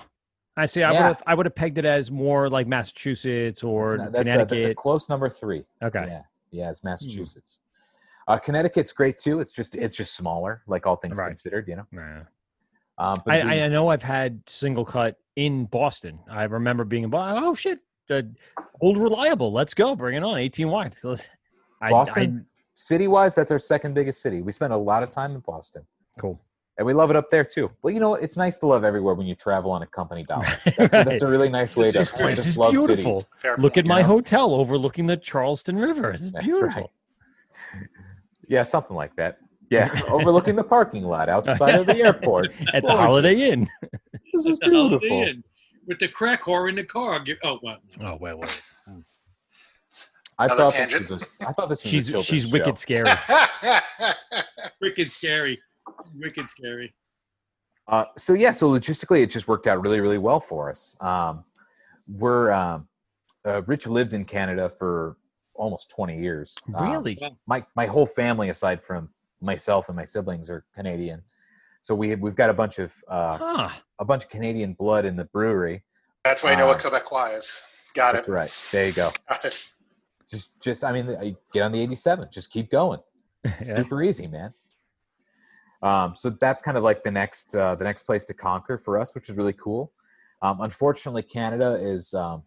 I 0.56 0.66
see. 0.66 0.82
I 0.82 0.92
Yeah. 0.92 1.00
would 1.00 1.06
have 1.08 1.22
I 1.26 1.34
would 1.34 1.44
have 1.46 1.54
pegged 1.54 1.76
it 1.78 1.84
as 1.84 2.10
more 2.10 2.48
like 2.48 2.66
Massachusetts 2.66 3.62
or 3.62 3.88
That's, 3.90 3.98
not- 3.98 4.12
that's, 4.12 4.20
a, 4.20 4.24
Connecticut. 4.32 4.48
that's 4.62 4.64
a 4.70 4.74
close 4.74 5.08
number 5.10 5.28
three. 5.28 5.64
okay. 5.82 6.04
Yeah, 6.08 6.22
yeah, 6.50 6.70
it's 6.70 6.82
Massachusetts. 6.84 7.58
Uh, 8.28 8.38
Connecticut's 8.38 8.92
great 8.92 9.18
too. 9.18 9.40
It's 9.40 9.52
just 9.52 9.74
it's 9.74 9.94
just 9.96 10.14
smaller, 10.16 10.62
like 10.66 10.86
all 10.86 10.96
things 10.96 11.18
Right. 11.18 11.28
considered. 11.28 11.68
You 11.68 11.76
know. 11.76 11.86
Nah. 11.92 12.20
Um, 12.98 13.16
but 13.26 13.34
I, 13.34 13.38
the- 13.58 13.64
I 13.64 13.68
know 13.68 13.88
I've 13.88 14.02
had 14.02 14.46
Singlecut 14.46 15.16
in 15.34 15.66
Boston. 15.66 16.20
I 16.30 16.44
remember 16.44 16.84
being 16.84 17.02
in 17.04 17.10
Boston. 17.10 17.44
Oh 17.44 17.54
shit, 17.54 17.80
uh, 18.10 18.22
old 18.80 18.96
reliable. 18.98 19.52
Let's 19.52 19.74
go, 19.74 19.94
bring 19.96 20.16
it 20.16 20.22
on. 20.22 20.38
Eighteen 20.38 20.68
wide. 20.68 20.94
Let's- 21.02 21.28
I- 21.82 21.90
Boston, 21.90 22.46
city 22.74 23.06
wise, 23.06 23.34
that's 23.34 23.50
our 23.50 23.58
second 23.58 23.94
biggest 23.94 24.22
city. 24.22 24.40
We 24.42 24.50
spend 24.52 24.72
a 24.72 24.76
lot 24.76 25.02
of 25.02 25.10
time 25.10 25.34
in 25.34 25.40
Boston. 25.40 25.82
Cool. 26.18 26.40
And 26.78 26.86
we 26.86 26.92
love 26.92 27.08
it 27.10 27.16
up 27.16 27.30
there 27.30 27.44
too. 27.44 27.70
Well, 27.82 27.92
you 27.92 28.00
know, 28.00 28.10
what? 28.10 28.22
it's 28.22 28.36
nice 28.36 28.58
to 28.58 28.66
love 28.66 28.84
everywhere 28.84 29.14
when 29.14 29.26
you 29.26 29.34
travel 29.34 29.70
on 29.70 29.82
a 29.82 29.86
company 29.86 30.24
dollar. 30.24 30.46
That's, 30.76 30.94
a, 30.94 31.04
that's 31.04 31.22
a 31.22 31.26
really 31.26 31.48
nice 31.48 31.74
way 31.74 31.90
to 31.90 31.98
This 31.98 32.10
place 32.12 32.44
is 32.44 32.58
love 32.58 32.72
beautiful. 32.72 33.20
cities. 33.22 33.28
Fair 33.38 33.56
Look 33.56 33.76
at 33.78 33.86
my 33.86 34.02
know? 34.02 34.08
hotel 34.08 34.54
overlooking 34.54 35.06
the 35.06 35.16
Charleston 35.16 35.76
River. 35.78 36.10
It's 36.10 36.30
That's 36.30 36.44
beautiful. 36.44 36.90
right. 37.74 37.82
Yeah, 38.48 38.64
something 38.64 38.94
like 38.96 39.16
that. 39.16 39.38
Yeah, 39.70 39.90
overlooking 40.08 40.54
the 40.54 40.64
parking 40.64 41.04
lot 41.04 41.28
outside 41.28 41.74
of 41.74 41.86
the 41.86 41.96
airport 42.02 42.48
At 42.72 42.82
the 42.84 42.92
Holiday 42.96 43.50
Inn. 43.50 43.68
This 44.34 44.46
is 44.46 44.58
The 44.58 44.70
Holiday 44.70 45.08
beautiful. 45.08 45.42
Inn 45.86 45.90
with 45.90 45.98
the 45.98 46.08
crack 46.08 46.42
whore 46.42 46.68
in 46.68 46.74
the 46.76 46.84
car. 46.84 47.22
Oh, 47.44 47.58
well. 47.62 47.78
Oh 48.00 48.16
wait, 48.16 48.38
wait. 48.38 48.70
I 50.38 50.44
Another 50.46 50.64
thought, 50.64 50.90
this 50.90 51.10
was 51.10 51.38
a, 51.40 51.48
I 51.48 51.52
thought 51.52 51.68
this 51.70 51.82
was 51.82 51.90
She's 51.90 52.08
a 52.08 52.12
children's 52.12 52.26
she's 52.26 52.52
wicked 52.52 52.78
scary. 52.78 53.10
Wicked 54.82 55.10
scary. 55.10 55.58
It's 55.98 56.12
wicked 56.14 56.50
scary. 56.50 56.94
Uh, 57.88 58.04
so 58.18 58.34
yeah, 58.34 58.52
so 58.52 58.68
logistically, 58.68 59.22
it 59.22 59.30
just 59.30 59.48
worked 59.48 59.66
out 59.66 59.80
really, 59.80 60.00
really 60.00 60.18
well 60.18 60.40
for 60.40 60.70
us. 60.70 60.94
Um, 61.00 61.44
we're 62.06 62.50
um, 62.52 62.86
uh, 63.46 63.62
Rich 63.62 63.86
lived 63.86 64.12
in 64.12 64.24
Canada 64.26 64.68
for 64.68 65.16
almost 65.54 65.88
20 65.90 66.20
years. 66.20 66.54
Um, 66.74 66.90
Really? 66.90 67.18
my 67.46 67.64
my 67.74 67.86
whole 67.86 68.06
family, 68.06 68.50
aside 68.50 68.82
from 68.82 69.08
myself 69.40 69.88
and 69.88 69.96
my 69.96 70.04
siblings, 70.04 70.50
are 70.50 70.64
Canadian. 70.74 71.22
So 71.86 71.94
we 71.94 72.16
we've 72.16 72.34
got 72.34 72.50
a 72.50 72.52
bunch 72.52 72.80
of 72.80 72.92
uh, 73.06 73.38
Huh. 73.38 73.68
a 74.00 74.04
bunch 74.04 74.24
of 74.24 74.28
Canadian 74.30 74.72
blood 74.74 75.04
in 75.04 75.14
the 75.14 75.26
brewery. 75.26 75.84
That's 76.24 76.42
why 76.42 76.50
you 76.50 76.56
know 76.56 76.66
what 76.66 76.84
Uh, 76.84 76.90
Quebecois 76.90 77.36
is. 77.38 77.88
Got 77.94 78.14
That's 78.14 78.26
it. 78.26 78.32
That's 78.32 78.50
right. 78.50 78.70
There 78.72 78.86
you 78.88 78.92
go. 78.92 79.10
Got 79.28 79.44
it. 79.44 79.68
Just 80.28 80.50
just 80.60 80.82
I 80.82 80.90
mean, 80.90 81.08
I 81.10 81.36
get 81.52 81.62
on 81.62 81.70
the 81.70 81.80
87. 81.80 82.26
Just 82.32 82.50
keep 82.50 82.72
going. 82.72 82.98
Yeah. 83.64 83.76
super 83.76 84.02
easy, 84.02 84.26
man. 84.26 84.52
Um, 85.80 86.16
so 86.16 86.30
that's 86.30 86.60
kind 86.60 86.76
of 86.76 86.82
like 86.82 87.04
the 87.04 87.12
next 87.12 87.54
uh, 87.54 87.76
the 87.76 87.84
next 87.84 88.02
place 88.02 88.24
to 88.24 88.34
conquer 88.34 88.78
for 88.78 88.98
us, 88.98 89.14
which 89.14 89.28
is 89.28 89.36
really 89.36 89.52
cool. 89.52 89.92
Um, 90.42 90.62
unfortunately, 90.62 91.22
Canada 91.22 91.78
is 91.80 92.12
um, 92.14 92.42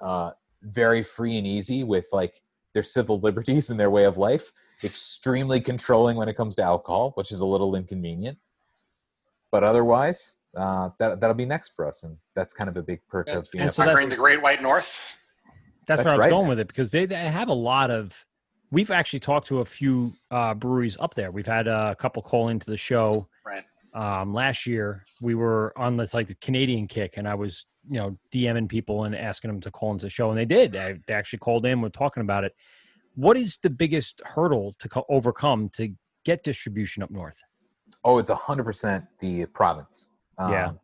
uh, 0.00 0.30
very 0.62 1.02
free 1.02 1.36
and 1.36 1.46
easy 1.46 1.84
with 1.84 2.06
like 2.12 2.42
their 2.72 2.82
civil 2.82 3.20
liberties 3.26 3.68
and 3.68 3.78
their 3.78 3.90
way 3.90 4.04
of 4.04 4.16
life. 4.16 4.50
Extremely 4.82 5.60
controlling 5.60 6.16
when 6.16 6.30
it 6.30 6.36
comes 6.38 6.54
to 6.54 6.62
alcohol, 6.62 7.12
which 7.16 7.30
is 7.30 7.40
a 7.40 7.46
little 7.46 7.74
inconvenient. 7.76 8.38
But 9.52 9.64
otherwise, 9.64 10.40
uh, 10.56 10.90
that 10.98 11.20
that'll 11.20 11.34
be 11.34 11.46
next 11.46 11.72
for 11.74 11.86
us, 11.86 12.02
and 12.02 12.16
that's 12.34 12.52
kind 12.52 12.68
of 12.68 12.76
a 12.76 12.82
big 12.82 13.00
perk 13.08 13.28
of 13.28 13.48
being. 13.52 13.62
And 13.62 13.72
so 13.72 13.84
that's- 13.84 14.08
the 14.08 14.16
Great 14.16 14.42
White 14.42 14.62
North. 14.62 15.16
That's, 15.86 16.04
That's 16.04 16.06
where 16.06 16.14
I 16.14 16.16
was 16.18 16.24
right, 16.26 16.30
going 16.30 16.48
with 16.48 16.60
it 16.60 16.68
because 16.68 16.92
they, 16.92 17.06
they 17.06 17.16
have 17.16 17.48
a 17.48 17.54
lot 17.54 17.90
of. 17.90 18.24
We've 18.70 18.92
actually 18.92 19.18
talked 19.18 19.48
to 19.48 19.58
a 19.58 19.64
few 19.64 20.12
uh, 20.30 20.54
breweries 20.54 20.96
up 21.00 21.14
there. 21.14 21.32
We've 21.32 21.46
had 21.46 21.66
uh, 21.66 21.88
a 21.90 21.96
couple 21.96 22.22
call 22.22 22.48
into 22.48 22.70
the 22.70 22.76
show. 22.76 23.26
Right. 23.44 23.64
Um, 23.96 24.32
last 24.32 24.66
year, 24.66 25.02
we 25.20 25.34
were 25.34 25.72
on 25.76 25.96
this 25.96 26.14
like 26.14 26.28
the 26.28 26.36
Canadian 26.36 26.86
kick, 26.86 27.14
and 27.16 27.26
I 27.26 27.34
was 27.34 27.66
you 27.88 27.98
know 27.98 28.14
DMing 28.32 28.68
people 28.68 29.04
and 29.04 29.16
asking 29.16 29.50
them 29.50 29.60
to 29.62 29.70
call 29.72 29.90
into 29.90 30.06
the 30.06 30.10
show, 30.10 30.30
and 30.30 30.38
they 30.38 30.44
did. 30.44 30.70
They, 30.70 31.00
they 31.08 31.14
actually 31.14 31.40
called 31.40 31.66
in. 31.66 31.80
We're 31.80 31.88
talking 31.88 32.20
about 32.20 32.44
it. 32.44 32.54
What 33.16 33.36
is 33.36 33.58
the 33.58 33.70
biggest 33.70 34.22
hurdle 34.24 34.76
to 34.78 34.88
co- 34.88 35.06
overcome 35.08 35.68
to 35.70 35.92
get 36.24 36.44
distribution 36.44 37.02
up 37.02 37.10
north? 37.10 37.42
Oh, 38.04 38.18
it's 38.18 38.30
hundred 38.30 38.64
percent 38.64 39.04
the 39.20 39.46
province. 39.46 40.08
Yeah. 40.38 40.68
Um, 40.68 40.80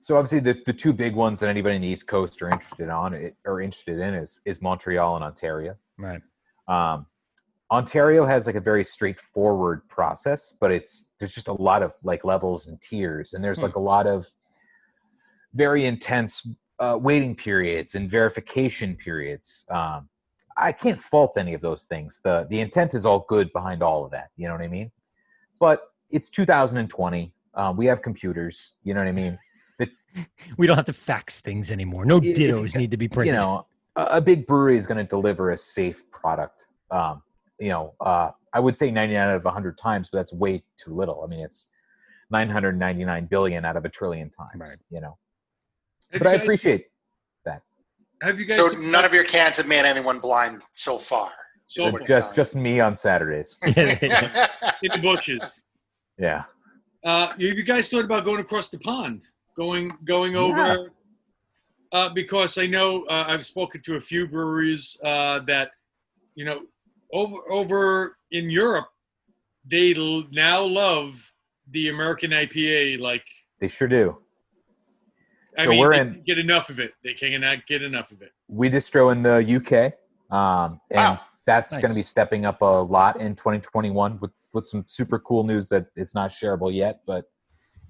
So 0.00 0.16
obviously, 0.16 0.40
the, 0.40 0.56
the 0.66 0.72
two 0.72 0.92
big 0.92 1.14
ones 1.14 1.40
that 1.40 1.48
anybody 1.48 1.76
in 1.76 1.82
the 1.82 1.88
East 1.88 2.06
Coast 2.06 2.40
are 2.42 2.48
interested 2.50 2.88
on 2.88 3.12
it 3.12 3.36
or 3.44 3.60
interested 3.60 3.98
in 3.98 4.14
is 4.14 4.38
is 4.44 4.62
Montreal 4.62 5.16
and 5.16 5.24
Ontario. 5.24 5.74
Right. 5.98 6.22
Um, 6.68 7.06
Ontario 7.72 8.24
has 8.24 8.46
like 8.46 8.54
a 8.54 8.60
very 8.60 8.84
straightforward 8.84 9.86
process, 9.88 10.54
but 10.60 10.70
it's 10.70 11.08
there's 11.18 11.34
just 11.34 11.48
a 11.48 11.52
lot 11.52 11.82
of 11.82 11.92
like 12.04 12.24
levels 12.24 12.68
and 12.68 12.80
tiers, 12.80 13.32
and 13.34 13.42
there's 13.44 13.58
Hmm. 13.58 13.66
like 13.66 13.76
a 13.76 13.80
lot 13.80 14.06
of 14.06 14.26
very 15.54 15.86
intense 15.86 16.46
uh, 16.78 16.98
waiting 17.00 17.34
periods 17.34 17.94
and 17.94 18.10
verification 18.10 18.94
periods. 18.96 19.64
Um, 19.70 20.08
I 20.56 20.72
can't 20.72 21.00
fault 21.00 21.36
any 21.38 21.54
of 21.54 21.60
those 21.60 21.84
things. 21.84 22.20
the 22.22 22.46
The 22.48 22.60
intent 22.60 22.94
is 22.94 23.04
all 23.06 23.24
good 23.28 23.52
behind 23.52 23.82
all 23.82 24.04
of 24.04 24.10
that. 24.12 24.28
You 24.36 24.46
know 24.48 24.54
what 24.54 24.62
I 24.62 24.68
mean? 24.68 24.90
But 25.58 25.80
it's 26.10 26.28
2020. 26.30 27.32
Um, 27.54 27.76
we 27.76 27.86
have 27.86 28.02
computers. 28.02 28.74
You 28.84 28.94
know 28.94 29.00
what 29.00 29.08
I 29.08 29.12
mean? 29.12 29.38
The, 29.78 29.88
We 30.58 30.66
don't 30.66 30.76
have 30.76 30.86
to 30.86 30.92
fax 30.92 31.40
things 31.40 31.70
anymore. 31.70 32.04
No 32.04 32.16
If 32.18 32.36
dittos 32.36 32.76
need 32.76 32.90
to 32.90 32.96
be 32.96 33.08
printed. 33.08 33.34
you 33.34 33.40
know, 33.40 33.66
a, 33.96 34.02
a 34.16 34.20
big 34.20 34.46
brewery 34.46 34.76
is 34.76 34.86
going 34.86 34.98
to 34.98 35.04
deliver 35.04 35.50
a 35.50 35.56
safe 35.56 36.08
product. 36.10 36.66
Um, 36.90 37.22
you 37.58 37.68
know, 37.70 37.94
uh, 38.00 38.30
I 38.52 38.60
would 38.60 38.76
say 38.76 38.90
99 38.90 39.28
out 39.28 39.36
of 39.36 39.44
100 39.44 39.76
times, 39.78 40.08
but 40.10 40.18
that's 40.18 40.32
way 40.32 40.62
too 40.78 40.94
little. 40.94 41.22
I 41.24 41.26
mean, 41.26 41.40
it's 41.40 41.68
999 42.30 43.26
billion 43.26 43.64
out 43.64 43.76
of 43.76 43.84
a 43.84 43.88
trillion 43.88 44.30
times. 44.30 44.50
Right. 44.56 44.68
You 44.90 45.00
know, 45.00 45.18
Have 46.12 46.22
but 46.22 46.28
you 46.28 46.30
I 46.30 46.32
guys- 46.36 46.42
appreciate 46.42 46.86
that. 47.44 47.62
Have 48.22 48.40
you 48.40 48.46
guys? 48.46 48.56
So 48.56 48.68
none 48.90 49.04
of 49.04 49.12
your 49.12 49.24
cans 49.24 49.56
have 49.58 49.68
made 49.68 49.84
anyone 49.84 50.18
blind 50.20 50.62
so 50.72 50.96
far. 50.98 51.30
So 51.64 51.82
is 51.82 51.86
It's 51.88 51.92
what 51.92 52.08
you're 52.08 52.20
just 52.20 52.34
just 52.34 52.54
me 52.54 52.80
on 52.80 52.94
Saturdays. 52.94 53.58
in 53.66 53.72
the 53.74 55.00
bushes. 55.02 55.64
Yeah. 56.18 56.44
Uh, 57.04 57.28
have 57.28 57.40
you 57.40 57.62
guys 57.62 57.88
thought 57.88 58.04
about 58.04 58.24
going 58.24 58.40
across 58.40 58.68
the 58.68 58.78
pond, 58.78 59.24
going 59.56 59.92
going 60.04 60.36
over? 60.36 60.56
Yeah. 60.56 60.76
Uh, 61.92 62.08
because 62.08 62.58
I 62.58 62.66
know 62.66 63.04
uh, 63.04 63.24
I've 63.28 63.46
spoken 63.46 63.80
to 63.82 63.94
a 63.94 64.00
few 64.00 64.26
breweries 64.26 64.96
uh, 65.04 65.38
that, 65.46 65.70
you 66.34 66.44
know, 66.44 66.62
over 67.12 67.36
over 67.50 68.16
in 68.32 68.50
Europe, 68.50 68.88
they 69.64 69.94
l- 69.94 70.24
now 70.32 70.62
love 70.64 71.32
the 71.70 71.88
American 71.90 72.32
IPA. 72.32 72.98
Like, 72.98 73.24
They 73.60 73.68
sure 73.68 73.86
do. 73.88 74.18
I 75.56 75.64
So 75.64 75.70
mean, 75.70 75.80
we're 75.80 75.94
they 75.94 76.00
in- 76.00 76.22
get 76.26 76.38
enough 76.38 76.68
of 76.70 76.80
it. 76.80 76.92
They 77.04 77.14
cannot 77.14 77.64
get 77.66 77.82
enough 77.82 78.10
of 78.10 78.20
it. 78.20 78.32
We 78.48 78.68
distro 78.68 79.12
in 79.12 79.22
the 79.22 79.36
UK, 79.56 79.94
um, 80.36 80.80
and 80.90 80.98
Wow. 81.16 81.20
that's 81.46 81.70
Nice. 81.72 81.80
going 81.80 81.90
to 81.92 81.94
be 81.94 82.02
stepping 82.02 82.44
up 82.44 82.60
a 82.62 82.64
lot 82.64 83.20
in 83.20 83.36
2021 83.36 84.18
with 84.20 84.32
with 84.56 84.66
some 84.66 84.82
super 84.88 85.20
cool 85.20 85.44
news 85.44 85.68
that 85.68 85.86
it's 85.94 86.14
not 86.14 86.30
shareable 86.30 86.74
yet, 86.74 87.00
but. 87.06 87.24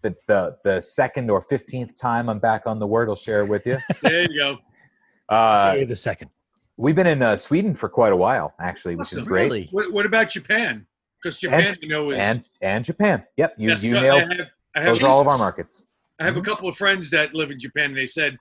The, 0.02 0.14
the, 0.28 0.56
the 0.62 0.80
second 0.80 1.30
or 1.30 1.42
15th 1.44 1.96
time 1.96 2.28
I'm 2.28 2.38
back 2.38 2.62
on 2.66 2.78
the 2.78 2.86
Wort, 2.86 3.08
I'll 3.08 3.16
share 3.16 3.40
it 3.40 3.48
with 3.48 3.66
you. 3.66 3.78
There 4.02 4.22
you 4.30 4.38
go. 4.38 4.58
Uh, 5.28 5.72
Wait 5.74 5.90
a 5.90 5.96
second. 5.96 6.30
We've 6.76 6.94
been 6.94 7.08
in 7.08 7.22
uh, 7.22 7.36
Sweden 7.36 7.74
for 7.74 7.88
quite 7.88 8.12
a 8.12 8.16
while, 8.16 8.54
actually, 8.60 8.94
which 8.94 9.12
is 9.12 9.22
great. 9.22 9.44
Really? 9.44 9.68
What, 9.72 9.92
what 9.92 10.06
about 10.06 10.28
Japan? 10.30 10.86
Because 11.20 11.40
Japan, 11.40 11.68
And- 11.68 11.78
you 11.82 11.88
know, 11.88 12.10
is 12.10 12.18
And 12.18 12.44
and 12.62 12.84
Japan. 12.84 13.24
Yep, 13.36 13.54
you, 13.58 13.68
Yes, 13.70 13.82
you 13.82 13.96
I 13.96 14.00
nailed. 14.02 14.20
have, 14.32 14.46
I 14.76 14.80
have 14.80 14.86
Those 14.90 15.02
are 15.02 15.08
all 15.08 15.20
of 15.20 15.26
our 15.26 15.38
markets. 15.38 15.84
I 16.20 16.24
have 16.24 16.36
a 16.36 16.42
couple 16.42 16.68
of 16.68 16.76
friends 16.76 17.10
that 17.10 17.34
live 17.34 17.50
in 17.50 17.58
Japan, 17.58 17.86
and 17.86 17.96
they 17.96 18.06
said 18.06 18.36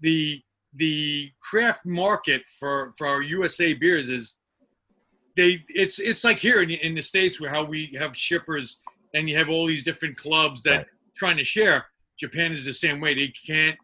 the 0.00 0.42
the 0.74 1.30
craft 1.40 1.86
market 1.86 2.42
for 2.58 2.90
for 2.98 3.06
our 3.06 3.22
USA 3.22 3.72
beers 3.74 4.08
is 4.08 4.38
they 5.36 5.64
it's 5.68 5.98
it's 5.98 6.24
like 6.24 6.38
here 6.38 6.62
in, 6.62 6.70
in 6.70 6.94
the 6.94 7.02
states 7.02 7.40
where 7.40 7.50
how 7.50 7.64
we 7.64 7.94
have 7.98 8.16
shippers 8.16 8.80
and 9.14 9.28
you 9.28 9.36
have 9.36 9.48
all 9.48 9.66
these 9.66 9.84
different 9.84 10.16
clubs 10.16 10.62
that 10.62 10.78
Right. 10.78 10.86
trying 11.16 11.36
to 11.36 11.44
share. 11.44 11.86
Japan 12.18 12.52
is 12.52 12.64
the 12.64 12.72
same 12.72 13.00
way. 13.00 13.14
They 13.14 13.32
can't 13.46 13.76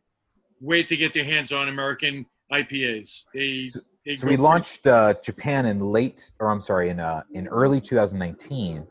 wait 0.60 0.89
to 0.89 0.97
get 0.97 1.12
their 1.12 1.24
hands 1.24 1.52
on 1.52 1.68
American 1.68 2.27
IPAs. 2.52 3.24
They, 3.35 3.64
So- 3.64 3.81
they 4.05 4.12
So 4.12 4.27
we 4.27 4.36
launched 4.36 4.86
uh, 4.86 5.14
Japan 5.22 5.66
in 5.66 5.81
late, 5.81 6.31
or 6.40 6.48
I'm 6.51 6.60
sorry, 6.60 6.90
in 6.90 7.01
uh, 7.01 7.22
in 7.32 7.47
early 7.48 7.81
2019, 7.81 8.86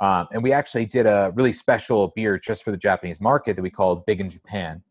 um, 0.00 0.28
and 0.32 0.42
we 0.42 0.52
actually 0.52 0.84
did 0.86 1.06
a 1.06 1.32
really 1.34 1.52
special 1.52 2.12
beer 2.14 2.38
just 2.38 2.62
for 2.64 2.70
the 2.70 2.76
Japanese 2.76 3.20
market 3.20 3.56
that 3.56 3.62
we 3.62 3.70
called 3.70 4.04
Big 4.06 4.20
in 4.20 4.28
Japan, 4.30 4.82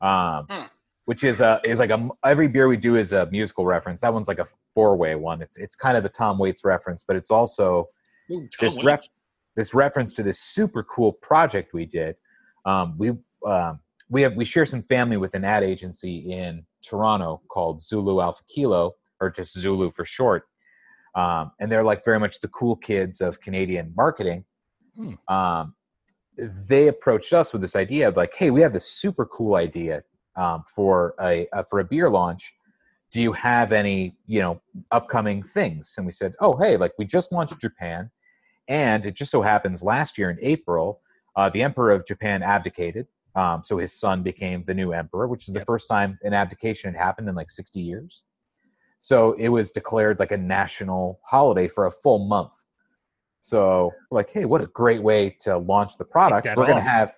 um, 0.00 0.46
Hmm. 0.48 0.66
Which 1.08 1.24
is 1.24 1.40
a 1.40 1.58
is 1.64 1.78
like 1.78 1.88
a 1.88 2.06
every 2.22 2.48
beer 2.48 2.68
we 2.68 2.76
do 2.76 2.94
is 2.94 3.14
a 3.14 3.26
musical 3.30 3.64
reference. 3.64 4.02
That 4.02 4.12
one's 4.12 4.28
like 4.28 4.38
a 4.38 4.46
four 4.74 4.94
way 4.94 5.14
one. 5.14 5.40
It's 5.40 5.56
it's 5.56 5.74
kind 5.74 5.96
of 5.96 6.04
a 6.04 6.10
Tom 6.10 6.38
Waits 6.38 6.66
reference, 6.66 7.02
but 7.02 7.16
it's 7.16 7.30
also 7.30 7.88
Ooh, 8.30 8.46
this 8.60 8.74
Waits. 8.74 8.84
ref, 8.84 9.00
this 9.56 9.72
reference 9.72 10.12
to 10.12 10.22
this 10.22 10.38
super 10.38 10.82
cool 10.82 11.14
project 11.14 11.72
we 11.72 11.86
did. 11.86 12.16
Um, 12.66 12.94
we 12.98 13.12
um, 13.46 13.80
we 14.10 14.20
have 14.20 14.36
we 14.36 14.44
share 14.44 14.66
some 14.66 14.82
family 14.82 15.16
with 15.16 15.34
an 15.34 15.46
ad 15.46 15.62
agency 15.62 16.30
in 16.30 16.66
Toronto 16.82 17.40
called 17.48 17.80
Zulu 17.80 18.20
Alpha 18.20 18.42
Kilo, 18.46 18.92
or 19.18 19.30
just 19.30 19.58
Zulu 19.58 19.90
for 19.92 20.04
short. 20.04 20.42
Um, 21.14 21.52
and 21.58 21.72
they're 21.72 21.84
like 21.84 22.04
very 22.04 22.20
much 22.20 22.40
the 22.40 22.48
cool 22.48 22.76
kids 22.76 23.22
of 23.22 23.40
Canadian 23.40 23.94
marketing. 23.96 24.44
Hmm. 24.94 25.14
Um, 25.26 25.74
they 26.36 26.88
approached 26.88 27.32
us 27.32 27.54
with 27.54 27.62
this 27.62 27.76
idea 27.76 28.08
of 28.08 28.18
like, 28.18 28.34
hey, 28.34 28.50
we 28.50 28.60
have 28.60 28.74
this 28.74 28.84
super 28.84 29.24
cool 29.24 29.54
idea 29.54 30.02
um, 30.38 30.64
for 30.74 31.14
a 31.20 31.46
uh, 31.52 31.64
for 31.64 31.80
a 31.80 31.84
beer 31.84 32.08
launch. 32.08 32.54
Do 33.10 33.20
you 33.20 33.32
have 33.32 33.72
any 33.72 34.16
you 34.26 34.40
know 34.40 34.60
upcoming 34.90 35.42
things? 35.42 35.94
And 35.96 36.06
we 36.06 36.12
said, 36.12 36.34
oh, 36.40 36.56
hey, 36.56 36.76
like 36.76 36.92
we 36.98 37.04
just 37.04 37.32
launched 37.32 37.60
Japan, 37.60 38.10
and 38.68 39.04
it 39.04 39.14
just 39.14 39.30
so 39.30 39.42
happens 39.42 39.82
last 39.82 40.16
year 40.16 40.30
in 40.30 40.38
April, 40.40 41.00
uh, 41.36 41.50
the 41.50 41.62
emperor 41.62 41.90
of 41.90 42.06
Japan 42.06 42.42
abdicated. 42.42 43.06
Um, 43.34 43.62
so 43.64 43.78
his 43.78 43.92
son 43.92 44.22
became 44.22 44.64
the 44.64 44.74
new 44.74 44.92
emperor, 44.92 45.28
which 45.28 45.48
is 45.48 45.54
the 45.54 45.64
first 45.64 45.86
time 45.88 46.18
an 46.22 46.34
abdication 46.34 46.92
had 46.92 47.00
happened 47.00 47.28
in 47.28 47.34
like 47.34 47.50
60 47.50 47.78
years. 47.80 48.24
So 48.98 49.34
it 49.34 49.48
was 49.48 49.70
declared 49.70 50.18
like 50.18 50.32
a 50.32 50.36
national 50.36 51.20
holiday 51.24 51.68
for 51.68 51.86
a 51.86 51.90
full 51.90 52.26
month. 52.26 52.52
So 53.40 53.92
like, 54.10 54.30
hey, 54.30 54.44
what 54.44 54.60
a 54.60 54.66
great 54.66 55.02
way 55.02 55.36
to 55.40 55.56
launch 55.56 55.96
the 55.98 56.04
product. 56.04 56.48
We're 56.56 56.66
going 56.66 56.82
to 56.82 56.90
have 56.90 57.12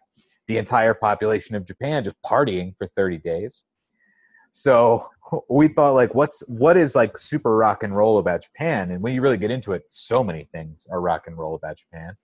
the 0.50 0.58
entire 0.58 0.94
population 0.94 1.54
of 1.54 1.64
Japan 1.64 2.02
just 2.02 2.16
partying 2.26 2.74
for 2.76 2.88
30 2.96 3.18
days. 3.18 3.62
So 4.50 5.08
we 5.48 5.68
thought 5.68 5.94
like 5.94 6.12
what's 6.12 6.40
what 6.48 6.76
is 6.76 6.96
like 6.96 7.16
super 7.16 7.56
rock 7.56 7.84
and 7.84 7.96
roll 7.96 8.18
about 8.18 8.42
Japan? 8.42 8.90
And 8.90 9.00
when 9.00 9.14
you 9.14 9.22
really 9.22 9.36
get 9.36 9.52
into 9.52 9.72
it, 9.74 9.84
so 9.90 10.24
many 10.24 10.48
things 10.52 10.88
are 10.90 11.00
rock 11.00 11.28
and 11.28 11.38
roll 11.38 11.54
about 11.54 11.76
Japan. 11.76 12.16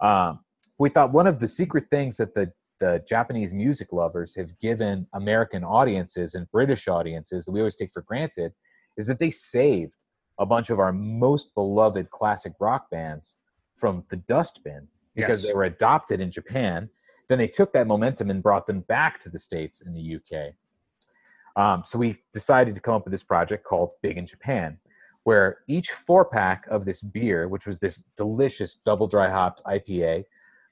Um, 0.00 0.38
we 0.78 0.88
thought 0.88 1.12
one 1.12 1.26
of 1.26 1.40
the 1.40 1.48
secret 1.48 1.86
things 1.90 2.16
that 2.18 2.32
the 2.32 2.52
the 2.78 3.02
Japanese 3.08 3.52
music 3.52 3.92
lovers 3.92 4.36
have 4.36 4.56
given 4.60 5.04
American 5.14 5.64
audiences 5.64 6.36
and 6.36 6.48
British 6.52 6.86
audiences 6.86 7.44
that 7.44 7.50
we 7.50 7.58
always 7.58 7.74
take 7.74 7.90
for 7.92 8.02
granted 8.02 8.52
is 8.96 9.08
that 9.08 9.18
they 9.18 9.32
saved 9.32 9.96
a 10.38 10.46
bunch 10.46 10.70
of 10.70 10.78
our 10.78 10.92
most 10.92 11.52
beloved 11.56 12.08
classic 12.10 12.52
rock 12.60 12.88
bands 12.88 13.36
from 13.76 14.04
the 14.10 14.16
dustbin 14.16 14.86
because 15.16 15.42
Yes. 15.42 15.48
they 15.50 15.54
were 15.56 15.64
adopted 15.64 16.20
in 16.20 16.30
Japan. 16.30 16.88
Then 17.28 17.38
they 17.38 17.48
took 17.48 17.72
that 17.72 17.86
momentum 17.86 18.30
and 18.30 18.42
brought 18.42 18.66
them 18.66 18.80
back 18.80 19.20
to 19.20 19.28
the 19.28 19.38
States 19.38 19.82
and 19.82 19.94
the 19.94 20.16
UK. 20.16 20.54
Um, 21.56 21.82
so 21.84 21.98
we 21.98 22.18
decided 22.32 22.74
to 22.74 22.80
come 22.80 22.94
up 22.94 23.04
with 23.04 23.12
this 23.12 23.24
project 23.24 23.64
called 23.64 23.90
Big 24.02 24.16
in 24.16 24.26
Japan, 24.26 24.78
where 25.24 25.58
each 25.66 25.90
four 25.90 26.24
pack 26.24 26.66
of 26.68 26.84
this 26.84 27.02
beer, 27.02 27.48
which 27.48 27.66
was 27.66 27.78
this 27.78 28.04
delicious 28.16 28.74
double 28.74 29.06
dry 29.06 29.28
hopped 29.28 29.62
IPA, 29.64 30.24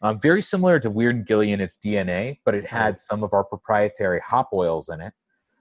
um, 0.02 0.20
very 0.20 0.42
similar 0.42 0.78
to 0.80 0.90
Weird 0.90 1.16
and 1.16 1.26
Gilly 1.26 1.52
in 1.52 1.60
its 1.60 1.78
DNA, 1.78 2.38
but 2.44 2.54
it 2.54 2.64
had 2.64 2.98
some 2.98 3.24
of 3.24 3.32
our 3.32 3.42
proprietary 3.42 4.20
hop 4.20 4.50
oils 4.52 4.88
in 4.88 5.00
it, 5.00 5.12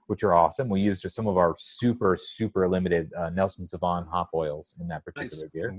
which 0.06 0.22
are 0.22 0.34
awesome. 0.34 0.68
We 0.68 0.80
used 0.80 1.10
some 1.10 1.26
of 1.26 1.36
our 1.36 1.54
super, 1.58 2.16
super 2.16 2.68
limited 2.68 3.12
uh, 3.14 3.30
Nelson 3.30 3.64
Sauvin 3.64 4.06
hop 4.08 4.30
oils 4.34 4.74
in 4.80 4.88
that 4.88 5.04
particular 5.04 5.48
beer. 5.52 5.70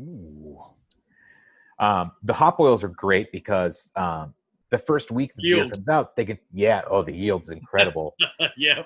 Um, 1.79 2.11
the 2.23 2.33
hop 2.33 2.59
oils 2.59 2.83
are 2.83 2.89
great 2.89 3.31
because 3.31 3.91
um, 3.95 4.33
the 4.69 4.77
first 4.77 5.11
week 5.11 5.31
the 5.35 5.43
beer 5.43 5.69
comes 5.69 5.87
out, 5.87 6.15
they 6.15 6.25
can, 6.25 6.37
yeah, 6.53 6.81
oh, 6.89 7.01
the 7.01 7.13
yield's 7.13 7.49
incredible. 7.49 8.15
yeah. 8.57 8.83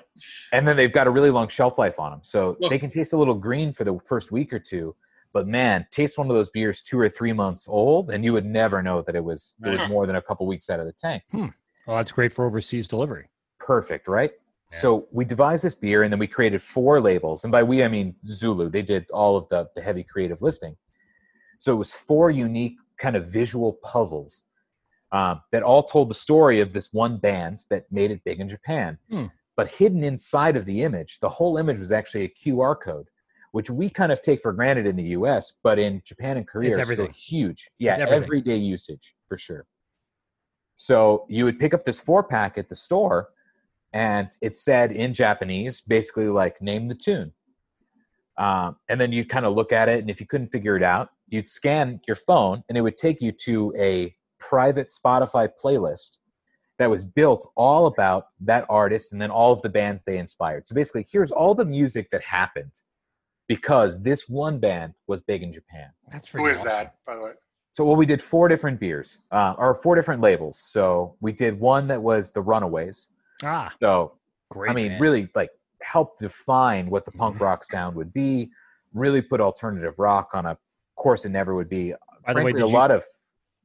and 0.52 0.66
then 0.66 0.76
they've 0.76 0.92
got 0.92 1.06
a 1.06 1.10
really 1.10 1.30
long 1.30 1.48
shelf 1.48 1.78
life 1.78 1.98
on 1.98 2.12
them. 2.12 2.20
So 2.22 2.56
they 2.70 2.78
can 2.78 2.90
taste 2.90 3.12
a 3.12 3.16
little 3.16 3.34
green 3.34 3.72
for 3.72 3.84
the 3.84 3.98
first 4.06 4.30
week 4.30 4.52
or 4.52 4.58
two. 4.58 4.94
But 5.32 5.48
man, 5.48 5.86
taste 5.90 6.18
one 6.18 6.28
of 6.28 6.36
those 6.36 6.50
beers 6.50 6.82
two 6.82 6.98
or 6.98 7.08
three 7.08 7.32
months 7.32 7.66
old, 7.66 8.10
and 8.10 8.24
you 8.24 8.32
would 8.34 8.44
never 8.44 8.82
know 8.82 9.00
that 9.02 9.16
it 9.16 9.24
was 9.24 9.54
it 9.64 9.70
was 9.70 9.88
more 9.88 10.06
than 10.06 10.16
a 10.16 10.22
couple 10.22 10.46
weeks 10.46 10.68
out 10.68 10.78
of 10.78 10.86
the 10.86 10.92
tank. 10.92 11.22
Hmm. 11.30 11.46
Well, 11.86 11.96
that's 11.96 12.12
great 12.12 12.32
for 12.32 12.44
overseas 12.44 12.86
delivery. 12.86 13.28
Perfect, 13.58 14.08
right? 14.08 14.32
So 14.66 15.06
we 15.10 15.26
devised 15.26 15.64
this 15.64 15.74
beer, 15.74 16.02
and 16.02 16.10
then 16.10 16.18
we 16.18 16.26
created 16.26 16.62
four 16.62 17.00
labels, 17.00 17.44
and 17.44 17.52
by 17.52 17.62
we 17.62 17.82
I 17.82 17.88
mean 17.88 18.14
Zulu. 18.24 18.70
They 18.70 18.82
did 18.82 19.06
all 19.10 19.36
of 19.36 19.48
the 19.48 19.68
the 19.74 19.82
heavy 19.82 20.02
creative 20.02 20.42
lifting. 20.42 20.76
So 21.58 21.72
it 21.72 21.76
was 21.76 21.92
four 21.92 22.30
unique 22.30 22.76
kind 22.98 23.16
of 23.16 23.26
visual 23.26 23.78
puzzles 23.82 24.44
um, 25.12 25.42
that 25.52 25.62
all 25.62 25.82
told 25.82 26.08
the 26.08 26.14
story 26.14 26.60
of 26.60 26.72
this 26.72 26.92
one 26.92 27.18
band 27.18 27.64
that 27.70 27.84
made 27.92 28.10
it 28.10 28.24
big 28.24 28.40
in 28.40 28.48
Japan. 28.48 28.98
Hmm. 29.10 29.26
But 29.56 29.68
hidden 29.68 30.02
inside 30.02 30.56
of 30.56 30.64
the 30.64 30.82
image, 30.82 31.20
the 31.20 31.28
whole 31.28 31.58
image 31.58 31.78
was 31.78 31.92
actually 31.92 32.24
a 32.24 32.28
QR 32.28 32.74
code, 32.80 33.08
which 33.52 33.68
we 33.68 33.90
kind 33.90 34.10
of 34.10 34.22
take 34.22 34.40
for 34.40 34.52
granted 34.54 34.86
in 34.86 34.96
the 34.96 35.02
U.S., 35.04 35.52
but 35.62 35.78
in 35.78 36.00
Japan 36.06 36.38
and 36.38 36.48
Korea, 36.48 36.70
It's 36.70 36.78
it's 36.78 36.90
still 36.90 37.06
huge. 37.08 37.68
Yeah, 37.78 37.98
everyday 38.08 38.56
usage 38.56 39.14
for 39.28 39.36
sure. 39.36 39.66
So 40.74 41.26
you 41.28 41.44
would 41.44 41.58
pick 41.58 41.74
up 41.74 41.84
this 41.84 42.00
four 42.00 42.24
pack 42.24 42.56
at 42.56 42.70
the 42.70 42.74
store, 42.74 43.28
and 43.92 44.30
it 44.40 44.56
said 44.56 44.90
in 44.90 45.12
Japanese, 45.12 45.82
basically 45.82 46.28
like 46.28 46.62
name 46.62 46.88
the 46.88 46.94
tune. 46.94 47.34
Um, 48.38 48.76
and 48.88 48.98
then 48.98 49.12
you'd 49.12 49.28
kind 49.28 49.44
of 49.44 49.54
look 49.54 49.72
at 49.72 49.90
it, 49.90 50.00
and 50.00 50.08
if 50.08 50.18
you 50.18 50.26
couldn't 50.26 50.48
figure 50.48 50.74
it 50.74 50.82
out, 50.82 51.10
you'd 51.28 51.46
scan 51.46 52.00
your 52.08 52.16
phone, 52.16 52.64
and 52.70 52.78
it 52.78 52.80
would 52.80 52.96
take 52.96 53.20
you 53.20 53.32
to 53.32 53.74
a 53.78 54.16
private 54.48 54.88
Spotify 54.88 55.48
playlist 55.62 56.18
that 56.78 56.90
was 56.90 57.04
built 57.04 57.48
all 57.54 57.86
about 57.86 58.26
that 58.40 58.64
artist 58.68 59.12
and 59.12 59.20
then 59.22 59.30
all 59.30 59.52
of 59.52 59.62
the 59.62 59.68
bands 59.68 60.02
they 60.02 60.18
inspired. 60.18 60.66
So 60.66 60.74
basically, 60.74 61.06
here's 61.10 61.30
all 61.30 61.54
the 61.54 61.64
music 61.64 62.10
that 62.10 62.22
happened 62.22 62.80
because 63.48 64.00
this 64.02 64.28
one 64.28 64.58
band 64.58 64.94
was 65.06 65.22
big 65.22 65.42
in 65.42 65.52
Japan. 65.52 65.88
That's 66.10 66.28
Who 66.28 66.46
is 66.46 66.62
that, 66.64 66.96
by 67.06 67.16
the 67.16 67.22
way? 67.22 67.32
So 67.72 67.84
well, 67.84 67.96
we 67.96 68.06
did 68.06 68.20
four 68.20 68.48
different 68.48 68.78
beers, 68.80 69.18
uh, 69.30 69.54
or 69.56 69.74
four 69.74 69.94
different 69.94 70.20
labels. 70.20 70.58
So 70.58 71.16
we 71.20 71.32
did 71.32 71.58
one 71.58 71.86
that 71.88 72.02
was 72.02 72.30
the 72.32 72.42
Runaways. 72.42 73.08
Ah, 73.44 73.72
So 73.80 74.14
great. 74.50 74.70
I 74.70 74.74
mean, 74.74 74.88
band. 74.88 75.00
really 75.00 75.28
like 75.34 75.50
help 75.82 76.18
define 76.18 76.90
what 76.90 77.04
the 77.04 77.12
punk 77.12 77.40
rock 77.46 77.64
sound 77.64 77.96
would 77.96 78.12
be. 78.12 78.50
Really 78.92 79.22
put 79.22 79.40
alternative 79.40 79.98
rock 79.98 80.30
on 80.34 80.44
a 80.46 80.58
course 80.96 81.24
it 81.24 81.30
never 81.30 81.54
would 81.54 81.68
be. 81.70 81.92
By 82.26 82.34
the 82.34 82.38
way, 82.38 82.42
Frankly, 82.42 82.52
did 82.52 82.62
a 82.64 82.68
you- 82.68 82.74
lot 82.74 82.90
of 82.90 83.04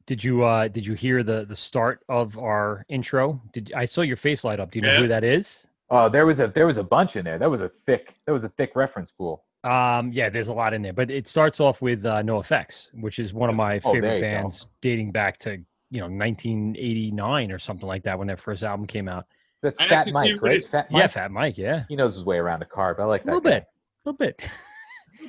Did 0.07 0.23
you 0.23 0.43
uh 0.45 0.67
did 0.69 0.85
you 0.85 0.93
hear 0.95 1.21
the 1.21 1.45
the 1.45 1.55
start 1.55 1.99
of 2.09 2.37
our 2.39 2.85
intro? 2.89 3.41
Did 3.53 3.71
I 3.75 3.85
saw 3.85 4.01
your 4.01 4.17
face 4.17 4.43
light 4.43 4.59
up? 4.59 4.71
Do 4.71 4.79
you 4.79 4.83
know 4.83 4.93
Yeah. 4.93 4.99
who 5.01 5.07
that 5.09 5.23
is? 5.23 5.63
oh, 5.89 6.09
there 6.09 6.25
was 6.25 6.39
a 6.39 6.47
there 6.47 6.65
was 6.67 6.77
a 6.77 6.83
bunch 6.83 7.15
in 7.15 7.23
there. 7.25 7.37
That 7.37 7.49
was 7.51 7.61
a 7.61 7.69
thick 7.69 8.15
that 8.25 8.31
was 8.31 8.43
a 8.43 8.49
thick 8.49 8.71
reference 8.75 9.11
pool. 9.11 9.43
Um, 9.63 10.11
yeah, 10.13 10.29
there's 10.29 10.47
a 10.47 10.53
lot 10.53 10.73
in 10.73 10.81
there, 10.81 10.93
but 10.93 11.11
it 11.11 11.27
starts 11.27 11.59
off 11.59 11.81
with 11.81 12.05
uh, 12.05 12.21
NOFX, 12.21 12.87
which 12.93 13.19
is 13.19 13.33
one 13.33 13.49
of 13.49 13.55
my 13.55 13.81
Oh, 13.83 13.91
there 13.91 14.01
favorite 14.01 14.15
you 14.15 14.21
go. 14.21 14.27
bands, 14.27 14.67
dating 14.81 15.11
back 15.11 15.37
to 15.39 15.57
you 15.91 15.99
know 15.99 16.07
1989 16.07 17.51
or 17.51 17.59
something 17.59 17.87
like 17.87 18.03
that 18.03 18.17
when 18.17 18.27
their 18.27 18.37
first 18.37 18.63
album 18.63 18.85
came 18.87 19.09
out. 19.09 19.25
That's 19.61 19.81
I 19.81 19.87
Fat 19.87 20.07
Mike, 20.13 20.41
right? 20.41 20.51
it's- 20.55 20.67
Fat 20.67 20.89
Mike. 20.91 21.01
Yeah, 21.01 21.07
Fat 21.07 21.31
Mike. 21.31 21.57
Yeah, 21.57 21.83
He 21.89 21.95
knows 21.95 22.13
his 22.15 22.23
way 22.23 22.37
around 22.37 22.61
a 22.61 22.65
carb. 22.65 22.99
I 22.99 23.05
like 23.05 23.23
that. 23.23 23.31
a 23.31 23.33
little 23.35 23.41
guy. 23.49 23.57
bit, 23.59 23.63
a 24.05 24.09
little 24.09 24.17
bit. 24.17 24.49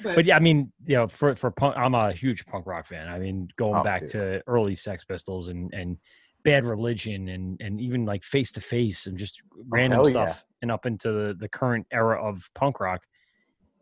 But 0.02 0.24
yeah, 0.24 0.36
I 0.36 0.38
mean, 0.40 0.72
you 0.86 0.96
know, 0.96 1.08
for 1.08 1.34
for 1.36 1.50
punk, 1.50 1.76
I'm 1.76 1.94
a 1.94 2.12
huge 2.12 2.46
punk 2.46 2.66
rock 2.66 2.86
fan. 2.86 3.08
I 3.08 3.18
mean, 3.18 3.48
going 3.56 3.76
Oh, 3.76 3.82
back 3.84 4.02
dude. 4.02 4.10
to 4.10 4.42
early 4.46 4.74
Sex 4.76 5.04
Pistols 5.04 5.48
and 5.48 5.72
and 5.74 5.96
Bad 6.44 6.64
Religion 6.64 7.28
and 7.28 7.60
and 7.60 7.80
even 7.80 8.04
like 8.04 8.22
Face 8.22 8.52
to 8.52 8.60
Face 8.60 9.06
and 9.06 9.18
just 9.18 9.42
random 9.68 10.00
Oh, 10.00 10.04
stuff, 10.04 10.28
yeah. 10.28 10.42
and 10.62 10.70
up 10.70 10.86
into 10.86 11.10
the 11.12 11.34
the 11.38 11.48
current 11.48 11.86
era 11.92 12.22
of 12.22 12.48
punk 12.54 12.80
rock. 12.80 13.02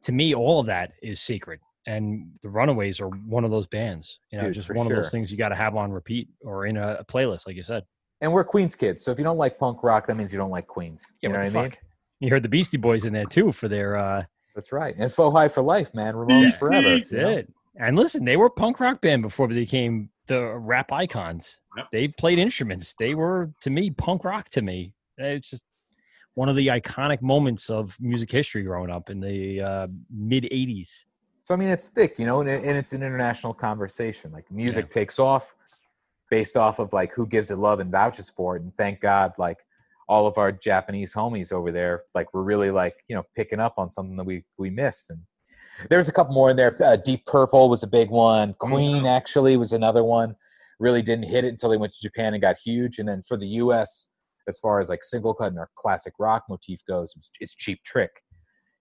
To 0.02 0.12
me, 0.12 0.34
all 0.34 0.60
of 0.60 0.66
that 0.66 0.92
is 1.02 1.20
sacred, 1.20 1.60
and 1.86 2.30
the 2.42 2.48
Runaways 2.48 3.00
are 3.00 3.08
one 3.08 3.44
of 3.44 3.50
those 3.50 3.66
bands. 3.66 4.20
You 4.30 4.38
know, 4.38 4.44
Dude, 4.46 4.54
just 4.54 4.68
one 4.70 4.86
of 4.86 4.92
those 4.96 5.10
things 5.10 5.30
you 5.32 5.36
got 5.38 5.48
to 5.50 5.54
have 5.56 5.74
on 5.76 5.90
repeat 5.92 6.28
or 6.42 6.66
in 6.66 6.76
a, 6.76 6.94
a 7.00 7.04
playlist, 7.04 7.46
like 7.46 7.56
you 7.56 7.62
said. 7.62 7.82
And 8.20 8.32
we're 8.32 8.44
Queens 8.44 8.74
kids, 8.74 9.04
so 9.04 9.10
if 9.12 9.18
you 9.18 9.24
don't 9.24 9.36
like 9.38 9.58
punk 9.58 9.82
rock, 9.82 10.06
that 10.06 10.16
means 10.16 10.32
you 10.32 10.38
don't 10.38 10.50
like 10.50 10.66
Queens. 10.66 11.04
Yeah, 11.20 11.28
you 11.28 11.32
know 11.34 11.38
what 11.44 11.52
what 11.52 11.58
I 11.60 11.62
mean? 11.64 11.72
You 12.20 12.30
heard 12.30 12.42
the 12.42 12.48
Beastie 12.48 12.78
Boys 12.78 13.04
in 13.04 13.12
there 13.12 13.26
too 13.26 13.52
for 13.52 13.68
their. 13.68 13.96
uh 13.96 14.24
That's 14.56 14.72
right. 14.72 14.94
And 14.98 15.12
Faux 15.12 15.36
High 15.36 15.48
for 15.48 15.62
life, 15.62 15.94
man. 15.94 16.14
Ramones 16.14 16.54
forever. 16.54 16.96
That's 16.96 17.12
you 17.12 17.20
know? 17.20 17.28
it. 17.28 17.52
And 17.78 17.94
listen, 17.94 18.24
they 18.24 18.38
were 18.38 18.46
a 18.46 18.50
punk 18.50 18.80
rock 18.80 19.02
band 19.02 19.20
before 19.20 19.46
they 19.48 19.54
became 19.54 20.08
the 20.28 20.42
rap 20.56 20.90
icons. 20.90 21.60
Yep. 21.76 21.86
They 21.92 22.08
played 22.08 22.38
instruments. 22.38 22.94
They 22.98 23.14
were 23.14 23.50
to 23.60 23.68
me 23.70 23.90
punk 23.90 24.24
rock 24.24 24.48
to 24.50 24.62
me. 24.62 24.94
It's 25.18 25.50
just 25.50 25.62
one 26.34 26.48
of 26.48 26.56
the 26.56 26.68
iconic 26.68 27.20
moments 27.20 27.68
of 27.68 27.94
music 28.00 28.32
history 28.32 28.62
growing 28.62 28.90
up 28.90 29.10
in 29.10 29.20
the 29.20 29.60
uh, 29.60 29.86
mid 30.10 30.44
'80s. 30.44 31.04
So 31.42 31.52
I 31.52 31.58
mean, 31.58 31.68
it's 31.68 31.88
thick, 31.88 32.18
you 32.18 32.24
know, 32.24 32.40
and, 32.40 32.48
it- 32.48 32.64
and 32.64 32.78
it's 32.78 32.94
an 32.94 33.02
international 33.02 33.52
conversation. 33.52 34.32
Like 34.32 34.50
music 34.50 34.88
takes 34.90 35.18
off 35.18 35.54
based 36.30 36.56
off 36.56 36.78
of 36.78 36.94
like 36.94 37.14
who 37.14 37.26
gives 37.26 37.50
it 37.50 37.56
love 37.58 37.78
and 37.80 37.90
vouches 37.90 38.30
for 38.30 38.56
it. 38.56 38.62
And 38.62 38.74
thank 38.78 39.00
God, 39.00 39.32
like 39.36 39.58
all 40.08 40.26
of 40.26 40.38
our 40.38 40.52
Japanese 40.52 41.12
homies 41.12 41.52
over 41.52 41.72
there, 41.72 42.04
like 42.14 42.32
we're 42.32 42.42
really 42.42 42.70
like 42.70 42.94
you 43.08 43.16
know 43.16 43.22
picking 43.34 43.60
up 43.60 43.74
on 43.76 43.90
something 43.90 44.16
that 44.16 44.24
we 44.24 44.44
we 44.58 44.70
missed. 44.70 45.10
And 45.10 45.20
there's 45.90 46.08
a 46.08 46.12
couple 46.12 46.34
more 46.34 46.50
in 46.50 46.56
there. 46.56 46.76
Uh, 46.82 46.96
Deep 46.96 47.26
Purple 47.26 47.68
was 47.68 47.82
a 47.82 47.86
big 47.86 48.10
one. 48.10 48.54
Queen 48.54 49.06
actually 49.06 49.56
was 49.56 49.72
another 49.72 50.04
one. 50.04 50.34
Really 50.78 51.02
didn't 51.02 51.28
hit 51.28 51.44
it 51.44 51.48
until 51.48 51.70
they 51.70 51.76
went 51.76 51.92
to 51.94 51.98
Japan 52.02 52.34
and 52.34 52.40
got 52.40 52.56
huge. 52.62 52.98
And 52.98 53.08
then 53.08 53.22
for 53.26 53.36
the 53.36 53.46
U.S., 53.46 54.08
as 54.48 54.58
far 54.58 54.80
as 54.80 54.88
like 54.88 55.00
Singlecut 55.02 55.48
and 55.48 55.58
our 55.58 55.70
classic 55.76 56.14
rock 56.18 56.44
motif 56.48 56.80
goes, 56.86 57.12
it's, 57.16 57.30
it's 57.40 57.54
Cheap 57.54 57.82
Trick. 57.84 58.10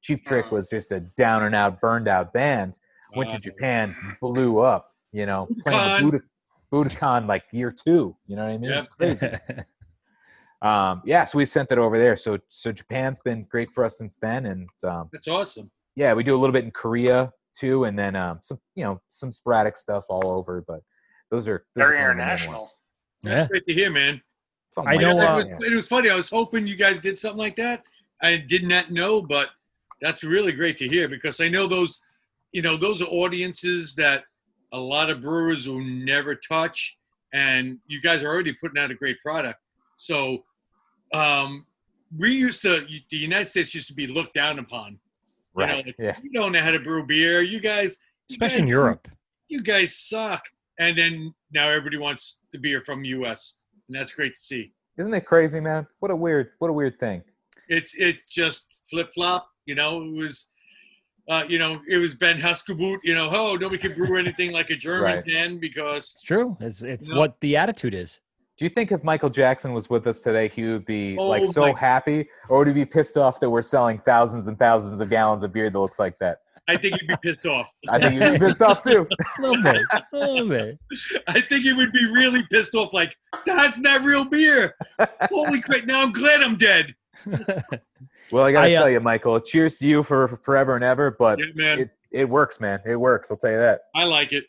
Cheap 0.01 0.23
Trick 0.23 0.51
was 0.51 0.69
just 0.69 0.91
a 0.91 0.99
down 0.99 1.43
and 1.43 1.55
out, 1.55 1.81
burned 1.81 2.07
out 2.07 2.33
band. 2.33 2.77
Went 3.15 3.31
to 3.31 3.39
Japan, 3.39 3.95
blew 4.21 4.59
up. 4.59 4.87
You 5.13 5.25
know, 5.25 5.47
playing 5.61 6.11
Budokan. 6.11 6.21
Budokan, 6.71 7.27
like 7.27 7.43
year 7.53 7.71
two. 7.71 8.15
You 8.27 8.35
know 8.35 8.45
what 8.45 8.53
I 8.53 8.57
mean? 8.57 8.71
It's 8.71 8.87
crazy. 8.89 9.29
um, 10.61 11.01
yeah, 11.05 11.23
so 11.23 11.37
we 11.37 11.45
sent 11.45 11.71
it 11.71 11.77
over 11.77 11.97
there. 11.97 12.15
So 12.15 12.37
so 12.49 12.71
Japan's 12.71 13.19
been 13.19 13.43
great 13.43 13.71
for 13.71 13.83
us 13.85 13.97
since 13.97 14.17
then, 14.17 14.45
and 14.47 14.69
um, 14.83 15.09
That's 15.11 15.27
awesome. 15.27 15.69
yeah, 15.95 16.13
we 16.13 16.23
do 16.23 16.35
a 16.35 16.39
little 16.39 16.53
bit 16.53 16.63
in 16.63 16.71
Korea 16.71 17.31
too, 17.59 17.85
and 17.85 17.97
then 17.97 18.15
um, 18.15 18.39
some 18.41 18.59
you 18.75 18.83
know 18.83 19.01
some 19.07 19.31
sporadic 19.31 19.77
stuff 19.77 20.05
all 20.09 20.27
over. 20.27 20.63
But 20.67 20.81
those 21.31 21.47
are 21.47 21.65
those 21.75 21.87
Very 21.87 21.97
are 21.99 22.09
kind 22.09 22.11
of 22.11 22.17
the 22.17 22.21
main 22.23 22.27
international. 22.31 22.69
That's 23.23 23.35
Yeah. 23.41 23.47
great 23.47 23.65
to 23.67 23.73
hear, 23.73 23.91
man. 23.91 24.21
Something 24.71 24.91
I 24.91 24.95
like 24.95 25.01
know, 25.01 25.19
that, 25.19 25.31
it, 25.31 25.35
was, 25.35 25.47
yeah. 25.49 25.57
it 25.71 25.73
was 25.73 25.87
funny. 25.87 26.09
I 26.09 26.15
was 26.15 26.29
hoping 26.29 26.67
you 26.67 26.75
guys 26.75 26.99
did 27.01 27.17
something 27.17 27.39
like 27.39 27.55
that. 27.55 27.83
I 28.21 28.37
did 28.37 28.63
not 28.65 28.91
know, 28.91 29.21
but 29.21 29.49
that's 30.01 30.23
really 30.23 30.51
great 30.51 30.75
to 30.77 30.87
hear 30.87 31.07
because 31.07 31.39
I 31.39 31.47
know 31.47 31.65
those, 31.65 31.99
you 32.51 32.61
know, 32.61 32.75
those 32.75 33.01
are 33.01 33.05
audiences 33.05 33.95
that 33.95 34.25
a 34.73 34.79
lot 34.79 35.09
of 35.09 35.21
brewers 35.21 35.67
will 35.67 35.83
never 35.83 36.35
touch, 36.35 36.97
and 37.33 37.79
you 37.87 38.01
guys 38.01 38.21
are 38.21 38.27
already 38.27 38.53
putting 38.53 38.81
out 38.81 38.91
a 38.91 38.95
great 38.95 39.19
product. 39.21 39.59
So, 39.95 40.43
um, 41.13 41.65
we 42.17 42.33
used 42.33 42.61
to, 42.61 42.85
the 43.09 43.17
United 43.17 43.49
States 43.49 43.73
used 43.75 43.87
to 43.87 43.93
be 43.93 44.07
looked 44.07 44.33
down 44.33 44.59
upon. 44.59 44.99
You 45.57 45.65
know, 45.65 45.73
right. 45.73 45.85
like, 45.85 45.95
Yeah. 45.99 46.17
you 46.23 46.31
don't 46.31 46.51
know 46.51 46.59
how 46.61 46.71
to 46.71 46.79
brew 46.79 47.05
beer. 47.05 47.41
You 47.41 47.59
guys, 47.59 47.97
you 48.27 48.33
Especially 48.35 48.57
guys- 48.57 48.65
in 48.65 48.69
Europe. 48.69 49.07
you 49.47 49.61
guys 49.61 49.95
suck. 49.95 50.43
And 50.79 50.97
then 50.97 51.33
now 51.51 51.69
everybody 51.69 51.97
wants 51.97 52.41
the 52.51 52.57
beer 52.59 52.81
from 52.81 53.05
U.S. 53.05 53.61
and 53.87 53.97
that's 53.97 54.11
great 54.11 54.33
to 54.33 54.39
see. 54.39 54.73
Isn't 54.97 55.13
it 55.13 55.25
crazy, 55.25 55.59
man? 55.61 55.87
What 55.99 56.11
a 56.11 56.15
weird 56.15 56.51
what 56.59 56.69
a 56.69 56.73
weird 56.73 56.99
thing. 56.99 57.23
It's 57.69 57.95
it's 57.95 58.29
just 58.29 58.81
flip 58.89 59.09
flop. 59.13 59.47
You 59.65 59.75
know, 59.75 60.03
it 60.03 60.11
was, 60.13 60.51
uh, 61.29 61.45
you 61.47 61.57
know, 61.59 61.81
it 61.87 61.97
was 61.97 62.15
Reinheitsgebot. 62.15 62.97
You 63.03 63.13
know, 63.13 63.29
oh, 63.33 63.55
nobody 63.55 63.77
can 63.77 63.93
brew 63.93 64.17
anything 64.17 64.51
like 64.51 64.69
a 64.69 64.75
German 64.75 65.03
Right. 65.03 65.25
can 65.25 65.57
because 65.57 66.15
It's 66.15 66.21
true. 66.23 66.57
It's 66.59 66.81
it's 66.81 67.07
No. 67.07 67.19
what 67.19 67.39
the 67.39 67.55
attitude 67.55 67.93
is. 67.93 68.19
Do 68.57 68.63
you 68.63 68.69
think 68.69 68.91
if 68.91 69.03
Michael 69.03 69.29
Jackson 69.29 69.73
was 69.73 69.89
with 69.89 70.07
us 70.07 70.21
today, 70.21 70.47
he 70.47 70.63
would 70.63 70.85
be 70.85 71.17
like 71.17 71.43
Oh 71.43 71.51
so 71.51 71.61
my- 71.73 71.79
happy, 71.79 72.27
or 72.47 72.59
would 72.59 72.67
he 72.67 72.73
be 72.73 72.85
pissed 72.85 73.17
off 73.17 73.39
that 73.41 73.49
we're 73.49 73.61
selling 73.61 73.99
thousands 74.05 74.47
and 74.47 74.57
thousands 74.57 75.01
of 75.01 75.09
gallons 75.09 75.43
of 75.43 75.51
beer 75.51 75.69
that 75.69 75.77
looks 75.79 75.99
like 75.99 76.17
that? 76.19 76.39
I 76.67 76.77
think 76.77 76.99
he'd 76.99 77.07
be 77.07 77.15
pissed 77.21 77.45
off. 77.45 77.69
I 77.89 77.99
think 77.99 78.13
he'd 78.21 78.39
be 78.39 78.39
pissed 78.39 78.61
off 78.63 78.81
too. 78.81 79.07
A 79.37 79.41
little 79.41 79.61
bit. 79.61 79.81
A 79.91 80.17
little 80.17 80.47
bit. 80.49 80.79
I 81.27 81.41
think 81.41 81.63
he 81.63 81.73
would 81.73 81.91
be 81.91 82.05
really 82.11 82.43
pissed 82.49 82.73
off. 82.75 82.93
Like 82.93 83.15
that's 83.45 83.79
not 83.79 84.01
real 84.03 84.25
beer. 84.25 84.73
Holy 85.29 85.61
crap! 85.61 85.83
Now 85.85 86.01
I'm 86.01 86.11
glad 86.11 86.41
I'm 86.41 86.55
dead. 86.55 86.95
Well, 88.31 88.43
I 88.43 88.51
gotta 88.51 88.71
I, 88.71 88.73
uh, 88.73 88.79
tell 88.79 88.89
you, 88.89 88.99
Michael. 88.99 89.39
Cheers 89.39 89.77
to 89.77 89.85
you 89.85 90.01
for, 90.01 90.27
for 90.27 90.37
forever 90.37 90.73
and 90.73 90.83
ever. 90.83 91.11
But 91.11 91.37
Yeah, 91.37 91.45
man. 91.53 91.79
it 91.81 91.89
it 92.11 92.27
works, 92.27 92.59
man. 92.59 92.79
It 92.83 92.95
works. 92.95 93.29
I'll 93.29 93.37
tell 93.37 93.51
you 93.51 93.57
that. 93.59 93.81
I 93.93 94.05
like 94.05 94.33
it. 94.33 94.45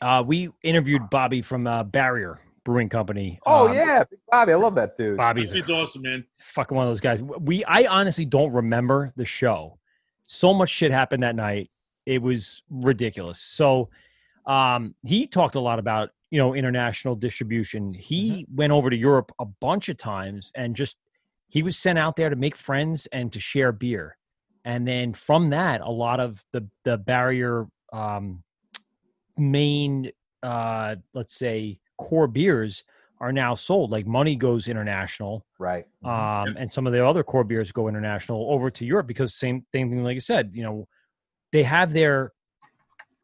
Uh, 0.00 0.24
we 0.26 0.50
interviewed 0.62 1.10
Bobby 1.10 1.42
from 1.42 1.66
uh, 1.66 1.82
Barrier 1.82 2.40
Brewing 2.66 2.88
Company. 2.88 3.38
Oh 3.46 3.68
Um, 3.68 3.74
yeah, 3.74 4.02
Bobby. 4.28 4.52
I 4.52 4.56
love 4.56 4.74
that 4.74 4.96
dude. 4.96 5.16
Bobby's 5.16 5.52
a 5.52 5.54
He's 5.54 5.70
awesome, 5.70 6.02
man. 6.02 6.24
fucking 6.40 6.76
one 6.76 6.84
of 6.84 6.90
those 6.90 7.00
guys. 7.00 7.22
We 7.22 7.64
I 7.64 7.86
honestly 7.86 8.24
don't 8.24 8.52
remember 8.52 9.12
the 9.14 9.24
show. 9.24 9.78
So 10.24 10.52
much 10.52 10.68
shit 10.70 10.90
happened 10.90 11.22
that 11.22 11.36
night. 11.36 11.70
It 12.06 12.20
was 12.20 12.62
ridiculous. 12.68 13.40
So 13.40 13.88
um 14.46 14.96
he 15.04 15.28
talked 15.28 15.54
a 15.54 15.60
lot 15.60 15.78
about, 15.78 16.10
you 16.30 16.38
know, 16.40 16.54
international 16.54 17.14
distribution. 17.14 17.94
He 17.94 18.46
went 18.52 18.72
over 18.72 18.90
to 18.90 18.96
Europe 18.96 19.30
a 19.38 19.44
bunch 19.44 19.88
of 19.88 19.96
times 19.96 20.50
and 20.56 20.74
just 20.74 20.96
he 21.48 21.62
was 21.62 21.78
sent 21.78 22.00
out 22.00 22.16
there 22.16 22.30
to 22.30 22.36
make 22.36 22.56
friends 22.56 23.06
and 23.12 23.32
to 23.32 23.38
share 23.38 23.70
beer. 23.70 24.16
And 24.64 24.88
then 24.88 25.12
from 25.12 25.50
that, 25.50 25.80
a 25.82 25.90
lot 25.90 26.18
of 26.18 26.44
the 26.52 26.66
the 26.82 26.98
barrier 26.98 27.68
um 27.92 28.42
main 29.38 30.10
uh 30.42 30.96
let's 31.14 31.34
say 31.34 31.78
core 31.98 32.26
beers 32.26 32.84
are 33.20 33.32
now 33.32 33.54
sold. 33.54 33.90
Like 33.90 34.06
money 34.06 34.36
goes 34.36 34.68
international 34.68 35.44
Right. 35.58 35.86
um, 36.04 36.56
and 36.58 36.70
some 36.70 36.86
of 36.86 36.92
the 36.92 37.04
other 37.06 37.22
core 37.24 37.44
beers 37.44 37.72
go 37.72 37.88
international 37.88 38.50
over 38.50 38.70
to 38.70 38.84
Europe 38.84 39.06
because 39.06 39.34
same 39.34 39.64
same 39.72 39.88
thing 39.90 40.04
like 40.04 40.16
I 40.16 40.20
said, 40.20 40.50
you 40.52 40.62
know, 40.62 40.86
they 41.52 41.62
have 41.62 41.92
their 41.92 42.32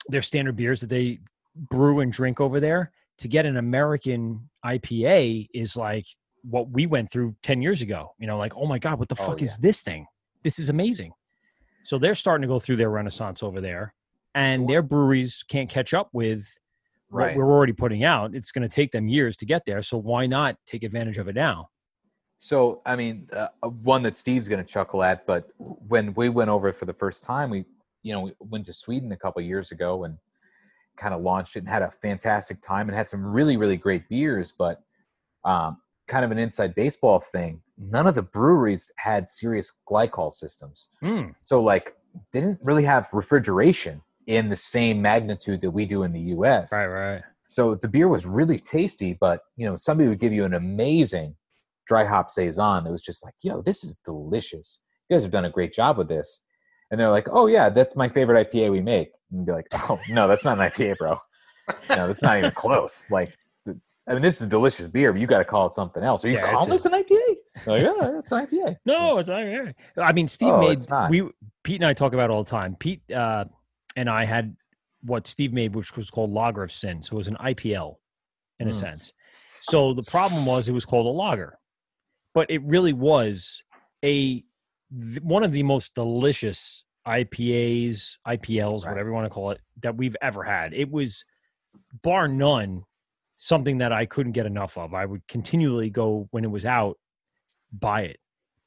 their 0.09 0.23
standard 0.23 0.57
beers 0.57 0.81
that 0.81 0.89
they 0.91 1.21
brew 1.55 2.01
and 2.01 2.13
drink 2.13 2.41
over 2.41 2.59
there. 2.61 2.91
To 3.19 3.29
get 3.29 3.47
an 3.47 3.57
American 3.57 4.49
IPA 4.65 5.49
is 5.55 5.77
like 5.77 6.07
what 6.43 6.69
we 6.71 6.87
went 6.87 7.11
through 7.13 7.37
10 7.43 7.63
years 7.63 7.83
ago. 7.83 8.15
You 8.19 8.27
know, 8.27 8.37
like, 8.37 8.57
oh 8.57 8.67
my 8.67 8.79
God, 8.79 8.99
what 8.99 9.09
the 9.09 9.17
Oh, 9.21 9.27
fuck 9.27 9.41
yeah. 9.41 9.47
is 9.47 9.59
this 9.59 9.83
thing? 9.83 10.07
This 10.43 10.59
is 10.59 10.71
amazing. 10.71 11.13
So 11.85 11.99
they're 11.99 12.15
starting 12.17 12.43
to 12.43 12.49
go 12.49 12.59
through 12.59 12.77
their 12.77 12.91
renaissance 12.91 13.43
over 13.43 13.61
there. 13.61 13.95
And 14.35 14.69
their 14.69 14.83
breweries 14.83 15.45
can't 15.47 15.69
catch 15.69 15.93
up 15.95 16.09
with 16.13 16.47
Right. 17.13 17.37
what 17.37 17.45
we're 17.45 17.53
already 17.53 17.73
putting 17.73 18.05
out. 18.05 18.35
It's 18.35 18.51
going 18.51 18.69
to 18.69 18.75
take 18.75 18.91
them 18.91 19.07
years 19.07 19.37
to 19.39 19.47
get 19.47 19.63
there. 19.67 19.83
So 19.83 19.99
why 19.99 20.27
not 20.27 20.57
take 20.67 20.83
advantage 20.83 21.19
of 21.19 21.29
it 21.29 21.35
now? 21.35 21.69
So, 22.39 22.83
I 22.85 22.97
mean, 22.97 23.29
uh, 23.33 23.49
uh, 23.63 23.69
one 23.69 24.03
that 24.03 24.17
Steve's 24.17 24.49
going 24.49 24.65
to 24.65 24.69
chuckle 24.69 25.05
at, 25.05 25.27
but 25.27 25.49
when 25.59 26.13
we 26.15 26.29
went 26.29 26.51
over 26.51 26.73
for 26.73 26.87
the 26.87 26.93
first 26.93 27.23
time, 27.23 27.51
we, 27.51 27.65
you 28.03 28.13
know, 28.13 28.23
we 28.23 28.33
went 28.41 28.67
to 28.67 28.73
Sweden 28.73 29.13
a 29.13 29.17
couple 29.17 29.41
years 29.43 29.71
ago 29.71 30.03
and 30.03 30.19
kind 30.97 31.15
of 31.15 31.21
launched 31.21 31.55
it 31.55 31.61
and 31.61 31.69
had 31.69 31.83
a 31.83 31.91
fantastic 31.91 32.61
time 32.61 32.89
and 32.89 32.97
had 32.97 33.09
some 33.09 33.25
really, 33.25 33.57
really 33.57 33.77
great 33.77 34.09
beers. 34.09 34.53
But 34.59 34.83
um, 35.45 35.77
kind 36.09 36.25
of 36.25 36.33
an 36.33 36.39
inside 36.39 36.75
baseball 36.75 37.21
thing, 37.21 37.61
none 37.79 38.09
of 38.09 38.17
the 38.17 38.23
breweries 38.23 38.91
had 38.97 39.31
serious 39.31 39.73
glycol 39.89 40.33
systems. 40.33 40.89
Mm. 41.01 41.35
So, 41.43 41.63
like, 41.63 41.95
didn't 42.33 42.59
really 42.63 42.85
have 42.85 43.09
refrigeration 43.13 44.03
in 44.27 44.49
the 44.49 44.57
same 44.57 45.03
magnitude 45.03 45.61
that 45.63 45.71
we 45.71 45.85
do 45.87 46.03
in 46.03 46.13
the 46.13 46.21
U.S. 46.37 46.73
Right, 46.73 46.87
right. 46.87 47.23
So 47.49 47.75
the 47.75 47.89
beer 47.89 48.09
was 48.09 48.25
really 48.27 48.59
tasty, 48.59 49.17
but 49.21 49.41
you 49.57 49.67
know, 49.69 49.77
somebody 49.77 50.09
would 50.09 50.21
give 50.21 50.33
you 50.33 50.45
an 50.45 50.55
amazing 50.55 51.37
dry 51.87 52.05
hop 52.05 52.31
saison 52.31 52.85
that 52.85 52.91
was 52.93 53.03
just 53.03 53.25
like, 53.25 53.35
"Yo, 53.43 53.61
this 53.63 53.85
is 53.85 53.97
delicious. 54.05 54.81
You 55.09 55.17
guys 55.17 55.23
have 55.23 55.33
done 55.33 55.45
a 55.45 55.51
great 55.51 55.73
job 55.73 55.99
with 55.99 56.09
this." 56.09 56.41
And 56.91 56.99
they're 57.01 57.11
like, 57.11 57.29
"Oh 57.31 57.47
yeah, 57.47 57.69
that's 57.69 57.97
my 57.97 58.09
favorite 58.09 58.51
IPA 58.51 58.71
we 58.73 58.81
make." 58.81 59.11
And 59.31 59.45
be 59.45 59.53
like, 59.53 59.67
"Oh 59.73 60.03
no, 60.09 60.29
that's 60.29 60.45
not 60.45 60.59
an 60.59 60.71
IPA, 60.71 60.97
bro. 60.99 61.19
No, 61.95 62.07
that's 62.07 62.23
not 62.23 62.39
even 62.39 62.51
close. 62.55 63.07
Like, 63.11 63.37
I 64.09 64.15
mean, 64.15 64.23
this 64.23 64.41
is 64.41 64.49
delicious 64.49 64.89
beer, 64.89 65.13
but 65.13 65.21
you 65.21 65.27
got 65.27 65.39
to 65.39 65.45
call 65.45 65.67
it 65.67 65.75
something 65.75 66.03
else. 66.03 66.25
Are 66.25 66.29
you 66.29 66.35
Yeah, 66.37 66.43
calling 66.43 66.71
this 66.71 66.85
an 66.87 66.93
IPA?" 66.93 67.37
Like, 67.67 67.83
yeah, 67.85 68.19
it's 68.19 68.33
an 68.33 68.47
IPA. 68.47 68.77
No, 68.87 69.19
it's 69.19 69.29
not. 69.29 69.41
yeah. 69.41 69.73
I 69.99 70.13
mean, 70.13 70.27
Steve 70.27 70.55
Oh, 70.55 70.61
made 70.61 71.11
we 71.11 71.31
Pete 71.63 71.81
and 71.81 71.87
I 71.87 71.93
talk 71.93 72.15
about 72.15 72.31
it 72.31 72.33
all 72.33 72.43
the 72.45 72.51
time. 72.51 72.77
Pete 72.79 73.03
uh, 73.13 73.45
and 73.97 74.09
I 74.09 74.25
had 74.25 74.57
what 75.03 75.27
Steve 75.27 75.53
made, 75.53 75.75
which 75.75 75.97
was 75.97 76.11
called 76.11 76.31
Lager 76.31 76.63
of 76.63 76.73
Sin. 76.73 77.03
So 77.03 77.15
it 77.15 77.19
was 77.19 77.29
an 77.29 77.37
IPL 77.41 78.01
in 78.61 78.69
a 78.69 78.71
Mm. 78.71 78.75
sense. 78.75 79.15
So 79.61 79.95
the 79.95 80.03
problem 80.03 80.47
was 80.47 80.69
it 80.69 80.73
was 80.73 80.85
called 80.85 81.07
a 81.07 81.11
lager, 81.11 81.59
but 82.35 82.51
it 82.51 82.63
really 82.63 82.93
was 82.93 83.63
a 84.05 84.45
one 85.23 85.43
of 85.43 85.53
the 85.53 85.63
most 85.63 85.95
delicious 85.95 86.85
IPAs, 87.07 88.19
IPLs, 88.27 88.85
Right. 88.85 88.91
whatever 88.93 89.09
you 89.09 89.15
want 89.15 89.25
to 89.25 89.31
call 89.31 89.51
it, 89.51 89.61
that 89.81 89.97
we've 89.97 90.17
ever 90.21 90.45
had. 90.45 90.75
It 90.75 90.91
was 90.91 91.25
bar 92.03 92.29
none 92.29 92.85
something 93.37 93.79
that 93.79 93.93
I 93.93 94.07
couldn't 94.07 94.33
get 94.33 94.47
enough 94.47 94.77
of. 94.79 94.95
I 94.95 95.07
would 95.07 95.27
continually 95.27 95.91
go 95.91 96.29
when 96.31 96.45
it 96.45 96.51
was 96.51 96.65
out, 96.65 96.99
buy 97.73 98.03
it. 98.03 98.21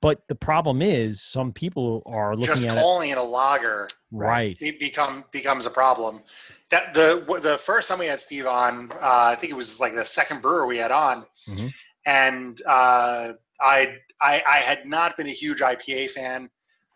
But 0.05 0.27
the 0.27 0.35
problem 0.35 0.83
is, 0.83 1.19
some 1.19 1.51
people 1.51 2.03
are 2.05 2.35
looking 2.35 2.45
Just 2.53 2.67
at 2.67 2.75
calling 2.75 3.09
it 3.09 3.17
a 3.17 3.23
lager. 3.23 3.89
right. 4.11 4.55
it 4.61 4.79
become 4.79 5.23
becomes 5.31 5.65
a 5.65 5.71
problem. 5.71 6.21
That 6.69 6.93
the 6.93 7.25
the 7.41 7.57
first 7.57 7.89
time 7.89 7.97
we 7.97 8.05
had 8.05 8.21
Steve 8.21 8.45
on, 8.45 8.91
uh, 8.91 8.99
I 9.01 9.33
think 9.33 9.51
it 9.51 9.55
was 9.55 9.79
like 9.79 9.95
the 9.95 10.05
second 10.05 10.43
brewer 10.43 10.67
we 10.67 10.77
had 10.77 10.91
on, 10.91 11.25
Mhm. 11.49 11.73
and 12.05 12.61
uh, 12.67 13.33
I, 13.59 13.97
I 14.21 14.43
I 14.47 14.57
had 14.57 14.85
not 14.85 15.17
been 15.17 15.25
a 15.25 15.31
huge 15.31 15.61
IPA 15.61 16.11
fan. 16.11 16.51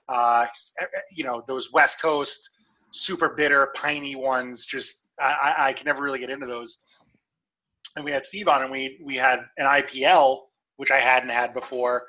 Uh, 0.07 0.45
you 1.09 1.23
know 1.23 1.41
those 1.47 1.73
West 1.73 2.03
Coast 2.03 2.47
super 2.91 3.29
bitter 3.33 3.73
piney 3.75 4.15
ones. 4.15 4.67
Just 4.67 5.09
I, 5.19 5.31
I, 5.57 5.67
I 5.69 5.73
can 5.73 5.85
never 5.85 6.03
really 6.03 6.19
get 6.19 6.29
into 6.29 6.45
those. 6.45 6.77
And 7.95 8.05
we 8.05 8.11
had 8.11 8.23
Steve 8.23 8.47
on, 8.47 8.61
and 8.61 8.71
we 8.71 8.99
we 9.03 9.15
had 9.15 9.39
an 9.57 9.65
IPL 9.65 10.41
which 10.75 10.91
I 10.91 10.99
hadn't 10.99 11.29
had 11.29 11.53
before, 11.55 12.03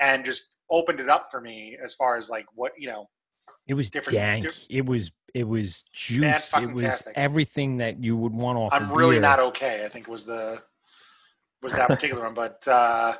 and 0.00 0.24
just 0.24 0.56
opened 0.70 1.00
it 1.00 1.08
up 1.08 1.30
for 1.30 1.40
me 1.40 1.76
as 1.82 1.94
far 1.94 2.16
as 2.16 2.28
like 2.30 2.46
what 2.54 2.72
you 2.78 2.88
know 2.88 3.06
It 3.66 3.74
was 3.74 3.90
different- 3.90 4.16
dank. 4.18 4.44
diff- 4.44 4.66
it 4.70 4.84
was 4.86 5.10
it 5.34 5.44
was 5.46 5.82
juice. 5.92 6.22
It 6.24 6.26
was 6.28 6.48
fucking-tastic. 6.48 7.12
everything 7.16 7.76
that 7.78 8.02
you 8.02 8.16
would 8.16 8.32
want 8.32 8.56
off. 8.58 8.72
I'm 8.72 8.90
a 8.90 8.94
really 8.94 9.16
beer. 9.16 9.22
not 9.22 9.38
okay. 9.38 9.84
I 9.84 9.88
think 9.88 10.08
was 10.08 10.24
the 10.24 10.62
was 11.62 11.74
that 11.74 11.88
particular 11.88 12.24
one, 12.24 12.32
but 12.34 12.66
uh, 12.68 13.14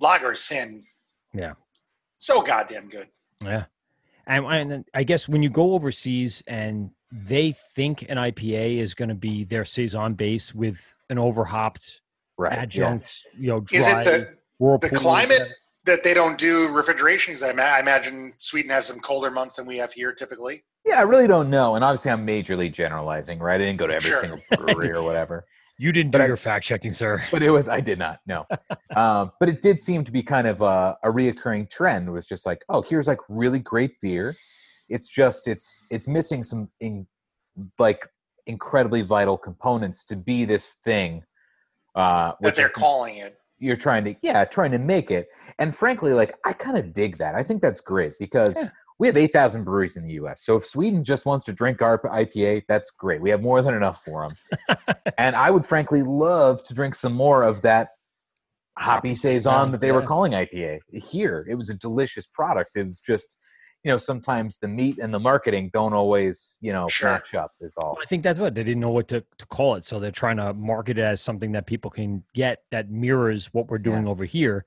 Lager 0.00 0.34
Sin 0.34 0.84
Yeah. 1.32 1.54
so 2.18 2.42
goddamn 2.42 2.88
good. 2.88 3.08
Yeah. 3.42 3.64
And, 4.26 4.44
and 4.46 4.84
I 4.94 5.02
guess 5.04 5.28
when 5.28 5.42
you 5.42 5.48
go 5.50 5.72
overseas 5.74 6.42
and 6.46 6.90
they 7.10 7.52
think 7.74 8.02
an 8.02 8.18
IPA 8.18 8.78
is 8.78 8.94
going 8.94 9.08
to 9.08 9.14
be 9.14 9.44
their 9.44 9.64
saison 9.64 10.14
base 10.14 10.54
with 10.54 10.94
an 11.10 11.18
overhopped 11.18 12.00
Right. 12.36 12.52
yeah. 12.52 12.60
adjunct, 12.62 13.24
you 13.36 13.48
know, 13.48 13.60
dry 13.60 13.78
Is 13.78 13.86
it 13.88 14.04
the 14.04 14.10
the 14.10 14.36
whirlpool, 14.58 14.90
climate 14.90 15.40
that 15.84 16.02
they 16.04 16.14
don't 16.14 16.38
do 16.38 16.68
refrigeration? 16.68 17.34
Because 17.34 17.48
I, 17.48 17.52
ma- 17.52 17.62
I 17.62 17.80
imagine 17.80 18.32
Sweden 18.38 18.70
has 18.70 18.86
some 18.86 19.00
colder 19.00 19.30
months 19.30 19.54
than 19.56 19.66
we 19.66 19.76
have 19.78 19.92
here 19.92 20.12
typically. 20.12 20.64
Yeah, 20.84 20.98
I 20.98 21.02
really 21.02 21.26
don't 21.26 21.50
know. 21.50 21.74
And 21.74 21.84
obviously, 21.84 22.10
I'm 22.10 22.26
majorly 22.26 22.72
generalizing, 22.72 23.38
right? 23.38 23.54
I 23.56 23.58
didn't 23.58 23.76
go 23.78 23.86
to 23.86 23.94
every 23.94 24.10
Sure. 24.10 24.20
single 24.20 24.40
brewery 24.56 24.90
or 24.92 25.02
whatever. 25.02 25.44
You 25.80 25.92
didn't 25.92 26.10
do 26.10 26.18
your 26.18 26.36
fact 26.36 26.64
checking, 26.64 26.92
sir. 26.92 27.22
But 27.30 27.40
it 27.40 27.50
was 27.50 27.68
I 27.68 27.78
did 27.80 28.00
not 28.00 28.18
no, 28.26 28.44
um, 28.96 29.30
but 29.38 29.48
it 29.48 29.62
did 29.62 29.78
seem 29.80 30.02
to 30.02 30.10
be 30.10 30.24
kind 30.24 30.48
of 30.48 30.60
a, 30.60 30.96
a 31.04 31.08
reoccurring 31.08 31.70
trend. 31.70 32.08
It 32.08 32.10
was 32.10 32.26
just 32.26 32.44
like, 32.46 32.64
oh, 32.68 32.82
here's 32.82 33.06
like 33.06 33.20
really 33.28 33.60
great 33.60 33.92
beer. 34.02 34.34
It's 34.88 35.08
just 35.08 35.46
it's 35.46 35.86
it's 35.92 36.08
missing 36.08 36.42
some 36.42 36.68
in, 36.80 37.06
like 37.78 38.04
incredibly 38.48 39.02
vital 39.02 39.38
components 39.38 40.04
to 40.06 40.16
be 40.16 40.44
this 40.44 40.74
thing. 40.84 41.22
Uh, 41.94 42.32
That 42.40 42.56
they're 42.56 42.66
I 42.66 42.70
calling 42.70 43.18
it. 43.18 43.38
You're 43.58 43.76
trying 43.76 44.04
to 44.04 44.14
yeah, 44.22 44.42
uh, 44.42 44.44
trying 44.44 44.70
to 44.72 44.78
make 44.78 45.10
it. 45.10 45.28
And 45.58 45.74
frankly, 45.74 46.12
like 46.12 46.36
I 46.44 46.52
kind 46.52 46.76
of 46.78 46.92
dig 46.92 47.18
that. 47.18 47.34
I 47.34 47.42
think 47.42 47.60
that's 47.60 47.80
great 47.80 48.12
because 48.18 48.56
Yeah. 48.56 48.70
we 48.98 49.06
have 49.08 49.16
8,000 49.16 49.64
breweries 49.64 49.96
in 49.96 50.04
the 50.06 50.14
U.S. 50.14 50.44
So 50.44 50.56
if 50.56 50.66
Sweden 50.66 51.02
just 51.04 51.26
wants 51.26 51.44
to 51.46 51.52
drink 51.52 51.82
our 51.82 51.98
IPA, 51.98 52.62
that's 52.68 52.90
great. 52.90 53.20
We 53.20 53.30
have 53.30 53.42
more 53.42 53.62
than 53.62 53.74
enough 53.74 54.02
for 54.04 54.28
them. 54.28 54.76
and 55.18 55.34
I 55.34 55.50
would 55.50 55.66
frankly 55.66 56.02
love 56.02 56.62
to 56.64 56.74
drink 56.74 56.94
some 56.94 57.12
more 57.12 57.42
of 57.42 57.62
that 57.62 57.88
hoppy 58.78 59.14
saison 59.16 59.72
that 59.72 59.80
they 59.80 59.90
were 59.92 60.02
calling 60.02 60.32
IPA 60.32 60.78
here. 60.92 61.46
It 61.50 61.56
was 61.56 61.68
a 61.70 61.74
delicious 61.74 62.26
product. 62.26 62.70
It 62.76 62.86
was 62.86 63.00
just, 63.00 63.36
you 63.84 63.92
know, 63.92 63.98
sometimes 63.98 64.58
the 64.58 64.68
meat 64.68 64.98
and 64.98 65.14
the 65.14 65.20
marketing 65.20 65.70
don't 65.72 65.92
always, 65.92 66.58
you 66.60 66.72
know, 66.72 66.88
match 67.02 67.34
up. 67.34 67.52
Is 67.60 67.76
all. 67.76 67.96
I 68.02 68.06
think 68.06 68.22
that's 68.22 68.38
what 68.38 68.54
they 68.54 68.64
didn't 68.64 68.80
know 68.80 68.90
what 68.90 69.08
to, 69.08 69.24
to 69.38 69.46
call 69.46 69.76
it. 69.76 69.84
So 69.84 70.00
they're 70.00 70.10
trying 70.10 70.38
to 70.38 70.52
market 70.52 70.98
it 70.98 71.02
as 71.02 71.20
something 71.20 71.52
that 71.52 71.66
people 71.66 71.90
can 71.90 72.24
get 72.34 72.64
that 72.70 72.90
mirrors 72.90 73.46
what 73.54 73.68
we're 73.68 73.78
doing 73.78 74.06
over 74.06 74.24
here. 74.24 74.64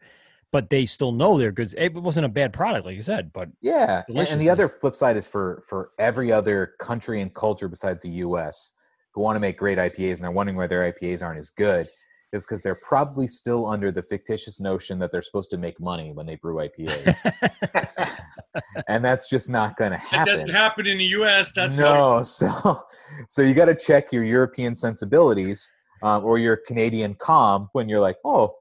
But 0.52 0.70
they 0.70 0.86
still 0.86 1.12
know 1.12 1.38
they're 1.38 1.52
good. 1.52 1.74
It 1.78 1.94
wasn't 1.94 2.26
a 2.26 2.30
bad 2.30 2.52
product, 2.52 2.86
like 2.86 2.96
you 2.96 3.02
said, 3.02 3.32
but 3.32 3.50
Yeah, 3.62 4.04
and, 4.08 4.18
and 4.18 4.42
the 4.42 4.50
other 4.50 4.68
flip 4.68 4.96
side 4.96 5.16
is 5.18 5.28
for 5.28 5.64
for 5.68 5.92
every 5.98 6.32
other 6.32 6.74
country 6.80 7.22
and 7.22 7.34
culture 7.34 7.70
besides 7.70 8.04
the 8.04 8.10
U.S. 8.10 8.74
who 9.12 9.22
want 9.22 9.38
to 9.38 9.40
make 9.40 9.58
great 9.58 9.78
IPAs 9.78 10.16
and 10.16 10.20
they're 10.20 10.32
wondering 10.32 10.58
why 10.58 10.68
their 10.68 10.92
IPAs 10.92 11.24
aren't 11.24 11.40
as 11.40 11.50
good, 11.52 11.88
is 12.34 12.46
because 12.46 12.62
they're 12.62 12.80
probably 12.88 13.28
still 13.28 13.66
under 13.68 13.92
the 13.92 14.02
fictitious 14.02 14.60
notion 14.60 15.00
that 15.00 15.12
they're 15.12 15.22
supposed 15.22 15.50
to 15.52 15.58
make 15.58 15.80
money 15.80 16.12
when 16.14 16.26
they 16.26 16.36
brew 16.36 16.56
IPAs, 16.56 17.16
and 18.88 19.04
that's 19.04 19.30
just 19.30 19.50
not 19.50 19.76
going 19.78 19.92
to 19.92 19.98
That 19.98 20.04
happen. 20.04 20.34
doesn't 20.34 20.50
happen 20.50 20.88
in 20.88 20.98
the 20.98 21.06
U.S. 21.06 21.52
That's 21.52 21.76
no, 21.78 22.22
so 22.24 22.84
so 23.28 23.42
you 23.42 23.54
got 23.54 23.66
to 23.66 23.76
check 23.76 24.12
your 24.12 24.24
European 24.24 24.76
sensibilities 24.76 25.72
um, 26.04 26.24
or 26.24 26.38
your 26.38 26.58
Canadian 26.58 27.16
calm 27.16 27.70
when 27.74 27.90
you're 27.90 28.00
like, 28.00 28.18
oh. 28.26 28.56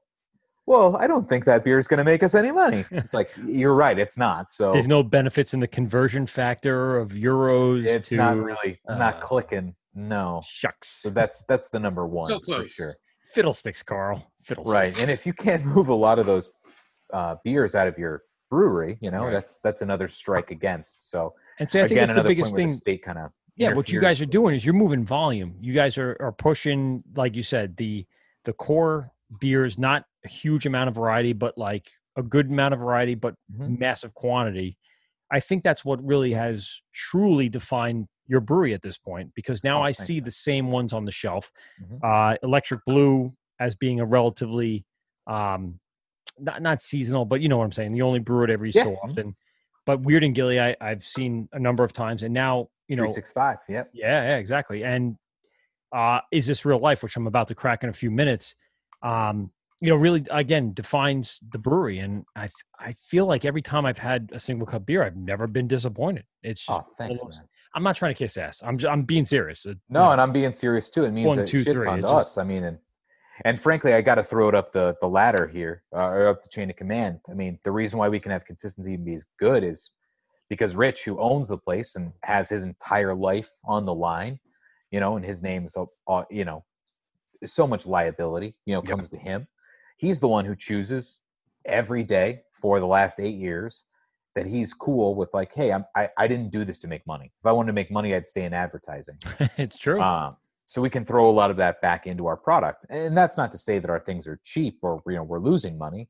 Well, 0.67 0.95
I 0.95 1.07
don't 1.07 1.27
think 1.27 1.43
that 1.45 1.63
beer 1.65 1.79
is 1.79 1.87
going 1.87 1.97
to 1.97 2.03
make 2.03 2.21
us 2.21 2.35
any 2.35 2.51
money. 2.51 2.85
It's 2.91 3.15
like 3.15 3.33
you're 3.45 3.73
right; 3.73 3.97
it's 3.97 4.17
not. 4.17 4.49
So 4.51 4.71
there's 4.71 4.87
no 4.87 5.01
benefits 5.01 5.55
in 5.55 5.59
the 5.59 5.67
conversion 5.67 6.27
factor 6.27 6.97
of 6.97 7.09
euros. 7.09 7.85
it's 7.87 8.09
to, 8.09 8.15
not 8.15 8.37
really 8.37 8.79
not 8.87 9.15
uh, 9.15 9.19
clicking. 9.21 9.75
No, 9.95 10.43
shucks. 10.47 11.01
So 11.01 11.09
that's 11.09 11.43
that's 11.49 11.71
the 11.71 11.79
number 11.79 12.05
one 12.07 12.29
So 12.29 12.39
for 12.39 12.67
sure. 12.67 12.93
Fiddlesticks, 13.33 13.83
Carl. 13.83 14.31
Fiddlesticks. 14.43 14.73
Right, 14.73 15.01
and 15.01 15.09
if 15.11 15.25
you 15.25 15.33
can't 15.33 15.65
move 15.75 15.87
a 15.89 15.93
lot 15.93 16.19
of 16.19 16.25
those 16.25 16.51
uh, 17.13 17.35
beers 17.43 17.75
out 17.75 17.87
of 17.87 17.97
your 17.97 18.23
brewery, 18.49 18.97
you 19.01 19.11
know 19.11 19.25
Right. 19.25 19.31
that's 19.33 19.59
that's 19.63 19.81
another 19.81 20.07
strike 20.07 20.51
against. 20.51 21.09
So 21.09 21.33
And 21.59 21.69
so 21.69 21.83
I 21.83 21.87
think 21.87 21.99
that's 21.99 22.13
the 22.13 22.23
biggest 22.23 22.55
thing. 22.55 22.71
The 22.71 22.77
state 22.77 23.03
kind 23.03 23.17
of 23.17 23.31
yeah 23.57 23.73
what 23.73 23.91
you 23.91 23.99
guys 23.99 24.21
are 24.21 24.25
doing 24.25 24.55
is 24.55 24.65
you're 24.65 24.73
moving 24.73 25.03
volume 25.03 25.55
you 25.59 25.73
guys 25.73 25.97
are, 25.97 26.15
are 26.21 26.31
pushing 26.31 27.03
like 27.15 27.35
you 27.35 27.43
said 27.43 27.75
the 27.75 28.05
the 28.45 28.53
core 28.53 29.11
beers 29.41 29.77
not 29.77 30.05
a 30.25 30.29
huge 30.29 30.65
amount 30.65 30.87
of 30.87 30.95
variety 30.95 31.33
but 31.33 31.57
like 31.57 31.91
a 32.15 32.23
good 32.23 32.47
amount 32.49 32.73
of 32.73 32.79
variety 32.79 33.13
but 33.13 33.35
Mm-hmm. 33.53 33.77
massive 33.77 34.13
quantity 34.13 34.77
i 35.29 35.41
think 35.41 35.63
that's 35.63 35.83
what 35.83 36.01
really 36.03 36.31
has 36.31 36.81
truly 36.93 37.49
defined 37.49 38.07
your 38.27 38.39
brewery 38.39 38.73
at 38.73 38.81
this 38.81 38.97
point 38.97 39.31
because 39.35 39.63
now 39.63 39.79
Oh, 39.79 39.83
i 39.83 39.91
see 39.91 40.19
the 40.19 40.31
same 40.31 40.71
ones 40.71 40.93
on 40.93 41.05
the 41.05 41.11
shelf 41.11 41.51
Mhm. 41.81 41.99
uh 42.03 42.37
electric 42.43 42.83
blue 42.85 43.33
as 43.59 43.75
being 43.75 43.99
a 43.99 44.05
relatively 44.05 44.85
um 45.27 45.79
not 46.39 46.61
not 46.61 46.81
seasonal 46.81 47.25
but 47.25 47.41
you 47.41 47.49
know 47.49 47.57
what 47.57 47.65
i'm 47.65 47.71
saying 47.71 47.93
you 47.95 48.03
only 48.03 48.19
brew 48.19 48.43
it 48.43 48.49
every 48.49 48.71
Yeah, 48.73 48.83
so 48.83 48.91
mhm. 48.91 49.03
often 49.03 49.35
but 49.85 50.01
weird 50.01 50.23
and 50.23 50.33
gilly 50.35 50.59
I, 50.59 50.75
i've 50.81 51.03
seen 51.05 51.49
a 51.51 51.59
number 51.59 51.83
of 51.83 51.93
times 51.93 52.23
and 52.23 52.33
now 52.33 52.69
you 52.87 52.95
know 52.95 53.03
three 53.05 53.13
six 53.13 53.31
five. 53.31 53.57
Yep. 53.67 53.89
yeah, 53.93 54.29
yeah, 54.29 54.37
exactly. 54.37 54.83
And 54.83 55.17
uh, 55.93 56.21
is 56.31 56.47
this 56.47 56.63
real 56.65 56.79
life, 56.79 57.03
which 57.03 57.17
I'm 57.17 57.27
about 57.27 57.47
to 57.49 57.55
crack 57.55 57.83
in 57.83 57.89
a 57.89 57.93
few 57.93 58.11
minutes? 58.11 58.55
Um, 59.03 59.51
you 59.81 59.89
know, 59.89 59.95
really 59.95 60.25
again 60.31 60.73
defines 60.73 61.39
the 61.51 61.57
brewery, 61.57 61.99
and 61.99 62.23
I 62.35 62.49
I 62.79 62.93
feel 62.93 63.25
like 63.25 63.45
every 63.45 63.61
time 63.61 63.85
I've 63.85 63.97
had 63.97 64.29
a 64.31 64.37
Singlecut 64.37 64.85
beer, 64.85 65.03
I've 65.03 65.17
never 65.17 65.47
been 65.47 65.67
disappointed. 65.67 66.25
It's 66.43 66.61
just 66.65 66.79
Oh, 66.79 66.85
thanks, 66.97 67.21
man. 67.23 67.47
I'm 67.73 67.83
not 67.83 67.95
trying 67.95 68.13
to 68.13 68.17
kiss 68.17 68.37
ass. 68.37 68.61
I'm 68.63 68.77
j- 68.77 68.87
I'm 68.87 69.03
being 69.03 69.25
serious. 69.25 69.65
It- 69.65 69.77
No, 69.89 70.11
and 70.11 70.19
I'm 70.19 70.31
being 70.33 70.51
serious 70.53 70.89
too. 70.89 71.03
It 71.03 71.11
means 71.11 71.27
One, 71.27 71.39
a 71.39 71.47
two, 71.47 71.61
shit 71.63 71.73
three. 71.73 71.83
ton 71.85 71.99
to 72.01 72.03
It's 72.03 72.11
just- 72.11 72.25
us. 72.27 72.37
I 72.37 72.43
mean, 72.43 72.63
and 72.65 72.77
and 73.43 73.59
frankly, 73.59 73.93
I 73.93 74.01
got 74.01 74.15
to 74.15 74.23
throw 74.23 74.49
it 74.49 74.55
up 74.55 74.71
the 74.71 74.95
the 75.01 75.07
ladder 75.07 75.47
here, 75.47 75.83
uh, 75.93 75.97
or 75.99 76.27
up 76.27 76.43
the 76.43 76.49
chain 76.49 76.69
of 76.69 76.75
command. 76.75 77.21
I 77.29 77.33
mean, 77.33 77.59
the 77.63 77.71
reason 77.71 77.97
why 77.97 78.09
we 78.09 78.19
can 78.19 78.31
have 78.31 78.45
consistency 78.45 78.93
and 78.95 79.05
be 79.05 79.15
as 79.15 79.25
good 79.39 79.63
is 79.63 79.91
because 80.49 80.75
Rich, 80.75 81.05
who 81.05 81.19
owns 81.19 81.47
the 81.47 81.57
place 81.57 81.95
and 81.95 82.11
has 82.23 82.49
his 82.49 82.63
entire 82.63 83.15
life 83.15 83.49
on 83.63 83.85
the 83.85 83.93
line, 83.95 84.39
you 84.91 84.99
know, 84.99 85.15
and 85.15 85.25
his 85.25 85.41
name's 85.41 85.75
uh, 85.77 85.85
uh, 86.07 86.25
you 86.29 86.43
know, 86.45 86.65
so 87.45 87.65
much 87.65 87.87
liability, 87.87 88.55
you 88.65 88.73
know, 88.75 88.81
comes 88.81 89.09
to 89.09 89.17
him. 89.17 89.47
He's 89.97 90.19
the 90.19 90.27
one 90.27 90.45
who 90.45 90.55
chooses 90.55 91.21
every 91.65 92.03
day 92.03 92.41
for 92.51 92.79
the 92.79 92.87
last 92.87 93.19
eight 93.19 93.35
years 93.37 93.85
that 94.35 94.45
he's 94.45 94.73
cool 94.73 95.15
with 95.15 95.29
like, 95.33 95.53
hey, 95.53 95.71
I'm, 95.71 95.85
I 95.95 96.09
I 96.17 96.27
didn't 96.27 96.51
do 96.51 96.65
this 96.65 96.79
to 96.79 96.87
make 96.87 97.05
money. 97.05 97.31
If 97.39 97.45
I 97.45 97.51
wanted 97.51 97.67
to 97.67 97.73
make 97.73 97.91
money, 97.91 98.15
I'd 98.15 98.27
stay 98.27 98.43
in 98.43 98.53
advertising. 98.53 99.17
it's 99.57 99.77
true. 99.77 100.01
Um, 100.01 100.37
so 100.65 100.81
we 100.81 100.89
can 100.89 101.03
throw 101.03 101.29
a 101.29 101.33
lot 101.33 101.51
of 101.51 101.57
that 101.57 101.81
back 101.81 102.07
into 102.07 102.27
our 102.27 102.37
product, 102.37 102.85
and 102.89 103.17
that's 103.17 103.37
not 103.37 103.51
to 103.51 103.57
say 103.57 103.79
that 103.79 103.89
our 103.89 103.99
things 103.99 104.27
are 104.27 104.39
cheap 104.43 104.79
or 104.81 105.01
you 105.07 105.15
know 105.15 105.23
we're 105.23 105.39
losing 105.39 105.77
money. 105.77 106.09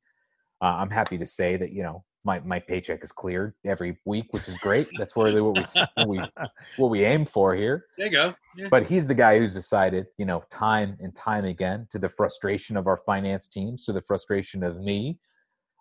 Uh, 0.62 0.76
I'm 0.78 0.90
happy 0.90 1.18
to 1.18 1.26
say 1.26 1.58
that 1.58 1.72
you 1.72 1.84
know 1.84 2.04
my 2.24 2.40
my 2.42 2.60
paycheck 2.60 3.04
is 3.04 3.12
cleared 3.12 3.54
every 3.66 3.98
week, 4.06 4.28
which 4.32 4.48
is 4.48 4.58
great. 4.58 4.88
That's 4.98 5.16
really 5.16 5.42
what 5.42 5.58
we 5.58 5.82
what 5.96 6.08
we 6.08 6.22
what 6.78 6.90
we 6.90 7.04
aim 7.04 7.26
for 7.26 7.56
here. 7.56 7.86
There 7.98 8.08
you 8.08 8.12
go. 8.12 8.36
Yeah. 8.56 8.68
But 8.70 8.86
he's 8.86 9.08
the 9.08 9.16
guy 9.16 9.40
who's 9.40 9.54
decided, 9.54 10.08
you 10.18 10.26
know, 10.26 10.44
time 10.52 10.98
and 11.00 11.16
time 11.16 11.46
again, 11.46 11.88
to 11.92 12.00
the 12.00 12.10
frustration 12.10 12.78
of 12.78 12.88
our 12.88 12.98
finance 12.98 13.48
teams, 13.48 13.86
to 13.86 13.94
the 13.94 14.02
frustration 14.02 14.64
of 14.64 14.80
me, 14.80 15.18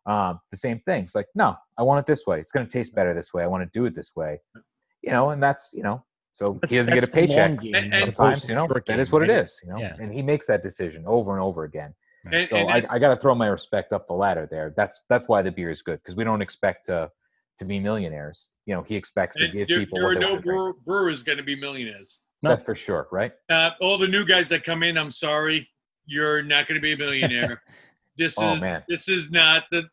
um, 0.06 0.40
the 0.50 0.56
same 0.56 0.80
thing. 0.80 1.04
It's 1.04 1.14
like, 1.14 1.26
no, 1.34 1.56
I 1.78 1.82
want 1.82 2.00
it 2.00 2.06
this 2.06 2.26
way. 2.26 2.40
It's 2.40 2.52
going 2.52 2.66
to 2.66 2.72
taste 2.72 2.94
better 2.94 3.14
this 3.14 3.32
way. 3.34 3.42
I 3.42 3.46
want 3.46 3.62
to 3.70 3.78
do 3.78 3.84
it 3.86 3.94
this 3.94 4.12
way. 4.16 4.40
You 5.02 5.10
know, 5.12 5.30
and 5.30 5.42
that's 5.42 5.72
you 5.74 5.82
know, 5.82 6.04
so 6.32 6.58
That's- 6.60 6.70
he 6.70 6.76
doesn't 6.78 6.94
get 6.94 6.98
a 7.04 7.06
that's 7.06 7.12
the 7.12 7.20
long 7.42 7.56
paycheck. 7.58 7.60
game 7.60 7.74
as 7.92 8.02
opposed 8.08 8.16
Sometimes, 8.16 8.48
you 8.48 8.54
know, 8.54 8.66
short 8.68 8.86
that 8.86 8.98
is 9.00 9.10
what 9.12 9.22
it 9.22 9.28
right? 9.30 9.44
is. 9.44 9.60
You 9.64 9.70
know, 9.72 9.78
Yeah. 9.78 9.96
and 9.98 10.12
he 10.12 10.22
makes 10.22 10.46
that 10.46 10.62
decision 10.62 11.04
over 11.06 11.32
and 11.32 11.42
over 11.42 11.64
again. 11.64 11.94
And- 12.30 12.46
so 12.48 12.56
and 12.56 12.70
I, 12.70 12.82
I 12.92 12.98
got 12.98 13.14
to 13.14 13.16
throw 13.20 13.34
my 13.34 13.46
respect 13.46 13.92
up 13.92 14.06
the 14.06 14.12
ladder 14.14 14.46
there. 14.50 14.74
That's 14.76 15.00
that's 15.08 15.26
why 15.28 15.40
the 15.42 15.50
beer 15.50 15.70
is 15.70 15.80
good 15.82 15.98
because 16.02 16.16
we 16.16 16.24
don't 16.24 16.42
expect 16.42 16.86
to 16.86 17.10
to 17.58 17.64
be 17.64 17.78
millionaires. 17.78 18.50
You 18.66 18.74
know, 18.74 18.82
he 18.82 18.94
expects 18.96 19.36
to 19.38 19.44
And 19.44 19.52
give 19.52 19.68
there, 19.68 19.78
people 19.80 19.98
there 20.00 20.08
are 20.08 20.14
no 20.14 20.30
want 20.32 20.42
to 20.42 20.42
drink. 20.42 20.44
brewer, 20.44 20.74
brewers 20.84 21.22
going 21.22 21.38
to 21.38 21.44
be 21.44 21.56
millionaires. 21.56 22.20
That's 22.42 22.62
for 22.62 22.74
sure, 22.74 23.06
right? 23.12 23.32
Uh, 23.50 23.70
all 23.82 23.98
the 23.98 24.08
new 24.08 24.24
guys 24.24 24.48
that 24.48 24.62
come 24.62 24.82
in, 24.82 24.96
I'm 24.96 25.10
sorry, 25.10 25.68
you're 26.06 26.42
not 26.42 26.66
going 26.66 26.76
to 26.76 26.82
be 26.82 26.92
a 26.92 26.96
millionaire. 26.96 27.62
this 28.20 28.36
Oh, 28.38 28.52
is 28.54 28.60
man. 28.60 28.84
this 28.86 29.08
is 29.08 29.30
not 29.30 29.64
the 29.72 29.88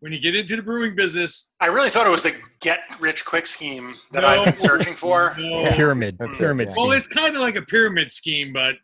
when 0.00 0.12
you 0.12 0.20
get 0.20 0.36
into 0.36 0.54
the 0.54 0.62
brewing 0.62 0.94
business. 0.94 1.50
I 1.60 1.68
really 1.68 1.88
thought 1.88 2.06
it 2.06 2.10
was 2.10 2.22
the 2.22 2.34
get 2.60 2.80
rich 3.00 3.24
quick 3.24 3.46
scheme 3.46 3.94
that 4.12 4.20
No. 4.20 4.28
I've 4.28 4.44
been 4.44 4.56
searching 4.58 4.94
for. 4.94 5.34
No. 5.38 5.70
Pyramid, 5.72 6.16
That's 6.18 6.28
hmm. 6.30 6.34
it, 6.34 6.38
pyramid 6.38 6.68
yeah. 6.68 6.74
Well, 6.76 6.86
scheme. 6.88 6.98
it's 6.98 7.08
kind 7.08 7.34
of 7.34 7.40
like 7.40 7.56
a 7.56 7.62
pyramid 7.62 8.12
scheme, 8.12 8.52
but 8.52 8.76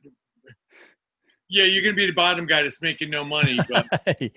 yeah, 1.51 1.65
you're 1.65 1.83
going 1.83 1.95
to 1.95 1.97
be 1.97 2.07
the 2.07 2.13
bottom 2.13 2.47
guy 2.47 2.63
that's 2.63 2.81
making 2.81 3.11
no 3.11 3.23
money. 3.23 3.61
But 3.69 3.87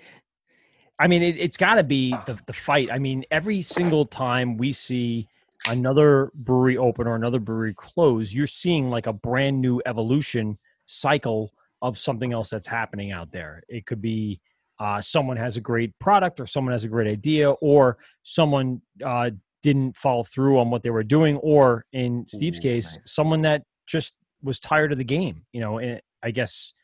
I 0.98 1.06
mean, 1.08 1.22
it, 1.22 1.38
it's 1.38 1.56
got 1.56 1.76
to 1.76 1.84
be 1.84 2.10
the, 2.26 2.38
the 2.46 2.52
fight. 2.52 2.90
I 2.92 2.98
mean, 2.98 3.24
every 3.30 3.62
single 3.62 4.04
time 4.04 4.58
we 4.58 4.72
see 4.72 5.28
another 5.68 6.30
brewery 6.34 6.76
open 6.76 7.06
or 7.06 7.14
another 7.16 7.40
brewery 7.40 7.72
close, 7.72 8.34
you're 8.34 8.46
seeing 8.46 8.90
like 8.90 9.06
a 9.06 9.12
brand 9.12 9.60
new 9.60 9.80
evolution 9.86 10.58
cycle 10.86 11.52
of 11.84 11.98
something 11.98 12.32
else 12.32 12.50
that's 12.50 12.66
happening 12.66 13.12
out 13.12 13.30
there. 13.30 13.62
It 13.68 13.86
could 13.86 14.02
be 14.02 14.40
uh, 14.80 15.00
someone 15.00 15.36
has 15.36 15.56
a 15.56 15.60
great 15.60 15.96
product 15.98 16.40
or 16.40 16.46
someone 16.46 16.72
has 16.72 16.84
a 16.84 16.88
great 16.88 17.08
idea 17.08 17.50
or 17.50 17.98
someone 18.22 18.82
uh, 19.04 19.30
didn't 19.62 19.96
follow 19.96 20.24
through 20.24 20.58
on 20.58 20.70
what 20.70 20.82
they 20.82 20.90
were 20.90 21.04
doing 21.04 21.36
or 21.38 21.86
in 21.92 22.26
steve's 22.28 22.58
Ooh, 22.58 22.62
case 22.62 22.96
nice. 22.96 23.12
someone 23.14 23.40
that 23.42 23.62
just 23.86 24.12
was 24.42 24.60
tired 24.60 24.92
of 24.92 24.98
the 24.98 25.04
game 25.04 25.46
you 25.52 25.60
know 25.60 25.78
and 25.78 26.02
i 26.22 26.30
guess 26.30 26.74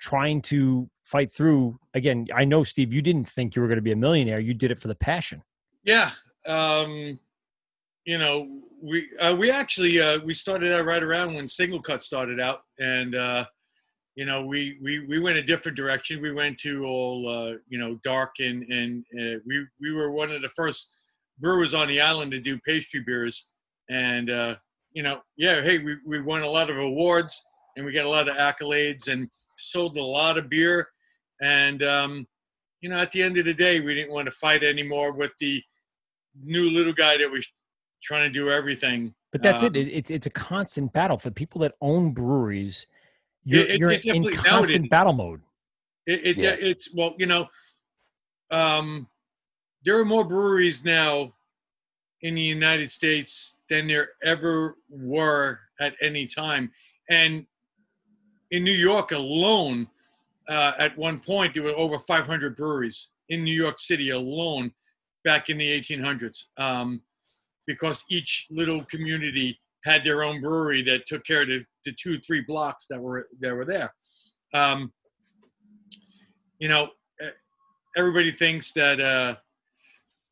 trying 0.00 0.42
to 0.42 0.88
fight 1.04 1.32
through 1.32 1.78
again 1.92 2.26
i 2.34 2.44
know 2.44 2.64
steve 2.64 2.92
you 2.92 3.00
didn't 3.00 3.28
think 3.28 3.54
you 3.54 3.62
were 3.62 3.68
going 3.68 3.76
to 3.76 3.82
be 3.82 3.92
a 3.92 3.96
millionaire 3.96 4.40
you 4.40 4.52
did 4.52 4.72
it 4.72 4.80
for 4.80 4.88
the 4.88 4.96
passion 4.96 5.44
yeah, 5.84 6.10
um, 6.48 7.18
you 8.04 8.18
know, 8.18 8.60
we 8.82 9.08
uh, 9.20 9.34
we 9.38 9.50
actually 9.50 10.00
uh, 10.00 10.18
we 10.24 10.34
started 10.34 10.72
out 10.72 10.84
right 10.84 11.02
around 11.02 11.34
when 11.34 11.46
Singlecut 11.46 12.02
started 12.02 12.40
out, 12.40 12.62
and 12.78 13.14
uh, 13.14 13.44
you 14.16 14.24
know 14.24 14.44
we, 14.44 14.78
we 14.82 15.00
we 15.06 15.18
went 15.18 15.38
a 15.38 15.42
different 15.42 15.76
direction. 15.76 16.22
We 16.22 16.32
went 16.32 16.58
to 16.60 16.84
all 16.84 17.28
uh, 17.28 17.54
you 17.68 17.78
know 17.78 17.98
dark 18.04 18.34
and 18.40 18.64
and 18.64 19.04
uh, 19.20 19.40
we 19.46 19.66
we 19.80 19.92
were 19.92 20.12
one 20.12 20.30
of 20.30 20.42
the 20.42 20.48
first 20.50 20.94
brewers 21.40 21.74
on 21.74 21.88
the 21.88 22.00
island 22.00 22.30
to 22.32 22.40
do 22.40 22.58
pastry 22.66 23.00
beers, 23.00 23.50
and 23.90 24.30
uh, 24.30 24.56
you 24.92 25.02
know 25.02 25.20
yeah 25.36 25.62
hey 25.62 25.78
we 25.78 25.96
we 26.06 26.20
won 26.20 26.42
a 26.42 26.48
lot 26.48 26.70
of 26.70 26.78
awards 26.78 27.42
and 27.76 27.84
we 27.84 27.92
got 27.92 28.06
a 28.06 28.08
lot 28.08 28.28
of 28.28 28.36
accolades 28.36 29.08
and 29.08 29.28
sold 29.58 29.96
a 29.96 30.02
lot 30.02 30.38
of 30.38 30.48
beer, 30.48 30.88
and 31.42 31.82
um, 31.82 32.26
you 32.84 32.90
know, 32.90 32.98
at 32.98 33.10
the 33.12 33.22
end 33.22 33.38
of 33.38 33.46
the 33.46 33.54
day, 33.54 33.80
we 33.80 33.94
didn't 33.94 34.12
want 34.12 34.26
to 34.26 34.30
fight 34.30 34.62
anymore 34.62 35.12
with 35.12 35.32
the 35.40 35.62
new 36.42 36.68
little 36.68 36.92
guy 36.92 37.16
that 37.16 37.30
was 37.30 37.46
trying 38.02 38.30
to 38.30 38.30
do 38.30 38.50
everything. 38.50 39.14
But 39.32 39.42
that's 39.42 39.62
Um, 39.62 39.74
it. 39.74 39.76
it. 39.76 39.88
It's 39.88 40.10
it's 40.10 40.26
a 40.26 40.30
constant 40.30 40.92
battle 40.92 41.16
for 41.16 41.30
people 41.30 41.62
that 41.62 41.72
own 41.80 42.12
breweries. 42.12 42.86
You're, 43.44 43.60
It- 43.62 43.70
it- 43.70 43.78
you're 43.80 43.90
it 43.90 44.04
in 44.04 44.20
definitely- 44.22 44.34
now 44.36 44.40
it 44.40 44.44
constant 44.62 44.84
is. 44.84 44.88
battle 44.90 45.12
mode. 45.12 45.42
It, 46.06 46.26
it 46.26 46.36
Yeah. 46.38 46.56
it's 46.58 46.92
well, 46.94 47.14
you 47.18 47.26
know, 47.26 47.48
um, 48.50 49.08
there 49.84 49.98
are 49.98 50.04
more 50.04 50.24
breweries 50.24 50.84
now 50.84 51.34
in 52.22 52.34
the 52.34 52.42
United 52.42 52.90
States 52.90 53.56
than 53.68 53.86
there 53.86 54.12
ever 54.22 54.76
were 54.88 55.60
at 55.80 55.96
any 56.00 56.26
time, 56.26 56.72
and 57.10 57.46
in 58.50 58.64
New 58.64 58.72
York 58.72 59.12
alone, 59.12 59.88
uh, 60.48 60.72
at 60.78 60.96
one 60.96 61.18
point 61.20 61.54
there 61.54 61.62
were 61.64 61.76
over 61.76 61.98
500 61.98 62.56
breweries 62.56 63.08
in 63.28 63.42
New 63.44 63.54
York 63.54 63.78
City 63.78 64.10
alone 64.10 64.72
back 65.24 65.48
in 65.50 65.58
the 65.58 65.66
1800s, 65.68 66.46
um, 66.58 67.02
because 67.66 68.04
each 68.10 68.46
little 68.50 68.84
community 68.84 69.58
had 69.84 70.02
their 70.04 70.22
own 70.22 70.40
brewery 70.40 70.82
that 70.82 71.06
took 71.06 71.24
care 71.24 71.42
of 71.42 71.48
the, 71.48 71.64
the 71.84 71.92
two 71.92 72.18
three 72.18 72.42
blocks 72.46 72.86
that 72.88 73.00
were 73.00 73.26
that 73.40 73.54
were 73.54 73.64
there. 73.64 73.92
Um, 74.52 74.92
you 76.58 76.68
know, 76.68 76.88
everybody 77.96 78.30
thinks 78.30 78.72
that 78.72 79.00
uh, 79.00 79.36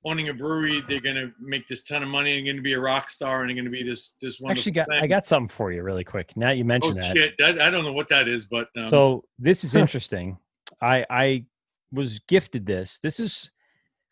owning 0.05 0.29
a 0.29 0.35
brewery, 0.35 0.83
they're 0.89 1.01
going 1.01 1.17
to 1.17 1.33
make 1.41 1.67
this 1.69 1.83
ton 1.83 2.03
of 2.03 2.09
money 2.09 2.37
and 2.37 2.47
going 2.47 2.57
to 2.57 2.63
be 2.63 2.73
a 2.73 2.81
rock 2.81 3.11
star 3.11 3.43
and 3.43 3.55
going 3.55 3.65
to 3.65 3.71
be 3.71 3.83
this 3.83 4.15
this 4.21 4.41
wonderful 4.41 4.61
Actually, 4.61 4.73
got 4.73 4.89
thing. 4.89 5.03
I 5.03 5.07
got 5.07 5.27
something 5.27 5.49
for 5.49 5.73
you 5.73 5.83
really 5.83 6.05
quick. 6.05 6.37
Now 6.37 6.51
you 6.51 6.65
oh 6.65 6.67
mentioned 6.67 7.03
that. 7.03 7.15
shit, 7.15 7.35
that, 7.39 7.61
I 7.61 7.71
don't 7.71 7.85
know 7.85 7.93
what 7.93 8.09
that 8.09 8.29
is, 8.29 8.47
but 8.47 8.69
um, 8.77 8.89
so 8.89 9.25
this 9.39 9.65
is 9.65 9.75
interesting. 9.75 10.39
I 10.81 11.05
I 11.11 11.45
was 11.93 12.21
gifted 12.21 12.67
this. 12.67 12.99
This 13.01 13.21
is 13.21 13.51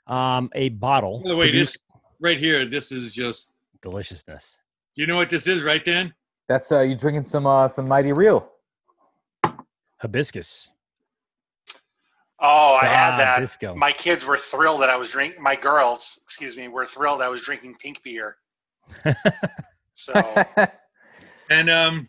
um 0.06 0.50
a 0.54 0.70
bottle. 0.70 1.22
by 1.22 1.30
the 1.30 1.36
way, 1.36 1.46
produced- 1.46 1.78
this 1.78 2.00
right 2.20 2.38
here, 2.38 2.64
this 2.64 2.92
is 2.92 3.14
just 3.14 3.52
deliciousness. 3.82 4.56
You 5.00 5.06
know 5.06 5.16
what 5.16 5.30
this 5.30 5.46
is, 5.46 5.62
right, 5.62 5.82
Dan? 5.82 6.12
That's 6.46 6.70
uh, 6.72 6.80
you 6.80 6.94
drinking 6.94 7.24
some 7.24 7.46
uh, 7.46 7.68
some 7.68 7.88
mighty 7.88 8.12
real. 8.12 8.46
hibiscus. 10.02 10.68
Oh, 12.42 12.78
I 12.82 12.86
had 12.86 13.14
Ah, 13.14 13.16
that. 13.18 13.40
Bisco. 13.40 13.74
My 13.74 13.92
kids 13.92 14.24
were 14.26 14.36
thrilled 14.36 14.82
that 14.82 14.90
I 14.90 14.96
was 14.96 15.10
drinking. 15.10 15.42
My 15.42 15.54
girls, 15.56 16.20
excuse 16.24 16.56
me, 16.56 16.68
were 16.68 16.84
thrilled 16.86 17.20
I 17.22 17.28
was 17.28 17.40
drinking 17.42 17.76
pink 17.80 18.02
beer. 18.02 18.36
so 19.94 20.44
And 21.50 21.68
um, 21.70 22.08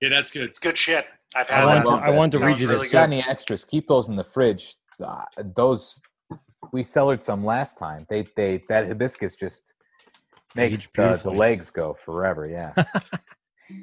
yeah, 0.00 0.08
that's 0.10 0.32
good. 0.32 0.42
it's 0.44 0.58
good 0.58 0.76
shit. 0.76 1.06
I've 1.36 1.50
I 1.50 1.54
had 1.54 1.66
wanted 1.66 1.86
that. 1.86 1.90
to- 2.00 2.02
I 2.06 2.10
wanted 2.10 2.38
to 2.38 2.44
read 2.46 2.52
was 2.54 2.62
you 2.62 2.68
really 2.68 2.80
this. 2.82 2.92
Got 2.92 3.04
any 3.04 3.22
extras? 3.24 3.64
Keep 3.64 3.86
those 3.88 4.08
in 4.08 4.16
the 4.16 4.24
fridge. 4.24 4.74
Uh, 5.02 5.24
those 5.54 6.00
we 6.72 6.82
cellared 6.82 7.22
some 7.22 7.44
last 7.44 7.78
time. 7.78 8.06
They 8.08 8.26
they 8.36 8.62
that 8.68 8.86
hibiscus 8.88 9.36
just 9.36 9.74
makes 10.56 10.88
the, 10.90 11.20
the 11.22 11.30
legs 11.30 11.70
go 11.70 11.94
forever. 11.94 12.46
Yeah. 12.46 12.72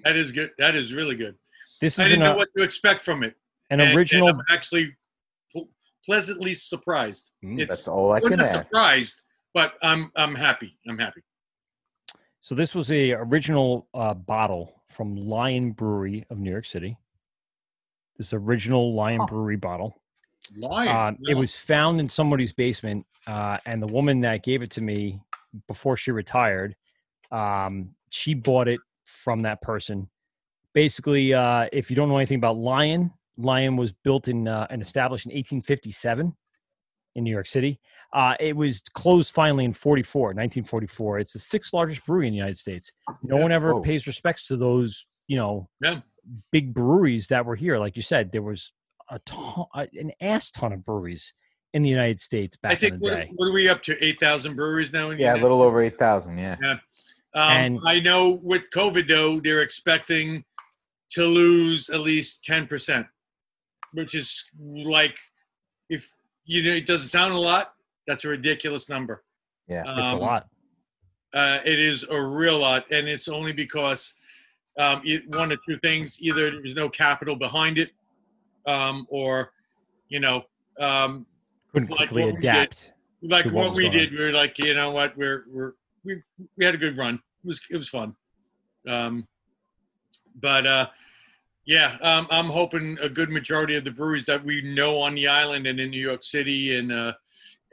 That 0.06 0.16
is 0.16 0.32
good. 0.32 0.52
That 0.58 0.76
is 0.76 0.94
really 0.94 1.16
good. 1.18 1.36
This 1.82 2.00
I 2.00 2.04
is 2.06 2.12
didn't 2.12 2.24
an, 2.26 2.32
know 2.32 2.38
what 2.38 2.48
to 2.56 2.64
expect 2.64 3.02
from 3.02 3.22
it. 3.22 3.36
an 3.70 3.82
And- 3.82 3.90
and 3.90 3.98
original. 3.98 4.30
I'm 4.30 4.40
actually 4.50 4.95
pleasantly 6.06 6.54
surprised. 6.54 7.32
Mm, 7.44 7.60
It's- 7.60 7.68
That's 7.68 7.88
all 7.90 8.14
I 8.14 8.20
we're 8.22 8.30
can 8.30 8.40
not 8.40 8.48
ask. 8.48 8.68
surprised, 8.70 9.24
but 9.54 9.74
I'm 9.82 10.10
I'm 10.16 10.36
happy. 10.36 10.78
I'm 10.88 10.98
happy. 10.98 11.22
So 12.40 12.56
this 12.56 12.74
was 12.76 12.91
a 12.94 13.12
original 13.12 13.88
uh, 13.94 14.14
bottle 14.14 14.84
from 14.90 15.16
Lion 15.18 15.72
Brewery 15.72 16.26
of 16.30 16.40
New 16.40 16.52
York 16.52 16.66
City. 16.66 16.98
This 18.18 18.32
original 18.34 18.94
Lion 18.95 19.26
Brewery 19.26 19.58
bottle. 19.58 20.02
Lion. 20.56 20.88
Uh, 21.16 21.30
It 21.32 21.36
was 21.36 21.56
found 21.56 22.00
in 22.00 22.08
somebody's 22.10 22.54
basement, 22.54 23.06
uh, 23.28 23.58
and 23.66 23.82
the 23.82 23.88
woman 23.88 24.22
that 24.22 24.44
gave 24.44 24.62
it 24.62 24.72
to 24.72 24.82
me 24.82 25.20
before 25.68 25.98
she 25.98 26.12
retired, 26.12 26.76
um, 27.32 27.90
she 28.10 28.34
bought 28.34 28.68
it 28.68 28.80
from 29.06 29.42
that 29.44 29.62
person. 29.62 30.10
Basically, 30.74 31.34
uh, 31.34 31.68
if 31.72 31.90
you 31.90 31.96
don't 31.96 32.10
know 32.10 32.18
anything 32.18 32.38
about 32.38 32.58
Lion, 32.58 33.12
Lion 33.38 33.76
was 33.78 33.92
built 33.92 34.28
in 34.28 34.48
uh, 34.48 34.68
and 34.70 34.82
established 34.82 35.26
in 35.26 35.30
1857 35.30 36.36
in 37.16 37.24
New 37.24 37.32
York 37.32 37.48
City. 37.48 37.80
Uh, 38.12 38.36
it 38.40 38.56
was 38.56 38.82
closed 38.94 39.34
finally 39.34 39.66
in 39.66 39.74
44, 39.74 40.30
1944. 40.30 41.20
It's 41.20 41.34
the 41.34 41.40
sixth 41.40 41.74
largest 41.74 42.06
brewery 42.06 42.28
in 42.28 42.34
the 42.34 42.38
United 42.38 42.58
States. 42.58 42.92
No 43.24 43.38
one 43.38 43.52
ever 43.52 43.74
Whoa. 43.74 43.82
pays 43.82 44.08
respects 44.08 44.48
to 44.48 44.58
those, 44.58 45.06
you 45.28 45.36
know, 45.38 45.70
Yeah. 45.82 46.02
big 46.52 46.74
breweries 46.74 47.28
that 47.28 47.46
were 47.46 47.56
here. 47.56 47.78
Like 47.80 47.96
you 47.96 48.02
said, 48.02 48.32
there 48.32 48.42
was 48.42 48.72
a 49.10 49.20
ton, 49.20 49.66
an 49.74 50.12
ass 50.22 50.52
ton 50.52 50.74
of 50.74 50.84
breweries 50.84 51.34
in 51.74 51.82
the 51.82 51.90
United 51.90 52.20
States 52.20 52.56
back 52.56 52.74
I 52.74 52.76
think 52.76 52.94
in 52.95 53.00
the 53.00 53.10
what, 53.10 53.16
day. 53.18 53.32
what 53.36 53.48
are 53.48 53.52
we 53.52 53.68
up 53.68 53.82
to? 53.84 54.04
Eight 54.04 54.20
thousand 54.20 54.56
breweries 54.56 54.94
now. 54.94 55.10
In 55.10 55.18
the 55.18 55.24
Yeah, 55.24 55.36
a 55.36 55.41
little 55.41 55.62
over 55.62 55.82
eight 55.82 55.98
thousand. 55.98 56.38
Yeah. 56.38 56.56
Yeah. 56.62 56.72
Um, 57.36 57.52
And- 57.52 57.80
I 57.86 58.00
know 58.00 58.40
with 58.44 58.70
COVID 58.70 59.08
though, 59.08 59.40
they're 59.40 59.62
expecting 59.64 60.44
to 61.12 61.26
lose 61.26 61.90
at 61.90 62.02
least 62.02 62.44
ten 62.44 62.68
percent, 62.68 63.08
which 63.94 64.14
is 64.16 64.45
like 64.60 65.18
if 65.90 66.12
you 66.45 66.64
know 66.64 66.72
it 66.76 66.86
doesn't 66.86 67.08
sound 67.10 67.34
a 67.34 67.38
lot. 67.40 67.74
That's 68.08 68.26
a 68.26 68.30
ridiculous 68.30 68.90
number. 68.90 69.24
Yeah. 69.68 69.82
It's 69.82 69.90
a 69.90 70.16
Um, 70.16 70.20
lot. 70.20 70.48
Uh, 71.34 71.60
it 71.66 71.80
is 71.80 72.04
a 72.04 72.22
real 72.22 72.60
lot, 72.60 72.91
and 72.91 73.08
it's 73.08 73.28
only 73.28 73.52
because 73.54 74.14
um, 74.78 75.02
e- 75.04 75.24
one 75.30 75.52
or 75.52 75.58
two 75.68 75.78
things: 75.80 76.22
either 76.22 76.52
there's 76.52 76.76
no 76.76 76.90
capital 76.90 77.36
behind 77.36 77.80
it, 77.80 77.90
um, 78.68 79.08
or 79.10 79.52
you 80.10 80.20
know, 80.20 80.44
um, 80.80 81.26
Couldn't 81.74 81.90
like 81.90 81.98
quickly 81.98 82.26
what 82.26 82.36
we 82.36 82.41
did. 82.41 82.50
adapt. 82.50 82.94
like 83.22 83.45
what 83.45 83.70
what, 83.70 83.76
we 83.76 83.90
did. 83.90 84.12
We 84.12 84.20
were 84.20 84.32
like, 84.32 84.58
you 84.60 84.74
know 84.74 84.91
what, 84.91 85.18
we're 85.18 85.45
we're 85.52 85.74
we 86.04 86.22
we 86.58 86.66
had 86.66 86.76
a 86.76 86.78
good 86.78 86.98
run. 86.98 87.16
It 87.16 87.48
was 87.48 87.62
it 87.70 87.76
was 87.76 87.90
fun. 87.90 88.16
Um, 88.88 89.28
but 90.40 90.68
uh, 90.68 90.88
yeah, 91.66 91.98
um, 92.02 92.28
I'm 92.30 92.45
hoping 92.45 92.98
a 93.02 93.10
good 93.10 93.30
majority 93.30 93.76
of 93.76 93.84
the 93.84 93.91
breweries 93.91 94.26
that 94.26 94.44
we 94.44 94.62
know 94.62 94.98
on 94.98 95.16
the 95.16 95.28
island 95.28 95.66
and 95.66 95.80
in 95.80 95.90
New 95.90 96.02
York 96.02 96.24
City 96.24 96.76
and 96.78 96.91
uh, 96.91 97.14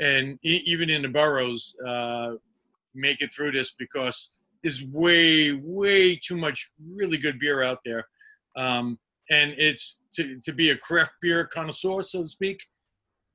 and 0.01 0.39
e- 0.43 0.62
even 0.64 0.89
in 0.90 1.02
the 1.02 1.09
boroughs 1.09 1.74
uh, 1.86 2.32
make 2.94 3.20
it 3.20 3.35
through 3.35 3.52
this 3.52 3.72
because 3.72 4.39
there's 4.62 4.85
way 4.86 5.52
way 5.52 6.16
too 6.16 6.36
much 6.36 6.70
really 6.94 7.18
good 7.18 7.39
beer 7.39 7.62
out 7.62 7.81
there, 7.85 8.06
um, 8.56 8.98
and 9.31 9.55
it's 9.59 9.97
to 10.14 10.39
to 10.40 10.52
be 10.52 10.70
a 10.70 10.77
craft 10.77 11.14
beer 11.20 11.44
connoisseur, 11.44 12.02
so 12.02 12.22
to 12.22 12.28
speak. 12.28 12.64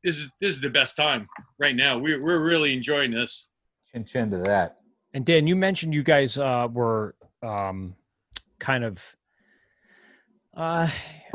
This 0.05 0.19
is 0.19 0.29
this 0.39 0.53
is 0.53 0.61
the 0.61 0.69
best 0.69 0.95
time 0.95 1.27
right 1.57 1.75
now. 1.75 1.97
We're 1.97 2.21
we're 2.21 2.45
really 2.45 2.73
enjoying 2.73 3.09
this. 3.09 3.47
Chin 3.91 4.05
chin 4.05 4.29
to 4.29 4.37
that. 4.37 4.77
And 5.15 5.25
Dan, 5.25 5.47
you 5.47 5.55
mentioned 5.55 5.95
you 5.95 6.03
guys 6.03 6.37
uh, 6.37 6.67
were 6.71 7.15
um, 7.41 7.95
kind 8.59 8.83
of, 8.83 9.01
uh, 10.55 10.87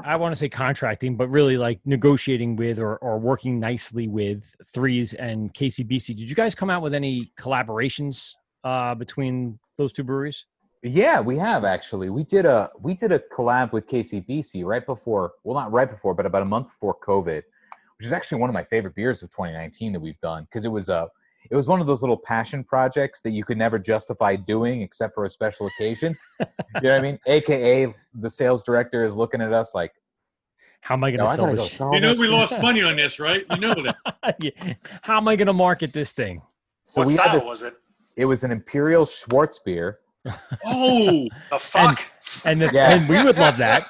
I 0.05 0.17
want 0.17 0.33
to 0.33 0.39
say 0.39 0.49
contracting, 0.49 1.17
but 1.17 1.29
really 1.29 1.57
like 1.57 1.81
negotiating 1.85 2.55
with 2.55 2.79
or, 2.79 2.99
or 2.99 3.19
working 3.19 3.59
nicely 3.59 4.07
with 4.07 4.55
Threes 4.73 5.15
and 5.15 5.53
KCBC. 5.53 6.09
Did 6.17 6.31
you 6.31 6.37
guys 6.37 6.55
come 6.55 6.71
out 6.71 6.83
with 6.83 6.95
any 6.95 7.33
collaborations 7.37 8.35
uh, 8.63 8.95
between 8.95 9.59
those 9.79 9.93
two 9.93 10.05
breweries? 10.05 10.45
Yeah, 10.85 11.21
we 11.21 11.37
have 11.39 11.65
actually. 11.65 12.09
We 12.09 12.23
did 12.23 12.47
a 12.47 12.71
we 12.81 12.95
did 12.95 13.11
a 13.11 13.19
collab 13.19 13.73
with 13.73 13.89
KCBC 13.89 14.65
right 14.65 14.87
before, 14.87 15.33
well, 15.43 15.57
not 15.57 15.73
right 15.73 15.91
before, 15.91 16.15
but 16.15 16.25
about 16.25 16.43
a 16.43 16.47
month 16.47 16.69
before 16.69 16.97
COVID, 17.01 17.43
which 18.01 18.07
is 18.07 18.15
actually 18.15 18.41
one 18.41 18.49
of 18.49 18.55
my 18.55 18.65
favorite 18.65 18.95
beers 18.95 19.23
of 19.23 19.29
2019 19.29 19.93
that 19.93 20.01
we've 20.01 20.19
done 20.21 20.45
because 20.45 20.65
it 20.65 20.71
was 20.71 20.89
a 20.89 21.07
it 21.51 21.55
was 21.55 21.69
one 21.69 21.83
of 21.83 21.87
those 21.87 22.01
little 22.03 22.17
passion 22.17 22.65
projects 22.65 23.21
that 23.21 23.31
you 23.33 23.45
could 23.45 23.59
never 23.59 23.79
justify 23.79 24.37
doing 24.37 24.81
except 24.81 25.15
for 25.15 25.27
a 25.27 25.31
special 25.31 25.67
occasion. 25.67 26.17
you 26.41 26.47
know 26.83 26.91
what 26.93 26.93
I 26.95 27.01
mean? 27.01 27.19
AKA 27.27 27.95
the 28.15 28.31
sales 28.31 28.63
director 28.63 29.05
is 29.05 29.17
looking 29.17 29.43
at 29.43 29.53
us 29.53 29.75
like, 29.75 29.93
How 30.81 30.95
am 30.95 31.05
I 31.05 31.11
going 31.11 31.27
to 31.27 31.31
I 31.31 31.37
sell 31.37 31.55
this? 31.55 31.77
go 31.77 31.93
You 31.93 32.01
know 32.01 32.15
we 32.15 32.27
lost 32.27 32.61
money 32.63 32.83
on 32.83 32.97
this, 32.97 33.21
right? 33.21 33.45
You 33.51 33.59
know 33.59 33.75
that. 33.75 34.37
Yeah. 34.41 34.73
How 35.03 35.19
am 35.19 35.29
I 35.29 35.37
going 35.37 35.47
to 35.47 35.53
market 35.53 35.93
this 35.93 36.13
thing? 36.13 36.41
So 36.85 37.03
what 37.03 37.09
we 37.09 37.15
style 37.15 37.35
this- 37.35 37.45
was 37.45 37.63
it? 37.65 37.75
It 38.17 38.25
was 38.25 38.43
an 38.45 38.51
Imperial 38.51 39.05
Schwarzbier 39.05 39.97
Oh, 40.65 41.27
The 41.51 41.59
fuck? 41.59 42.01
And, 42.47 42.61
the, 42.63 42.71
Yeah. 42.73 42.93
and 42.95 43.09
we 43.09 43.23
would 43.23 43.37
love 43.39 43.59
that. 43.59 43.87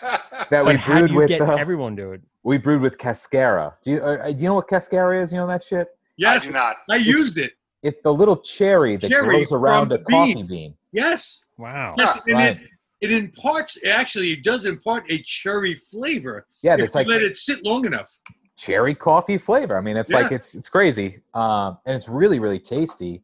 that 0.50 0.64
we 0.64 0.72
But 0.72 0.76
how 0.80 0.98
do 1.06 1.12
you 1.12 1.18
with. 1.20 1.28
get 1.28 1.40
uh, 1.42 1.54
everyone 1.54 1.94
to 1.96 2.12
it? 2.12 2.22
We 2.42 2.58
brewed 2.58 2.80
with 2.82 2.98
Cascara. 2.98 3.76
Do 3.82 3.90
you 3.92 4.02
uh, 4.04 4.26
you 4.28 4.44
know 4.44 4.54
what 4.54 4.68
Cascara 4.68 5.20
is? 5.22 5.32
You 5.32 5.38
know 5.38 5.46
that 5.46 5.62
shit? 5.64 5.88
yes, 6.16 6.42
I 6.42 6.46
do 6.46 6.52
not. 6.52 6.76
I 6.88 6.96
used 6.96 7.38
it. 7.38 7.52
It's 7.82 8.00
the 8.02 8.12
little 8.12 8.36
cherry 8.36 8.96
that 8.96 9.10
Cherry 9.10 9.24
grows 9.26 9.52
around 9.52 9.90
a 9.92 9.98
the 9.98 10.04
coffee 10.04 10.34
bean. 10.34 10.46
bean. 10.46 10.74
Yes, 10.92 11.44
Wow. 11.56 11.94
yes, 11.96 12.20
and 12.26 12.34
right. 12.36 12.60
it, 12.60 12.68
it 13.00 13.12
imparts. 13.12 13.82
Actually, 13.86 14.28
it 14.32 14.44
does 14.44 14.64
impart 14.66 15.10
a 15.10 15.22
cherry 15.22 15.74
flavor. 15.74 16.46
Yeah, 16.62 16.74
if 16.74 16.80
it's 16.80 16.94
like 16.94 17.06
let 17.06 17.22
it 17.22 17.36
sit 17.36 17.64
long 17.64 17.86
enough. 17.86 18.10
cherry 18.58 18.94
coffee 18.94 19.38
flavor. 19.38 19.78
I 19.78 19.80
mean, 19.80 19.96
it's 19.96 20.12
like 20.12 20.30
it's 20.32 20.54
it's 20.54 20.68
crazy, 20.68 21.20
um, 21.34 21.78
and 21.86 21.96
it's 21.96 22.08
really 22.08 22.38
really 22.38 22.58
tasty. 22.58 23.22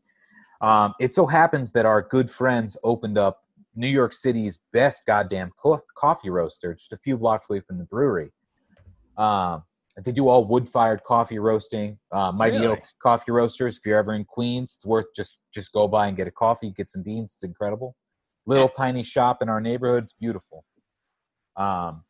Um, 0.62 0.94
it 0.98 1.12
so 1.12 1.26
happens 1.26 1.72
that 1.72 1.84
our 1.84 2.00
good 2.00 2.30
friends 2.30 2.78
opened 2.82 3.18
up 3.18 3.44
New 3.74 3.88
York 3.88 4.14
City's 4.14 4.60
best 4.72 5.02
goddamn 5.06 5.50
co- 5.58 5.82
coffee 5.94 6.30
roaster, 6.30 6.72
just 6.72 6.94
a 6.94 6.96
few 6.96 7.18
blocks 7.18 7.50
away 7.50 7.60
from 7.60 7.76
the 7.76 7.84
brewery. 7.84 8.32
Um, 9.16 9.62
they 10.04 10.12
do 10.12 10.28
all 10.28 10.44
wood-fired 10.44 11.02
coffee 11.04 11.38
roasting. 11.38 11.98
Uh, 12.12 12.30
Mighty 12.30 12.58
Really? 12.58 12.68
Oak 12.74 12.80
Coffee 13.02 13.32
Roasters. 13.32 13.78
If 13.78 13.86
you're 13.86 13.98
ever 13.98 14.14
in 14.14 14.24
Queens, 14.24 14.74
it's 14.76 14.84
worth 14.84 15.06
just 15.14 15.38
just 15.54 15.72
go 15.72 15.88
by 15.88 16.08
and 16.08 16.16
get 16.16 16.26
a 16.26 16.30
coffee, 16.30 16.70
get 16.76 16.90
some 16.90 17.02
beans. 17.02 17.32
It's 17.34 17.44
incredible. 17.44 17.96
Little 18.46 18.68
tiny 18.68 19.02
shop 19.02 19.40
in 19.40 19.48
our 19.48 19.60
neighborhood. 19.60 20.04
It's 20.04 20.12
beautiful. 20.12 20.64
Um, 21.56 22.04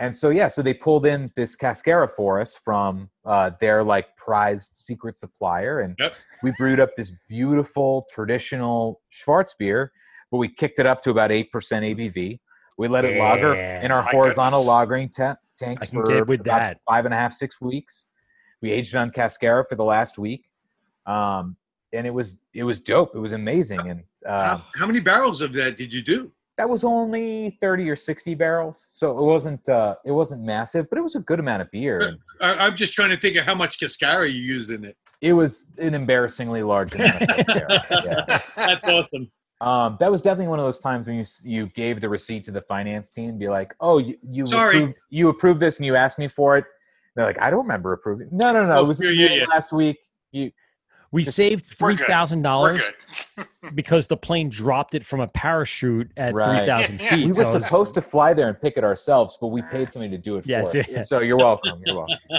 and 0.00 0.14
so 0.14 0.30
yeah, 0.30 0.48
so 0.48 0.62
they 0.62 0.74
pulled 0.74 1.06
in 1.06 1.28
this 1.36 1.54
cascara 1.56 2.08
for 2.08 2.40
us 2.40 2.58
from 2.64 3.10
uh, 3.24 3.50
their 3.60 3.84
like 3.84 4.16
prized 4.16 4.70
secret 4.74 5.16
supplier, 5.16 5.80
and 5.80 5.98
we 6.42 6.52
brewed 6.56 6.80
up 6.80 6.96
this 6.96 7.12
beautiful 7.28 8.06
traditional 8.10 9.02
Schwarzbier, 9.12 9.88
but 10.30 10.38
we 10.38 10.48
kicked 10.48 10.78
it 10.78 10.86
up 10.86 11.02
to 11.02 11.10
about 11.10 11.30
eight 11.30 11.50
percent 11.52 11.84
ABV. 11.84 12.38
We 12.78 12.88
let 12.88 13.04
it 13.04 13.18
lager 13.18 13.54
in 13.54 13.90
our 13.90 14.02
horizontal 14.02 14.60
goodness. 14.60 14.88
lagering 14.88 15.10
tanks 15.58 15.88
for 15.88 16.24
with 16.24 16.40
about 16.40 16.58
that. 16.58 16.80
five 16.88 17.04
and 17.04 17.14
a 17.14 17.16
half, 17.16 17.32
six 17.32 17.60
weeks. 17.60 18.06
We 18.62 18.70
aged 18.72 18.94
it 18.94 18.98
on 18.98 19.10
Cascara 19.10 19.64
for 19.68 19.74
the 19.76 19.84
last 19.84 20.18
week, 20.18 20.48
um, 21.06 21.56
and 21.92 22.06
it 22.06 22.14
was 22.14 22.36
it 22.54 22.64
was 22.64 22.80
dope. 22.80 23.14
It 23.14 23.20
was 23.20 23.32
amazing, 23.32 23.80
and 23.80 24.00
um, 24.26 24.42
How, 24.42 24.64
how 24.76 24.86
many 24.86 25.00
barrels 25.00 25.40
of 25.42 25.52
that 25.54 25.76
did 25.76 25.92
you 25.92 26.02
do? 26.02 26.32
that 26.56 26.68
was 26.68 26.82
only 26.82 27.56
30 27.60 27.88
or 27.88 27.94
60 27.94 28.34
barrels 28.34 28.88
so 28.90 29.16
it 29.16 29.22
wasn't 29.22 29.66
uh 29.68 29.94
it 30.04 30.10
wasn't 30.10 30.42
massive 30.42 30.90
but 30.90 30.98
it 30.98 31.02
was 31.02 31.14
a 31.14 31.20
good 31.20 31.38
amount 31.38 31.62
of 31.62 31.70
beer 31.70 32.16
I, 32.40 32.66
I'm 32.66 32.74
just 32.74 32.94
trying 32.94 33.10
to 33.10 33.16
think 33.16 33.36
of 33.36 33.44
how 33.44 33.54
much 33.54 33.78
cascara 33.78 34.28
you 34.28 34.40
used 34.42 34.72
in 34.72 34.84
it. 34.84 34.96
it 35.20 35.32
was 35.34 35.68
an 35.78 35.94
embarrassingly 35.94 36.64
large 36.64 36.96
amount 36.96 37.22
of 37.22 37.28
Cascara. 37.28 37.68
yeah. 38.04 38.40
That's 38.56 38.88
awesome. 38.88 39.28
Um 39.60 39.96
that 39.98 40.10
was 40.10 40.22
definitely 40.22 40.46
one 40.48 40.58
of 40.60 40.64
those 40.64 40.78
times 40.78 41.06
when 41.08 41.16
you 41.16 41.24
you 41.42 41.66
gave 41.74 42.00
the 42.00 42.08
receipt 42.08 42.44
to 42.44 42.50
the 42.52 42.60
finance 42.62 43.10
team 43.10 43.36
be 43.38 43.48
like 43.48 43.74
oh 43.80 43.98
you 43.98 44.16
you 44.30 44.44
approved, 44.44 44.94
you 45.10 45.28
approved 45.28 45.60
this 45.60 45.78
and 45.78 45.86
you 45.86 45.96
asked 45.96 46.18
me 46.18 46.28
for 46.28 46.56
it 46.56 46.64
they're 47.16 47.24
like 47.24 47.40
i 47.40 47.50
don't 47.50 47.62
remember 47.62 47.92
approving 47.92 48.28
no 48.30 48.52
no 48.52 48.64
no 48.66 48.74
Oh, 48.78 48.84
it 48.84 48.88
was 48.88 49.00
yeah, 49.00 49.10
yeah, 49.10 49.34
yeah. 49.34 49.44
last 49.46 49.72
week 49.72 49.98
you 50.32 50.50
We 51.10 51.24
saved 51.24 51.64
We're 51.80 51.92
three 51.92 51.96
good. 51.96 52.06
thousand 52.06 52.40
We're 52.40 52.42
dollars 52.42 52.82
because 53.74 54.08
the 54.08 54.16
plane 54.16 54.50
dropped 54.50 54.94
it 54.94 55.06
from 55.06 55.20
a 55.20 55.28
parachute 55.28 56.10
at 56.16 56.34
Right. 56.34 56.58
three 56.58 56.66
thousand 56.66 56.98
feet. 57.00 57.26
we 57.26 57.32
so 57.32 57.44
were 57.44 57.50
it 57.50 57.54
was- 57.54 57.64
supposed 57.64 57.94
to 57.94 58.02
fly 58.02 58.34
there 58.34 58.48
and 58.48 58.60
pick 58.60 58.76
it 58.76 58.84
ourselves, 58.84 59.38
but 59.40 59.46
we 59.48 59.62
paid 59.62 59.90
somebody 59.90 60.10
to 60.10 60.18
do 60.22 60.36
it 60.36 60.46
Yes, 60.46 60.72
for 60.72 60.80
us. 60.80 60.88
yeah. 60.88 61.02
So 61.02 61.20
you're 61.20 61.36
welcome. 61.38 61.80
You're 61.86 61.96
welcome. 61.96 62.18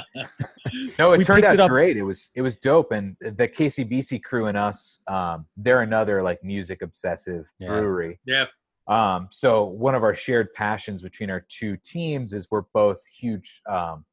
No, 1.00 1.14
it 1.14 1.18
We 1.18 1.24
turned 1.26 1.44
out 1.46 1.56
it 1.56 1.60
up- 1.60 1.70
great. 1.70 1.98
It 1.98 2.04
was 2.04 2.30
it 2.36 2.41
was 2.44 2.56
dope, 2.58 2.91
and 2.91 3.16
the 3.22 3.48
KCBC 3.48 4.22
crew 4.24 4.46
and 4.48 4.58
us, 4.58 5.00
um, 5.08 5.48
they're 5.58 5.82
another 5.82 6.22
like 6.22 6.44
music 6.44 6.82
obsessive 6.84 7.52
Yeah. 7.60 7.70
brewery. 7.70 8.20
Yeah. 8.26 8.46
Um, 8.88 9.28
so 9.32 9.64
one 9.66 9.96
of 9.96 10.04
our 10.04 10.14
shared 10.14 10.54
passions 10.54 11.02
between 11.02 11.30
our 11.32 11.46
two 11.48 11.78
teams 11.84 12.34
is 12.34 12.48
we're 12.52 12.64
both 12.74 13.02
huge 13.08 13.62
um, 13.70 14.06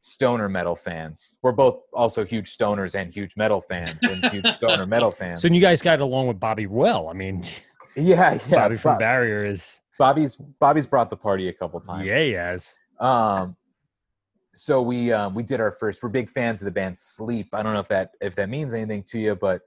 stoner 0.00 0.48
metal 0.48 0.76
fans. 0.76 1.36
We're 1.42 1.52
both 1.52 1.80
also 1.92 2.24
huge 2.24 2.56
stoners 2.56 2.94
and 2.94 3.12
huge 3.12 3.36
metal 3.36 3.60
fans 3.60 3.96
and 4.02 4.24
huge 4.26 4.46
stoner 4.56 4.86
metal 4.86 5.10
fans. 5.10 5.42
So 5.42 5.48
you 5.48 5.60
guys 5.60 5.82
got 5.82 6.00
along 6.00 6.26
with 6.28 6.40
Bobby 6.40 6.66
well. 6.66 7.08
I 7.08 7.12
mean, 7.12 7.44
yeah, 7.96 8.38
yeah. 8.48 8.56
Bobby 8.56 8.76
from 8.76 8.92
Bob- 8.92 9.00
Barrier 9.00 9.44
is 9.44 9.80
Bobby's 9.98 10.36
Bobby's 10.36 10.86
brought 10.86 11.10
the 11.10 11.16
party 11.16 11.48
a 11.48 11.52
couple 11.52 11.80
times. 11.80 12.06
yeah, 12.06 12.20
he 12.20 12.32
has. 12.32 12.74
Um, 12.98 13.56
so 14.54 14.82
we 14.82 15.12
um, 15.12 15.34
we 15.34 15.42
did 15.42 15.60
our 15.60 15.70
first. 15.70 16.02
We're 16.02 16.08
big 16.08 16.30
fans 16.30 16.60
of 16.60 16.64
the 16.64 16.70
band 16.70 16.98
Sleep. 16.98 17.48
I 17.52 17.62
don't 17.62 17.74
know 17.74 17.80
if 17.80 17.88
that 17.88 18.12
if 18.20 18.34
that 18.36 18.48
means 18.48 18.74
anything 18.74 19.02
to 19.04 19.18
you, 19.18 19.34
but 19.34 19.60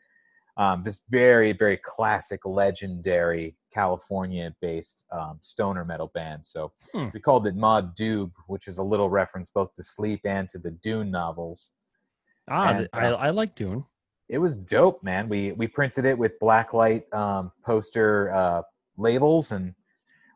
um, 0.58 0.84
this 0.84 1.02
very 1.10 1.54
very 1.54 1.78
classic, 1.78 2.42
legendary 2.46 3.56
California-based 3.74 5.06
um, 5.12 5.38
stoner 5.42 5.84
metal 5.86 6.12
band. 6.14 6.46
So 6.46 6.72
Hmm. 6.94 7.10
we 7.14 7.20
called 7.20 7.48
it 7.48 7.56
mod 7.56 7.96
Doob, 7.96 8.32
which 8.48 8.68
is 8.68 8.78
a 8.78 8.84
little 8.84 9.10
reference 9.10 9.50
both 9.50 9.74
to 9.76 9.84
Sleep 9.84 10.22
and 10.26 10.48
to 10.50 10.60
the 10.60 10.72
Dune 10.72 11.10
novels. 11.12 11.72
Ah, 12.50 12.70
And, 12.70 12.90
I, 12.94 13.08
uh, 13.08 13.16
I 13.16 13.30
like 13.32 13.56
Dune. 13.56 13.86
It 14.30 14.38
was 14.38 14.58
dope, 14.58 15.04
man. 15.04 15.28
We 15.30 15.52
we 15.54 15.68
printed 15.68 16.06
it 16.06 16.18
with 16.18 16.40
blacklight 16.40 17.12
um, 17.14 17.52
poster 17.66 18.34
uh, 18.34 18.62
labels 18.98 19.52
and 19.52 19.74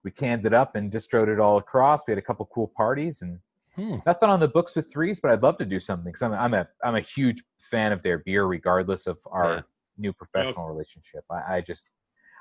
we 0.03 0.11
canned 0.11 0.45
it 0.45 0.53
up 0.53 0.75
and 0.75 0.91
distrode 0.91 1.29
it 1.29 1.39
all 1.39 1.57
across. 1.57 2.01
We 2.07 2.11
had 2.11 2.17
a 2.17 2.21
couple 2.21 2.45
cool 2.53 2.71
parties 2.75 3.21
and 3.21 3.39
Hmm. 3.75 3.97
nothing 4.07 4.29
on 4.29 4.39
the 4.39 4.47
books 4.47 4.75
with 4.75 4.91
threes, 4.91 5.19
but 5.19 5.31
I'd 5.31 5.43
love 5.43 5.57
to 5.59 5.65
do 5.65 5.79
something 5.79 6.11
because 6.11 6.23
I'm, 6.23 6.33
I'm 6.33 6.53
a 6.53 6.67
I'm 6.83 6.95
a 6.95 7.01
huge 7.01 7.43
fan 7.71 7.91
of 7.91 8.01
their 8.03 8.19
beer, 8.19 8.45
regardless 8.45 9.05
of 9.07 9.17
our 9.27 9.55
Yeah. 9.55 9.61
New 9.97 10.13
professional 10.13 10.67
relationship. 10.67 11.23
I, 11.31 11.57
I 11.57 11.61
just 11.61 11.89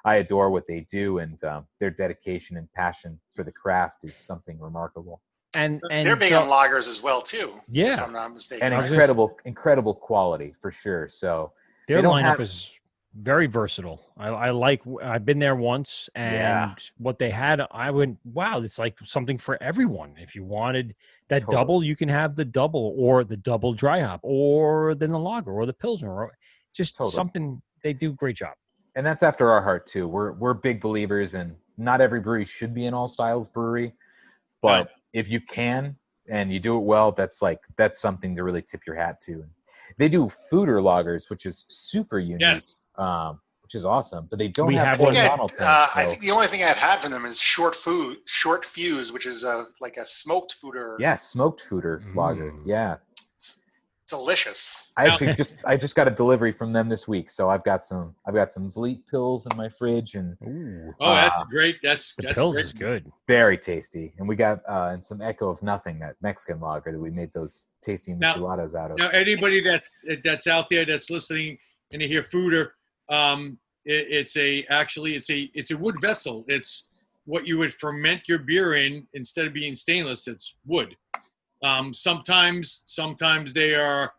I 0.04 0.16
adore 0.16 0.50
what 0.50 0.66
they 0.66 0.80
do 0.80 1.18
and 1.18 1.42
um, 1.44 1.66
their 1.80 1.90
dedication 1.90 2.56
and 2.56 2.70
passion 2.72 3.18
for 3.34 3.42
the 3.44 3.52
craft 3.52 4.04
is 4.04 4.14
something 4.16 4.58
remarkable. 4.60 5.20
And 5.54 5.80
and 5.90 6.06
They're 6.06 6.16
big 6.16 6.32
the- 6.32 6.40
on 6.40 6.48
lagers 6.48 6.86
as 6.88 7.02
well 7.02 7.22
too. 7.22 7.54
Yeah. 7.68 7.94
if 7.94 8.00
I'm 8.00 8.12
not 8.12 8.32
mistaken. 8.32 8.64
And 8.66 8.74
I 8.74 8.78
was 8.78 8.84
just- 8.90 8.92
incredible 8.94 9.38
incredible 9.44 9.94
quality 9.94 10.54
for 10.60 10.70
sure. 10.70 11.08
So 11.08 11.52
Their 11.88 12.02
they 12.02 12.08
lineup 12.08 12.22
have- 12.22 12.40
is 12.40 12.70
very 13.18 13.46
versatile. 13.46 14.04
I, 14.18 14.28
I 14.28 14.50
like. 14.50 14.82
I've 15.02 15.24
been 15.24 15.38
there 15.38 15.56
once, 15.56 16.10
and 16.14 16.34
Yeah. 16.34 16.74
what 16.98 17.18
they 17.18 17.30
had, 17.30 17.62
I 17.70 17.90
went, 17.90 18.18
"Wow, 18.24 18.60
it's 18.60 18.78
like 18.78 18.98
something 19.04 19.38
for 19.38 19.56
everyone." 19.62 20.12
If 20.18 20.34
you 20.34 20.44
wanted 20.44 20.94
that 21.28 21.40
Totally. 21.40 21.56
double, 21.56 21.82
you 21.82 21.96
can 21.96 22.10
have 22.10 22.36
the 22.36 22.44
double, 22.44 22.94
or 22.98 23.24
the 23.24 23.38
double 23.38 23.72
dry 23.72 24.00
hop, 24.00 24.20
or 24.22 24.94
then 24.94 25.12
the 25.12 25.18
lager, 25.18 25.50
or 25.50 25.64
the 25.64 25.72
pilsner, 25.72 26.12
or 26.12 26.36
just 26.76 26.96
Totally. 26.96 27.12
something. 27.14 27.62
They 27.82 27.92
do 27.92 28.10
a 28.10 28.14
great 28.14 28.36
job. 28.36 28.54
and 28.94 29.04
that's 29.06 29.22
after 29.22 29.50
our 29.50 29.62
heart 29.62 29.86
too. 29.86 30.08
We're 30.08 30.32
we're 30.32 30.54
big 30.54 30.80
believers 30.80 31.34
in 31.34 31.56
not 31.76 32.00
every 32.00 32.20
brewery 32.20 32.44
should 32.44 32.74
be 32.74 32.86
an 32.86 32.94
all 32.94 33.08
styles 33.08 33.48
brewery, 33.48 33.92
but 34.62 34.90
if 35.12 35.28
you 35.28 35.40
can 35.40 35.96
and 36.28 36.52
you 36.52 36.58
do 36.60 36.76
it 36.76 36.80
well, 36.84 37.12
that's 37.12 37.42
like 37.42 37.60
that's 37.76 38.00
something 38.00 38.34
to 38.36 38.42
really 38.42 38.62
tip 38.62 38.80
your 38.86 38.96
hat 38.96 39.20
to. 39.26 39.44
They 39.98 40.08
do 40.08 40.30
foeder 40.50 40.82
lagers, 40.82 41.30
which 41.30 41.46
is 41.46 41.64
super 41.68 42.18
unique, 42.18 42.40
Yes. 42.40 42.88
um, 42.96 43.40
which 43.62 43.74
is 43.74 43.84
awesome. 43.84 44.26
But 44.28 44.38
they 44.38 44.48
don't 44.48 44.66
We 44.66 44.74
have, 44.74 44.86
have 44.88 45.00
I 45.00 45.04
one 45.04 45.12
think, 45.14 45.24
I, 45.24 45.28
Donald 45.28 45.50
tank, 45.50 45.60
uh, 45.62 45.88
I 45.94 46.04
think 46.04 46.20
the 46.20 46.30
only 46.32 46.46
thing 46.48 46.62
I've 46.64 46.76
had 46.76 46.98
from 46.98 47.12
them 47.12 47.24
is 47.24 47.38
short 47.40 47.74
food, 47.74 48.18
short 48.26 48.64
fuse, 48.64 49.12
which 49.12 49.26
is 49.26 49.44
a 49.44 49.66
like 49.80 49.96
a 49.98 50.04
smoked 50.06 50.54
foeder. 50.60 50.96
yeah, 50.98 51.14
smoked 51.14 51.62
foeder 51.68 52.02
lager. 52.16 52.50
Mm. 52.52 52.62
Yeah, 52.66 52.96
delicious. 54.08 54.92
I 54.96 55.06
actually 55.06 55.32
just 55.34 55.54
I 55.64 55.76
just 55.76 55.94
got 55.94 56.08
a 56.08 56.10
delivery 56.10 56.52
from 56.52 56.72
them 56.72 56.88
this 56.88 57.06
week, 57.08 57.30
so 57.30 57.48
I've 57.50 57.64
got 57.64 57.84
some 57.84 58.14
I've 58.26 58.34
got 58.34 58.50
some 58.52 58.70
Vliet 58.70 59.00
pils 59.12 59.50
in 59.50 59.56
my 59.56 59.68
fridge 59.68 60.14
and 60.14 60.36
Ooh, 60.46 60.92
Oh, 61.00 61.14
that's 61.14 61.40
Uh, 61.40 61.44
great. 61.44 61.76
That's 61.82 62.14
the 62.16 62.22
that's 62.22 62.34
pills 62.34 62.54
great. 62.54 62.64
is 62.66 62.72
good. 62.72 63.12
very 63.26 63.58
tasty. 63.58 64.14
And 64.18 64.28
we 64.28 64.36
got 64.36 64.60
uh, 64.68 64.90
and 64.92 65.02
some 65.04 65.20
Echo 65.20 65.48
of 65.48 65.62
Nothing, 65.62 65.98
that 66.00 66.16
Mexican 66.22 66.60
lager 66.60 66.92
that 66.92 66.98
we 66.98 67.10
made 67.10 67.32
those 67.34 67.64
tasty 67.82 68.12
Now- 68.14 68.46
out 68.48 68.58
of. 68.60 68.98
Now, 68.98 69.08
anybody 69.10 69.60
that's 69.60 69.88
that's 70.24 70.46
out 70.46 70.66
there 70.70 70.84
that's 70.84 71.10
listening 71.10 71.58
and 71.92 72.00
they 72.02 72.08
hear 72.08 72.22
foeder, 72.22 72.70
um, 73.08 73.58
it, 73.84 74.06
it's 74.10 74.36
a 74.36 74.64
actually 74.70 75.14
it's 75.14 75.30
a 75.30 75.50
it's 75.54 75.70
a 75.70 75.76
wood 75.76 75.96
vessel. 76.00 76.44
It's 76.48 76.88
what 77.24 77.44
you 77.46 77.58
would 77.58 77.72
ferment 77.74 78.22
your 78.28 78.38
beer 78.38 78.74
in 78.74 79.06
instead 79.14 79.46
of 79.46 79.52
being 79.52 79.74
stainless. 79.74 80.28
It's 80.28 80.58
wood. 80.64 80.96
Um, 81.62 81.94
sometimes 81.94 82.82
sometimes 82.86 83.52
they 83.52 83.74
are 83.74 84.12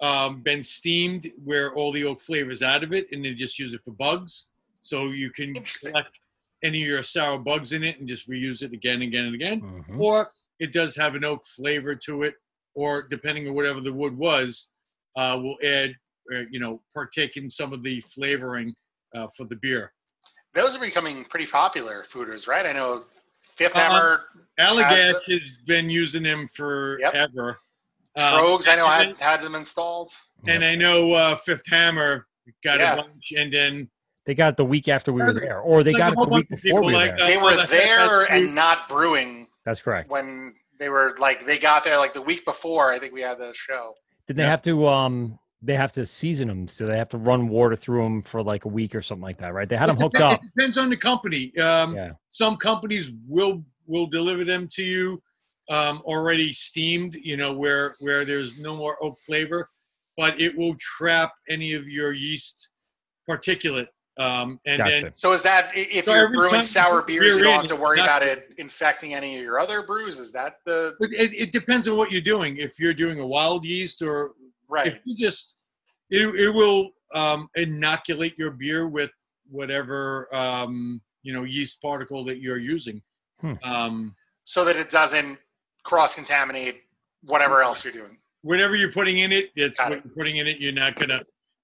um, 0.00 0.42
been 0.42 0.62
steamed 0.62 1.30
where 1.42 1.72
all 1.74 1.92
the 1.92 2.04
oak 2.04 2.20
flavors 2.20 2.62
out 2.62 2.84
of 2.84 2.92
it, 2.92 3.10
and 3.12 3.24
they 3.24 3.32
just 3.32 3.58
use 3.58 3.72
it 3.74 3.80
for 3.84 3.92
bugs. 3.92 4.50
So 4.82 5.06
you 5.06 5.30
can 5.30 5.54
collect 5.54 6.10
any 6.62 6.82
of 6.82 6.88
your 6.88 7.02
sour 7.02 7.38
bugs 7.38 7.72
in 7.72 7.84
it 7.84 7.98
and 7.98 8.08
just 8.08 8.28
reuse 8.28 8.62
it 8.62 8.72
again 8.72 8.94
and 8.94 9.04
again 9.04 9.26
and 9.26 9.34
again 9.34 9.60
Mhm. 9.60 10.00
or 10.00 10.30
it 10.58 10.72
does 10.72 10.96
have 10.96 11.14
an 11.14 11.24
oak 11.24 11.44
flavor 11.46 11.94
to 11.94 12.22
it, 12.22 12.34
or 12.74 13.02
depending 13.02 13.48
on 13.48 13.54
whatever 13.54 13.80
the 13.80 13.92
wood 13.92 14.16
was, 14.16 14.72
uh, 15.16 15.38
we'll 15.40 15.58
add, 15.62 15.94
uh, 16.34 16.42
you 16.50 16.58
know, 16.60 16.82
partake 16.92 17.36
in 17.36 17.50
some 17.50 17.72
of 17.72 17.82
the 17.82 18.00
flavoring 18.00 18.74
uh, 19.14 19.28
for 19.36 19.44
the 19.44 19.56
beer. 19.56 19.92
Those 20.54 20.76
are 20.76 20.80
becoming 20.80 21.24
pretty 21.24 21.46
popular 21.46 22.02
foeders, 22.02 22.46
right? 22.46 22.66
I 22.66 22.72
know 22.72 23.04
Fifth 23.56 23.76
Uh, 23.76 23.80
Hammer, 23.80 24.24
Allagash 24.58 25.30
has 25.32 25.58
been 25.66 25.88
using 25.88 26.22
them 26.22 26.46
forever. 26.46 27.56
Um, 28.16 28.22
Tröegs, 28.22 28.68
I 28.68 28.76
know 28.76 28.86
and, 28.86 29.08
had 29.16 29.20
had 29.20 29.42
them 29.42 29.54
installed. 29.54 30.10
and 30.46 30.64
I 30.64 30.74
know 30.74 31.12
uh, 31.12 31.36
Fifth 31.36 31.66
Hammer 31.68 32.26
got 32.62 32.78
Yeah. 32.80 32.94
a 32.94 33.02
bunch, 33.02 33.32
and 33.36 33.52
then 33.52 33.90
They 34.26 34.34
got 34.34 34.50
it 34.50 34.56
the 34.56 34.64
week 34.64 34.88
after 34.88 35.12
we 35.12 35.22
were 35.22 35.32
there, 35.34 35.60
or 35.60 35.82
they 35.82 35.92
Like 35.92 35.98
got 35.98 36.12
it 36.12 36.18
the 36.18 36.34
week 36.34 36.48
before 36.48 36.80
we 36.82 36.86
were 36.86 36.92
like 36.92 37.16
there. 37.16 37.26
They 37.26 37.36
were 37.36 37.56
there 37.66 38.24
and 38.32 38.54
not 38.54 38.88
brewing 38.88 39.46
That's 39.64 39.82
correct. 39.82 40.10
when 40.10 40.54
they 40.78 40.88
were 40.88 41.14
like 41.18 41.44
they 41.46 41.58
got 41.58 41.84
there 41.84 41.98
like 41.98 42.12
the 42.12 42.22
week 42.22 42.44
before. 42.44 42.92
I 42.92 42.98
think 42.98 43.12
we 43.12 43.20
had 43.20 43.38
the 43.38 43.52
show. 43.54 43.94
Did 44.26 44.36
they 44.36 44.44
have 44.44 44.62
to 44.62 44.86
um 44.88 45.38
they 45.64 45.74
have 45.74 45.92
to 45.92 46.04
season 46.04 46.48
them, 46.48 46.68
so 46.68 46.86
they 46.86 46.98
have 46.98 47.08
to 47.08 47.18
run 47.18 47.48
water 47.48 47.74
through 47.76 48.02
them 48.02 48.22
for 48.22 48.42
like 48.42 48.64
a 48.64 48.68
week 48.68 48.94
or 48.94 49.00
something 49.02 49.22
like 49.22 49.38
that, 49.38 49.54
right? 49.54 49.68
They 49.68 49.76
had 49.76 49.88
them 49.88 49.96
hooked 49.96 50.12
depends- 50.12 50.34
up. 50.38 50.44
It 50.44 50.50
depends 50.56 50.78
on 50.78 50.90
the 50.90 50.96
company. 50.96 51.56
Um, 51.58 51.94
Yeah. 51.94 52.12
Some 52.28 52.56
companies 52.56 53.10
will 53.26 53.64
will 53.86 54.06
deliver 54.06 54.44
them 54.44 54.68
to 54.72 54.82
you 54.82 55.22
um, 55.70 56.00
already 56.04 56.52
steamed, 56.52 57.14
you 57.16 57.36
know, 57.36 57.52
where 57.52 57.94
where 58.00 58.24
there's 58.24 58.60
no 58.60 58.76
more 58.76 58.96
oak 59.02 59.16
flavor, 59.26 59.68
but 60.16 60.38
it 60.40 60.56
will 60.56 60.74
trap 60.78 61.32
any 61.48 61.72
of 61.74 61.88
your 61.88 62.12
yeast 62.12 62.68
particulate 63.28 63.88
Um, 64.16 64.60
and 64.64 64.78
Gotcha. 64.78 64.90
then 64.90 65.12
So 65.16 65.32
is 65.32 65.42
that 65.42 65.70
if 65.74 66.04
So 66.04 66.14
you're 66.14 66.32
brewing 66.32 66.62
sour 66.62 67.02
beers, 67.02 67.24
you 67.24 67.30
beer 67.32 67.44
don't 67.44 67.54
in, 67.54 67.60
have 67.60 67.66
to 67.68 67.76
worry 67.76 67.98
about 68.00 68.22
it 68.22 68.50
infecting 68.58 69.12
any 69.14 69.36
of 69.36 69.42
your 69.42 69.58
other 69.58 69.82
brews? 69.82 70.18
Is 70.18 70.30
that 70.32 70.58
the 70.66 70.94
But 71.00 71.10
it, 71.12 71.32
it 71.34 71.50
depends 71.52 71.88
on 71.88 71.96
what 71.96 72.12
you're 72.12 72.20
doing. 72.34 72.56
If 72.58 72.78
you're 72.78 72.94
doing 72.94 73.18
a 73.18 73.26
wild 73.26 73.64
yeast 73.64 74.02
or 74.02 74.34
right? 74.74 74.88
if 74.88 75.00
you 75.04 75.16
just 75.16 75.54
it, 76.10 76.22
it 76.44 76.50
will 76.50 76.90
um, 77.14 77.48
inoculate 77.56 78.36
your 78.38 78.50
beer 78.50 78.86
with 78.88 79.10
whatever 79.50 80.28
um, 80.32 81.00
you 81.22 81.32
know 81.32 81.44
yeast 81.44 81.80
particle 81.80 82.24
that 82.24 82.38
you're 82.40 82.58
using. 82.58 83.00
Hmm. 83.40 83.54
Um, 83.62 84.14
So 84.44 84.64
that 84.66 84.76
it 84.76 84.90
doesn't 84.90 85.38
cross 85.84 86.14
contaminate 86.14 86.82
whatever 87.24 87.62
else 87.62 87.84
you're 87.84 87.92
doing. 87.92 88.16
whatever 88.42 88.74
you're 88.76 88.92
putting 88.92 89.18
in 89.18 89.32
it, 89.32 89.50
that's 89.56 89.78
Got 89.78 89.88
what 89.90 89.98
it. 89.98 90.04
you're 90.04 90.14
putting 90.14 90.36
in 90.36 90.46
it. 90.46 90.60
You're 90.60 90.72
not 90.84 90.96
gonna 90.96 91.22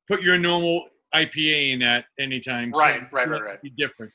put 0.09 0.23
your 0.23 0.39
normal 0.39 0.87
IPA 1.15 1.73
in 1.74 1.78
that 1.81 2.05
anytime. 2.19 2.70
Right, 2.73 2.95
soon. 3.01 3.09
right, 3.12 3.28
right, 3.28 3.43
right. 3.43 3.62
Be 3.62 3.70
different. 3.70 4.12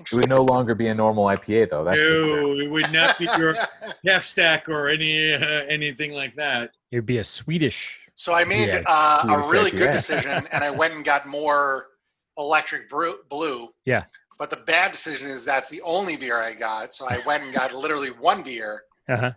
It 0.00 0.12
would 0.14 0.28
no 0.28 0.42
longer 0.42 0.74
be 0.74 0.88
a 0.88 0.94
normal 0.94 1.24
IPA 1.26 1.68
though. 1.70 1.84
That's 1.84 1.96
for 1.98 2.02
sure. 2.02 2.42
no, 2.54 2.58
it 2.60 2.70
would 2.70 2.90
not 2.92 3.18
be 3.18 3.28
your 3.36 3.54
half 4.06 4.24
stack 4.24 4.68
or 4.68 4.88
any 4.88 5.34
uh, 5.34 5.64
anything 5.68 6.12
like 6.12 6.34
that. 6.36 6.70
It'd 6.92 7.06
be 7.06 7.18
a 7.18 7.24
Swedish. 7.24 7.98
So 8.14 8.34
I 8.34 8.44
made 8.44 8.68
Yeah, 8.68 8.82
uh, 8.86 9.42
a 9.44 9.50
really 9.50 9.70
good 9.70 9.88
IPA. 9.88 9.92
decision, 9.94 10.46
and 10.52 10.62
I 10.62 10.70
went 10.70 10.94
and 10.94 11.04
got 11.04 11.26
more 11.26 11.88
electric 12.38 12.88
blue. 13.28 13.68
Yeah. 13.84 14.04
But 14.38 14.50
the 14.50 14.56
bad 14.56 14.92
decision 14.92 15.30
is 15.30 15.44
that's 15.44 15.68
the 15.68 15.80
only 15.82 16.16
beer 16.16 16.40
I 16.40 16.52
got. 16.52 16.94
So 16.94 17.06
I 17.08 17.20
went 17.26 17.42
and 17.44 17.52
got 17.52 17.72
literally 17.74 18.10
one 18.10 18.42
beer. 18.42 18.82
Uh 19.08 19.16
huh. 19.16 19.30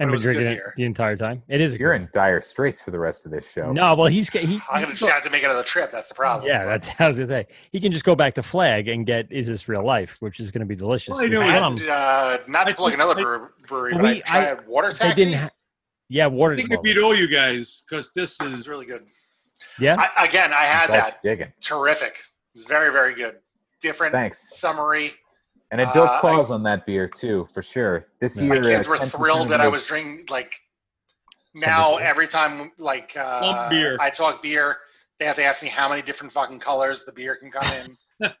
And 0.00 0.08
been 0.08 0.12
was 0.12 0.22
drinking 0.24 0.46
it 0.48 0.60
the 0.76 0.82
entire 0.84 1.16
time. 1.16 1.42
It 1.48 1.60
is. 1.60 1.78
You're 1.78 1.94
in 1.94 2.08
dire 2.12 2.40
straits 2.42 2.80
for 2.80 2.90
the 2.90 2.98
rest 2.98 3.26
of 3.26 3.30
this 3.32 3.48
show. 3.52 3.72
No, 3.72 3.94
well, 3.94 4.08
he's 4.08 4.28
he. 4.28 4.58
I'm 4.68 4.82
gonna 4.82 4.94
just 4.94 5.08
have 5.08 5.22
to 5.22 5.30
make 5.30 5.44
another 5.44 5.62
trip. 5.62 5.88
That's 5.92 6.08
the 6.08 6.16
problem. 6.16 6.48
Yeah, 6.48 6.64
that's 6.64 6.88
how 6.98 7.04
I 7.04 7.08
was 7.08 7.16
gonna 7.18 7.28
say. 7.28 7.46
He 7.70 7.78
can 7.80 7.92
just 7.92 8.04
go 8.04 8.16
back 8.16 8.34
to 8.34 8.42
Flag 8.42 8.88
and 8.88 9.06
get 9.06 9.30
"Is 9.30 9.46
This 9.46 9.68
Real 9.68 9.84
Life," 9.84 10.16
which 10.18 10.40
is 10.40 10.50
going 10.50 10.60
to 10.60 10.66
be 10.66 10.74
delicious. 10.74 11.14
Well, 11.14 11.24
I 11.24 11.28
know 11.28 11.38
Which 11.40 11.48
it's- 11.50 11.62
And, 11.62 11.80
uh, 11.90 12.38
not 12.48 12.66
to 12.68 12.74
plug 12.74 12.92
another 12.92 13.12
I- 13.46 13.48
brewery, 13.68 13.92
Well, 13.94 14.02
but 14.02 14.10
we- 14.14 14.18
I 14.18 14.20
tried 14.22 14.58
I- 14.58 14.60
Water 14.66 14.90
they 14.90 14.98
Taxi. 14.98 15.24
didn't. 15.26 15.38
Ha- 15.38 15.50
yeah, 16.08 16.26
water. 16.26 16.54
I 16.54 16.56
think 16.56 16.72
I 16.72 16.76
beat 16.82 16.98
all 16.98 17.14
you 17.14 17.28
guys 17.28 17.84
because 17.88 18.12
this 18.12 18.40
is 18.40 18.68
really 18.68 18.86
good. 18.86 19.02
Yeah. 19.78 19.96
I, 19.98 20.26
again, 20.26 20.52
I 20.52 20.62
had 20.64 20.90
That's 20.90 21.10
that. 21.12 21.22
digging. 21.22 21.52
Terrific. 21.60 22.12
It 22.14 22.54
was 22.58 22.64
very, 22.66 22.92
very 22.92 23.14
good. 23.14 23.36
Different. 23.80 24.12
Thanks. 24.12 24.56
Summary. 24.58 25.12
And 25.70 25.80
a 25.80 25.84
dope 25.92 26.08
Uh, 26.22 26.28
I- 26.28 26.54
on 26.54 26.62
that 26.64 26.86
beer 26.86 27.08
too, 27.08 27.48
for 27.52 27.62
sure. 27.62 28.06
This 28.20 28.36
Yeah. 28.36 28.44
year, 28.44 28.62
My 28.62 28.68
kids 28.68 28.86
uh, 28.86 28.90
were 28.90 28.98
thrilled 28.98 29.48
that 29.48 29.60
I 29.60 29.68
was 29.68 29.86
drinking 29.86 30.26
like. 30.28 30.54
Now 31.56 31.90
Something. 31.92 32.06
every 32.06 32.26
time 32.26 32.72
like 32.78 33.16
uh, 33.16 33.68
beer. 33.68 33.96
I 34.00 34.10
talk 34.10 34.42
beer, 34.42 34.78
they 35.18 35.24
have 35.24 35.36
to 35.36 35.44
ask 35.44 35.62
me 35.62 35.68
how 35.68 35.88
many 35.88 36.02
different 36.02 36.32
fucking 36.32 36.58
colors 36.58 37.04
the 37.04 37.12
beer 37.12 37.36
can 37.36 37.52
come 37.52 37.64
in. 38.20 38.30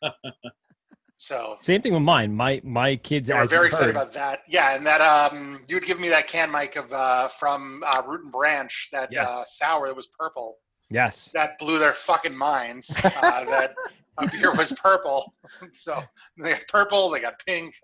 so 1.26 1.56
Same 1.60 1.80
thing 1.82 1.92
with 1.92 2.02
mine. 2.02 2.34
My 2.34 2.60
my 2.64 2.96
kids. 2.96 3.28
they 3.28 3.34
were 3.34 3.40
as 3.42 3.50
you 3.50 3.56
very 3.56 3.66
excited 3.68 3.86
heard- 3.86 3.96
about 4.02 4.12
that. 4.14 4.40
Yeah, 4.48 4.74
and 4.76 4.84
that 4.86 5.00
um, 5.00 5.64
you 5.68 5.76
would 5.76 5.84
give 5.84 5.98
me 6.00 6.08
that 6.10 6.26
can, 6.26 6.50
Mike, 6.50 6.76
of 6.76 6.92
uh, 6.92 7.28
from 7.28 7.82
uh, 7.86 8.02
Root 8.06 8.22
and 8.24 8.32
Branch, 8.32 8.88
that 8.92 9.10
Yes. 9.12 9.30
uh, 9.30 9.44
sour 9.44 9.86
that 9.88 9.96
was 9.96 10.06
purple. 10.08 10.58
Yes. 10.90 11.30
That 11.34 11.58
blew 11.58 11.78
their 11.78 11.92
fucking 11.94 12.36
minds. 12.36 12.94
Uh, 13.02 13.10
that 13.44 13.74
a 14.18 14.28
beer 14.28 14.54
was 14.54 14.72
purple. 14.72 15.24
so 15.72 16.02
they 16.38 16.50
got 16.50 16.62
purple, 16.68 17.08
they 17.10 17.20
got 17.20 17.34
pink. 17.44 17.74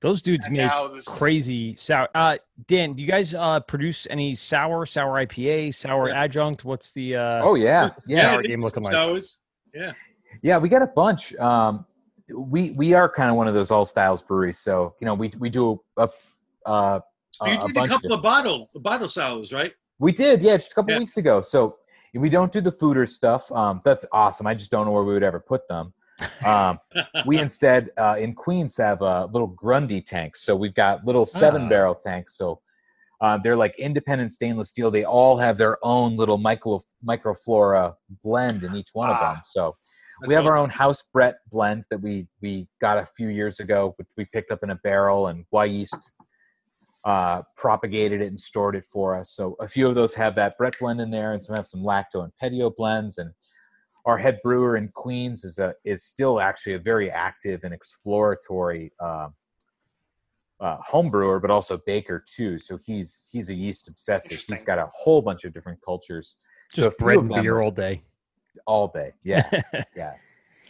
Those 0.00 0.22
dudes 0.22 0.46
And 0.46 0.56
make 0.56 0.66
now 0.66 0.86
this- 0.88 1.06
crazy 1.08 1.74
sour. 1.76 2.08
Uh, 2.14 2.38
Dan, 2.68 2.92
do 2.94 3.02
you 3.02 3.08
guys 3.08 3.34
uh, 3.34 3.58
produce 3.60 4.06
any 4.10 4.34
sour, 4.34 4.86
sour 4.86 5.24
IPA, 5.24 5.74
sour 5.74 6.10
adjunct? 6.10 6.64
What's 6.64 6.92
the 6.92 7.16
uh, 7.16 7.42
Oh 7.42 7.54
yeah, 7.54 7.90
yeah, 8.06 8.32
sour 8.32 8.42
game 8.42 8.62
looking 8.62 8.82
like? 8.84 8.92
Sours. 8.92 9.40
Yeah. 9.74 9.92
yeah. 10.42 10.58
We 10.58 10.68
got 10.68 10.82
a 10.82 10.86
bunch. 10.86 11.34
Um, 11.36 11.84
we 12.34 12.70
we 12.70 12.92
are 12.94 13.08
kind 13.08 13.30
of 13.30 13.36
one 13.36 13.48
of 13.48 13.54
those 13.54 13.70
all 13.70 13.86
styles 13.86 14.22
breweries, 14.22 14.58
so 14.58 14.94
you 15.00 15.04
know 15.06 15.14
we 15.14 15.30
we 15.38 15.48
do 15.50 15.80
a 15.96 16.08
a, 16.66 16.70
a, 16.70 17.02
you 17.46 17.58
a 17.58 17.66
did 17.68 17.70
a 17.70 17.72
bunch 17.74 17.92
of 17.92 18.02
couple 18.02 18.16
of 18.16 18.22
bottle 18.22 18.70
bottle 18.76 19.08
sours, 19.08 19.52
right? 19.52 19.72
We 19.98 20.12
did, 20.12 20.42
yeah, 20.42 20.56
just 20.56 20.72
a 20.72 20.74
couple 20.76 20.92
Yeah. 20.92 20.98
weeks 20.98 21.16
ago. 21.16 21.40
So 21.40 21.76
we 22.14 22.28
don't 22.28 22.52
do 22.52 22.60
the 22.60 22.70
foeders 22.70 23.08
stuff. 23.10 23.50
Um, 23.50 23.80
that's 23.84 24.04
awesome. 24.12 24.46
I 24.46 24.54
just 24.54 24.70
don't 24.70 24.86
know 24.86 24.92
where 24.92 25.02
we 25.02 25.12
would 25.14 25.24
ever 25.24 25.40
put 25.40 25.66
them. 25.66 25.92
Um, 26.44 26.78
we 27.26 27.38
instead 27.40 27.90
uh, 27.96 28.16
in 28.18 28.34
Queens 28.34 28.76
have 28.76 29.02
uh, 29.02 29.26
little 29.32 29.48
Grundy 29.48 30.00
tanks. 30.00 30.42
So 30.42 30.54
we've 30.54 30.74
got 30.74 31.04
little 31.04 31.26
seven 31.26 31.62
Ah. 31.62 31.68
barrel 31.68 31.94
tanks. 31.96 32.36
So 32.38 32.60
uh, 33.20 33.38
they're 33.42 33.56
like 33.56 33.74
independent 33.78 34.32
stainless 34.32 34.70
steel. 34.70 34.90
They 34.92 35.04
all 35.04 35.36
have 35.36 35.58
their 35.58 35.78
own 35.84 36.16
little 36.16 36.38
micro 36.38 36.80
microflora 37.04 37.94
blend 38.22 38.62
in 38.62 38.76
each 38.76 38.90
one 38.92 39.10
of 39.10 39.18
them. 39.18 39.36
Ah. 39.38 39.42
So 39.42 39.76
we 40.26 40.34
have 40.34 40.46
our 40.46 40.56
own 40.56 40.70
house 40.70 41.02
Brett 41.12 41.36
blend 41.50 41.84
that 41.90 42.00
we 42.00 42.26
we 42.42 42.68
got 42.80 42.98
a 42.98 43.06
few 43.06 43.28
years 43.28 43.60
ago, 43.60 43.94
which 43.96 44.08
we 44.16 44.24
picked 44.32 44.50
up 44.50 44.62
in 44.62 44.70
a 44.70 44.76
barrel, 44.76 45.28
and 45.28 45.44
Wyeast 45.52 46.12
uh, 47.04 47.42
propagated 47.56 48.20
it 48.20 48.26
and 48.26 48.38
stored 48.38 48.74
it 48.74 48.84
for 48.84 49.16
us. 49.16 49.30
So 49.30 49.56
a 49.60 49.68
few 49.68 49.86
of 49.86 49.94
those 49.94 50.14
have 50.14 50.34
that 50.36 50.58
Brett 50.58 50.74
blend 50.78 51.00
in 51.00 51.10
there, 51.10 51.32
and 51.32 51.42
some 51.42 51.56
have 51.56 51.66
some 51.66 51.82
lacto 51.82 52.24
and 52.24 52.32
pedio 52.42 52.74
blends. 52.74 53.18
And 53.18 53.30
our 54.06 54.18
head 54.18 54.38
brewer 54.42 54.76
in 54.76 54.88
Queens 54.94 55.44
is 55.44 55.58
a 55.58 55.74
is 55.84 56.04
still 56.04 56.40
actually 56.40 56.74
a 56.74 56.78
very 56.78 57.10
active 57.10 57.60
and 57.64 57.72
exploratory 57.72 58.92
uh, 59.00 59.28
uh, 60.60 60.76
home 60.84 61.10
brewer, 61.10 61.38
but 61.38 61.50
also 61.50 61.78
baker 61.86 62.24
too. 62.36 62.58
So 62.58 62.78
he's 62.84 63.28
he's 63.30 63.50
a 63.50 63.54
yeast 63.54 63.88
obsessive. 63.88 64.32
He's 64.32 64.64
got 64.64 64.78
a 64.78 64.88
whole 64.92 65.22
bunch 65.22 65.44
of 65.44 65.52
different 65.52 65.78
cultures. 65.84 66.36
So 66.70 66.82
Just 66.82 66.98
few 66.98 67.06
bread 67.06 67.18
and 67.18 67.28
beer 67.28 67.60
all 67.60 67.70
day. 67.70 68.02
All 68.66 68.88
day. 68.88 69.12
Yeah, 69.24 69.48
yeah. 69.96 70.14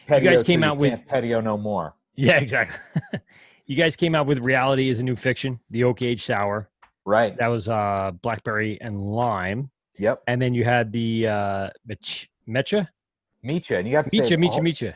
You 0.09 0.21
guys 0.21 0.43
came 0.43 0.63
out 0.65 0.77
with- 0.79 1.07
patio 1.07 1.41
no 1.41 1.57
more. 1.59 1.95
Yeah, 2.15 2.39
exactly. 2.41 2.79
you 3.67 3.77
guys 3.77 3.95
came 3.97 4.15
out 4.15 4.27
with 4.27 4.45
reality 4.45 4.89
is 4.89 5.01
a 5.01 5.03
new 5.05 5.17
fiction, 5.17 5.61
the 5.71 5.85
oak 5.85 6.03
age 6.03 6.25
sour. 6.25 6.69
Right. 7.05 7.37
That 7.39 7.47
was 7.49 7.69
uh, 7.69 8.11
blackberry 8.23 8.79
and 8.81 9.01
lime, 9.01 9.71
Yep. 9.99 10.23
and 10.27 10.41
then 10.43 10.53
you 10.55 10.65
had 10.65 10.91
the 10.93 11.27
uh, 11.27 11.71
Mecha, 11.89 12.89
Micha, 13.45 13.79
and 13.79 13.87
you 13.87 13.93
got 13.93 14.05
to 14.05 14.11
say 14.11 14.37
Micha, 14.37 14.89
all- 14.89 14.95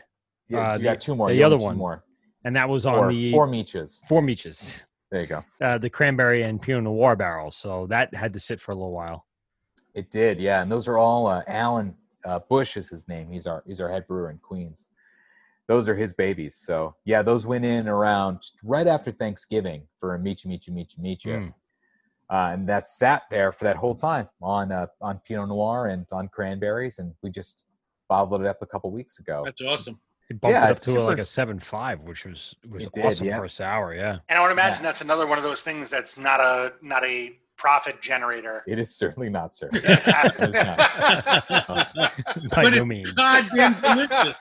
Yeah, 0.49 0.57
uh, 0.57 0.73
you 0.73 0.77
the- 0.79 0.83
got 0.83 1.01
two 1.01 1.15
more. 1.15 1.29
the 1.29 1.35
you 1.35 1.45
other 1.45 1.57
one. 1.57 1.77
more. 1.77 2.03
and 2.45 2.55
that 2.55 2.67
was 2.67 2.83
Four, 2.83 3.05
on 3.05 3.09
the 3.09 3.31
four 3.31 3.47
Michas. 3.47 4.01
four 4.09 4.21
Michas, 4.21 4.83
There 5.11 5.21
you 5.21 5.27
go. 5.27 5.43
uh, 5.61 5.77
the 5.77 5.89
cranberry 5.89 6.43
and 6.43 6.61
Pinot 6.61 6.83
Noir 6.83 7.15
barrel. 7.15 7.51
So 7.51 7.87
that 7.87 8.13
had 8.13 8.33
to 8.33 8.39
sit 8.39 8.59
for 8.59 8.71
a 8.73 8.75
little 8.75 8.91
while. 8.91 9.25
It 9.93 10.11
did, 10.11 10.39
yeah. 10.39 10.61
And 10.61 10.71
those 10.71 10.87
are 10.87 10.97
all 10.97 11.27
uh, 11.27 11.43
Alan 11.47 11.95
uh, 12.25 12.39
Bush 12.49 12.77
is 12.77 12.89
his 12.89 13.07
name. 13.07 13.31
He's 13.31 13.47
our 13.47 13.63
he's 13.65 13.81
our 13.81 13.89
head 13.89 14.07
brewer 14.07 14.29
in 14.29 14.37
Queens. 14.37 14.89
Those 15.67 15.87
are 15.87 15.95
his 15.95 16.13
babies. 16.13 16.55
So 16.55 16.95
yeah, 17.05 17.21
those 17.21 17.45
went 17.45 17.65
in 17.65 17.87
around 17.87 18.39
right 18.63 18.87
after 18.87 19.11
Thanksgiving 19.11 19.83
for 19.99 20.15
a 20.15 20.19
Micha 20.19 20.47
Micha 20.47 20.69
Micha 20.69 20.99
Micha. 20.99 21.25
Mm. 21.25 21.53
Uh, 22.29 22.53
and 22.53 22.67
that 22.67 22.87
sat 22.87 23.23
there 23.29 23.51
for 23.51 23.65
that 23.65 23.75
whole 23.75 23.95
time 23.95 24.27
on 24.41 24.71
uh, 24.71 24.87
on 25.01 25.19
Pinot 25.27 25.49
Noir 25.49 25.87
and 25.87 26.05
on 26.11 26.27
cranberries, 26.29 26.99
and 26.99 27.13
we 27.21 27.29
just 27.29 27.65
bottled 28.09 28.41
it 28.41 28.47
up 28.47 28.57
a 28.61 28.65
couple 28.65 28.91
weeks 28.91 29.19
ago. 29.19 29.43
That's 29.45 29.61
awesome. 29.61 29.99
It 30.29 30.39
bumped 30.39 30.53
Yeah, 30.53 30.67
it 30.67 30.71
up 30.71 30.77
it's 30.77 30.85
to 30.85 31.01
like 31.01 31.19
a 31.19 31.25
seven 31.25 31.59
five, 31.59 31.99
which 32.01 32.25
was 32.25 32.55
was 32.69 32.83
It 32.83 32.93
did, 32.93 33.05
awesome 33.05 33.27
yeah. 33.27 33.37
for 33.37 33.45
a 33.45 33.49
sour. 33.49 33.93
Yeah, 33.93 34.19
And 34.29 34.39
I 34.39 34.41
would 34.41 34.51
imagine 34.51 34.83
that's 34.83 35.01
another 35.01 35.27
one 35.27 35.37
of 35.37 35.43
those 35.43 35.63
things 35.63 35.89
that's 35.89 36.17
not 36.17 36.39
a 36.39 36.73
not 36.81 37.03
a 37.03 37.37
profit 37.57 38.01
generator. 38.01 38.63
It 38.67 38.79
is 38.79 38.95
certainly 38.95 39.29
not, 39.29 39.55
sir. 39.55 39.69
It 39.73 39.85
is 39.85 40.53
not. 40.53 41.93
by 42.51 42.69
no 42.69 42.85
means. 42.85 43.13
goddamn 43.13 43.75
delicious. 43.81 44.35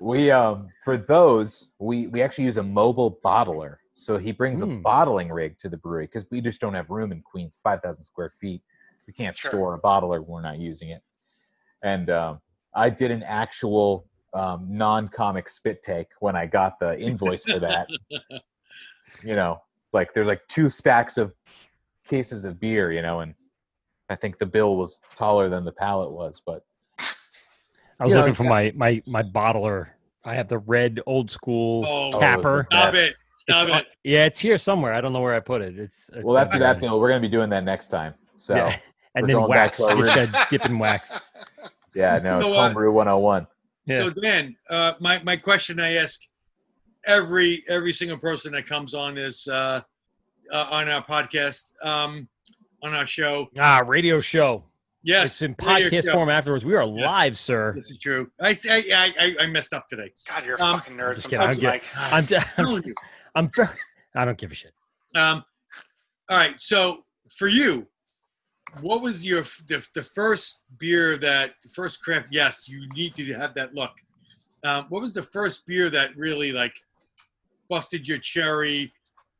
we 0.00 0.30
um 0.30 0.68
for 0.84 0.96
those 0.96 1.70
we 1.78 2.06
we 2.08 2.22
actually 2.22 2.44
use 2.44 2.56
a 2.58 2.62
mobile 2.62 3.18
bottler 3.24 3.76
so 3.94 4.16
he 4.16 4.30
brings 4.30 4.62
a 4.62 4.66
Mm. 4.66 4.82
bottling 4.82 5.28
rig 5.30 5.58
to 5.58 5.68
the 5.68 5.76
brewery 5.76 6.06
because 6.06 6.24
we 6.30 6.40
just 6.40 6.60
don't 6.60 6.74
have 6.74 6.88
room 6.90 7.10
in 7.10 7.20
queens 7.22 7.58
5000 7.64 8.04
square 8.04 8.30
feet 8.40 8.62
we 9.08 9.12
can't 9.12 9.36
Sure. 9.36 9.50
store 9.50 9.74
a 9.74 9.80
bottler 9.80 10.20
when 10.20 10.26
we're 10.28 10.42
not 10.42 10.58
using 10.58 10.90
it 10.90 11.02
and 11.82 12.10
um, 12.10 12.40
i 12.74 12.88
did 12.90 13.10
an 13.10 13.22
actual 13.24 14.06
um, 14.34 14.66
non-comic 14.68 15.48
spit 15.48 15.82
take 15.82 16.08
when 16.20 16.36
i 16.36 16.46
got 16.46 16.78
the 16.78 16.96
invoice 17.00 17.42
for 17.44 17.58
that 17.58 17.88
you 19.24 19.34
know 19.34 19.60
it's 19.86 19.94
like 19.94 20.12
there's 20.14 20.26
like 20.28 20.46
two 20.48 20.68
stacks 20.68 21.16
of 21.18 21.34
cases 22.08 22.44
of 22.44 22.58
beer 22.58 22.90
you 22.92 23.02
know 23.02 23.20
and 23.20 23.34
i 24.08 24.14
think 24.16 24.38
the 24.38 24.46
bill 24.46 24.76
was 24.76 25.00
taller 25.14 25.48
than 25.48 25.64
the 25.64 25.72
pallet 25.72 26.10
was 26.10 26.40
but 26.44 26.62
I 28.00 28.04
was 28.04 28.12
You 28.12 28.18
know, 28.18 28.20
looking 28.22 28.34
for 28.34 28.44
yeah. 28.44 28.48
my 28.48 28.72
my 28.76 29.02
my 29.06 29.22
bottler. 29.24 29.88
I 30.24 30.34
have 30.36 30.48
the 30.48 30.58
red 30.58 31.00
old 31.06 31.30
school 31.32 31.84
Oh, 31.84 32.16
capper. 32.20 32.64
Stop 32.70 32.94
it. 32.94 33.12
Stop 33.38 33.66
It's- 33.66 33.80
it. 33.80 33.86
Yeah, 34.04 34.24
it's 34.24 34.38
here 34.38 34.56
somewhere. 34.56 34.92
I 34.94 35.00
don't 35.00 35.12
know 35.12 35.20
where 35.20 35.34
I 35.34 35.40
put 35.40 35.62
it. 35.62 35.76
It's, 35.76 36.08
it's 36.14 36.24
well 36.24 36.38
after 36.38 36.60
that 36.60 36.78
bill 36.80 37.00
we're 37.00 37.08
going 37.08 37.20
to 37.20 37.28
be 37.28 37.32
doing 37.32 37.50
that 37.50 37.64
next 37.64 37.88
time 37.88 38.14
so 38.36 38.54
Yeah. 38.54 38.76
and 39.16 39.28
then 39.28 39.40
wax. 39.48 39.78
to 39.78 39.84
our 39.84 40.04
It 40.06 40.10
said 40.10 40.30
dip 40.48 40.64
in 40.66 40.78
wax. 40.78 41.18
Yeah, 41.94 42.18
no, 42.18 42.34
You 42.36 42.40
know 42.42 42.46
it's 42.46 42.54
what? 42.54 42.64
homebrew 42.66 42.92
101. 42.92 43.46
Yeah. 43.86 43.98
So 43.98 44.10
Dan, 44.10 44.54
uh, 44.70 44.92
my 45.00 45.20
my 45.24 45.36
question 45.36 45.80
I 45.80 45.94
ask 45.94 46.20
every 47.04 47.64
every 47.68 47.92
single 47.92 48.18
person 48.18 48.52
that 48.52 48.66
comes 48.66 48.94
on 48.94 49.18
is 49.18 49.48
uh, 49.48 49.80
uh, 50.52 50.66
on 50.70 50.88
our 50.88 51.04
podcast 51.04 51.72
um, 51.84 52.28
on 52.82 52.94
our 52.94 53.06
show. 53.06 53.48
Ah, 53.58 53.82
radio 53.86 54.20
show. 54.20 54.64
Yes, 55.02 55.24
It's 55.26 55.42
in 55.42 55.54
podcast 55.54 56.04
go. 56.06 56.12
form 56.12 56.28
afterwards. 56.28 56.64
We 56.64 56.74
are 56.74 56.82
Yes. 56.84 57.06
live, 57.06 57.38
sir. 57.38 57.72
This 57.74 57.90
is 57.90 57.98
true. 57.98 58.30
I 58.40 58.50
I, 58.68 59.12
I, 59.18 59.36
I 59.40 59.46
messed 59.46 59.72
up 59.72 59.86
today. 59.88 60.12
God, 60.28 60.44
you're 60.44 60.56
a 60.56 60.60
Um, 60.62 60.80
fucking 60.80 60.96
nerd 60.96 61.14
Just 61.14 61.30
kidding. 61.30 61.46
I 61.46 61.52
sometimes, 61.52 61.58
don't 61.58 61.70
Mike. 61.70 61.82
give- 61.82 62.12
I'm, 62.12 62.24
telling 62.66 62.76
I'm, 62.82 62.88
you. 62.88 62.94
I'm, 63.36 63.50
very, 63.54 63.68
I 64.16 64.24
don't 64.24 64.36
give 64.38 64.50
a 64.52 64.54
shit. 64.54 64.72
Um, 65.14 65.44
all 66.28 66.36
right. 66.36 66.58
So 66.60 67.04
for 67.38 67.48
you, 67.48 67.86
what 68.82 69.00
was 69.00 69.26
your 69.26 69.42
the, 69.68 69.86
the 69.94 70.02
first 70.02 70.62
beer 70.78 71.16
that 71.18 71.52
the 71.62 71.68
first 71.70 72.02
craft? 72.02 72.26
Yes, 72.30 72.68
you 72.68 72.86
need 72.94 73.14
to 73.14 73.32
have 73.34 73.54
that 73.54 73.74
look. 73.74 73.92
Um, 74.64 74.86
what 74.88 75.00
was 75.00 75.14
the 75.14 75.22
first 75.22 75.64
beer 75.66 75.88
that 75.90 76.14
really 76.16 76.52
like 76.52 76.74
busted 77.68 78.06
your 78.08 78.18
cherry, 78.18 78.92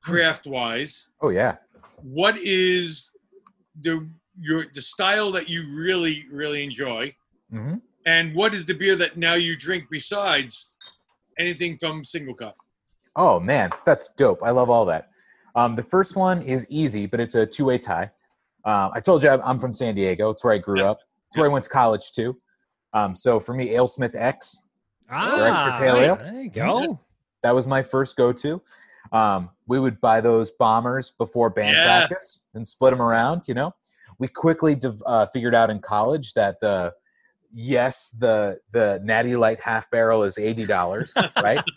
craft 0.02 0.46
wise? 0.46 1.08
Oh 1.20 1.30
yeah. 1.30 1.56
What 2.02 2.36
is 2.38 3.10
the 3.80 4.08
your 4.40 4.66
the 4.74 4.82
style 4.82 5.30
that 5.32 5.48
you 5.48 5.64
really 5.74 6.26
really 6.30 6.62
enjoy? 6.64 7.14
hmm 7.50 7.74
And 8.06 8.34
what 8.34 8.54
is 8.54 8.64
the 8.66 8.74
beer 8.74 8.96
that 8.96 9.16
now 9.16 9.34
you 9.34 9.56
drink 9.56 9.84
besides 9.90 10.76
anything 11.38 11.76
from 11.78 12.02
Singlecut? 12.02 12.54
Oh 13.16 13.40
man, 13.40 13.70
that's 13.84 14.08
dope. 14.16 14.42
I 14.42 14.50
love 14.50 14.70
all 14.70 14.84
that. 14.86 15.10
Um, 15.54 15.74
the 15.74 15.82
first 15.82 16.14
one 16.14 16.42
is 16.42 16.66
easy, 16.68 17.06
but 17.06 17.18
it's 17.20 17.34
a 17.34 17.44
two-way 17.44 17.78
tie. 17.78 18.10
Uh, 18.64 18.90
I 18.92 19.00
told 19.00 19.22
you 19.22 19.30
I'm 19.30 19.40
I'm 19.42 19.58
from 19.58 19.72
San 19.72 19.94
Diego. 19.94 20.30
It's 20.30 20.44
where 20.44 20.52
I 20.54 20.58
grew 20.58 20.78
Yes. 20.78 20.90
up. 20.90 20.98
It's 21.28 21.36
where 21.36 21.46
I 21.46 21.52
went 21.52 21.64
to 21.64 21.70
college 21.70 22.12
too. 22.12 22.36
Um, 22.94 23.14
so 23.16 23.38
for 23.40 23.54
me, 23.54 23.68
AleSmith 23.70 24.14
X, 24.14 24.66
Ah, 25.10 25.44
extra 25.46 25.72
pale 25.78 25.96
ale. 25.96 26.16
there 26.16 26.40
you 26.42 26.50
go. 26.50 26.98
that 27.42 27.54
was 27.54 27.66
my 27.66 27.82
first 27.82 28.16
go-to. 28.16 28.62
Um, 29.12 29.50
we 29.66 29.78
would 29.78 30.00
buy 30.00 30.20
those 30.20 30.50
bombers 30.50 31.10
before 31.10 31.50
band 31.50 31.76
Yeah. 31.76 31.84
practice 32.06 32.42
and 32.54 32.66
split 32.66 32.92
them 32.92 33.02
around. 33.02 33.42
You 33.48 33.54
know, 33.54 33.74
we 34.18 34.28
quickly 34.28 34.74
div- 34.74 35.02
uh, 35.06 35.26
figured 35.26 35.54
out 35.54 35.70
in 35.70 35.80
college 35.80 36.34
that 36.34 36.60
the 36.60 36.92
yes, 37.54 38.10
the 38.18 38.60
the 38.72 39.00
Natty 39.02 39.34
Light 39.36 39.60
half 39.60 39.90
barrel 39.90 40.22
is 40.24 40.36
eighty 40.38 40.66
dollars, 40.66 41.14
right? 41.42 41.64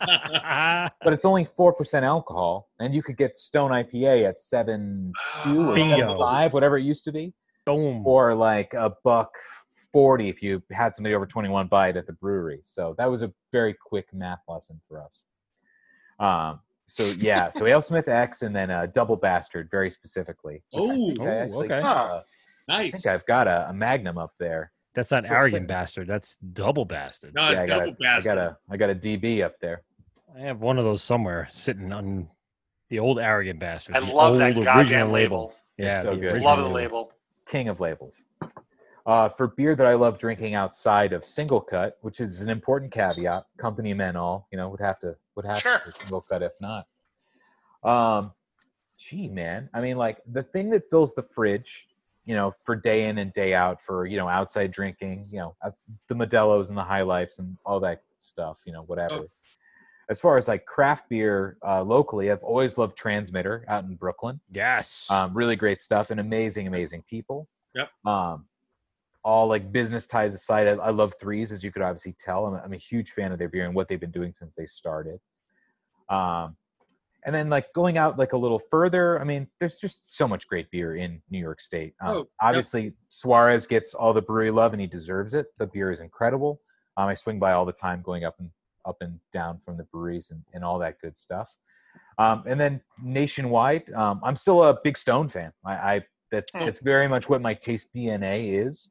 but 1.02 1.12
it's 1.12 1.24
only 1.24 1.44
four 1.44 1.72
percent 1.72 2.04
alcohol, 2.04 2.68
and 2.80 2.94
you 2.94 3.02
could 3.02 3.16
get 3.16 3.38
Stone 3.38 3.70
IPA 3.70 4.28
at 4.28 4.40
seven 4.40 5.12
two 5.44 5.70
or 5.70 5.74
Bingo. 5.74 5.96
seven 5.96 6.18
five, 6.18 6.52
whatever 6.52 6.76
it 6.78 6.82
used 6.84 7.04
to 7.04 7.12
be, 7.12 7.32
Boom. 7.64 8.06
or 8.06 8.34
like 8.34 8.74
a 8.74 8.94
buck 9.04 9.32
forty 9.92 10.28
if 10.28 10.42
you 10.42 10.62
had 10.70 10.94
somebody 10.94 11.14
over 11.14 11.26
twenty 11.26 11.48
one 11.48 11.66
buy 11.68 11.88
it 11.88 11.96
at 11.96 12.06
the 12.06 12.12
brewery. 12.14 12.60
So 12.64 12.94
that 12.98 13.10
was 13.10 13.22
a 13.22 13.32
very 13.52 13.74
quick 13.74 14.12
math 14.12 14.40
lesson 14.48 14.80
for 14.88 15.00
us. 15.02 15.22
Um. 16.20 16.60
So 16.88 17.04
yeah, 17.18 17.50
so 17.50 17.62
AleSmith 17.62 18.08
X 18.08 18.42
and 18.42 18.54
then 18.54 18.70
a 18.70 18.86
Double 18.86 19.16
Bastard, 19.16 19.68
very 19.70 19.90
specifically. 19.90 20.62
Oh, 20.74 20.86
think 21.08 21.20
I 21.20 21.24
oh, 21.24 21.28
actually, 21.28 21.66
okay. 21.72 21.80
uh, 21.82 21.88
I 21.88 22.20
Nice. 22.68 23.02
think 23.02 23.06
I've 23.14 23.26
got 23.26 23.48
a, 23.48 23.70
a 23.70 23.72
Magnum 23.72 24.18
up 24.18 24.32
there. 24.38 24.72
That's 24.94 25.10
not 25.10 25.24
Still 25.24 25.34
arrogant 25.36 25.52
sitting. 25.54 25.66
bastard. 25.68 26.06
That's 26.06 26.36
double 26.36 26.84
bastard. 26.84 27.34
No, 27.34 27.44
it's 27.48 27.54
yeah, 27.54 27.62
I 27.62 27.66
got 27.66 27.78
double 27.78 27.90
a, 27.92 27.92
I 27.92 27.96
bastard. 28.14 28.34
got 28.34 28.38
a 28.38 28.56
I 28.70 28.76
got 28.76 28.90
a 28.90 28.94
DB 28.94 29.42
up 29.42 29.54
there. 29.60 29.82
I 30.36 30.40
have 30.40 30.60
one 30.60 30.78
of 30.78 30.84
those 30.84 31.02
somewhere 31.02 31.48
sitting 31.50 31.92
on 31.92 32.28
the 32.90 32.98
old 32.98 33.18
arrogant 33.18 33.58
bastard. 33.58 33.96
I 33.96 34.00
love 34.00 34.36
that 34.38 34.54
goddamn 34.54 34.78
original 34.78 35.08
label. 35.08 35.54
Yeah, 35.78 36.02
so 36.02 36.14
good. 36.16 36.40
Love 36.42 36.58
the 36.58 36.64
label. 36.68 36.74
label. 36.74 37.12
king 37.48 37.68
of 37.68 37.80
labels. 37.80 38.22
Uh, 39.04 39.28
for 39.28 39.48
beer 39.48 39.74
that 39.74 39.86
I 39.86 39.94
love 39.94 40.18
drinking 40.18 40.54
outside 40.54 41.12
of 41.12 41.22
Singlecut, 41.22 41.92
which 42.02 42.20
is 42.20 42.40
an 42.40 42.48
important 42.48 42.92
caveat, 42.92 43.46
company 43.56 43.94
men 43.94 44.14
all, 44.16 44.46
you 44.52 44.58
know, 44.58 44.68
would 44.68 44.80
have 44.80 44.98
to 45.00 45.16
would 45.34 45.44
have 45.44 45.58
Sure. 45.58 45.78
to 45.78 45.90
Singlecut 45.90 46.42
if 46.42 46.52
not. 46.60 46.86
Um, 47.82 48.32
gee, 48.96 49.28
man, 49.28 49.68
I 49.74 49.80
mean, 49.80 49.96
like 49.96 50.20
the 50.30 50.44
thing 50.44 50.70
that 50.70 50.88
fills 50.88 51.14
the 51.14 51.22
fridge, 51.22 51.88
you 52.24 52.36
know, 52.36 52.54
for 52.62 52.76
day 52.76 53.08
in 53.08 53.18
and 53.18 53.32
day 53.32 53.54
out, 53.54 53.82
for 53.82 54.06
you 54.06 54.16
know, 54.16 54.28
outside 54.28 54.70
drinking, 54.70 55.28
you 55.32 55.40
know, 55.40 55.56
uh, 55.62 55.72
the 56.08 56.14
Modelo's 56.14 56.68
and 56.68 56.78
the 56.78 56.84
High 56.84 57.02
Lifes 57.02 57.40
and 57.40 57.56
all 57.66 57.80
that 57.80 58.02
stuff, 58.18 58.62
you 58.64 58.72
know, 58.72 58.82
whatever. 58.82 59.14
Oh. 59.14 59.26
As 60.08 60.20
far 60.20 60.36
as 60.36 60.46
like 60.46 60.66
craft 60.66 61.08
beer 61.08 61.56
uh, 61.66 61.82
locally, 61.82 62.30
I've 62.30 62.42
always 62.44 62.76
loved 62.76 62.96
Transmitter 62.96 63.64
out 63.66 63.84
in 63.84 63.94
Brooklyn. 63.94 64.40
Yes. 64.52 65.10
Um, 65.10 65.32
really 65.34 65.56
great 65.56 65.80
stuff 65.80 66.10
and 66.10 66.20
amazing, 66.20 66.66
amazing 66.66 67.02
people. 67.08 67.48
Yep. 67.74 67.90
Um, 68.04 68.44
all 69.24 69.46
like 69.46 69.70
business 69.72 70.06
ties 70.06 70.34
aside, 70.34 70.66
I, 70.66 70.72
I 70.72 70.90
love 70.90 71.14
threes, 71.20 71.52
as 71.52 71.62
you 71.62 71.70
could 71.70 71.82
obviously 71.82 72.14
tell. 72.18 72.46
I'm, 72.46 72.54
a- 72.54 72.62
I'm 72.64 72.72
a 72.72 72.76
huge 72.78 73.10
fan 73.12 73.32
of 73.32 73.38
their 73.38 73.48
beer 73.48 73.64
and 73.66 73.74
what 73.74 73.88
they've 73.88 74.00
been 74.00 74.10
doing 74.10 74.34
since 74.34 74.54
they 74.54 74.66
started. 74.66 75.20
Um, 76.08 76.56
and 77.24 77.32
then 77.34 77.48
like 77.48 77.72
going 77.72 77.98
out 77.98 78.18
like 78.18 78.32
a 78.32 78.36
little 78.36 78.58
further, 78.58 79.20
I 79.20 79.24
mean, 79.24 79.46
there's 79.60 79.76
just 79.76 80.00
so 80.06 80.26
much 80.26 80.48
great 80.48 80.68
beer 80.72 80.96
in 80.96 81.22
New 81.30 81.38
York 81.38 81.60
State. 81.60 81.94
Um, 82.04 82.10
Oh, 82.10 82.16
yep. 82.18 82.26
obviously, 82.40 82.94
Suarez 83.08 83.66
gets 83.66 83.94
all 83.94 84.12
the 84.12 84.22
brewery 84.22 84.50
love 84.50 84.72
and 84.72 84.80
he 84.80 84.88
deserves 84.88 85.32
it. 85.34 85.46
The 85.58 85.68
beer 85.68 85.92
is 85.92 86.00
incredible. 86.00 86.60
Um, 86.96 87.08
I 87.08 87.14
swing 87.14 87.38
by 87.38 87.52
all 87.52 87.64
the 87.64 87.72
time, 87.72 88.02
going 88.02 88.24
up 88.24 88.34
and 88.40 88.50
up 88.84 88.96
and 89.00 89.20
down 89.32 89.58
from 89.60 89.76
the 89.76 89.84
breweries 89.84 90.30
and, 90.32 90.42
and 90.52 90.64
all 90.64 90.78
that 90.80 91.00
good 91.00 91.16
stuff. 91.16 91.54
Um, 92.18 92.42
and 92.46 92.58
then 92.60 92.80
nationwide, 93.00 93.90
um, 93.92 94.20
I'm 94.24 94.34
still 94.34 94.64
a 94.64 94.78
big 94.82 94.98
Stone 94.98 95.28
fan. 95.28 95.52
I, 95.64 95.72
I 95.72 96.04
that's 96.32 96.52
Hmm. 96.56 96.68
it's 96.68 96.80
very 96.80 97.06
much 97.06 97.28
what 97.28 97.40
my 97.40 97.54
taste 97.54 97.94
DNA 97.94 98.66
is. 98.66 98.90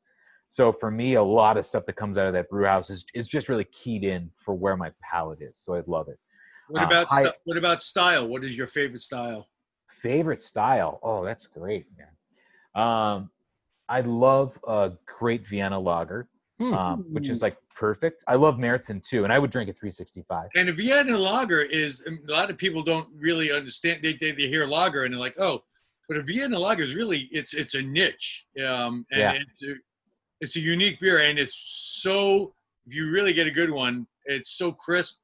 So 0.51 0.73
for 0.73 0.91
me, 0.91 1.13
a 1.13 1.23
lot 1.23 1.55
of 1.55 1.65
stuff 1.65 1.85
that 1.85 1.93
comes 1.95 2.17
out 2.17 2.27
of 2.27 2.33
that 2.33 2.49
brew 2.49 2.65
house 2.65 2.89
is 2.89 3.05
is 3.13 3.25
just 3.29 3.47
really 3.47 3.63
keyed 3.63 4.03
in 4.03 4.29
for 4.35 4.53
where 4.53 4.75
my 4.75 4.91
palate 5.01 5.41
is. 5.41 5.57
So 5.57 5.75
I 5.75 5.81
love 5.87 6.09
it. 6.09 6.19
What 6.67 6.83
Uh, 6.83 6.87
about 6.87 7.07
I- 7.09 7.23
st- 7.23 7.35
what 7.45 7.55
about 7.55 7.81
style? 7.81 8.27
What 8.27 8.43
is 8.43 8.57
your 8.57 8.67
favorite 8.67 8.99
style? 9.01 9.47
Favorite 9.87 10.41
style? 10.41 10.99
Oh, 11.03 11.23
that's 11.23 11.47
great, 11.47 11.85
man. 11.97 12.83
Um, 12.83 13.31
I 13.87 14.01
love 14.01 14.59
a 14.67 14.91
great 15.05 15.47
Vienna 15.47 15.79
lager, 15.79 16.27
Hmm. 16.59 16.73
um, 16.73 17.05
which 17.13 17.29
is 17.29 17.41
like 17.41 17.55
perfect. 17.73 18.21
I 18.27 18.35
love 18.35 18.55
Märzen 18.57 19.01
too, 19.01 19.23
and 19.23 19.31
I 19.31 19.39
would 19.39 19.51
drink 19.51 19.69
a 19.69 19.73
365. 19.73 20.49
And 20.55 20.67
a 20.67 20.73
Vienna 20.73 21.17
lager 21.17 21.61
is 21.61 22.05
um, 22.07 22.19
a 22.27 22.31
lot 22.33 22.49
of 22.49 22.57
people 22.57 22.83
don't 22.83 23.07
really 23.15 23.53
understand. 23.53 24.03
They, 24.03 24.15
they, 24.15 24.33
they 24.33 24.47
hear 24.49 24.65
lager 24.65 25.05
and 25.05 25.13
they're 25.13 25.19
like, 25.21 25.39
oh, 25.39 25.63
but 26.09 26.17
a 26.17 26.23
Vienna 26.23 26.59
lager 26.59 26.83
is 26.83 26.93
really 26.93 27.29
it's 27.31 27.53
it's 27.53 27.73
a 27.75 27.81
niche, 27.81 28.47
um, 28.67 29.05
and 29.11 29.45
Yeah. 29.61 29.73
It's, 30.41 30.55
a, 30.55 30.59
unique 30.59 30.99
beer, 30.99 31.19
and 31.19 31.39
it's 31.39 31.55
so 32.01 32.53
if 32.85 32.93
you 32.93 33.11
really 33.11 33.33
get 33.33 33.47
a 33.47 33.51
good 33.51 33.71
one, 33.71 34.07
it's 34.25 34.57
so 34.57 34.71
crisp, 34.71 35.19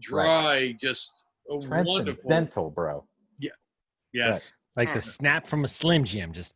dry, 0.00 0.74
just 0.80 1.12
a 1.50 1.56
wonderful. 1.56 2.28
dental 2.28 2.70
bro. 2.70 3.04
Yeah. 3.38 3.50
Yes, 4.12 4.52
like 4.76 4.92
the 4.94 5.02
snap 5.02 5.46
from 5.46 5.64
a 5.64 5.68
Slim 5.68 6.04
Jim, 6.04 6.32
just 6.32 6.54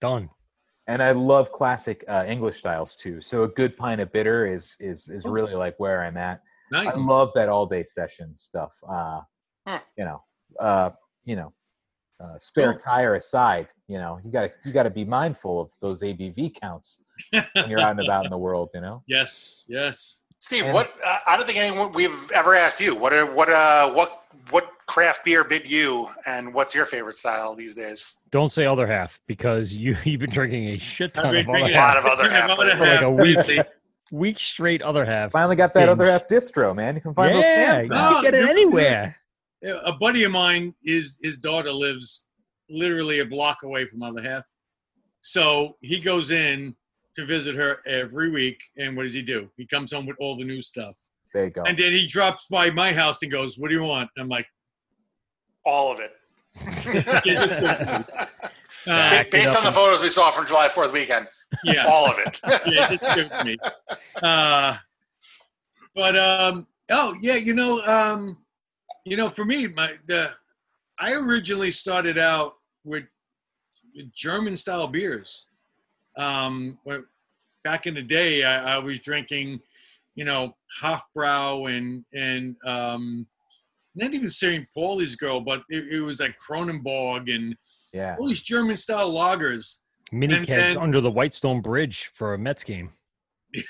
done. 0.00 0.30
and 0.86 1.02
I 1.02 1.12
love 1.12 1.52
classic 1.52 2.04
uh, 2.08 2.24
English 2.26 2.56
styles 2.56 2.96
too. 2.96 3.20
So 3.20 3.42
a 3.42 3.48
good 3.48 3.76
pint 3.76 4.00
of 4.00 4.12
bitter 4.12 4.46
is 4.46 4.76
is 4.80 5.08
is 5.08 5.26
really 5.26 5.54
like 5.54 5.74
where 5.78 6.02
I'm 6.04 6.16
at. 6.16 6.40
nice. 6.70 6.96
I 6.96 7.00
love 7.00 7.30
that 7.34 7.48
all 7.48 7.66
day 7.66 7.84
session 7.84 8.36
stuff. 8.36 8.74
Uh, 8.88 9.20
Hmm. 9.66 9.76
You 9.96 10.04
know, 10.04 10.24
uh, 10.60 10.90
you 11.24 11.36
know, 11.36 11.52
uh, 12.20 12.38
spare 12.38 12.72
Cool. 12.72 12.80
tire 12.80 13.14
aside. 13.14 13.68
You 13.88 13.98
know, 13.98 14.18
you 14.24 14.30
gotta 14.30 14.52
you 14.64 14.72
gotta 14.72 14.90
be 14.90 15.04
mindful 15.04 15.60
of 15.60 15.70
those 15.80 16.02
ABV 16.02 16.58
counts 16.60 17.00
when 17.30 17.68
you're 17.68 17.80
out 17.80 17.92
and 17.92 18.00
about 18.00 18.24
in 18.24 18.30
the 18.30 18.38
world. 18.38 18.70
You 18.74 18.80
know. 18.80 19.02
yes, 19.08 19.64
yes. 19.68 20.20
Steve, 20.38 20.64
And- 20.64 20.74
what? 20.74 20.92
Uh, 21.04 21.18
I 21.26 21.36
don't 21.36 21.46
think 21.46 21.58
anyone 21.58 21.92
we've 21.92 22.30
ever 22.32 22.54
asked 22.54 22.80
you. 22.80 22.94
What? 22.94 23.12
Are, 23.12 23.26
what? 23.32 23.48
Uh, 23.50 23.90
what? 23.92 24.20
What 24.50 24.70
craft 24.86 25.24
beer 25.24 25.42
bid 25.44 25.70
you? 25.70 26.06
And 26.26 26.52
what's 26.52 26.74
your 26.74 26.84
favorite 26.84 27.16
style 27.16 27.54
these 27.54 27.72
days? 27.74 28.18
Don't 28.30 28.52
say 28.52 28.66
other 28.66 28.86
half 28.86 29.20
because 29.26 29.74
you 29.74 29.96
you've 30.04 30.20
been 30.20 30.30
drinking 30.30 30.68
a 30.68 30.78
shit 30.78 31.14
ton 31.14 31.26
I've 31.26 31.34
of 31.34 31.48
other 31.48 31.58
drinking 31.58 31.76
A 31.76 31.80
lot 31.80 31.94
half 31.94 32.04
of 32.04 32.10
other 32.10 32.28
half. 32.28 32.50
For 32.50 32.64
like 32.66 33.00
a 33.00 33.10
week, 33.10 33.66
week 34.12 34.38
straight. 34.38 34.82
Other 34.82 35.04
half. 35.04 35.32
Finally 35.32 35.56
got 35.56 35.72
that 35.74 35.88
other 35.88 36.06
half 36.06 36.26
distro, 36.28 36.74
man. 36.74 36.94
You 36.94 37.00
can 37.00 37.14
find 37.14 37.34
those 37.34 37.44
yeah, 37.44 37.72
cans 37.72 37.84
you 37.84 37.90
can 37.90 38.22
get 38.22 38.34
it 38.34 38.48
anywhere. 38.48 39.16
A 39.64 39.92
buddy 39.92 40.24
of 40.24 40.32
mine 40.32 40.74
is 40.84 41.18
his 41.22 41.38
daughter 41.38 41.70
lives 41.72 42.26
literally 42.68 43.20
a 43.20 43.24
block 43.24 43.62
away 43.62 43.84
from 43.84 44.02
other 44.02 44.22
half 44.22 44.44
so 45.20 45.76
he 45.80 45.98
goes 46.00 46.30
in 46.30 46.74
to 47.14 47.24
visit 47.24 47.54
her 47.54 47.78
every 47.86 48.30
week 48.30 48.60
and 48.78 48.96
what 48.96 49.04
does 49.04 49.12
he 49.14 49.22
do 49.22 49.48
he 49.56 49.66
comes 49.66 49.92
home 49.92 50.06
with 50.06 50.16
all 50.20 50.36
the 50.36 50.44
new 50.44 50.60
stuff 50.62 50.96
There 51.32 51.44
you 51.44 51.50
go. 51.50 51.62
and 51.62 51.76
then 51.78 51.92
he 51.92 52.06
drops 52.06 52.46
by 52.48 52.70
my 52.70 52.92
house 52.92 53.22
and 53.22 53.30
goes 53.30 53.58
what 53.58 53.68
do 53.68 53.74
you 53.74 53.82
want 53.84 54.10
i'm 54.18 54.28
like 54.28 54.46
All 55.64 55.92
of 55.92 56.00
it. 56.00 56.12
Yeah, 57.24 57.34
just 57.34 57.60
go. 57.60 57.66
uh, 58.92 59.24
Based 59.30 59.56
on 59.56 59.64
the 59.64 59.72
photos 59.72 60.00
we 60.00 60.08
saw 60.08 60.30
from 60.30 60.46
July 60.46 60.68
Fourth 60.68 60.92
weekend, 60.92 61.26
yeah 61.64 61.86
all 61.86 62.06
of 62.10 62.16
it. 62.18 62.40
yeah 62.66 62.94
just 62.96 63.16
it 63.18 63.30
to 63.30 63.44
me 63.44 63.56
uh, 64.22 64.76
but 65.94 66.16
um 66.16 66.66
oh 66.90 67.14
yeah 67.20 67.34
you 67.36 67.54
know 67.54 67.80
um 67.86 68.36
you 69.04 69.16
know 69.16 69.28
for 69.28 69.44
me 69.44 69.66
my 69.68 69.92
the 70.06 70.30
i 70.98 71.12
originally 71.12 71.70
started 71.70 72.18
out 72.18 72.54
with 72.84 73.04
german 74.14 74.56
style 74.56 74.88
beers 74.88 75.46
um 76.16 76.78
when, 76.84 77.04
back 77.62 77.86
in 77.86 77.94
the 77.94 78.02
day 78.02 78.44
I, 78.44 78.76
I 78.76 78.78
was 78.78 78.98
drinking 79.00 79.60
you 80.14 80.24
know 80.24 80.54
hofbrau 80.80 81.70
and 81.76 82.04
and 82.12 82.56
um 82.64 83.26
not 83.94 84.12
even 84.12 84.28
St. 84.28 84.66
Pauli's 84.76 85.14
girl, 85.14 85.40
but 85.40 85.62
it, 85.68 85.84
it 85.92 86.00
was 86.00 86.20
like 86.20 86.36
Kronenbourg 86.38 87.32
and 87.34 87.56
yeah. 87.92 88.16
all 88.18 88.28
these 88.28 88.42
German 88.42 88.76
style 88.76 89.10
lagers. 89.12 89.78
Mini 90.12 90.44
kegs 90.44 90.76
under 90.76 91.00
the 91.00 91.10
Whitestone 91.10 91.60
Bridge 91.60 92.10
for 92.12 92.34
a 92.34 92.38
Mets 92.38 92.64
game. 92.64 92.90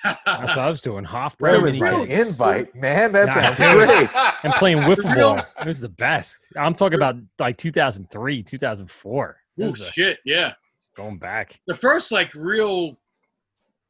That's 0.03 0.25
what 0.27 0.59
I 0.59 0.71
was 0.71 0.81
doing. 0.81 1.05
Half 1.05 1.37
Where 1.39 1.53
brown 1.61 1.65
mini 1.65 1.79
my 1.81 2.05
invite, 2.07 2.75
man? 2.75 3.13
That's 3.13 3.59
Nah, 3.59 3.75
great. 3.75 4.09
And 4.43 4.53
playing 4.55 4.79
wiffle 4.89 5.15
ball. 5.15 5.39
It 5.61 5.67
was 5.69 5.81
the 5.81 5.89
best. 5.89 6.39
I'm 6.59 6.75
talking 6.75 6.97
about 6.97 7.17
like 7.39 7.59
2003, 7.59 8.43
2004. 8.43 9.37
It 9.57 9.63
Oh 9.65 9.69
a- 9.69 9.77
shit, 9.77 10.19
yeah. 10.25 10.53
going 10.97 11.19
back. 11.19 11.61
The 11.67 11.77
first 11.77 12.13
like 12.13 12.35
real 12.35 12.97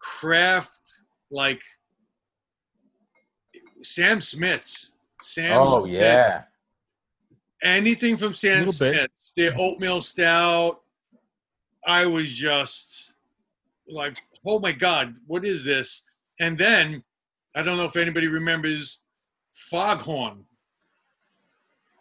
craft 0.01 1.01
like 1.31 1.63
Sam 3.83 4.21
Smith's. 4.21 4.93
Sam 5.21 5.59
Oh 5.63 5.85
Smith. 5.85 5.93
yeah. 6.01 6.43
anything 7.63 8.17
from 8.17 8.33
Sam 8.33 8.65
bit. 8.67 8.75
Smith's, 8.75 9.33
their 9.37 9.53
oatmeal 9.59 10.01
stout. 10.01 10.81
I 11.87 12.07
was 12.07 12.33
just 12.33 13.13
like, 13.89 14.17
oh 14.47 14.59
my 14.59 14.73
god, 14.73 15.17
what 15.27 15.45
is 15.45 15.65
this? 15.65 16.05
And 16.41 16.57
then 16.59 17.03
I 17.55 17.63
don't 17.63 17.77
know 17.77 17.85
if 17.85 17.97
anybody 17.97 18.27
remembers 18.27 19.03
Foghorn, 19.53 20.45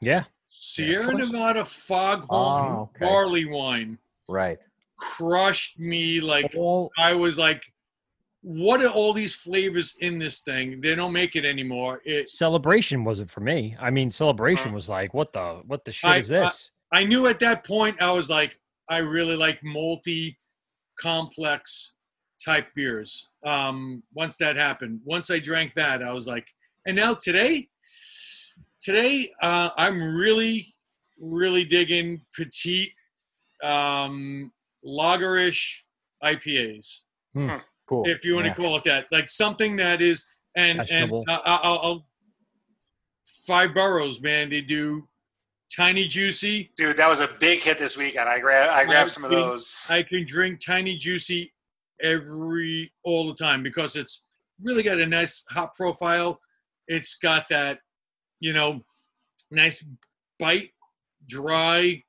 Yeah. 0.02 0.24
Sierra 0.48 1.12
course. 1.12 1.30
Nevada 1.32 1.64
Foghorn 1.66 2.28
Oh, 2.76 2.82
okay. 2.96 3.06
barley 3.06 3.46
wine 3.46 3.98
Right. 4.28 4.58
crushed 4.98 5.80
me. 5.80 6.20
Like 6.20 6.54
All 6.58 6.92
I 6.98 7.14
was 7.14 7.38
like, 7.38 7.64
what 8.42 8.84
are 8.84 8.90
all 8.90 9.14
these 9.14 9.36
flavors 9.36 9.96
in 10.02 10.18
this 10.20 10.42
thing? 10.42 10.82
They 10.82 10.96
don't 10.96 11.14
make 11.14 11.36
it 11.36 11.46
anymore. 11.46 12.02
It 12.06 12.30
celebration 12.30 13.04
wasn't 13.04 13.30
for 13.32 13.40
me. 13.42 13.76
I 13.80 13.90
mean, 13.90 14.12
celebration 14.12 14.72
uh, 14.72 14.76
was 14.76 14.90
like, 14.90 15.14
what 15.14 15.32
the 15.34 15.62
what 15.66 15.86
the 15.86 15.92
shit 15.92 16.10
I- 16.10 16.18
is 16.18 16.28
this? 16.28 16.72
I 16.92 17.04
knew 17.04 17.26
at 17.28 17.40
that 17.40 17.64
point 17.66 18.00
I 18.02 18.12
was 18.12 18.30
like, 18.30 18.60
I 18.90 18.98
really 19.00 19.36
like 19.36 19.64
multi 19.64 20.38
complex 21.00 21.93
type 22.44 22.68
beers. 22.76 23.30
Um, 23.44 24.04
once 24.14 24.38
that 24.38 24.56
happened, 24.56 25.00
once 25.04 25.32
I 25.32 25.40
drank 25.40 25.74
that, 25.76 26.04
I 26.04 26.12
was 26.12 26.28
like, 26.28 26.48
and 26.86 26.96
now 26.96 27.14
today, 27.14 27.70
today 28.82 29.32
uh, 29.42 29.70
I'm 29.78 30.16
really, 30.16 30.74
really 31.20 31.64
digging 31.64 32.22
petite, 32.36 32.92
um, 33.64 34.52
lagerish 34.86 35.82
IPAs, 36.24 37.04
Cool. 37.88 38.04
if 38.08 38.26
you 38.26 38.36
want 38.36 38.48
Yeah. 38.48 38.54
to 38.54 38.62
call 38.62 38.76
it 38.78 38.84
that, 38.86 39.08
like 39.12 39.30
something 39.30 39.76
that 39.78 40.02
is 40.02 40.26
and 40.56 40.88
and 40.92 41.12
uh, 41.30 41.40
I'll, 41.46 41.80
I'll 41.82 42.08
five 43.48 43.74
boroughs, 43.74 44.22
man. 44.22 44.50
They 44.50 44.62
do 44.62 45.08
tiny 45.76 46.08
juicy. 46.08 46.72
Dude, 46.78 46.98
that 46.98 47.08
was 47.08 47.22
a 47.22 47.28
big 47.40 47.60
hit 47.60 47.80
this 47.80 47.98
weekend. 47.98 48.30
I 48.30 48.40
grabbed 48.40 48.72
I 48.72 48.86
grabbed 48.86 49.12
some 49.12 49.24
of 49.24 49.32
those. 49.32 49.86
I 49.90 50.04
can 50.04 50.28
drink 50.28 50.64
tiny 50.64 50.96
juicy 50.98 51.53
every 52.04 52.92
all 53.04 53.28
the 53.28 53.34
time 53.34 53.64
because 53.64 53.96
it's 53.96 54.26
really 54.62 54.84
got 54.84 55.00
a 55.00 55.06
nice 55.06 55.44
hop 55.50 55.74
profile. 55.74 56.40
It's 56.88 57.16
got 57.16 57.48
that, 57.50 57.80
you 58.40 58.54
know, 58.54 58.82
nice 59.50 59.86
bite, 60.38 60.72
dry, 61.28 62.04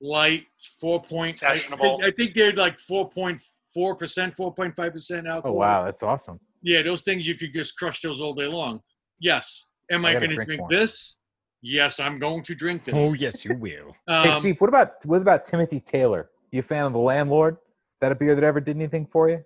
light, 0.00 0.46
four 0.80 1.02
point. 1.02 1.42
I 1.42 1.56
think, 1.58 1.80
Sessionable. 1.80 2.02
I 2.04 2.10
think 2.12 2.34
they're 2.34 2.52
like 2.52 2.78
four 2.78 3.10
point 3.10 3.42
four 3.74 3.96
percent, 3.96 4.36
four 4.36 4.54
point 4.54 4.74
five 4.76 4.92
percent 4.92 5.26
alcohol. 5.26 5.56
Oh 5.56 5.58
wow, 5.58 5.84
that's 5.84 6.02
awesome. 6.02 6.38
Yeah, 6.62 6.82
those 6.82 7.02
things 7.02 7.26
you 7.26 7.34
could 7.34 7.52
just 7.52 7.76
crush 7.76 8.00
those 8.00 8.20
all 8.20 8.34
day 8.34 8.46
long. 8.46 8.80
Yes. 9.18 9.68
Am 9.90 10.04
I 10.04 10.10
I, 10.10 10.12
going 10.14 10.30
to 10.30 10.34
drink 10.36 10.48
drink 10.48 10.70
this? 10.70 11.16
Yes, 11.60 12.00
I'm 12.00 12.18
going 12.18 12.42
to 12.44 12.54
drink 12.54 12.84
this. 12.84 12.94
Oh 12.96 13.14
yes, 13.14 13.44
you 13.44 13.56
will. 13.56 13.94
hey 14.06 14.30
Um, 14.30 14.40
Steve, 14.40 14.60
what 14.60 14.68
about 14.68 15.04
what 15.06 15.20
about 15.20 15.44
Timothy 15.44 15.80
Taylor? 15.80 16.30
You 16.50 16.60
a 16.60 16.62
fan 16.62 16.84
of 16.84 16.92
the 16.92 16.98
Landlord? 16.98 17.56
That 18.02 18.10
a 18.10 18.16
beer 18.16 18.34
that 18.34 18.42
ever 18.42 18.60
did 18.60 18.74
anything 18.74 19.06
for 19.06 19.30
you? 19.30 19.44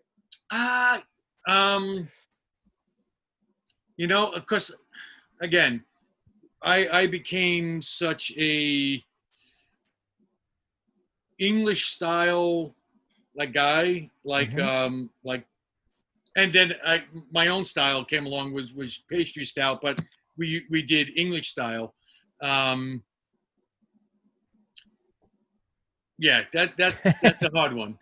Uh, 0.50 1.00
um, 1.46 2.08
you 3.98 4.06
know, 4.06 4.32
of 4.32 4.46
course, 4.46 4.72
again, 5.42 5.84
I 6.62 6.88
I 6.88 7.06
became 7.06 7.82
such 7.82 8.32
a 8.38 9.04
English 11.38 11.84
style 11.84 12.74
like 13.34 13.52
guy, 13.52 14.10
like 14.24 14.52
Mhm. 14.52 14.58
um, 14.58 15.10
like, 15.22 15.46
and 16.34 16.50
then 16.50 16.72
I 16.82 17.04
my 17.30 17.48
own 17.48 17.66
style 17.66 18.06
came 18.06 18.24
along 18.24 18.54
was 18.54 18.72
was 18.72 18.96
pastry 18.96 19.44
stout, 19.44 19.82
but 19.82 20.00
we 20.38 20.64
we 20.70 20.80
did 20.80 21.14
English 21.14 21.50
style. 21.50 21.94
Um, 22.40 23.04
yeah, 26.18 26.44
that 26.54 26.78
that's 26.78 27.04
that's 27.20 27.42
a 27.44 27.50
hard 27.50 27.74
one. 27.74 27.98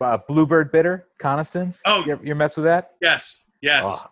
Uh, 0.00 0.18
Bluebird 0.28 0.70
Bitter, 0.70 1.08
Coniston. 1.20 1.72
Oh. 1.86 2.04
you, 2.06 2.18
you 2.22 2.34
mess 2.34 2.56
with 2.56 2.64
that? 2.66 2.92
Yes, 3.00 3.44
yes. 3.60 3.84
Oh, 3.84 4.10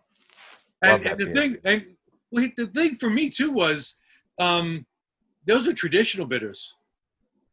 and, 0.83 1.07
and 1.07 1.19
the 1.19 1.27
beer. 1.27 1.35
thing, 1.35 1.59
and 1.65 1.87
well, 2.33 2.47
the 2.57 2.67
thing 2.67 2.97
for 2.97 3.09
me 3.11 3.29
too 3.29 3.53
was, 3.53 4.01
um, 4.39 4.85
those 5.47 5.69
are 5.69 5.73
traditional 5.73 6.27
bitters. 6.27 6.75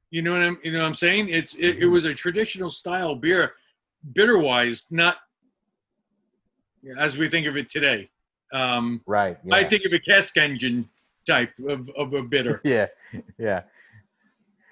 You 0.09 0.21
know 0.23 0.33
what 0.33 0.41
I'm, 0.41 0.57
you 0.63 0.71
know 0.71 0.79
what 0.79 0.85
I'm 0.85 0.93
saying? 0.93 1.29
It's 1.29 1.55
it, 1.55 1.75
Mm-hmm. 1.75 1.83
it 1.83 1.85
was 1.87 2.05
a 2.05 2.13
traditional 2.13 2.69
style 2.69 3.15
beer, 3.15 3.53
bitter 4.13 4.37
wise, 4.39 4.87
not 4.91 5.17
as 6.99 7.17
we 7.17 7.29
think 7.29 7.47
of 7.47 7.55
it 7.55 7.69
today. 7.69 8.09
Um, 8.51 9.01
Right. 9.07 9.37
I 9.51 9.63
think 9.63 9.85
of 9.85 9.93
a 9.93 9.99
cask 9.99 10.37
engine 10.37 10.89
type 11.27 11.53
of, 11.67 11.89
of 11.95 12.13
a 12.13 12.23
bitter. 12.23 12.61
yeah, 12.65 12.87
yeah, 13.37 13.61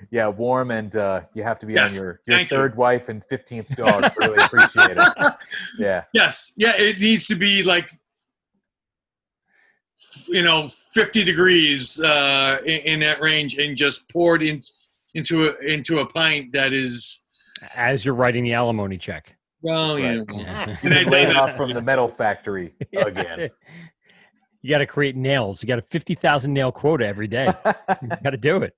yeah. 0.10 0.28
Warm 0.28 0.72
and 0.72 0.96
uh, 0.96 1.22
you 1.34 1.44
have 1.44 1.60
to 1.60 1.66
be 1.66 1.74
Yes, 1.74 1.98
on 2.00 2.04
your 2.06 2.22
your 2.26 2.38
thank 2.38 2.50
you. 2.52 2.58
third 2.58 2.76
wife 2.76 3.10
and 3.10 3.24
fifteenth 3.26 3.68
dog. 3.76 4.12
really 4.18 4.44
appreciate 4.44 4.98
it. 4.98 5.34
Yeah, 5.78 6.04
Yes, 6.14 6.54
yeah, 6.58 6.74
it 6.78 7.00
needs 7.00 7.28
to 7.28 7.36
be 7.36 7.64
like, 7.64 7.90
you 10.28 10.42
know, 10.42 10.68
50 10.94 11.24
degrees 11.24 12.02
uh, 12.02 12.60
in, 12.66 12.82
in 12.82 13.00
that 13.02 13.22
range, 13.22 13.58
and 13.58 13.78
just 13.78 14.10
poured 14.10 14.42
in, 14.44 14.62
into 15.14 15.44
a 15.50 15.58
into 15.60 16.00
a 16.00 16.06
pint 16.06 16.52
that 16.54 16.74
is 16.74 17.26
As 17.78 18.04
you're 18.06 18.16
writing 18.16 18.44
the 18.44 18.54
alimony 18.54 18.98
check. 18.98 19.36
well, 19.62 19.98
you 20.00 20.06
right. 20.20 20.28
know, 20.30 20.40
Yeah. 20.40 20.78
And 20.84 20.94
I 20.94 21.04
laid 21.04 21.36
off 21.36 21.56
from 21.56 21.74
the 21.74 21.82
metal 21.82 22.08
factory 22.08 22.74
again. 22.96 23.50
You 24.64 24.70
got 24.70 24.80
to 24.80 24.86
create 24.86 25.16
nails. 25.16 25.62
You 25.64 25.68
got 25.68 25.80
a 25.80 25.84
fifty 25.84 26.14
thousand 26.16 26.54
nail 26.54 26.72
quota 26.72 27.06
every 27.06 27.28
day. 27.28 27.48
you 28.02 28.08
got 28.24 28.30
to 28.32 28.38
do 28.38 28.58
it. 28.58 28.76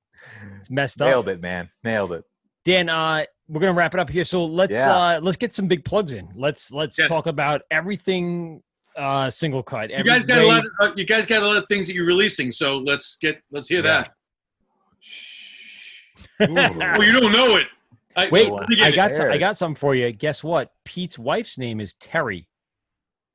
It's 0.59 0.69
messed 0.69 1.01
up. 1.01 1.07
Nailed 1.07 1.29
it, 1.29 1.41
man. 1.41 1.69
Nailed 1.83 2.13
it. 2.13 2.23
Dan, 2.65 2.89
uh, 2.89 3.25
we're 3.49 3.59
gonna 3.59 3.73
wrap 3.73 3.93
it 3.93 3.99
up 3.99 4.09
here. 4.09 4.23
So 4.23 4.45
let's 4.45 4.73
Yeah. 4.73 4.95
uh, 4.95 5.19
let's 5.21 5.37
get 5.37 5.53
some 5.53 5.67
big 5.67 5.83
plugs 5.83 6.13
in. 6.13 6.29
Let's 6.35 6.71
let's 6.71 6.97
Yes. 6.97 7.09
talk 7.09 7.27
about 7.27 7.61
everything 7.71 8.63
uh, 8.95 9.25
Singlecut. 9.27 9.89
you 9.97 10.03
guys 10.03 10.25
got 10.25 10.39
a 10.39 10.45
lot. 10.47 10.63
Of, 10.65 10.71
uh, 10.79 10.91
you 10.95 11.05
guys 11.05 11.25
got 11.25 11.41
a 11.43 11.47
lot 11.47 11.57
of 11.57 11.65
things 11.67 11.87
that 11.87 11.93
you're 11.93 12.05
releasing, 12.05 12.51
so 12.51 12.77
let's 12.77 13.17
get 13.17 13.41
let's 13.51 13.67
hear 13.67 13.83
Yeah. 13.83 14.03
that. 14.03 14.11
Oh, 16.97 17.01
you 17.01 17.19
don't 17.19 17.31
know 17.31 17.57
it. 17.57 17.67
I, 18.15 18.29
Wait, 18.29 18.51
let 18.51 18.69
me 18.69 18.81
I 18.81 18.89
it. 18.89 18.95
got 18.95 19.11
some, 19.11 19.31
I 19.31 19.37
got 19.37 19.57
something 19.57 19.75
for 19.75 19.95
you. 19.95 20.11
Guess 20.11 20.43
what? 20.43 20.71
Pete's 20.85 21.17
wife's 21.17 21.57
name 21.57 21.79
is 21.79 21.95
Terry. 21.95 22.47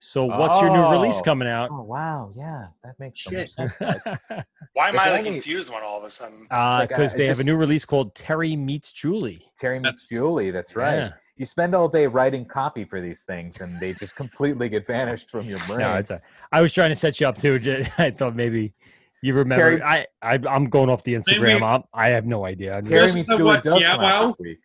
So 0.00 0.24
what's 0.26 0.60
your 0.60 0.70
new 0.70 0.88
release 0.88 1.18
Oh. 1.18 1.22
coming 1.22 1.48
out? 1.48 1.70
Oh 1.72 1.82
wow, 1.82 2.30
yeah, 2.36 2.66
that 2.84 2.94
makes 3.00 3.24
so 3.24 3.30
much 3.32 3.48
Shit. 3.58 3.70
sense. 3.72 3.76
Why 4.74 4.88
am 4.90 4.94
If 4.94 5.00
I 5.00 5.10
like 5.10 5.18
only- 5.20 5.32
confused 5.32 5.72
one 5.72 5.82
all 5.82 5.98
of 5.98 6.04
a 6.04 6.10
sudden? 6.10 6.46
Uh, 6.50 6.54
like, 6.54 6.92
uh, 6.92 6.96
because 6.96 7.14
it 7.14 7.18
they 7.18 7.26
have 7.26 7.40
a 7.40 7.44
new 7.44 7.56
release 7.56 7.84
called 7.84 8.14
Terry 8.14 8.54
Meets 8.54 8.92
Julie. 8.92 9.42
Terry 9.58 9.78
meets 9.80 10.06
That's- 10.06 10.08
Julie. 10.08 10.50
That's 10.52 10.76
right. 10.76 10.96
Yeah. 10.98 11.10
You 11.36 11.46
spend 11.46 11.74
all 11.74 11.88
day 11.88 12.06
writing 12.06 12.44
copy 12.44 12.84
for 12.84 13.00
these 13.00 13.22
things, 13.22 13.60
and 13.60 13.78
they 13.80 13.92
just 13.94 14.16
completely 14.16 14.68
get 14.68 14.86
vanished 14.86 15.30
from 15.30 15.46
your 15.46 15.58
brain. 15.68 15.80
No, 15.80 15.94
it's 15.96 16.10
a. 16.10 16.20
I 16.52 16.60
was 16.60 16.72
trying 16.72 16.90
to 16.90 16.96
set 16.96 17.20
you 17.20 17.28
up 17.28 17.36
too. 17.38 17.58
I 17.98 18.10
thought 18.10 18.34
maybe 18.36 18.74
you 19.22 19.34
remember. 19.34 19.78
Terry- 19.78 19.82
I, 19.82 20.06
I 20.22 20.38
I'm 20.48 20.64
going 20.66 20.90
off 20.90 21.02
the 21.04 21.14
Instagram. 21.14 21.42
Maybe- 21.42 21.62
I'm, 21.62 21.82
I 21.94 22.08
have 22.08 22.24
no 22.26 22.44
idea. 22.44 22.74
I 22.76 22.80
mean, 22.82 22.90
Terry 22.90 23.12
meets 23.12 23.28
Julie 23.28 23.42
what? 23.44 23.62
does 23.64 23.80
Yeah, 23.80 23.96
come 23.96 24.04
out 24.04 24.26
this 24.38 24.46
week. 24.46 24.58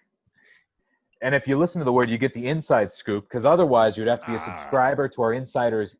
And 1.24 1.34
if 1.34 1.48
you 1.48 1.58
listen 1.58 1.80
to 1.80 1.86
the 1.86 1.92
Wort, 1.94 2.10
you 2.10 2.18
get 2.18 2.34
the 2.34 2.46
inside 2.48 2.92
scoop, 2.92 3.24
because 3.30 3.46
otherwise 3.46 3.98
you'd 3.98 4.10
have 4.10 4.20
to 4.20 4.28
be 4.28 4.34
a 4.34 4.36
Ah. 4.36 4.40
subscriber 4.40 5.08
to 5.08 5.22
our 5.22 5.34
insiders 5.34 5.98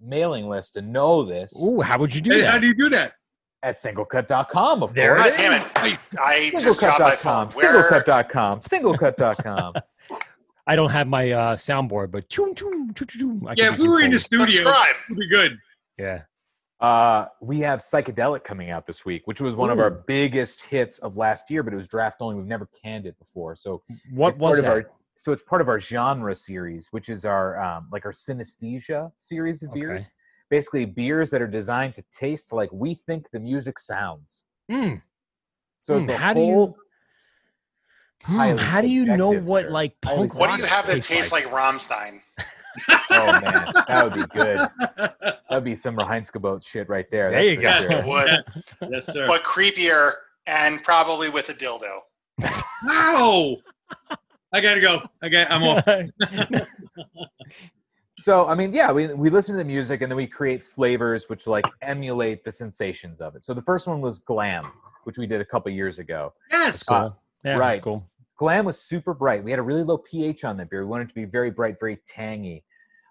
mailing 0.00 0.48
list 0.48 0.74
to 0.74 0.82
know 0.82 1.22
this 1.24 1.54
Ooh, 1.64 1.80
how 1.80 1.96
would 1.98 2.12
you 2.14 2.20
do 2.20 2.32
Hey, 2.32 2.40
that? 2.42 2.50
how 2.50 2.58
do 2.58 2.66
you 2.66 2.74
do 2.74 2.88
that? 2.90 3.12
at 3.62 3.76
singlecut.com, 3.76 4.82
of 4.82 4.92
There 4.92 5.16
course. 5.16 5.28
it 5.28 5.30
God 5.30 5.36
damn 5.38 5.92
it! 5.92 5.98
I 6.20 6.50
just 6.58 6.80
dropped 6.80 7.00
my 7.00 7.16
phone. 7.16 7.48
Singlecut.com, 7.48 7.50
Where? 7.50 7.90
singlecut.com, 7.90 8.60
singlecut.com. 8.60 9.74
I 10.66 10.76
don't 10.76 10.90
have 10.90 11.06
my 11.06 11.30
uh, 11.30 11.56
soundboard, 11.56 12.10
but 12.10 12.28
choom, 12.28 12.54
choom, 12.54 12.92
choom, 12.94 13.06
choom, 13.06 13.48
I 13.48 13.54
Yeah, 13.56 13.72
if 13.72 13.78
we 13.78 13.88
were 13.88 14.00
in 14.00 14.10
the 14.10 14.18
studio, 14.20 14.46
Subscribe. 14.46 14.96
it'd 15.06 15.18
be 15.18 15.28
good. 15.28 15.58
Yeah. 15.98 16.22
Uh, 16.84 17.28
we 17.40 17.60
have 17.60 17.78
Psychedelic 17.78 18.44
coming 18.44 18.68
out 18.70 18.86
this 18.86 19.06
week, 19.06 19.22
which 19.24 19.40
was 19.40 19.54
one 19.54 19.70
of 19.70 19.78
our 19.78 19.90
biggest 19.90 20.64
hits 20.64 20.98
of 20.98 21.16
last 21.16 21.50
year, 21.50 21.62
but 21.62 21.72
it 21.72 21.76
was 21.76 21.88
draft 21.88 22.18
only. 22.20 22.36
We've 22.36 22.44
never 22.44 22.68
canned 22.84 23.06
it 23.06 23.18
before. 23.18 23.56
So 23.56 23.82
What 24.10 24.28
it's 24.30 24.38
part 24.38 24.50
was 24.50 24.58
of 24.58 24.64
that? 24.66 24.70
our 24.70 24.90
so 25.16 25.32
it's 25.32 25.42
part 25.44 25.62
of 25.62 25.68
our 25.68 25.80
genre 25.80 26.34
series, 26.34 26.88
which 26.90 27.08
is 27.08 27.24
our 27.24 27.58
um, 27.62 27.88
like 27.90 28.04
our 28.04 28.12
synesthesia 28.12 29.10
series 29.16 29.62
of 29.62 29.70
Okay. 29.70 29.80
beers. 29.80 30.10
Basically, 30.50 30.84
beers 30.84 31.30
that 31.30 31.40
are 31.40 31.46
designed 31.46 31.94
to 31.94 32.04
taste 32.12 32.52
like 32.52 32.70
we 32.70 32.92
think 32.94 33.30
the 33.32 33.40
music 33.40 33.78
sounds. 33.78 34.44
Mm. 34.70 35.00
So 35.80 35.94
Hmm, 35.94 36.00
it's 36.00 36.10
a 36.10 36.18
how 36.18 36.34
do 36.34 36.40
you- 36.40 36.46
whole 36.46 36.76
Hmm, 38.24 38.56
how 38.58 38.82
do 38.82 38.88
you 38.88 39.06
know 39.06 39.30
what 39.30 39.64
sir. 39.64 39.70
like 39.70 39.98
punk 40.02 40.34
What 40.34 40.50
do 40.50 40.56
you 40.58 40.64
have 40.64 40.86
that 40.88 40.96
tastes 40.96 41.08
tastes 41.08 41.32
like, 41.32 41.44
Rammstein? 41.46 42.20
Oh 43.10 43.40
man, 43.40 43.72
that 43.88 44.00
would 44.04 44.14
be 44.14 44.24
good. 44.34 44.58
That'd 45.48 45.64
be 45.64 45.76
some 45.76 45.96
Reinheitsgebot 45.98 46.66
shit 46.66 46.88
right 46.88 47.06
there. 47.10 47.30
There 47.30 47.44
you 47.44 47.56
go. 47.56 47.62
Yes, 47.62 47.82
sure. 47.84 47.98
it 48.00 48.06
would. 48.06 48.90
Yes, 48.92 49.06
sir. 49.12 49.26
but 49.26 49.42
creepier 49.44 50.12
and 50.46 50.82
probably 50.82 51.28
with 51.30 51.48
a 51.48 51.54
dildo. 51.54 52.00
Ow! 52.90 53.56
I 54.52 54.60
gotta 54.60 54.80
go. 54.80 55.02
I 55.22 55.28
got. 55.28 55.50
I'm 55.50 55.62
off. 55.62 55.86
So 58.20 58.46
I 58.46 58.54
mean, 58.54 58.72
yeah, 58.72 58.92
we 58.92 59.12
we 59.12 59.28
listen 59.28 59.54
to 59.54 59.58
the 59.58 59.64
music 59.64 60.00
and 60.00 60.10
then 60.10 60.16
we 60.16 60.26
create 60.28 60.62
flavors 60.62 61.28
which 61.28 61.46
like 61.48 61.64
emulate 61.82 62.44
the 62.44 62.52
sensations 62.52 63.20
of 63.20 63.34
it. 63.34 63.44
So 63.44 63.52
the 63.52 63.62
first 63.62 63.88
one 63.88 64.00
was 64.00 64.20
glam, 64.20 64.70
which 65.02 65.18
we 65.18 65.26
did 65.26 65.40
a 65.40 65.44
couple 65.44 65.70
years 65.72 65.98
ago. 65.98 66.32
Yes. 66.50 66.88
Uh, 66.90 67.10
Yeah, 67.44 67.56
right. 67.56 67.82
Cool. 67.82 68.08
Glam 68.36 68.64
was 68.64 68.80
super 68.80 69.14
bright. 69.14 69.44
We 69.44 69.50
had 69.50 69.60
a 69.60 69.62
really 69.62 69.84
low 69.84 69.98
pH 69.98 70.44
on 70.44 70.56
that 70.56 70.70
beer. 70.70 70.80
We 70.80 70.86
wanted 70.86 71.04
it 71.04 71.08
to 71.08 71.14
be 71.14 71.24
very 71.24 71.50
bright, 71.50 71.78
very 71.78 71.98
tangy. 72.06 72.64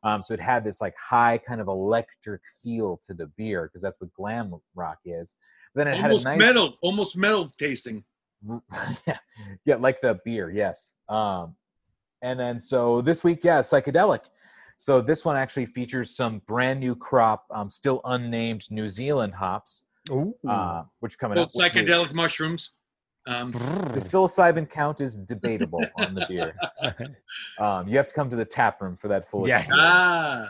Um, 0.04 0.22
so 0.22 0.34
it 0.34 0.40
had 0.42 0.66
this 0.66 0.82
like 0.82 0.94
high 0.98 1.38
kind 1.38 1.62
of 1.62 1.68
electric 1.68 2.42
feel 2.62 3.00
to 3.08 3.14
the 3.14 3.28
beer 3.38 3.64
because 3.68 3.82
that's 3.82 4.02
what 4.02 4.14
glam 4.14 4.54
rock 4.76 4.98
is. 5.06 5.36
Then 5.76 5.88
it 5.88 6.02
almost 6.02 6.26
had 6.26 6.34
a 6.34 6.38
nice 6.38 6.48
metal, 6.48 6.78
almost 6.82 7.18
metal 7.18 7.52
tasting. 7.58 8.04
yeah, 9.08 9.18
yeah, 9.66 9.76
like 9.76 10.02
the 10.02 10.20
beer, 10.26 10.52
yes. 10.52 10.92
Um, 11.08 11.56
and 12.22 12.38
then 12.38 12.60
so 12.60 13.02
this 13.02 13.24
week, 13.24 13.44
yeah, 13.44 13.60
psychedelic. 13.60 14.22
So 14.78 15.00
this 15.00 15.24
one 15.24 15.38
actually 15.38 15.68
features 15.68 16.14
some 16.16 16.42
brand 16.48 16.82
new 16.82 16.96
crop, 16.96 17.46
um, 17.52 17.70
still 17.70 18.02
unnamed 18.04 18.66
New 18.70 18.90
Zealand 18.90 19.34
hops, 19.34 19.84
Ooh. 20.12 20.36
uh, 20.48 20.84
which 21.00 21.14
are 21.14 21.18
coming 21.18 21.38
Well, 21.38 21.46
up. 21.46 21.52
psychedelic 21.54 22.14
mushrooms. 22.14 22.72
Um, 23.26 23.52
The 23.52 24.00
psilocybin 24.02 24.70
count 24.70 25.00
is 25.02 25.16
debatable 25.16 25.86
on 25.98 26.14
the 26.16 26.26
beer. 26.28 26.54
Um, 27.60 27.88
you 27.88 27.98
have 27.98 28.08
to 28.08 28.14
come 28.14 28.30
to 28.30 28.36
the 28.36 28.46
tap 28.46 28.82
room 28.82 28.96
for 28.98 29.08
that 29.10 29.28
full. 29.30 29.48
Yes. 29.48 29.68
ah, 29.72 30.50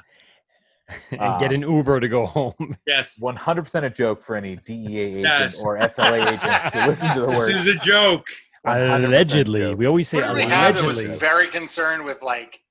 and 1.12 1.40
get 1.40 1.52
an 1.54 1.62
Uber 1.62 2.00
to 2.00 2.08
go 2.08 2.26
home. 2.26 2.78
yes. 2.88 3.20
One 3.20 3.36
hundred 3.36 3.64
percent 3.64 3.86
a 3.86 3.90
joke 3.90 4.22
for 4.24 4.36
any 4.36 4.56
DEA 4.58 4.98
agent 5.00 5.24
Yes. 5.26 5.64
or 5.64 5.78
SLA 5.78 6.26
agents 6.26 6.74
who 6.76 6.88
listen 6.88 7.14
to 7.16 7.22
the 7.22 7.28
Wort. 7.28 7.48
This 7.48 7.66
is 7.66 7.76
a 7.76 7.80
joke. 7.80 8.26
Allegedly, 8.66 9.60
joke. 9.62 9.78
we 9.78 9.86
always 9.86 10.08
say 10.10 10.20
What 10.20 10.28
did 10.28 10.36
we 10.36 10.42
have 10.44 10.76
that 10.76 10.84
was 10.84 10.98
allegedly. 10.98 11.18
very 11.20 11.48
concerned 11.48 12.04
with 12.06 12.22
like 12.22 12.62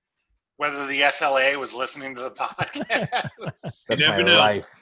whether 0.57 0.87
the 0.87 1.01
SLA 1.03 1.57
was 1.59 1.75
listening 1.75 2.15
to 2.15 2.23
the 2.23 2.31
podcast? 2.31 3.29
That's 3.39 3.87
You 3.91 3.97
never 3.97 4.23
my 4.23 4.29
know. 4.31 4.37
life. 4.39 4.82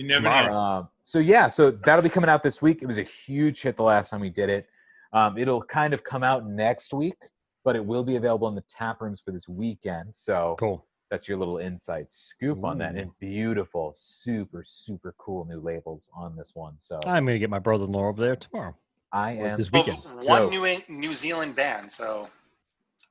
You 0.00 0.06
never 0.06 0.22
know. 0.22 0.52
Um, 0.56 0.88
so 1.02 1.18
yeah, 1.18 1.46
so 1.46 1.70
that'll 1.70 2.02
be 2.02 2.08
coming 2.08 2.30
out 2.30 2.42
this 2.42 2.62
week. 2.62 2.78
It 2.80 2.86
was 2.86 2.96
a 2.96 3.02
huge 3.02 3.60
hit 3.60 3.76
the 3.76 3.82
last 3.82 4.08
time 4.08 4.20
we 4.20 4.30
did 4.30 4.48
it. 4.48 4.66
Um, 5.12 5.36
it'll 5.36 5.62
kind 5.62 5.92
of 5.92 6.02
come 6.02 6.22
out 6.22 6.46
next 6.48 6.94
week, 6.94 7.16
but 7.64 7.76
it 7.76 7.84
will 7.84 8.02
be 8.02 8.16
available 8.16 8.48
in 8.48 8.54
the 8.54 8.64
tap 8.66 9.02
rooms 9.02 9.20
for 9.20 9.30
this 9.30 9.46
weekend. 9.46 10.16
So 10.16 10.56
Cool. 10.58 10.86
that's 11.10 11.28
your 11.28 11.36
little 11.36 11.58
inside 11.58 12.10
scoop 12.10 12.64
on 12.64 12.78
that. 12.78 12.94
And 12.94 13.10
beautiful, 13.18 13.92
super, 13.94 14.62
super 14.64 15.14
cool 15.18 15.44
new 15.44 15.60
labels 15.60 16.08
on 16.16 16.34
this 16.34 16.52
one. 16.54 16.76
So 16.78 16.98
I'm 17.04 17.26
gonna 17.26 17.38
get 17.38 17.50
my 17.50 17.58
brother-in-law 17.58 18.08
over 18.08 18.22
there 18.22 18.36
tomorrow. 18.36 18.74
I 19.12 19.32
am 19.32 19.58
this 19.58 19.70
Well, 19.70 19.84
weekend. 19.84 20.02
one 20.24 20.24
Joe. 20.24 20.48
New 20.48 20.76
New 20.88 21.12
Zealand 21.12 21.54
band, 21.54 21.92
so 21.92 22.26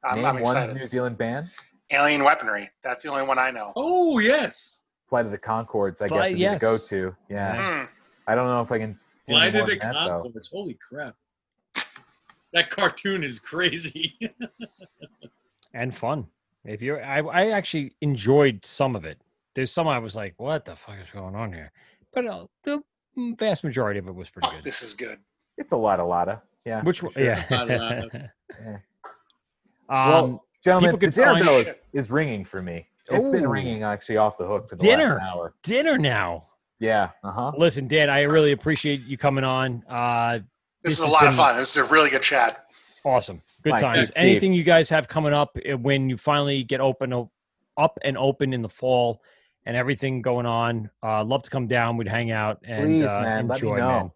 I'm, 0.03 0.15
name 0.15 0.25
I'm 0.25 0.41
one. 0.41 0.73
New 0.73 0.87
Zealand 0.87 1.19
band. 1.19 1.49
Alien 1.91 2.23
Weaponry. 2.23 2.67
That's 2.81 3.03
the 3.03 3.09
only 3.11 3.27
one 3.27 3.37
I 3.37 3.51
know. 3.51 3.73
Oh 3.75 4.17
yes. 4.17 4.78
Flight 5.09 5.25
of 5.25 5.31
the 5.31 5.37
Conchords, 5.37 6.01
I 6.01 6.07
Fly- 6.07 6.19
guess, 6.25 6.31
would 6.31 6.39
yes. 6.39 6.53
be 6.61 6.65
the 6.67 6.71
go-to. 6.77 7.15
Yeah, 7.29 7.55
Hmm. 7.85 7.85
I 8.27 8.35
don't 8.35 8.47
know 8.47 8.61
if 8.61 8.71
I 8.71 8.77
can 8.77 8.93
do 9.25 9.33
Fly 9.33 9.47
any 9.47 9.59
to 9.59 9.65
the 9.65 9.75
than. 9.79 9.93
Conchords. 9.93 10.51
Holy 10.51 10.75
crap. 10.75 11.15
That 12.53 12.69
cartoon 12.69 13.23
is 13.23 13.39
crazy. 13.39 14.17
and 15.73 15.95
fun. 15.95 16.27
If 16.65 16.81
you're, 16.81 17.03
I, 17.03 17.19
I 17.21 17.49
actually 17.51 17.95
enjoyed 18.01 18.65
some 18.65 18.95
of 18.95 19.05
it. 19.05 19.19
There's 19.55 19.71
some 19.71 19.87
I 19.87 19.97
was 19.99 20.15
like, 20.15 20.33
what 20.37 20.65
the 20.65 20.75
fuck 20.75 20.95
is 21.01 21.09
going 21.09 21.35
on 21.35 21.53
here? 21.53 21.71
But 22.13 22.25
uh, 22.27 22.45
the 22.63 22.81
vast 23.37 23.63
majority 23.63 23.99
of 23.99 24.07
it 24.07 24.15
was 24.15 24.29
pretty 24.29 24.47
Oh, 24.51 24.55
good. 24.55 24.63
this 24.63 24.81
is 24.81 24.93
good. 24.93 25.17
It's 25.57 25.71
a 25.71 25.77
lot, 25.77 25.99
a 25.99 26.05
lot 26.05 26.27
of 26.29 26.39
yeah. 26.65 26.81
Which 26.83 27.01
one? 27.03 27.11
sure. 27.13 27.23
Yeah. 27.23 27.45
Lot 27.49 27.71
of- 27.71 28.11
Yeah. 28.13 28.77
um, 29.89 30.09
well, 30.11 30.45
gentlemen, 30.63 30.91
the 30.91 30.97
can 30.97 31.09
dinner 31.11 31.33
find- 31.33 31.45
bell 31.45 31.55
is, 31.59 31.79
is 31.93 32.11
ringing 32.11 32.45
for 32.45 32.61
me. 32.61 32.87
It's 33.11 33.27
been 33.27 33.47
ringing 33.47 33.83
actually 33.83 34.17
off 34.17 34.37
the 34.37 34.45
hook 34.45 34.69
for 34.69 34.75
the 34.75 34.83
Dinner. 34.85 35.15
last 35.15 35.35
hour. 35.35 35.53
dinner 35.63 35.97
now. 35.97 36.45
Yeah. 36.79 37.09
Uh 37.23 37.31
huh. 37.31 37.51
Listen, 37.57 37.87
Dan, 37.87 38.09
I 38.09 38.21
really 38.23 38.51
appreciate 38.51 39.01
you 39.01 39.17
coming 39.17 39.43
on. 39.43 39.83
Uh, 39.89 40.39
This, 40.83 40.93
This 40.93 40.99
is 40.99 41.05
a 41.05 41.09
lot 41.11 41.27
of 41.27 41.35
fun. 41.35 41.57
This 41.57 41.75
is 41.75 41.89
a 41.89 41.93
really 41.93 42.09
good 42.09 42.21
chat. 42.21 42.65
awesome. 43.05 43.39
Good 43.63 43.71
Mike, 43.71 43.81
times. 43.81 43.95
thanks, 43.97 44.11
Steve. 44.11 44.23
Anything 44.23 44.53
you 44.53 44.63
guys 44.63 44.89
have 44.89 45.07
coming 45.09 45.33
up 45.33 45.57
uh, 45.69 45.77
when 45.77 46.09
you 46.09 46.15
finally 46.15 46.63
get 46.63 46.79
open 46.79 47.11
o- 47.11 47.29
up 47.77 47.99
and 48.03 48.17
open 48.17 48.53
in 48.53 48.61
the 48.61 48.69
fall 48.69 49.21
and 49.65 49.75
everything 49.75 50.21
going 50.21 50.45
on? 50.45 50.89
Uh, 51.03 51.23
love 51.25 51.43
to 51.43 51.49
come 51.49 51.67
down. 51.67 51.97
We'd 51.97 52.07
hang 52.07 52.31
out 52.31 52.59
and 52.63 52.85
Please, 52.85 53.03
uh, 53.11 53.19
man, 53.21 53.47
let 53.49 53.61
me 53.61 53.67
enjoy, 53.67 53.77
know. 53.79 53.87
man. 53.89 54.11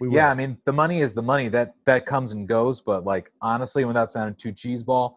We. 0.00 0.10
Yeah, 0.16 0.30
I 0.30 0.34
mean 0.34 0.56
the 0.64 0.72
money 0.72 1.02
is 1.02 1.14
the 1.14 1.22
money 1.22 1.46
that 1.48 1.74
that 1.84 2.06
comes 2.06 2.32
and 2.32 2.48
goes, 2.48 2.80
but 2.80 3.04
like 3.04 3.30
honestly, 3.42 3.84
without 3.84 4.10
sounding 4.10 4.34
too 4.34 4.50
cheeseball, 4.52 5.14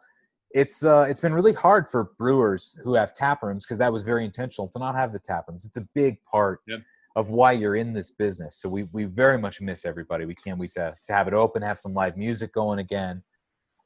it's 0.53 0.85
uh 0.85 1.05
it's 1.09 1.19
been 1.19 1.34
really 1.34 1.53
hard 1.53 1.89
for 1.89 2.11
brewers 2.17 2.77
who 2.84 2.93
have 2.93 3.13
tap 3.13 3.41
rooms 3.41 3.65
because 3.65 3.80
that 3.80 3.91
was 3.91 4.03
very 4.03 4.23
intentional 4.23 4.67
to 4.69 4.80
not 4.80 4.95
have 4.95 5.11
the 5.11 5.19
tap 5.19 5.45
rooms. 5.47 5.65
It's 5.65 5.77
a 5.77 5.88
big 5.95 6.17
part 6.23 6.59
Yep. 6.67 6.81
of 7.15 7.30
why 7.30 7.51
you're 7.53 7.75
in 7.75 7.93
this 7.93 8.11
business. 8.11 8.57
So 8.57 8.69
we 8.69 8.84
we 8.91 9.05
very 9.05 9.38
much 9.38 9.61
miss 9.61 9.85
everybody. 9.85 10.25
We 10.25 10.35
can't 10.35 10.59
wait 10.59 10.71
to 10.73 10.93
to 11.07 11.13
have 11.13 11.27
it 11.27 11.34
open, 11.34 11.61
have 11.61 11.80
some 11.80 11.93
live 11.93 12.17
music 12.17 12.53
going 12.53 12.80
again, 12.80 13.23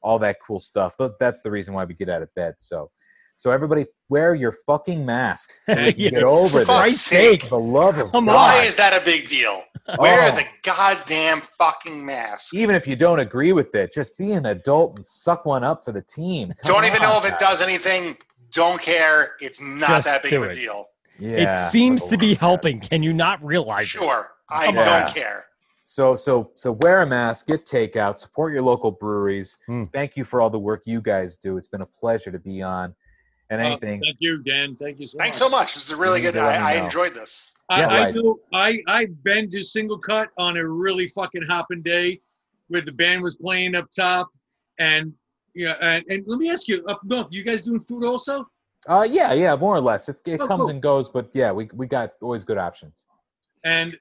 all 0.02 0.18
that 0.20 0.36
cool 0.46 0.60
stuff. 0.60 0.94
But 0.98 1.18
that's 1.18 1.40
the 1.42 1.50
reason 1.50 1.74
why 1.74 1.84
we 1.84 1.94
get 1.94 2.08
out 2.10 2.22
of 2.22 2.32
bed. 2.34 2.54
So 2.58 2.90
so 3.38 3.52
everybody 3.52 3.86
wear 4.08 4.34
your 4.34 4.50
fucking 4.50 5.06
mask 5.06 5.52
so 5.62 5.72
we 5.76 5.92
Yeah. 5.96 6.10
get 6.10 6.22
over 6.24 6.64
For. 6.64 6.72
Christ's 6.72 7.02
sake. 7.02 7.42
For 7.44 7.50
the 7.50 7.58
love 7.60 7.96
of 7.98 8.10
Come 8.10 8.26
God. 8.26 8.34
Why 8.34 8.64
is 8.64 8.74
that 8.74 9.00
a 9.00 9.04
big 9.04 9.28
deal? 9.28 9.62
Wear 9.98 10.28
Oh. 10.32 10.34
the 10.34 10.44
goddamn 10.64 11.40
fucking 11.42 12.04
mask. 12.04 12.52
even 12.52 12.74
if 12.74 12.84
you 12.86 12.96
don't 12.96 13.20
agree 13.20 13.52
with 13.52 13.74
it, 13.76 13.94
just 13.94 14.18
be 14.18 14.32
an 14.32 14.46
adult 14.46 14.96
and 14.96 15.06
suck 15.06 15.46
one 15.46 15.62
up 15.62 15.84
for 15.84 15.92
the 15.92 16.02
team. 16.02 16.52
Come 16.64 16.74
Don't 16.74 16.84
even 16.84 17.00
on, 17.04 17.08
know 17.10 17.18
if 17.18 17.24
it 17.26 17.30
guys. 17.30 17.40
does 17.40 17.62
anything. 17.62 18.16
Don't 18.50 18.82
care. 18.82 19.36
It's 19.40 19.62
not 19.62 19.88
Just 19.88 20.04
that 20.06 20.22
big 20.24 20.32
of 20.32 20.42
a 20.42 20.46
it. 20.48 20.52
deal. 20.56 20.86
Yeah, 21.20 21.54
it 21.54 21.70
seems 21.70 22.06
to 22.06 22.18
be 22.18 22.30
love 22.30 22.32
of 22.32 22.38
God. 22.40 22.46
helping. 22.46 22.80
Can 22.80 23.02
you 23.04 23.12
not 23.12 23.42
realize 23.44 23.84
it? 23.84 23.88
Sure. 23.88 24.32
I 24.50 24.66
Come 24.66 24.74
don't 24.74 25.14
care. 25.14 25.44
So 25.84 26.16
so 26.16 26.50
so 26.54 26.72
wear 26.72 27.00
a 27.02 27.06
mask, 27.06 27.46
get 27.46 27.64
takeout, 27.64 28.18
support 28.18 28.52
your 28.52 28.62
local 28.62 28.90
breweries. 28.90 29.56
Hmm. 29.66 29.84
Thank 29.94 30.16
you 30.16 30.24
for 30.24 30.40
all 30.42 30.50
the 30.50 30.58
work 30.58 30.82
you 30.86 31.00
guys 31.00 31.38
do. 31.38 31.56
It's 31.56 31.68
been 31.68 31.80
a 31.82 31.86
pleasure 31.86 32.30
to 32.32 32.38
be 32.38 32.60
on. 32.62 32.94
And 33.50 33.62
Uh, 33.62 33.64
anything, 33.66 34.02
thank 34.02 34.16
you, 34.20 34.42
Dan. 34.42 34.76
Thank 34.76 35.00
you 35.00 35.06
so 35.06 35.18
Thanks 35.18 35.40
much. 35.40 35.50
so 35.50 35.56
much. 35.56 35.74
This 35.74 35.84
is 35.86 35.90
a 35.90 35.96
really 35.96 36.20
good. 36.20 36.34
need 36.34 36.40
to 36.40 36.46
let 36.46 36.60
me 36.60 36.66
I, 36.66 36.72
I 36.74 36.84
enjoyed 36.84 37.14
this. 37.14 37.52
I, 37.70 37.80
Yeah. 37.80 37.88
I 37.88 38.00
Right. 38.04 38.14
know 38.14 38.38
I 38.52 38.82
I've 38.88 39.22
been 39.24 39.50
to 39.50 39.58
Singlecut 39.60 40.26
on 40.38 40.56
a 40.56 40.66
really 40.66 41.06
fucking 41.08 41.44
hopping 41.48 41.82
day 41.82 42.20
where 42.68 42.82
the 42.82 42.92
band 42.92 43.22
was 43.22 43.36
playing 43.36 43.74
up 43.74 43.88
top 43.90 44.28
and 44.78 45.12
yeah 45.54 45.76
and, 45.80 46.04
and 46.10 46.24
let 46.26 46.38
me 46.38 46.50
ask 46.50 46.68
you 46.68 46.84
up 46.86 47.00
north 47.04 47.28
you 47.30 47.42
guys 47.42 47.62
doing 47.62 47.80
food 47.80 48.04
also 48.04 48.46
uh, 48.88 49.06
yeah, 49.10 49.32
yeah, 49.34 49.56
more 49.56 49.74
or 49.74 49.80
less. 49.80 50.08
It's, 50.08 50.22
it 50.24 50.40
Oh, 50.40 50.46
comes 50.46 50.60
cool. 50.62 50.70
and 50.70 50.80
goes, 50.80 51.08
but 51.10 51.28
yeah, 51.34 51.50
we 51.52 51.68
we 51.74 51.86
got 51.86 52.12
always 52.22 52.44
good 52.44 52.58
options. 52.58 53.06
and 53.64 53.96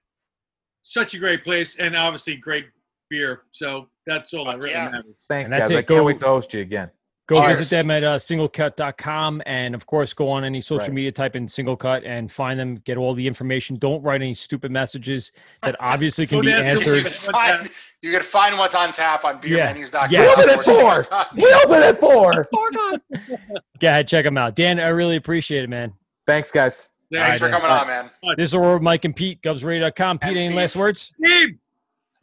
such 0.84 1.14
a 1.14 1.20
great 1.20 1.44
place 1.44 1.80
and 1.80 1.96
obviously 1.96 2.36
great 2.38 2.68
beer 3.10 3.42
so 3.52 3.90
that's 4.06 4.34
all 4.34 4.46
that 4.46 4.58
really 4.60 4.72
yeah. 4.72 4.90
matters 4.92 5.26
Thanks, 5.28 5.52
And 5.52 5.60
that's 5.60 5.70
guys. 5.70 5.76
it. 5.76 5.80
I 5.80 5.82
can't 5.82 6.00
Go- 6.00 6.04
wait 6.06 6.20
to 6.20 6.26
host 6.28 6.54
you 6.54 6.62
again. 6.62 6.90
Go 7.28 7.42
Cheers. 7.42 7.58
visit 7.58 7.76
them 7.76 7.92
at 7.92 8.04
uh, 8.06 8.16
singlecut.com 8.18 9.42
and, 9.46 9.76
of 9.76 9.86
course, 9.86 10.14
go 10.14 10.30
on 10.30 10.46
any 10.46 10.62
social 10.62 10.88
Right. 10.88 10.94
media, 10.94 11.12
type 11.12 11.36
in 11.36 11.46
singlecut 11.46 12.04
and 12.06 12.32
find 12.32 12.58
them, 12.58 12.76
get 12.86 12.98
all 12.98 13.14
the 13.14 13.28
information. 13.28 13.76
Don't 13.78 14.02
write 14.02 14.22
any 14.22 14.34
stupid 14.34 14.72
messages 14.72 15.34
that 15.62 15.76
obviously 15.82 16.26
can 16.26 16.40
be 16.40 16.54
ask 16.54 16.64
them 16.86 16.96
You 16.96 17.06
answered. 17.06 17.70
you 18.02 18.12
can 18.14 18.22
find 18.22 18.58
what's 18.58 18.76
on 18.76 18.92
tap 18.94 19.26
on 19.26 19.42
Yeah. 19.44 19.74
beermenus.com. 19.74 20.08
Yeah, 20.10 20.22
Open 20.38 20.50
it 20.50 20.68
Or 20.70 21.04
for. 21.04 21.26
We 21.36 21.54
open 21.66 21.84
it 21.84 22.00
for. 22.00 22.48
Go 23.80 23.88
ahead, 23.90 24.08
check 24.08 24.24
them 24.24 24.38
out. 24.38 24.56
Dan, 24.56 24.80
I 24.80 24.88
really 24.88 25.18
appreciate 25.18 25.64
it, 25.66 25.70
man. 25.70 25.94
Thanks, 26.26 26.50
guys. 26.50 26.90
Thanks 27.14 27.40
for 27.40 27.46
Alright, 27.48 27.62
coming 27.62 27.78
on, 27.78 27.88
man. 27.88 28.10
This 28.38 28.52
is 28.52 28.56
where 28.56 28.80
Mike 28.80 29.04
and 29.06 29.16
Pete, 29.16 29.42
GubsRadio.com. 29.42 30.20
Pete, 30.20 30.30
And 30.30 30.38
any 30.40 30.48
Steve. 30.48 30.58
last 30.58 30.76
words? 30.78 31.12
Steve 31.26 31.58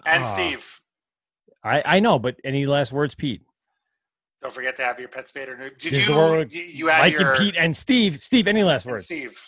And 0.06 0.22
Aw. 0.22 0.26
Steve, 0.26 0.81
I, 1.62 1.82
I 1.85 2.01
know, 2.01 2.18
but 2.18 2.36
any 2.44 2.64
last 2.66 2.93
words, 2.93 3.14
Pete? 3.14 3.43
Don't 4.44 4.52
forget 4.52 4.76
to 4.76 4.82
have 4.84 5.00
your 5.00 5.08
pet 5.08 5.26
spayed 5.26 5.48
or 5.48 5.56
new. 5.56 5.70
Did 5.70 5.94
This 5.94 6.06
you, 6.06 6.14
you, 6.50 6.62
you 6.64 6.86
had 6.88 7.00
Mike 7.00 7.12
your 7.14 7.30
and 7.30 7.38
Pete 7.38 7.54
and 7.58 7.74
Steve. 7.74 8.22
Steve, 8.22 8.46
any 8.46 8.62
last 8.62 8.84
words? 8.84 9.04
Steve. 9.04 9.42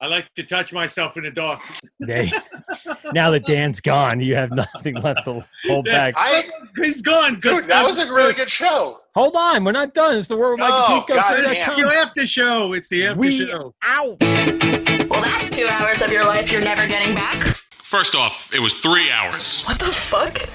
I 0.00 0.06
like 0.06 0.32
to 0.36 0.42
touch 0.42 0.72
myself 0.72 1.18
in 1.18 1.24
the 1.24 1.30
dark 1.30 1.60
They, 2.00 2.32
now 3.12 3.30
that 3.30 3.44
Dan's 3.44 3.82
gone, 3.82 4.20
you 4.20 4.34
have 4.34 4.50
nothing 4.50 4.94
left 4.96 5.24
to 5.24 5.44
hold 5.66 5.84
back. 5.84 6.14
I, 6.16 6.42
he's 6.76 7.02
gone 7.02 7.38
dude, 7.38 7.66
that 7.66 7.84
was 7.84 7.98
a 7.98 8.10
really 8.10 8.32
good 8.32 8.48
show. 8.48 9.00
Hold 9.14 9.36
on, 9.36 9.62
we're 9.62 9.72
not 9.72 9.92
done. 9.92 10.14
It's 10.16 10.28
the 10.28 10.36
Wort 10.38 10.52
with 10.52 10.60
Mike 10.60 10.70
Oh, 10.72 10.96
and 10.96 11.06
Pete. 11.06 11.16
goddamn. 11.16 11.86
the 11.86 11.94
after 11.94 12.26
show 12.26 12.72
it's 12.72 12.88
the 12.88 13.06
after 13.08 13.20
We 13.20 13.46
show 13.46 13.74
out. 13.84 14.16
Well, 14.20 15.22
that's 15.22 15.54
two 15.54 15.68
hours 15.70 16.00
of 16.00 16.10
your 16.10 16.24
life 16.26 16.50
you're 16.50 16.62
never 16.64 16.86
getting 16.86 17.14
back. 17.14 17.42
First 17.82 18.14
off, 18.14 18.52
it 18.54 18.60
was 18.60 18.72
three 18.72 19.10
hours. 19.10 19.64
What 19.64 19.78
the 19.78 19.84
fuck? 19.84 20.48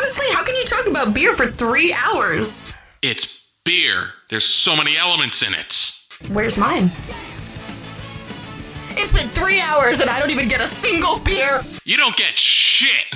Honestly, 0.00 0.28
how 0.30 0.42
can 0.42 0.56
you 0.56 0.64
talk 0.64 0.86
about 0.86 1.12
beer 1.12 1.34
for 1.34 1.50
three 1.50 1.92
hours? 1.92 2.72
It's 3.02 3.44
beer. 3.66 4.12
There's 4.30 4.46
so 4.46 4.74
many 4.74 4.96
elements 4.96 5.46
in 5.46 5.52
it. 5.52 6.32
Where's 6.32 6.56
mine? 6.56 6.90
It's 8.92 9.12
been 9.12 9.28
three 9.28 9.60
hours 9.60 10.00
and 10.00 10.08
I 10.08 10.18
don't 10.18 10.30
even 10.30 10.48
get 10.48 10.62
a 10.62 10.66
single 10.66 11.18
beer. 11.18 11.60
You 11.84 11.98
don't 11.98 12.16
get 12.16 12.34
shit. 12.38 13.10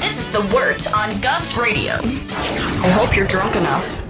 This 0.00 0.18
is 0.18 0.32
the 0.32 0.40
Wort 0.52 0.92
on 0.92 1.20
Gubs 1.20 1.56
Radio. 1.56 2.00
I 2.02 2.88
hope 2.88 3.14
you're 3.14 3.28
drunk 3.28 3.54
enough. 3.54 4.04